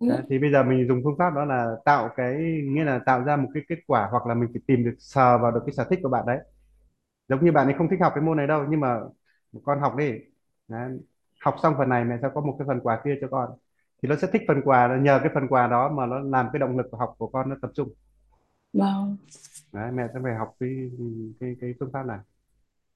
Đúng. 0.00 0.10
Ạ 0.10 0.16
đấy, 0.16 0.26
thì 0.30 0.38
bây 0.38 0.52
giờ 0.52 0.64
mình 0.64 0.88
dùng 0.88 1.00
phương 1.04 1.16
pháp 1.18 1.30
đó 1.34 1.44
là 1.44 1.76
tạo 1.84 2.10
cái 2.16 2.34
nghĩa 2.66 2.84
là 2.84 3.00
tạo 3.06 3.24
ra 3.24 3.36
một 3.36 3.48
cái 3.54 3.62
kết 3.68 3.76
quả 3.86 4.08
hoặc 4.12 4.26
là 4.26 4.34
mình 4.34 4.50
phải 4.54 4.62
tìm 4.66 4.84
được 4.84 4.94
sờ 4.98 5.38
vào 5.38 5.52
được 5.52 5.60
cái 5.66 5.74
sở 5.74 5.84
thích 5.90 5.98
của 6.02 6.08
bạn 6.08 6.26
đấy. 6.26 6.38
Giống 7.28 7.44
như 7.44 7.52
bạn 7.52 7.66
ấy 7.68 7.74
không 7.78 7.90
thích 7.90 8.00
học 8.02 8.12
cái 8.16 8.24
môn 8.24 8.36
này 8.36 8.46
đâu 8.46 8.66
nhưng 8.70 8.80
mà 8.80 9.00
con 9.64 9.80
học 9.80 9.96
đi. 9.96 10.12
Đấy. 10.68 10.90
học 11.40 11.56
xong 11.62 11.74
phần 11.78 11.88
này 11.88 12.04
mẹ 12.04 12.16
sẽ 12.22 12.28
có 12.34 12.40
một 12.40 12.56
cái 12.58 12.66
phần 12.68 12.80
quà 12.82 13.02
kia 13.04 13.18
cho 13.22 13.28
con 13.30 13.50
thì 14.02 14.08
nó 14.08 14.16
sẽ 14.16 14.28
thích 14.32 14.42
phần 14.48 14.60
quà 14.64 14.96
nhờ 15.02 15.18
cái 15.22 15.30
phần 15.34 15.48
quà 15.48 15.66
đó 15.66 15.88
mà 15.88 16.06
nó 16.06 16.18
làm 16.20 16.48
cái 16.52 16.60
động 16.60 16.76
lực 16.76 16.86
của 16.90 16.96
học 16.96 17.14
của 17.18 17.26
con 17.28 17.48
nó 17.48 17.56
tập 17.62 17.70
trung. 17.74 17.88
Vâng. 18.72 19.16
Đấy, 19.72 19.92
mẹ 19.92 20.08
sẽ 20.14 20.20
phải 20.22 20.34
học 20.34 20.54
cái 20.60 20.90
cái 21.40 21.56
cái 21.60 21.74
phương 21.80 21.90
pháp 21.92 22.06
này. 22.06 22.18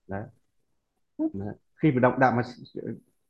Đấy, 0.08 0.24
đấy. 1.32 1.54
khi 1.76 1.92
mà 1.92 2.00
động 2.00 2.18
đạm 2.18 2.36
mà 2.36 2.42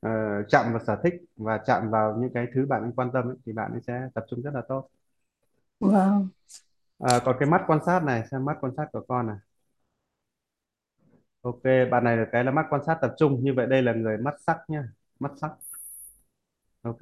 ờ, 0.01 0.11
chạm 0.49 0.73
vào 0.73 0.85
sở 0.87 1.01
thích 1.05 1.15
và 1.37 1.59
chạm 1.67 1.91
vào 1.91 2.17
những 2.17 2.33
cái 2.35 2.47
thứ 2.55 2.67
bạn 2.67 2.93
quan 2.97 3.11
tâm 3.13 3.29
ấy, 3.29 3.37
thì 3.47 3.53
bạn 3.53 3.73
ấy 3.73 3.81
sẽ 3.87 4.09
tập 4.15 4.25
trung 4.31 4.43
rất 4.43 4.55
là 4.55 4.63
tốt. 4.69 4.89
Vâng. 5.81 6.29
À, 6.99 7.21
còn 7.25 7.37
cái 7.41 7.49
mắt 7.49 7.65
quan 7.67 7.81
sát 7.87 8.03
này 8.05 8.23
xem 8.31 8.45
mắt 8.45 8.57
quan 8.61 8.73
sát 8.77 8.87
của 8.93 9.05
con 9.09 9.27
này. 9.27 9.37
Ok 11.43 11.63
bạn 11.91 12.05
này 12.05 12.17
được 12.17 12.25
cái 12.33 12.45
là 12.45 12.51
mắt 12.51 12.67
quan 12.71 12.83
sát 12.87 12.99
tập 13.03 13.15
trung. 13.19 13.45
Như 13.45 13.55
vậy 13.57 13.67
đây 13.67 13.83
là 13.83 13.93
người 13.93 14.19
mắt 14.19 14.35
sắc 14.47 14.59
nhá. 14.69 14.85
Mắt 15.21 15.33
sắc. 15.41 15.51
Ok 16.83 16.99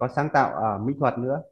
có 0.00 0.08
sáng 0.16 0.30
tạo 0.34 0.50
ở 0.54 0.78
mỹ 0.78 0.94
thuật 1.00 1.18
nữa. 1.18 1.42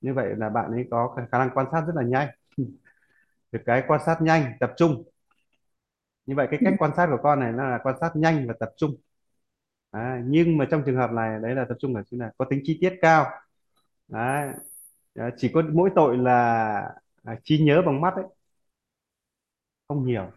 Như 0.00 0.14
vậy 0.14 0.34
là 0.36 0.48
bạn 0.50 0.72
ấy 0.72 0.88
có 0.90 1.16
khả 1.32 1.38
năng 1.38 1.50
quan 1.54 1.66
sát 1.72 1.82
rất 1.88 1.92
là 1.96 2.02
nhanh. 2.04 2.28
Được 3.52 3.60
cái 3.66 3.84
quan 3.88 4.00
sát 4.06 4.22
nhanh 4.22 4.52
tập 4.60 4.72
trung. 4.78 5.04
Như 6.26 6.34
vậy 6.36 6.48
cái 6.50 6.60
cách 6.64 6.74
quan 6.78 6.90
sát 6.96 7.06
của 7.10 7.18
con 7.22 7.40
này 7.40 7.52
nó 7.52 7.64
là 7.70 7.78
quan 7.82 7.96
sát 8.00 8.10
nhanh 8.16 8.46
và 8.48 8.54
tập 8.60 8.70
trung. 8.76 8.96
Đấy, 9.92 10.22
nhưng 10.26 10.58
mà 10.58 10.66
trong 10.70 10.82
trường 10.86 10.96
hợp 10.96 11.10
này 11.12 11.40
đấy 11.42 11.54
là 11.54 11.64
tập 11.68 11.76
trung 11.80 11.94
ở 11.94 12.02
chỗ 12.10 12.16
là 12.20 12.32
có 12.38 12.44
tính 12.50 12.60
chi 12.64 12.78
tiết 12.80 12.94
cao. 13.02 13.26
Đấy. 14.08 14.50
Đấy, 15.14 15.32
chỉ 15.38 15.50
có 15.54 15.62
mỗi 15.74 15.90
tội 15.96 16.18
là 16.18 16.32
à, 17.24 17.36
trí 17.44 17.58
nhớ 17.64 17.82
bằng 17.86 18.00
mắt 18.00 18.14
ấy. 18.16 18.24
Không 19.88 20.04
nhiều 20.06 20.30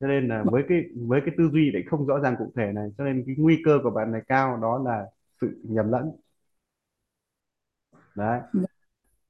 cho 0.00 0.06
nên 0.06 0.28
là 0.28 0.44
với 0.50 0.62
cái 0.68 0.78
với 1.08 1.20
cái 1.26 1.34
tư 1.38 1.48
duy 1.52 1.70
lại 1.72 1.82
không 1.86 2.06
rõ 2.06 2.20
ràng 2.20 2.34
cụ 2.38 2.52
thể 2.56 2.72
này 2.72 2.88
cho 2.98 3.04
nên 3.04 3.22
cái 3.26 3.34
nguy 3.38 3.62
cơ 3.64 3.78
của 3.82 3.90
bạn 3.90 4.12
này 4.12 4.20
cao 4.28 4.56
đó 4.62 4.82
là 4.84 5.06
sự 5.40 5.60
nhầm 5.64 5.90
lẫn 5.92 6.10
đấy. 8.14 8.40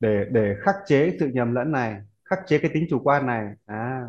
Để 0.01 0.27
để 0.33 0.57
khắc 0.63 0.77
chế 0.87 1.17
sự 1.21 1.29
nhầm 1.35 1.55
lẫn 1.55 1.73
này 1.73 2.03
khắc 2.25 2.39
chế 2.47 2.59
cái 2.59 2.71
tính 2.75 2.87
chủ 2.91 3.01
quan 3.05 3.27
này 3.27 3.55
à, 3.67 4.03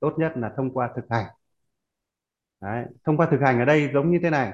tốt 0.00 0.14
nhất 0.18 0.32
là 0.36 0.52
thông 0.56 0.74
qua 0.74 0.92
thực 0.96 1.04
hành. 1.10 1.26
Đấy. 2.60 2.86
thông 3.04 3.16
qua 3.16 3.28
thực 3.30 3.40
hành 3.40 3.58
ở 3.58 3.64
đây 3.64 3.90
giống 3.94 4.10
như 4.12 4.18
thế 4.22 4.30
này. 4.30 4.52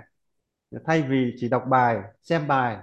Thay 0.86 1.02
vì 1.02 1.34
chỉ 1.38 1.48
đọc 1.48 1.64
bài 1.70 1.98
xem 2.22 2.48
bài 2.48 2.78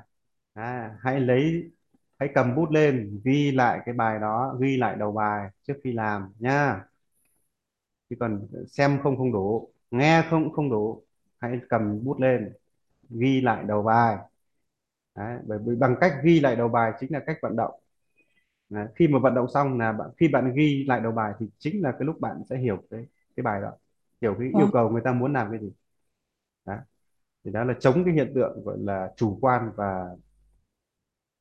à, 0.54 0.98
hãy 1.02 1.20
lấy 1.20 1.72
hãy 2.20 2.30
cầm 2.36 2.56
bút 2.56 2.72
lên 2.72 3.22
ghi 3.26 3.52
lại 3.52 3.80
cái 3.86 3.96
bài 3.96 4.20
đó 4.20 4.58
ghi 4.62 4.78
lại 4.78 4.96
đầu 5.00 5.12
bài 5.12 5.50
trước 5.68 5.74
khi 5.84 5.94
làm 5.94 6.34
nha. 6.40 6.84
Chứ 8.10 8.16
còn 8.20 8.48
xem 8.68 9.00
không 9.04 9.18
không 9.18 9.32
đủ 9.32 9.70
nghe 9.92 10.24
không 10.30 10.54
không 10.54 10.70
đủ 10.70 11.04
hãy 11.40 11.60
cầm 11.70 12.04
bút 12.06 12.20
lên 12.20 12.54
ghi 13.10 13.42
lại 13.42 13.64
đầu 13.68 13.84
bài 13.84 14.18
Đấy, 15.16 15.40
bởi 15.48 15.60
vì 15.66 15.76
bằng 15.76 15.96
cách 16.02 16.14
ghi 16.24 16.40
lại 16.40 16.56
đầu 16.56 16.68
bài 16.70 16.92
chính 17.00 17.12
là 17.14 17.20
cách 17.28 17.38
vận 17.42 17.56
động. 17.56 17.72
Đấy, 18.70 18.88
khi 18.96 19.08
mà 19.08 19.20
vận 19.20 19.34
động 19.36 19.48
xong 19.54 19.80
là 19.80 19.92
bạn 19.92 20.10
khi 20.18 20.28
bạn 20.28 20.54
ghi 20.56 20.86
lại 20.88 21.00
đầu 21.02 21.12
bài 21.12 21.34
thì 21.40 21.46
chính 21.60 21.84
là 21.84 21.92
cái 21.92 22.02
lúc 22.06 22.20
bạn 22.22 22.44
sẽ 22.50 22.58
hiểu 22.58 22.84
cái 22.90 23.08
cái 23.36 23.44
bài 23.44 23.62
đó 23.62 23.72
hiểu 24.22 24.36
cái 24.40 24.50
yêu 24.58 24.68
vâng. 24.68 24.72
cầu 24.74 24.90
người 24.90 25.02
ta 25.06 25.14
muốn 25.14 25.34
làm 25.34 25.48
cái 25.52 25.60
gì. 25.60 25.72
Đó. 26.66 26.78
thì 27.46 27.52
đó 27.52 27.64
là 27.64 27.74
chống 27.80 28.06
cái 28.06 28.14
hiện 28.14 28.32
tượng 28.36 28.64
gọi 28.66 28.78
là 28.80 29.14
chủ 29.18 29.38
quan 29.42 29.72
và 29.78 30.06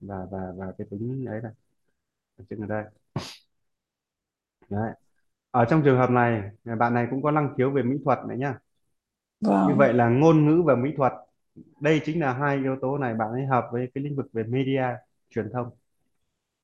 và 0.00 0.26
và 0.30 0.38
và 0.56 0.72
cái 0.78 0.86
tính 0.90 1.24
ấy 1.28 1.40
này 1.42 1.52
ở 2.38 2.44
ở 2.60 2.66
đây. 2.66 2.84
Đấy 4.70 4.92
ở 5.50 5.64
trong 5.70 5.82
trường 5.84 5.98
hợp 5.98 6.10
này 6.10 6.42
bạn 6.78 6.94
này 6.94 7.06
cũng 7.10 7.22
có 7.22 7.30
năng 7.30 7.54
khiếu 7.58 7.70
về 7.70 7.82
mỹ 7.82 7.96
thuật 8.04 8.18
này 8.28 8.38
nhá. 8.38 8.58
Như 9.40 9.74
vâng. 9.74 9.76
vậy 9.76 9.94
là 9.94 10.08
ngôn 10.08 10.46
ngữ 10.46 10.62
và 10.66 10.76
mỹ 10.76 10.90
thuật 10.96 11.12
đây 11.80 12.00
chính 12.04 12.20
là 12.20 12.32
hai 12.34 12.56
yếu 12.56 12.76
tố 12.82 12.98
này 12.98 13.14
bạn 13.14 13.30
ấy 13.32 13.46
hợp 13.46 13.68
với 13.72 13.90
cái 13.94 14.04
lĩnh 14.04 14.16
vực 14.16 14.26
về 14.32 14.42
media 14.44 14.82
truyền 15.30 15.50
thông. 15.52 15.70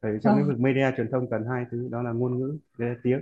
Vì 0.03 0.11
trong 0.22 0.36
lĩnh 0.36 0.47
vâng. 0.47 0.49
vực 0.49 0.61
media 0.61 0.93
truyền 0.97 1.11
thông 1.12 1.30
cần 1.30 1.45
hai 1.51 1.64
thứ 1.70 1.88
đó 1.93 2.03
là 2.03 2.12
ngôn 2.12 2.38
ngữ 2.41 2.59
với 2.78 2.97
tiếng 3.03 3.20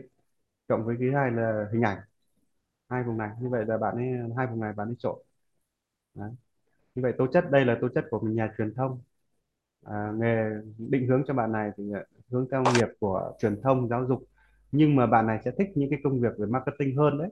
cộng 0.68 0.84
với 0.86 0.96
thứ 1.00 1.12
hai 1.14 1.30
là 1.32 1.68
hình 1.72 1.82
ảnh. 1.82 1.98
Hai 2.90 3.04
vùng 3.04 3.18
này 3.18 3.30
như 3.40 3.48
vậy 3.50 3.64
là 3.68 3.78
bạn 3.78 3.96
ấy 3.96 4.06
hai 4.36 4.46
vùng 4.46 4.60
này 4.60 4.72
bạn 4.72 4.88
ấy 4.88 4.96
trộn. 4.98 5.18
Đấy. 6.14 6.30
như 6.94 7.02
vậy 7.02 7.12
tố 7.18 7.26
chất 7.32 7.44
đây 7.52 7.64
là 7.64 7.78
tố 7.80 7.88
chất 7.94 8.04
của 8.10 8.20
nhà 8.20 8.54
truyền 8.58 8.74
thông. 8.74 9.00
À, 9.86 10.12
nghề 10.16 10.36
định 10.78 11.08
hướng 11.08 11.22
cho 11.28 11.34
bạn 11.34 11.52
này 11.52 11.70
thì 11.76 11.84
hướng 12.30 12.48
theo 12.52 12.66
nghiệp 12.66 12.88
của 13.00 13.32
truyền 13.40 13.62
thông 13.62 13.88
giáo 13.88 14.06
dục. 14.06 14.24
Nhưng 14.72 14.96
mà 14.96 15.06
bạn 15.06 15.26
này 15.26 15.40
sẽ 15.44 15.50
thích 15.58 15.68
những 15.76 15.90
cái 15.90 16.00
công 16.04 16.20
việc 16.20 16.30
về 16.38 16.46
marketing 16.46 16.96
hơn 16.96 17.18
đấy. 17.18 17.30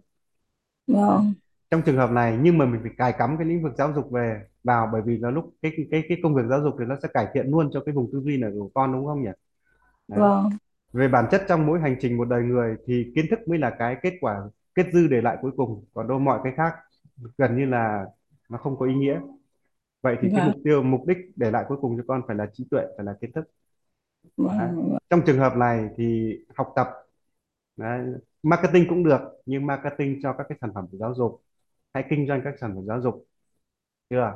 Đấy. 0.86 1.34
Vâng 1.70 1.72
trong 1.72 1.82
trường 1.86 1.96
hợp 1.96 2.10
này 2.10 2.38
nhưng 2.42 2.58
mà 2.58 2.66
mình 2.66 2.80
phải 2.82 2.92
cài 2.98 3.12
cắm 3.18 3.36
cái 3.38 3.46
lĩnh 3.46 3.62
vực 3.62 3.72
giáo 3.78 3.92
dục 3.94 4.10
về 4.12 4.40
vào 4.64 4.88
bởi 4.92 5.02
vì 5.06 5.18
nó 5.18 5.30
lúc 5.30 5.54
cái 5.62 5.72
cái 5.90 6.04
cái 6.08 6.18
công 6.22 6.34
việc 6.34 6.42
giáo 6.50 6.62
dục 6.64 6.74
thì 6.78 6.84
nó 6.88 6.96
sẽ 7.02 7.08
cải 7.14 7.26
thiện 7.34 7.46
luôn 7.50 7.70
cho 7.72 7.82
cái 7.86 7.94
vùng 7.94 8.10
tư 8.12 8.20
duy 8.24 8.38
này 8.38 8.50
của 8.54 8.70
con 8.74 8.92
đúng 8.92 9.06
không 9.06 9.22
nhỉ 9.22 9.30
Đấy. 10.08 10.26
vâng 10.30 10.58
về 10.92 11.08
bản 11.08 11.26
chất 11.30 11.42
trong 11.48 11.66
mỗi 11.66 11.80
hành 11.80 11.96
trình 12.00 12.18
một 12.18 12.26
đời 12.28 12.42
người 12.44 12.76
thì 12.86 13.12
kiến 13.16 13.26
thức 13.30 13.40
mới 13.48 13.58
là 13.58 13.76
cái 13.78 13.96
kết 14.02 14.14
quả 14.20 14.36
kết 14.74 14.86
dư 14.92 15.08
để 15.08 15.20
lại 15.22 15.38
cuối 15.42 15.50
cùng 15.56 15.84
còn 15.94 16.08
đâu 16.08 16.18
mọi 16.18 16.40
cái 16.44 16.54
khác 16.56 16.74
gần 17.38 17.56
như 17.58 17.66
là 17.66 18.04
nó 18.50 18.58
không 18.58 18.78
có 18.78 18.86
ý 18.86 18.94
nghĩa 18.94 19.20
vậy 20.02 20.16
thì 20.22 20.28
cái 20.34 20.44
vâng 20.44 20.44
mục 20.44 20.56
tiêu 20.64 20.82
mục 20.84 21.00
đích 21.08 21.18
để 21.36 21.50
lại 21.50 21.64
cuối 21.68 21.78
cùng 21.80 21.96
cho 21.96 22.04
con 22.08 22.22
phải 22.28 22.36
là 22.36 22.46
trí 22.54 22.64
tuệ 22.70 22.82
phải 22.98 23.06
là 23.06 23.14
kiến 23.20 23.32
thức 23.32 23.44
Đấy. 24.56 24.68
vâng 24.76 24.98
trong 25.10 25.20
trường 25.26 25.38
hợp 25.38 25.56
này 25.56 25.88
thì 25.96 26.34
học 26.56 26.72
tập 26.76 26.88
Đấy. 27.76 28.00
marketing 28.42 28.86
cũng 28.88 29.04
được 29.04 29.20
nhưng 29.46 29.66
marketing 29.66 30.20
cho 30.22 30.34
các 30.38 30.46
cái 30.48 30.58
sản 30.60 30.70
phẩm 30.74 30.86
của 30.92 30.98
giáo 30.98 31.14
dục 31.14 31.42
hay 31.96 32.04
kinh 32.10 32.26
doanh 32.28 32.42
các 32.44 32.54
sản 32.60 32.72
phẩm 32.76 32.86
giáo 32.86 33.02
dục. 33.02 33.26
Chưa 34.10 34.34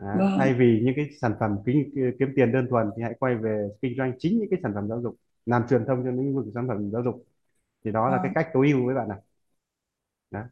Đấy. 0.00 0.08
vâng. 0.12 0.28
thay 0.36 0.54
vì 0.54 0.82
những 0.84 0.94
cái 0.96 1.10
sản 1.22 1.34
phẩm 1.40 1.58
kiếm, 1.66 1.76
kiếm 2.18 2.28
tiền 2.36 2.52
đơn 2.52 2.66
thuần 2.70 2.90
thì 2.96 3.02
hãy 3.02 3.14
quay 3.20 3.36
về 3.36 3.68
kinh 3.82 3.94
doanh 3.98 4.14
chính 4.18 4.38
những 4.40 4.48
cái 4.50 4.60
sản 4.62 4.72
phẩm 4.74 4.88
giáo 4.88 5.02
dục 5.02 5.16
làm 5.46 5.62
truyền 5.70 5.84
thông 5.86 6.04
trong 6.06 6.16
lĩnh 6.20 6.36
vực 6.36 6.46
sản 6.54 6.68
phẩm 6.68 6.90
giáo 6.92 7.02
dục. 7.04 7.26
Thì 7.84 7.92
đó 7.92 8.10
là 8.10 8.20
cái 8.24 8.32
vâng. 8.32 8.36
cách 8.36 8.48
tối 8.54 8.68
ưu 8.72 8.86
với 8.86 8.94
bạn 8.96 9.08
này 9.08 9.18
Đấy. 10.30 10.44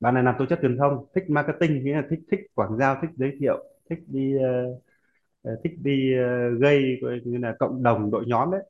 bạn 0.00 0.14
này 0.14 0.22
làm 0.22 0.34
tố 0.38 0.46
chất 0.46 0.58
truyền 0.62 0.76
thông 0.78 1.06
thích 1.14 1.24
marketing 1.30 1.84
nghĩa 1.84 1.92
là 1.94 2.02
thích 2.10 2.20
thích 2.30 2.40
quảng 2.54 2.76
giao 2.78 2.96
thích 3.02 3.10
giới 3.16 3.32
thiệu 3.40 3.64
thích 3.90 3.98
đi 4.06 4.36
ờ, 4.38 4.64
ờ, 5.42 5.60
thích 5.64 5.72
đi 5.82 6.14
ờ, 6.18 6.50
gây 6.60 6.82
như 7.24 7.38
là 7.38 7.56
cộng 7.60 7.82
đồng 7.82 8.10
đội 8.10 8.24
nhóm 8.28 8.50
đấy. 8.50 8.62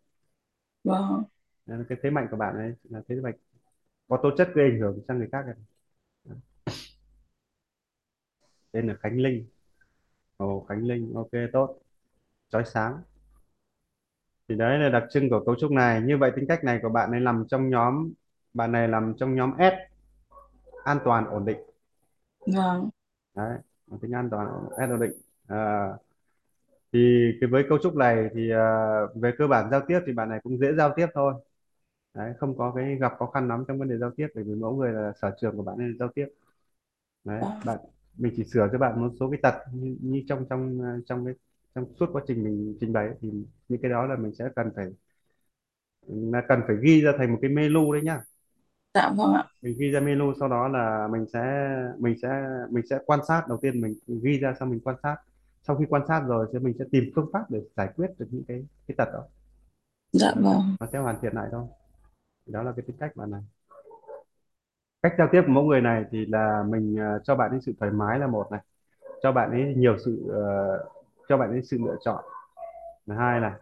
Vâng. 0.84 1.24
Đấy 1.66 1.78
là 1.78 1.84
cái 1.88 1.98
thế 2.02 2.10
mạnh 2.10 2.26
của 2.30 2.36
bạn 2.36 2.54
ấy 2.56 2.72
là 2.84 3.02
thế 3.08 3.14
mạnh. 3.16 3.34
Có 4.08 4.20
tố 4.22 4.30
chất 4.38 4.48
gây 4.54 4.70
ảnh 4.70 4.80
hưởng 4.80 5.00
sang 5.08 5.18
người 5.18 5.28
khác 5.32 5.42
này. 5.46 5.56
Tên 8.76 8.86
là 8.86 8.94
Khánh 9.00 9.20
Linh. 9.20 9.46
Ồ 10.36 10.66
Khánh 10.68 10.82
Linh 10.82 11.12
ok 11.14 11.30
tốt. 11.52 11.78
Chói 12.48 12.64
sáng. 12.64 13.00
Thì 14.48 14.54
đấy 14.54 14.78
là 14.78 14.88
đặc 14.88 15.04
trưng 15.10 15.30
của 15.30 15.44
cấu 15.46 15.54
trúc 15.54 15.70
này. 15.72 16.02
Như 16.02 16.18
vậy 16.18 16.32
tính 16.36 16.44
cách 16.48 16.64
này 16.64 16.78
của 16.82 16.88
bạn 16.88 17.10
ấy 17.10 17.20
nằm 17.20 17.44
trong 17.48 17.70
nhóm 17.70 18.12
bạn 18.54 18.72
này 18.72 18.88
nằm 18.88 19.14
trong 19.18 19.34
nhóm 19.34 19.52
S. 19.58 19.74
An 20.84 20.98
toàn 21.04 21.26
ổn 21.26 21.44
định. 21.44 21.58
Vâng. 22.46 22.88
Đấy 23.34 23.58
tính 24.00 24.12
an 24.12 24.30
toàn 24.30 24.48
S 24.76 24.90
ổn 24.90 25.00
định. 25.00 25.12
À, 25.46 25.88
thì 26.92 27.32
cái 27.40 27.50
với 27.50 27.64
cấu 27.68 27.78
trúc 27.82 27.94
này 27.96 28.28
thì 28.34 28.50
à, 28.50 29.00
về 29.14 29.32
cơ 29.38 29.46
bản 29.46 29.70
giao 29.70 29.80
tiếp 29.88 30.00
thì 30.06 30.12
bạn 30.12 30.28
này 30.28 30.40
cũng 30.42 30.58
dễ 30.58 30.74
giao 30.74 30.92
tiếp 30.96 31.06
thôi. 31.14 31.34
Đấy 32.14 32.34
không 32.38 32.58
có 32.58 32.72
cái 32.76 32.96
gặp 33.00 33.12
khó 33.18 33.26
khăn 33.26 33.48
lắm 33.48 33.64
trong 33.68 33.78
vấn 33.78 33.88
đề 33.88 33.98
giao 33.98 34.10
tiếp 34.16 34.28
bởi 34.34 34.44
vì 34.44 34.54
mẫu 34.54 34.76
người 34.76 34.92
là 34.92 35.12
sở 35.22 35.30
trường 35.40 35.56
của 35.56 35.62
bạn 35.62 35.76
nên 35.78 35.96
giao 35.98 36.08
tiếp. 36.14 36.26
Đấy 37.24 37.40
vâng. 37.40 37.60
bạn 37.64 37.78
mình 38.18 38.32
chỉ 38.36 38.44
sửa 38.44 38.68
cho 38.72 38.78
bạn 38.78 39.00
một 39.00 39.12
số 39.20 39.30
cái 39.30 39.40
tật 39.42 39.54
như, 39.72 39.96
như 40.00 40.22
trong 40.28 40.44
trong 40.50 40.80
ờ, 40.80 41.00
trong 41.06 41.24
cái 41.24 41.34
trong 41.74 41.84
suốt 42.00 42.06
quá 42.12 42.22
trình 42.26 42.44
mình 42.44 42.76
trình 42.80 42.92
bày 42.92 43.06
ấy, 43.06 43.16
thì 43.20 43.30
những 43.68 43.82
cái 43.82 43.90
đó 43.90 44.06
là 44.06 44.16
mình 44.16 44.34
sẽ 44.34 44.48
cần 44.56 44.70
phải 44.76 44.86
là 46.06 46.42
cần 46.48 46.60
phải 46.66 46.76
ghi 46.82 47.00
ra 47.00 47.12
thành 47.18 47.32
một 47.32 47.38
cái 47.42 47.50
menu 47.50 47.92
đấy 47.92 48.02
nhá. 48.02 48.20
Dạ 48.94 49.12
vâng 49.16 49.34
ạ. 49.34 49.44
Mình 49.62 49.76
ghi 49.78 49.90
ra 49.90 50.00
menu 50.00 50.32
sau 50.40 50.48
đó 50.48 50.68
là 50.68 51.08
mình 51.12 51.26
sẽ 51.32 51.68
mình 51.98 52.14
sẽ 52.22 52.28
mình 52.70 52.86
sẽ 52.90 52.98
quan 53.06 53.20
sát. 53.28 53.42
Đầu 53.48 53.58
tiên 53.62 53.80
mình 53.80 53.94
ghi 54.22 54.38
ra 54.38 54.54
xong 54.60 54.70
mình 54.70 54.80
quan 54.80 54.96
sát. 55.02 55.16
Sau 55.62 55.76
khi 55.76 55.84
quan 55.88 56.02
sát 56.08 56.22
rồi 56.26 56.46
thì 56.52 56.58
mình 56.58 56.74
sẽ 56.78 56.84
tìm 56.90 57.04
phương 57.14 57.30
pháp 57.32 57.50
để 57.50 57.60
giải 57.76 57.88
quyết 57.96 58.10
được 58.18 58.26
những 58.30 58.44
cái 58.48 58.66
cái 58.88 58.94
tật 58.98 59.08
đó. 59.12 59.26
Dạ 60.12 60.32
vâng. 60.36 60.76
Nó 60.80 60.86
sẽ 60.92 60.98
hoàn 60.98 61.16
thiện 61.22 61.34
lại 61.34 61.48
thôi. 61.52 61.64
Đó 62.46 62.62
là 62.62 62.72
cái 62.76 62.84
tính 62.86 62.96
cách 63.00 63.16
bạn 63.16 63.30
này 63.30 63.42
cách 65.08 65.14
giao 65.18 65.28
tiếp 65.32 65.42
của 65.46 65.52
mẫu 65.52 65.64
người 65.64 65.80
này 65.80 66.04
thì 66.10 66.26
là 66.26 66.64
mình 66.68 66.96
ờ, 66.96 67.20
cho 67.24 67.36
bạn 67.36 67.50
ấy 67.50 67.60
sự 67.66 67.72
thoải 67.80 67.92
mái 67.92 68.18
là 68.18 68.26
một 68.26 68.46
này. 68.50 68.60
Cho 69.22 69.32
bạn 69.32 69.50
ấy 69.50 69.74
nhiều 69.76 69.98
sự 70.04 70.28
ờ, 70.32 70.88
cho 71.28 71.38
bạn 71.38 71.50
ấy 71.50 71.62
sự 71.64 71.78
lựa 71.86 71.96
chọn 72.04 72.24
là 73.06 73.16
hai 73.16 73.40
này. 73.40 73.52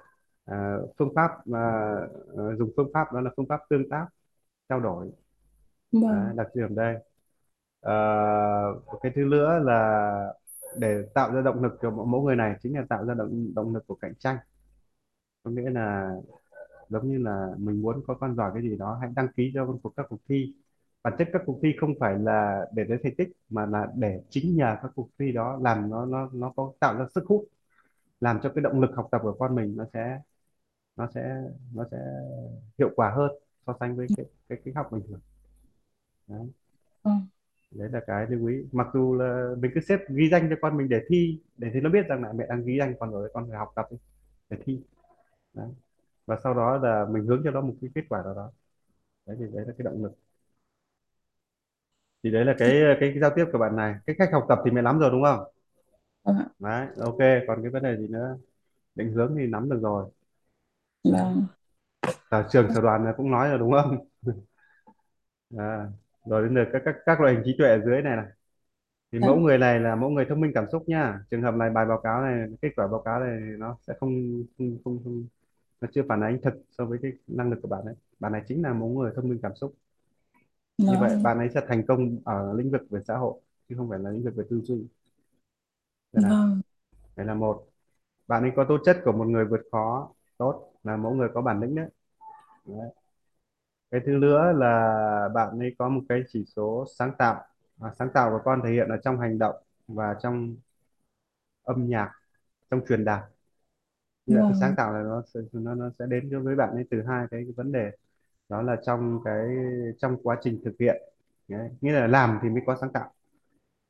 Ờ, 0.44 0.86
phương 0.98 1.12
pháp 1.16 1.30
ờ, 1.52 2.56
dùng 2.58 2.70
phương 2.76 2.90
pháp 2.94 3.12
đó 3.12 3.20
là 3.20 3.30
phương 3.36 3.46
pháp 3.48 3.60
tương 3.70 3.88
tác 3.88 4.06
trao 4.68 4.80
đổi. 4.80 5.10
Vâng. 5.92 6.36
Đặc 6.36 6.46
điểm 6.54 6.74
đây. 6.74 6.96
Ờ, 7.80 7.94
cái 9.02 9.12
thứ 9.16 9.22
nữa 9.24 9.60
là 9.64 10.10
để 10.78 11.02
tạo 11.14 11.32
ra 11.32 11.40
động 11.40 11.62
lực 11.62 11.78
cho 11.82 11.90
mẫu 11.90 12.22
người 12.22 12.36
này 12.36 12.56
chính 12.62 12.76
là 12.76 12.84
tạo 12.88 13.04
ra 13.04 13.14
động 13.14 13.54
động 13.54 13.74
lực 13.74 13.84
của 13.86 13.94
cạnh 13.94 14.14
tranh. 14.18 14.36
Có 15.42 15.50
nghĩa 15.50 15.70
là 15.70 16.16
giống 16.88 17.08
như 17.08 17.18
là 17.18 17.48
mình 17.58 17.82
muốn 17.82 18.02
có 18.06 18.14
con 18.14 18.36
giỏi 18.36 18.50
cái 18.54 18.62
gì 18.62 18.76
đó 18.76 18.98
hãy 19.00 19.10
đăng 19.16 19.28
ký 19.36 19.50
cho 19.54 19.66
con 19.66 19.78
cuộc 19.82 19.92
các 19.96 20.06
cuộc 20.08 20.20
thi 20.28 20.54
bản 21.04 21.14
chất 21.18 21.28
các 21.32 21.42
cuộc 21.46 21.60
thi 21.62 21.76
không 21.80 21.94
phải 22.00 22.18
là 22.18 22.66
để 22.74 22.84
lấy 22.88 22.98
thành 23.04 23.16
tích 23.16 23.28
mà 23.50 23.66
là 23.66 23.88
để 23.96 24.20
chính 24.30 24.56
nhờ 24.56 24.76
các 24.82 24.92
cuộc 24.96 25.08
thi 25.18 25.32
đó 25.32 25.58
làm 25.62 25.90
nó 25.90 26.06
nó 26.06 26.30
nó 26.34 26.52
có 26.56 26.72
tạo 26.80 26.98
ra 26.98 27.06
sức 27.14 27.24
hút 27.28 27.44
làm 28.20 28.40
cho 28.42 28.52
cái 28.54 28.62
động 28.62 28.80
lực 28.80 28.90
học 28.96 29.08
tập 29.12 29.20
của 29.24 29.36
con 29.38 29.54
mình 29.54 29.76
nó 29.76 29.86
sẽ 29.92 30.20
nó 30.96 31.08
sẽ 31.14 31.42
nó 31.74 31.84
sẽ 31.90 31.98
hiệu 32.78 32.90
quả 32.96 33.10
hơn 33.16 33.32
so 33.66 33.74
sánh 33.80 33.96
với 33.96 34.06
cái 34.16 34.26
cái 34.48 34.58
cái 34.64 34.74
học 34.74 34.92
bình 34.92 35.02
thường. 35.08 35.20
Đấy. 36.28 36.50
vâng 37.02 37.26
đấy 37.70 37.88
là 37.92 38.00
cái 38.06 38.26
lưu 38.30 38.46
ý. 38.48 38.56
Mặc 38.72 38.86
dù 38.94 39.14
là 39.14 39.54
mình 39.58 39.70
cứ 39.74 39.80
xếp 39.80 39.98
ghi 40.08 40.28
danh 40.30 40.46
cho 40.50 40.56
con 40.62 40.76
mình 40.76 40.88
để 40.88 41.00
thi 41.08 41.40
để 41.58 41.70
thì 41.74 41.80
nó 41.80 41.90
biết 41.90 42.06
rằng 42.08 42.22
là 42.22 42.32
mẹ 42.32 42.46
đang 42.48 42.64
ghi 42.66 42.78
danh 42.78 42.94
con 43.00 43.10
rồi 43.12 43.30
con 43.34 43.48
phải 43.48 43.58
học 43.58 43.72
tập 43.76 43.86
đi, 43.90 43.96
để 44.50 44.56
thi. 44.64 44.82
Đấy. 45.54 45.68
và 46.26 46.38
sau 46.44 46.54
đó 46.54 46.78
là 46.78 47.06
mình 47.10 47.26
hướng 47.26 47.42
cho 47.44 47.50
nó 47.50 47.60
một 47.60 47.74
cái 47.80 47.90
kết 47.94 48.02
quả 48.08 48.22
nào 48.24 48.34
đó. 48.34 48.52
Đấy 49.26 49.36
thì 49.40 49.46
đấy 49.54 49.64
là 49.66 49.74
cái 49.78 49.84
động 49.84 50.04
lực 50.04 50.12
thì 52.24 52.30
đấy 52.30 52.46
là 52.46 52.54
cái 52.58 52.70
cái, 52.70 53.10
cái 53.12 53.20
giao 53.20 53.30
tiếp 53.36 53.46
của 53.52 53.58
bạn 53.58 53.76
này. 53.76 53.94
Cái 54.06 54.16
cách 54.18 54.30
học 54.32 54.46
tập 54.48 54.58
thì 54.64 54.70
mẹ 54.70 54.82
nắm 54.82 54.98
rồi 54.98 55.10
đúng 55.10 55.24
không? 55.24 55.44
Vâng 56.24 56.36
ạ. 56.38 56.46
đấy 56.58 56.86
ok. 57.00 57.18
Còn 57.48 57.62
cái 57.62 57.70
vấn 57.70 57.82
đề 57.82 57.96
gì 57.96 58.08
nữa? 58.08 58.38
Định 58.94 59.12
hướng 59.12 59.36
thì 59.38 59.46
nắm 59.46 59.70
được 59.70 59.78
rồi. 59.82 60.10
Đấy. 61.04 61.22
vâng. 61.22 61.46
Sở 62.30 62.44
trường 62.50 62.74
sở 62.74 62.80
đoàn 62.80 63.04
là 63.04 63.14
cũng 63.16 63.30
nói 63.30 63.48
rồi 63.48 63.58
đúng 63.58 63.72
không? 63.72 64.08
À, 65.58 65.86
rồi 66.26 66.42
đến 66.42 66.54
lượt 66.54 66.68
các 66.72 66.82
các 66.84 66.94
các 67.06 67.20
loại 67.20 67.34
hình 67.34 67.42
trí 67.46 67.54
tuệ 67.58 67.68
ở 67.68 67.80
dưới 67.84 68.02
này 68.02 68.16
này. 68.16 68.26
Thì 69.12 69.18
mẫu 69.18 69.36
người 69.36 69.58
này 69.58 69.80
là 69.80 69.96
mẫu 69.96 70.10
người 70.10 70.26
thông 70.28 70.40
minh 70.40 70.52
cảm 70.54 70.64
xúc 70.72 70.84
nhá 70.88 71.20
trường 71.30 71.42
hợp 71.42 71.54
này 71.54 71.70
bài 71.70 71.86
báo 71.86 72.00
cáo 72.04 72.22
này 72.22 72.48
kết 72.62 72.70
quả 72.76 72.86
báo 72.88 73.02
cáo 73.02 73.20
này 73.20 73.40
nó 73.58 73.76
sẽ 73.86 73.94
không 74.00 74.12
không 74.58 74.78
không, 74.84 75.00
không 75.04 75.26
nó 75.80 75.88
chưa 75.94 76.02
phản 76.08 76.22
ánh 76.22 76.38
thực 76.42 76.54
so 76.78 76.86
với 76.86 76.98
cái 77.02 77.12
năng 77.26 77.50
lực 77.50 77.58
của 77.62 77.68
bạn 77.68 77.84
ấy. 77.84 77.94
Bạn 78.20 78.32
này 78.32 78.42
chính 78.48 78.62
là 78.62 78.72
mẫu 78.72 78.88
người 78.88 79.12
thông 79.16 79.28
minh 79.28 79.40
cảm 79.42 79.52
xúc 79.56 79.74
như 80.78 80.96
vậy 81.00 81.10
vâng 81.10 81.22
bạn 81.22 81.38
ấy 81.38 81.48
sẽ 81.54 81.60
thành 81.68 81.86
công 81.86 82.18
ở 82.24 82.52
lĩnh 82.52 82.70
vực 82.70 82.82
về 82.90 83.00
xã 83.08 83.16
hội 83.16 83.40
chứ 83.68 83.74
không 83.78 83.90
phải 83.90 83.98
là 83.98 84.10
lĩnh 84.10 84.24
vực 84.24 84.34
về 84.36 84.44
tư 84.50 84.60
duy. 84.60 84.86
Đây 86.12 86.22
này. 86.22 86.30
Vâng. 86.30 86.60
Đây 87.16 87.26
là 87.26 87.34
một. 87.34 87.66
Bạn 88.26 88.42
ấy 88.42 88.52
có 88.56 88.64
tố 88.68 88.78
chất 88.84 88.98
của 89.04 89.12
một 89.12 89.24
người 89.24 89.44
vượt 89.44 89.60
khó 89.72 90.12
tốt 90.38 90.72
là 90.84 90.96
mẫu 90.96 91.14
người 91.14 91.28
có 91.34 91.42
bản 91.42 91.60
lĩnh 91.60 91.74
đấy, 91.74 91.88
đấy. 92.66 92.90
cái 93.90 94.00
thứ 94.06 94.12
nữa 94.12 94.52
là 94.56 95.28
bạn 95.34 95.58
ấy 95.58 95.74
có 95.78 95.88
một 95.88 96.00
cái 96.08 96.22
chỉ 96.28 96.44
số 96.56 96.84
sáng 96.98 97.12
tạo. 97.18 97.44
À, 97.80 97.92
sáng 97.98 98.08
tạo 98.14 98.30
của 98.30 98.40
con 98.44 98.60
thể 98.64 98.70
hiện 98.70 98.88
ở 98.88 98.96
trong 99.04 99.20
hành 99.20 99.38
động 99.38 99.56
và 99.88 100.16
trong 100.22 100.56
âm 101.62 101.88
nhạc 101.88 102.12
trong 102.70 102.80
truyền 102.88 103.04
đạt. 103.04 103.22
Như 104.26 104.36
vậy 104.36 104.44
cái 104.48 104.54
sáng 104.60 104.70
vâng 104.70 104.76
tạo 104.76 104.92
này 104.92 105.02
nó 105.02 105.22
sẽ 105.34 105.40
nó, 105.52 105.74
nó 105.74 105.90
sẽ 105.98 106.06
đến 106.08 106.44
với 106.44 106.56
bạn 106.56 106.70
ấy 106.70 106.84
từ 106.90 107.02
hai 107.02 107.26
cái, 107.30 107.44
vấn 107.56 107.72
đề 107.72 107.90
đó 108.48 108.62
là 108.62 108.76
trong 108.86 109.20
cái 109.24 109.48
trong 109.98 110.16
quá 110.22 110.38
trình 110.42 110.60
thực 110.64 110.74
hiện. 110.80 111.02
Đấy. 111.48 111.70
nghĩa 111.80 111.92
là 111.92 112.06
làm 112.06 112.38
thì 112.42 112.48
mới 112.48 112.62
có 112.66 112.76
sáng 112.80 112.92
tạo. 112.92 113.12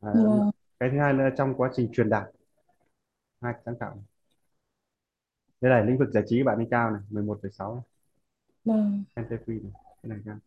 À, 0.01 0.11
vâng 0.13 0.51
cái 0.81 0.91
thứ 0.91 0.99
hai 0.99 1.15
là 1.15 1.31
trong 1.37 1.55
quá 1.57 1.71
trình 1.75 1.91
truyền 1.93 2.09
đạt. 2.11 2.25
Hai 3.41 3.53
cái 3.53 3.63
sáng 3.67 3.77
tạo 3.81 3.97
đây 5.61 5.71
là 5.71 5.81
lĩnh 5.85 5.99
vực 5.99 6.09
giải 6.15 6.25
trí 6.27 6.43
bạn 6.43 6.57
ấy 6.59 6.67
cao 6.71 6.91
này 6.91 7.01
11,6 7.11 7.85
vâng 8.65 9.05
NTP 9.17 9.53
này. 9.53 9.73
Cái 10.03 10.11
này 10.11 10.19
cao. 10.27 10.39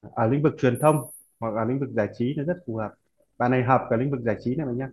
Ở 0.00 0.26
lĩnh 0.26 0.42
vực 0.42 0.54
truyền 0.58 0.78
thông 0.80 0.96
hoặc 1.40 1.54
là 1.54 1.64
lĩnh 1.64 1.78
vực 1.80 1.88
giải 1.92 2.08
trí 2.18 2.34
nó 2.36 2.44
rất 2.44 2.56
phù 2.66 2.76
hợp. 2.76 2.94
Bạn 3.38 3.50
này 3.50 3.62
hợp 3.62 3.86
cả 3.90 3.96
lĩnh 3.96 4.10
vực 4.10 4.20
giải 4.20 4.36
trí 4.40 4.56
này 4.56 4.66
mà 4.66 4.72
nhá. 4.72 4.90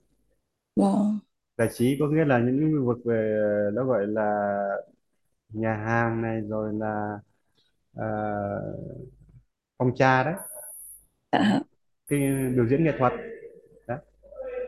Vâng 0.76 1.20
giải 1.58 1.70
trí 1.74 1.98
có 2.00 2.08
nghĩa 2.08 2.26
là 2.26 2.40
những 2.40 2.60
lĩnh 2.60 2.86
vực 2.86 2.98
về 3.06 3.40
nó 3.74 3.86
gọi 3.86 4.08
là 4.08 4.24
nhà 5.50 5.76
hàng 5.78 6.22
này 6.22 6.42
rồi 6.42 6.74
là 6.74 7.20
ờ, 7.96 8.06
phòng 9.78 9.92
trà 9.96 10.24
đấy, 10.24 10.34
dạ. 11.32 11.60
Cái 12.08 12.20
biểu 12.56 12.68
diễn 12.68 12.84
nghệ 12.84 12.92
thuật. 12.98 13.14
Đấy. 13.88 13.98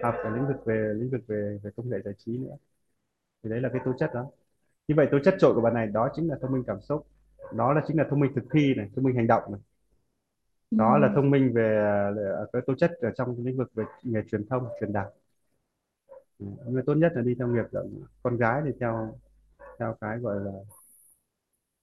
Học 0.03 0.15
cả 0.23 0.29
lĩnh 0.35 0.47
vực 0.47 0.57
về 0.65 0.93
lĩnh 0.97 1.11
vực 1.11 1.21
về 1.27 1.59
về 1.63 1.71
công 1.77 1.89
nghệ 1.89 1.97
giải 2.05 2.13
trí 2.17 2.37
nữa. 2.37 2.55
Thì 3.43 3.49
đấy 3.49 3.61
là 3.61 3.69
cái 3.73 3.81
tố 3.85 3.93
chất 3.99 4.11
đó. 4.13 4.27
Như 4.87 4.95
vậy 4.97 5.07
tố 5.11 5.19
chất 5.25 5.35
trội 5.39 5.55
của 5.55 5.61
bạn 5.61 5.73
này 5.73 5.87
đó 5.87 6.09
chính 6.15 6.29
là 6.29 6.37
thông 6.41 6.51
minh 6.53 6.63
cảm 6.67 6.81
xúc. 6.81 7.07
Đó 7.57 7.73
là 7.73 7.81
chính 7.87 7.97
là 7.97 8.05
thông 8.11 8.19
minh 8.19 8.33
thực 8.35 8.45
thi 8.53 8.75
này 8.77 8.89
thông 8.95 9.05
minh 9.05 9.15
hành 9.15 9.27
động 9.27 9.43
này. 9.51 9.61
Đó 10.71 10.97
là 10.97 11.07
vâng 11.07 11.15
thông 11.15 11.31
minh 11.31 11.53
về 11.53 11.77
ờ, 12.37 12.47
cái 12.53 12.61
tố 12.67 12.73
chất 12.77 12.91
ở 13.01 13.11
trong 13.15 13.35
lĩnh 13.45 13.57
vực 13.57 13.71
về 13.75 13.83
nghề 14.03 14.21
truyền 14.31 14.47
thông 14.47 14.67
truyền 14.79 14.93
đạt. 14.93 15.07
Ừ, 16.39 16.45
nhưng 16.67 16.85
tốt 16.85 16.93
nhất 16.93 17.11
là 17.15 17.21
đi 17.21 17.35
theo 17.39 17.47
nghiệp 17.47 17.65
rộng 17.71 18.03
con 18.23 18.37
gái 18.37 18.61
thì 18.65 18.71
theo 18.79 19.19
theo 19.79 19.95
cái 20.01 20.17
gọi 20.19 20.35
là 20.41 20.51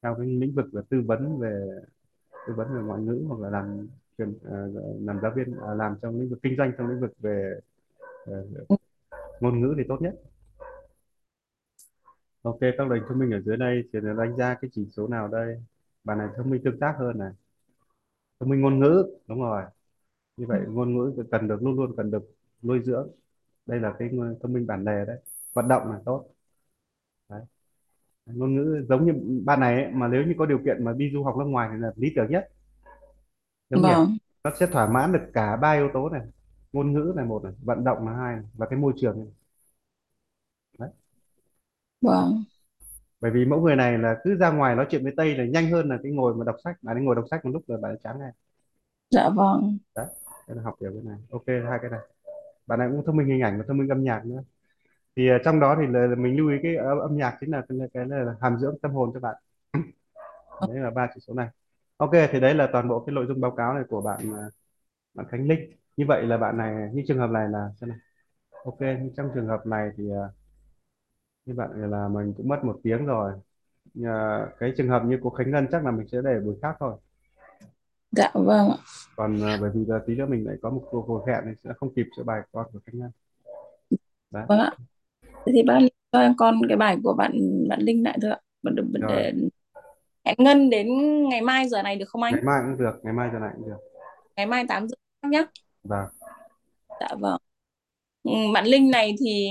theo 0.05 0.15
cái 0.15 0.27
lĩnh 0.27 0.55
vực 0.55 0.75
là 0.75 0.83
tư 0.89 1.03
vấn 1.07 1.39
về 1.39 1.67
tư 2.47 2.55
vấn 2.57 2.75
về 2.75 2.83
ngoại 2.83 3.03
ngữ 3.03 3.25
hoặc 3.29 3.41
là 3.41 3.51
làm 3.51 3.89
truyền 4.19 4.31
uh, 4.31 5.03
làm 5.07 5.21
giáo 5.23 5.33
viên 5.37 5.51
uh, 5.51 5.79
làm 5.79 5.97
trong 6.03 6.21
lĩnh 6.21 6.31
vực 6.31 6.39
kinh 6.43 6.57
doanh 6.57 6.73
trong 6.79 6.89
lĩnh 6.89 7.01
vực 7.01 7.13
về 7.19 7.61
uh, 8.31 8.81
ngôn 9.41 9.61
ngữ 9.61 9.75
thì 9.79 9.85
tốt 9.89 10.03
nhất. 10.03 10.15
Ok 12.43 12.59
các 12.61 12.89
loại 12.89 13.01
thông 13.09 13.19
minh 13.19 13.31
ở 13.31 13.41
dưới 13.41 13.57
đây 13.57 13.83
thì 13.93 13.99
đánh 14.19 14.37
giá 14.37 14.55
cái 14.55 14.71
chỉ 14.75 14.87
số 14.97 15.09
nào 15.09 15.29
đây? 15.29 15.63
Bạn 16.05 16.19
này 16.19 16.29
thông 16.37 16.51
minh 16.51 16.63
tương 16.65 16.79
tác 16.79 16.95
hơn 16.99 17.19
này. 17.19 17.33
Thông 18.41 18.49
minh 18.49 18.61
ngôn 18.61 18.79
ngữ 18.79 19.07
đúng 19.27 19.41
rồi. 19.41 19.63
Như 20.37 20.47
vậy 20.47 20.61
ngôn 20.69 20.95
ngữ 20.97 21.25
cần 21.31 21.49
được 21.49 21.63
luôn 21.63 21.77
luôn 21.77 21.97
cần 21.97 22.11
được 22.11 22.25
nuôi 22.63 22.81
dưỡng. 22.85 23.09
Đây 23.67 23.81
là 23.81 23.95
cái 23.99 24.11
thông 24.43 24.53
minh 24.53 24.67
bản 24.67 24.85
đề 24.85 25.05
đấy. 25.07 25.19
Vận 25.55 25.69
động 25.69 25.91
là 25.91 26.01
tốt 26.05 26.34
ngôn 28.27 28.55
ngữ 28.55 28.87
giống 28.89 29.07
như 29.07 29.13
bạn 29.45 29.61
này 29.61 29.85
ấy, 29.85 29.93
mà 29.93 30.09
nếu 30.09 30.23
như 30.25 30.35
có 30.39 30.47
điều 30.47 30.59
kiện 30.65 30.85
mà 30.85 30.93
đi 30.93 31.11
du 31.13 31.25
học 31.25 31.37
nước 31.39 31.45
ngoài 31.45 31.69
thì 31.73 31.79
là 31.79 31.93
lý 31.97 32.13
tưởng 32.17 32.31
nhất. 32.31 32.49
Giống 33.71 33.83
nghiệp 33.83 33.89
vâng. 33.89 34.17
nó 34.45 34.51
sẽ 34.61 34.67
thỏa 34.67 34.89
mãn 34.89 35.13
được 35.13 35.23
cả 35.33 35.57
ba 35.57 35.73
yếu 35.73 35.91
tố 35.95 36.09
này 36.09 36.23
ngôn 36.73 36.93
ngữ 36.93 37.13
là 37.17 37.25
một 37.25 37.45
này 37.45 37.53
vận 37.63 37.85
động 37.85 38.09
là 38.09 38.13
hai 38.15 38.37
này, 38.37 38.45
và 38.55 38.67
cái 38.67 38.79
môi 38.79 38.93
trường 38.97 39.19
này. 39.19 39.27
Đấy. 40.79 40.91
vâng. 42.01 42.45
Bởi 43.21 43.31
vì 43.31 43.45
mẫu 43.45 43.61
người 43.61 43.77
này 43.77 43.99
là 43.99 44.17
cứ 44.25 44.37
ra 44.37 44.51
ngoài 44.51 44.77
nói 44.77 44.87
chuyện 44.91 45.03
với 45.03 45.13
Tây 45.17 45.35
là 45.37 45.45
nhanh 45.45 45.71
hơn 45.71 45.89
là 45.89 45.99
cái 46.03 46.13
ngồi 46.13 46.35
mà 46.35 46.45
đọc 46.45 46.57
sách 46.65 46.77
bạn 46.83 46.97
ấy 46.97 47.05
ngồi 47.05 47.15
đọc 47.17 47.25
sách 47.31 47.45
một 47.45 47.51
lúc 47.51 47.63
rồi 47.69 47.79
bạn 47.81 47.93
ấy 47.93 47.99
chán 48.05 48.19
ngay. 48.19 48.31
Dạ 49.11 49.29
vâng. 49.29 49.79
Đấy 49.97 50.07
đây 50.49 50.57
là 50.57 50.63
học 50.63 50.75
kiểu 50.81 50.91
cái 50.93 51.03
này. 51.05 51.19
Ok 51.31 51.47
hai 51.47 51.79
cái 51.83 51.91
này. 51.91 52.01
Bạn 52.67 52.79
này 52.79 52.89
cũng 52.93 53.03
thông 53.07 53.17
minh 53.17 53.27
hình 53.27 53.41
ảnh 53.43 53.59
và 53.59 53.65
thông 53.69 53.79
minh 53.79 53.89
âm 53.89 54.05
nhạc 54.05 54.27
nữa 54.27 54.43
thì 55.17 55.29
ờ, 55.29 55.39
trong 55.45 55.61
đó 55.61 55.77
thì 55.81 55.87
là, 55.87 56.07
là 56.07 56.15
mình 56.17 56.37
lưu 56.37 56.49
ý 56.51 56.57
cái 56.63 56.77
âm, 56.77 56.99
âm 56.99 57.17
nhạc 57.17 57.37
chính 57.41 57.51
là 57.51 57.63
cái, 57.69 57.79
cái 57.95 58.07
là 58.07 58.35
hàm 58.41 58.59
dưỡng 58.59 58.79
tâm 58.83 58.93
hồn 58.93 59.11
cho 59.15 59.21
bạn. 59.21 59.35
Đấy 60.69 60.79
là 60.79 60.91
ba 60.91 61.09
chỉ 61.15 61.21
số 61.21 61.35
này. 61.35 61.49
Ok 61.97 62.11
thì 62.31 62.41
đấy 62.41 62.55
là 62.55 62.69
toàn 62.73 62.89
bộ 62.89 63.05
cái 63.07 63.15
nội 63.15 63.27
dung 63.29 63.41
báo 63.41 63.51
cáo 63.51 63.75
này 63.75 63.85
của 63.89 64.01
bạn 64.01 64.33
ờ, 64.33 64.51
bạn 65.15 65.27
Khánh 65.31 65.49
Linh. 65.49 65.73
Như 65.97 66.05
vậy 66.09 66.23
là 66.27 66.37
bạn 66.37 66.57
này 66.59 66.91
như 66.93 67.03
trường 67.09 67.19
hợp 67.19 67.31
này 67.31 67.49
là 67.49 67.69
xem 67.81 67.89
nào. 67.91 67.99
Ok 68.65 68.81
như 68.81 69.11
trong 69.17 69.31
trường 69.35 69.47
hợp 69.47 69.67
này 69.67 69.91
thì 69.97 70.11
ờ, 70.11 70.31
như 71.47 71.55
bạn 71.55 71.81
này 71.81 71.89
là 71.89 72.09
mình 72.09 72.35
cũng 72.37 72.49
mất 72.49 72.65
một 72.65 72.81
tiếng 72.83 73.07
rồi. 73.07 73.33
Nhờ 73.95 74.47
cái 74.59 74.73
trường 74.77 74.89
hợp 74.89 75.03
như 75.05 75.19
cô 75.23 75.31
Khánh 75.31 75.51
Ngân 75.51 75.67
chắc 75.73 75.85
là 75.85 75.91
mình 75.91 76.09
sẽ 76.09 76.19
để 76.25 76.41
buổi 76.45 76.57
khác 76.63 76.77
thôi. 76.81 76.97
Dạ 78.13 78.31
vâng 78.35 78.71
ạ. 78.71 78.77
còn 79.17 79.41
ờ, 79.41 79.59
bởi 79.61 79.71
vì 79.75 79.85
là 79.87 79.99
tí 80.07 80.15
nữa 80.15 80.27
mình 80.27 80.47
lại 80.47 80.57
có 80.63 80.71
một 80.71 80.89
cuộc 80.91 81.25
hẹn 81.27 81.45
thì 81.45 81.51
sẽ 81.65 81.71
không 81.77 81.95
kịp 81.95 82.07
chữa 82.17 82.23
bài 82.23 82.41
con 82.53 82.67
của 82.73 82.79
Khánh 82.87 82.99
Ngân. 82.99 83.11
Đấy. 84.31 84.45
Vâng 84.49 84.59
ạ 84.59 84.71
thì 85.47 85.63
bác 85.63 85.79
cho 86.13 86.21
em 86.21 86.35
con 86.37 86.61
cái 86.69 86.77
bài 86.77 86.97
của 87.05 87.15
bạn 87.15 87.33
bạn 87.69 87.81
Linh 87.83 88.03
lại 88.05 88.19
thôi 88.23 88.31
ạ. 88.31 88.39
Bạn 88.63 88.75
được 88.75 88.85
để 89.09 89.33
hẹn 90.27 90.37
Ngân 90.39 90.71
đến 90.71 90.89
ngày 91.29 91.43
mai 91.43 91.69
giờ 91.69 91.83
này 91.83 91.97
được 91.97 92.09
không 92.09 92.23
anh? 92.23 92.35
Ngày 92.35 92.43
mai 92.43 92.61
cũng 92.67 92.79
được 92.79 93.01
ngày 93.05 93.13
mai 93.15 93.31
giờ 93.33 93.39
này 93.39 93.51
cũng 93.57 93.67
được. 93.69 93.77
Ngày 94.37 94.47
mai 94.47 94.65
8 94.69 94.89
giờ 94.89 94.95
nhé 95.31 95.47
và 95.85 96.11
dạ 97.01 97.09
vâng. 97.21 97.41
Ừ, 98.23 98.33
bạn 98.55 98.67
Linh 98.67 98.91
này 98.91 99.15
thì 99.21 99.49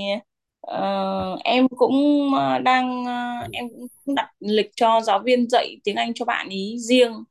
ờ, 0.60 1.36
em 1.44 1.68
cũng 1.68 1.94
ờ, 2.34 2.58
đang 2.58 3.04
ờ, 3.06 3.12
em 3.52 3.68
cũng 4.04 4.14
đặt 4.16 4.30
lịch 4.40 4.70
cho 4.76 5.00
giáo 5.00 5.20
viên 5.24 5.48
dạy 5.50 5.76
tiếng 5.84 5.96
Anh 5.96 6.14
cho 6.14 6.24
bạn 6.24 6.48
ý 6.48 6.76
riêng. 6.80 7.24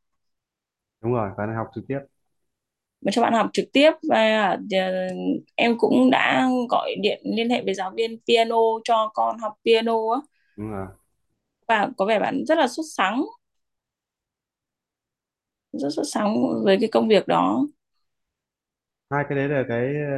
Đúng 1.02 1.14
rồi 1.14 1.32
phải 1.38 1.48
học 1.56 1.68
trực 1.76 1.84
tiếp 1.88 2.00
mà 3.06 3.12
cho 3.12 3.22
bạn 3.22 3.34
học 3.34 3.50
trực 3.54 3.66
tiếp. 3.74 3.92
Và 4.10 4.50
ờ, 4.72 5.08
em 5.56 5.78
cũng 5.78 6.10
đã 6.12 6.50
gọi 6.70 6.96
điện 7.02 7.22
liên 7.24 7.50
hệ 7.50 7.62
với 7.66 7.74
giáo 7.74 7.92
viên 7.96 8.20
piano 8.28 8.56
cho 8.84 9.12
con 9.14 9.38
học 9.40 9.54
piano 9.66 9.94
á. 10.16 10.22
Đúng 10.56 10.72
rồi. 10.72 10.88
Và 11.68 11.90
có 11.98 12.06
vẻ 12.06 12.20
bạn 12.20 12.44
rất 12.48 12.58
là 12.58 12.68
xuất 12.68 12.84
sắc. 12.98 13.14
Rất 15.74 15.90
xuất 15.96 16.04
sắc 16.06 16.26
với 16.64 16.78
cái 16.80 16.90
công 16.92 17.08
việc 17.08 17.28
đó. 17.28 17.68
Hai 19.10 19.26
cái 19.30 19.36
đấy 19.38 19.48
là 19.50 19.64
cái 19.70 19.96
ờ, 19.96 20.14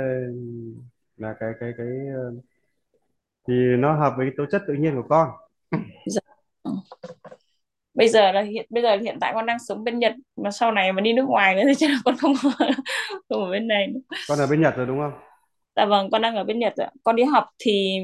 là 1.18 1.36
cái 1.40 1.50
cái 1.60 1.72
cái 1.78 1.88
ờ, 2.16 2.32
thì 3.48 3.54
nó 3.80 3.94
hợp 4.00 4.14
với 4.18 4.26
cái 4.26 4.34
tố 4.38 4.46
chất 4.52 4.62
tự 4.68 4.74
nhiên 4.74 4.96
của 4.96 5.08
con. 5.10 5.30
Dạ. 6.06 6.22
Bây 7.96 8.10
giờ 8.10 8.32
là 8.32 8.42
hiện 8.42 8.66
bây 8.70 8.84
giờ 8.84 8.98
hiện 8.98 9.18
tại 9.22 9.32
con 9.36 9.46
đang 9.46 9.60
sống 9.60 9.84
bên 9.84 10.00
Nhật 10.00 10.14
mà 10.36 10.52
sau 10.52 10.72
này 10.72 10.94
mà 10.94 11.02
đi 11.02 11.14
nước 11.14 11.26
ngoài 11.30 11.56
nữa 11.56 11.62
thì 11.68 11.76
chắc 11.76 11.90
là 11.92 11.98
con 12.06 12.16
không 12.18 12.34
không 13.30 13.44
ở 13.46 13.52
bên 13.52 13.68
này 13.68 13.88
nữa. 13.88 14.00
con 14.28 14.40
ở 14.40 14.48
bên 14.48 14.62
Nhật 14.62 14.74
rồi 14.78 14.86
đúng 14.88 15.00
không 15.00 15.14
Dạ 15.76 15.86
vâng 15.86 16.10
con 16.12 16.22
đang 16.22 16.36
ở 16.36 16.44
bên 16.44 16.60
Nhật 16.60 16.74
ạ 16.78 16.90
con 17.04 17.16
đi 17.16 17.24
học 17.24 17.46
thì 17.60 17.98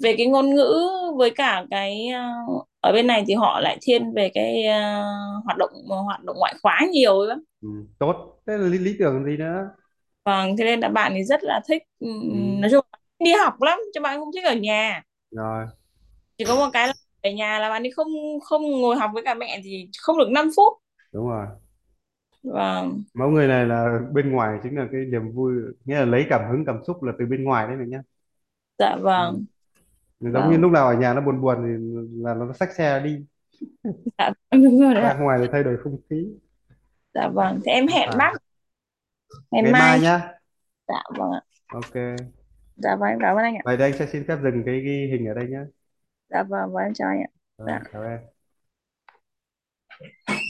về 0.00 0.14
cái 0.18 0.26
ngôn 0.26 0.50
ngữ 0.54 0.74
với 1.18 1.30
cả 1.30 1.64
cái 1.70 2.08
ờ, 2.08 2.22
ở 2.80 2.92
bên 2.92 3.06
này 3.06 3.24
thì 3.28 3.34
họ 3.34 3.60
lại 3.60 3.78
thiên 3.82 4.14
về 4.14 4.30
cái 4.34 4.64
ờ, 4.66 5.02
hoạt 5.44 5.56
động 5.58 5.70
hoạt 5.88 6.24
động 6.24 6.36
ngoại 6.38 6.54
khóa 6.62 6.80
nhiều 6.92 7.22
lắm 7.24 7.42
ừ. 7.60 7.68
tốt 7.98 8.42
thế 8.46 8.56
là 8.58 8.68
lý, 8.68 8.78
lý 8.78 8.96
tưởng 8.98 9.24
gì 9.24 9.36
nữa 9.36 9.70
vâng 10.24 10.56
thế 10.58 10.64
nên 10.64 10.80
là 10.80 10.88
bạn 10.88 11.12
thì 11.16 11.24
rất 11.24 11.40
là 11.44 11.60
thích 11.68 11.82
ừ. 12.00 12.08
nói 12.60 12.70
chung 12.70 12.84
đi 13.18 13.32
học 13.32 13.62
lắm 13.62 13.78
chứ 13.94 14.00
bạn 14.00 14.18
không 14.20 14.30
thích 14.34 14.44
ở 14.44 14.54
nhà 14.54 15.02
rồi 15.30 15.66
chỉ 16.38 16.44
có 16.44 16.56
một 16.56 16.70
cái 16.72 16.86
là 16.86 16.94
ở 17.26 17.30
nhà 17.30 17.58
là 17.58 17.70
bạn 17.70 17.82
đi 17.82 17.90
không 17.90 18.40
không 18.44 18.62
ngồi 18.62 18.96
học 18.96 19.10
với 19.14 19.22
cả 19.24 19.34
mẹ 19.34 19.60
thì 19.64 19.90
không 20.00 20.18
được 20.18 20.28
5 20.30 20.50
phút. 20.56 20.72
Đúng 21.12 21.28
rồi. 21.28 21.46
Vâng. 22.42 23.02
Mẫu 23.14 23.28
người 23.28 23.48
này 23.48 23.66
là 23.66 24.00
bên 24.12 24.32
ngoài 24.32 24.58
chính 24.62 24.78
là 24.78 24.88
cái 24.92 25.00
niềm 25.00 25.32
vui 25.32 25.54
nghĩa 25.84 25.94
là 25.94 26.04
lấy 26.04 26.26
cảm 26.30 26.50
hứng 26.50 26.64
cảm 26.64 26.78
xúc 26.86 27.02
là 27.02 27.12
từ 27.18 27.26
bên 27.26 27.44
ngoài 27.44 27.66
đấy 27.66 27.76
mình 27.76 27.90
nhá. 27.90 28.02
Dạ 28.78 28.90
ừ. 28.90 29.02
vâng 29.02 29.44
giống 30.20 30.32
như 30.32 30.50
vâng. 30.50 30.60
lúc 30.60 30.72
nào 30.72 30.86
ở 30.86 30.94
nhà 30.94 31.14
nó 31.14 31.20
buồn 31.20 31.40
buồn 31.40 31.56
thì 31.66 31.72
là 32.22 32.34
nó 32.34 32.52
xách 32.52 32.72
xe 32.72 33.00
đi. 33.00 33.24
Dạ 34.18 34.30
đúng 34.52 34.80
rồi 34.80 34.94
đấy 34.94 35.02
ra 35.02 35.18
ngoài 35.18 35.38
để 35.42 35.48
thay 35.52 35.62
đổi 35.62 35.76
không 35.84 35.96
khí. 36.10 36.26
Dạ 37.14 37.28
vâng 37.28 37.60
thế 37.64 37.72
em 37.72 37.86
hẹn 37.86 38.08
à. 38.08 38.16
bác. 38.18 38.32
Ngày 39.50 39.62
ngày 39.62 39.72
mai. 39.72 39.82
mai 39.82 40.00
nhá. 40.00 40.32
Dạ 40.88 41.02
vâng 41.18 41.30
ạ. 41.30 41.40
Ok. 41.66 42.18
Dạ 42.76 42.96
vâng 42.96 43.08
em 43.08 43.18
cảm 43.20 43.36
ơn 43.36 43.44
anh 43.44 43.54
ạ. 43.54 43.62
Vậy 43.64 43.76
thì 43.76 43.84
anh 43.84 43.92
sẽ 43.98 44.06
xin 44.06 44.24
phép 44.28 44.36
dừng 44.42 44.62
cái 44.66 44.80
ghi 44.80 45.08
hình 45.12 45.26
ở 45.26 45.34
đây 45.34 45.46
nhá 45.48 45.64
dạ 46.28 46.42
vâng 46.42 46.72
vâng 46.72 46.76
em 46.84 46.94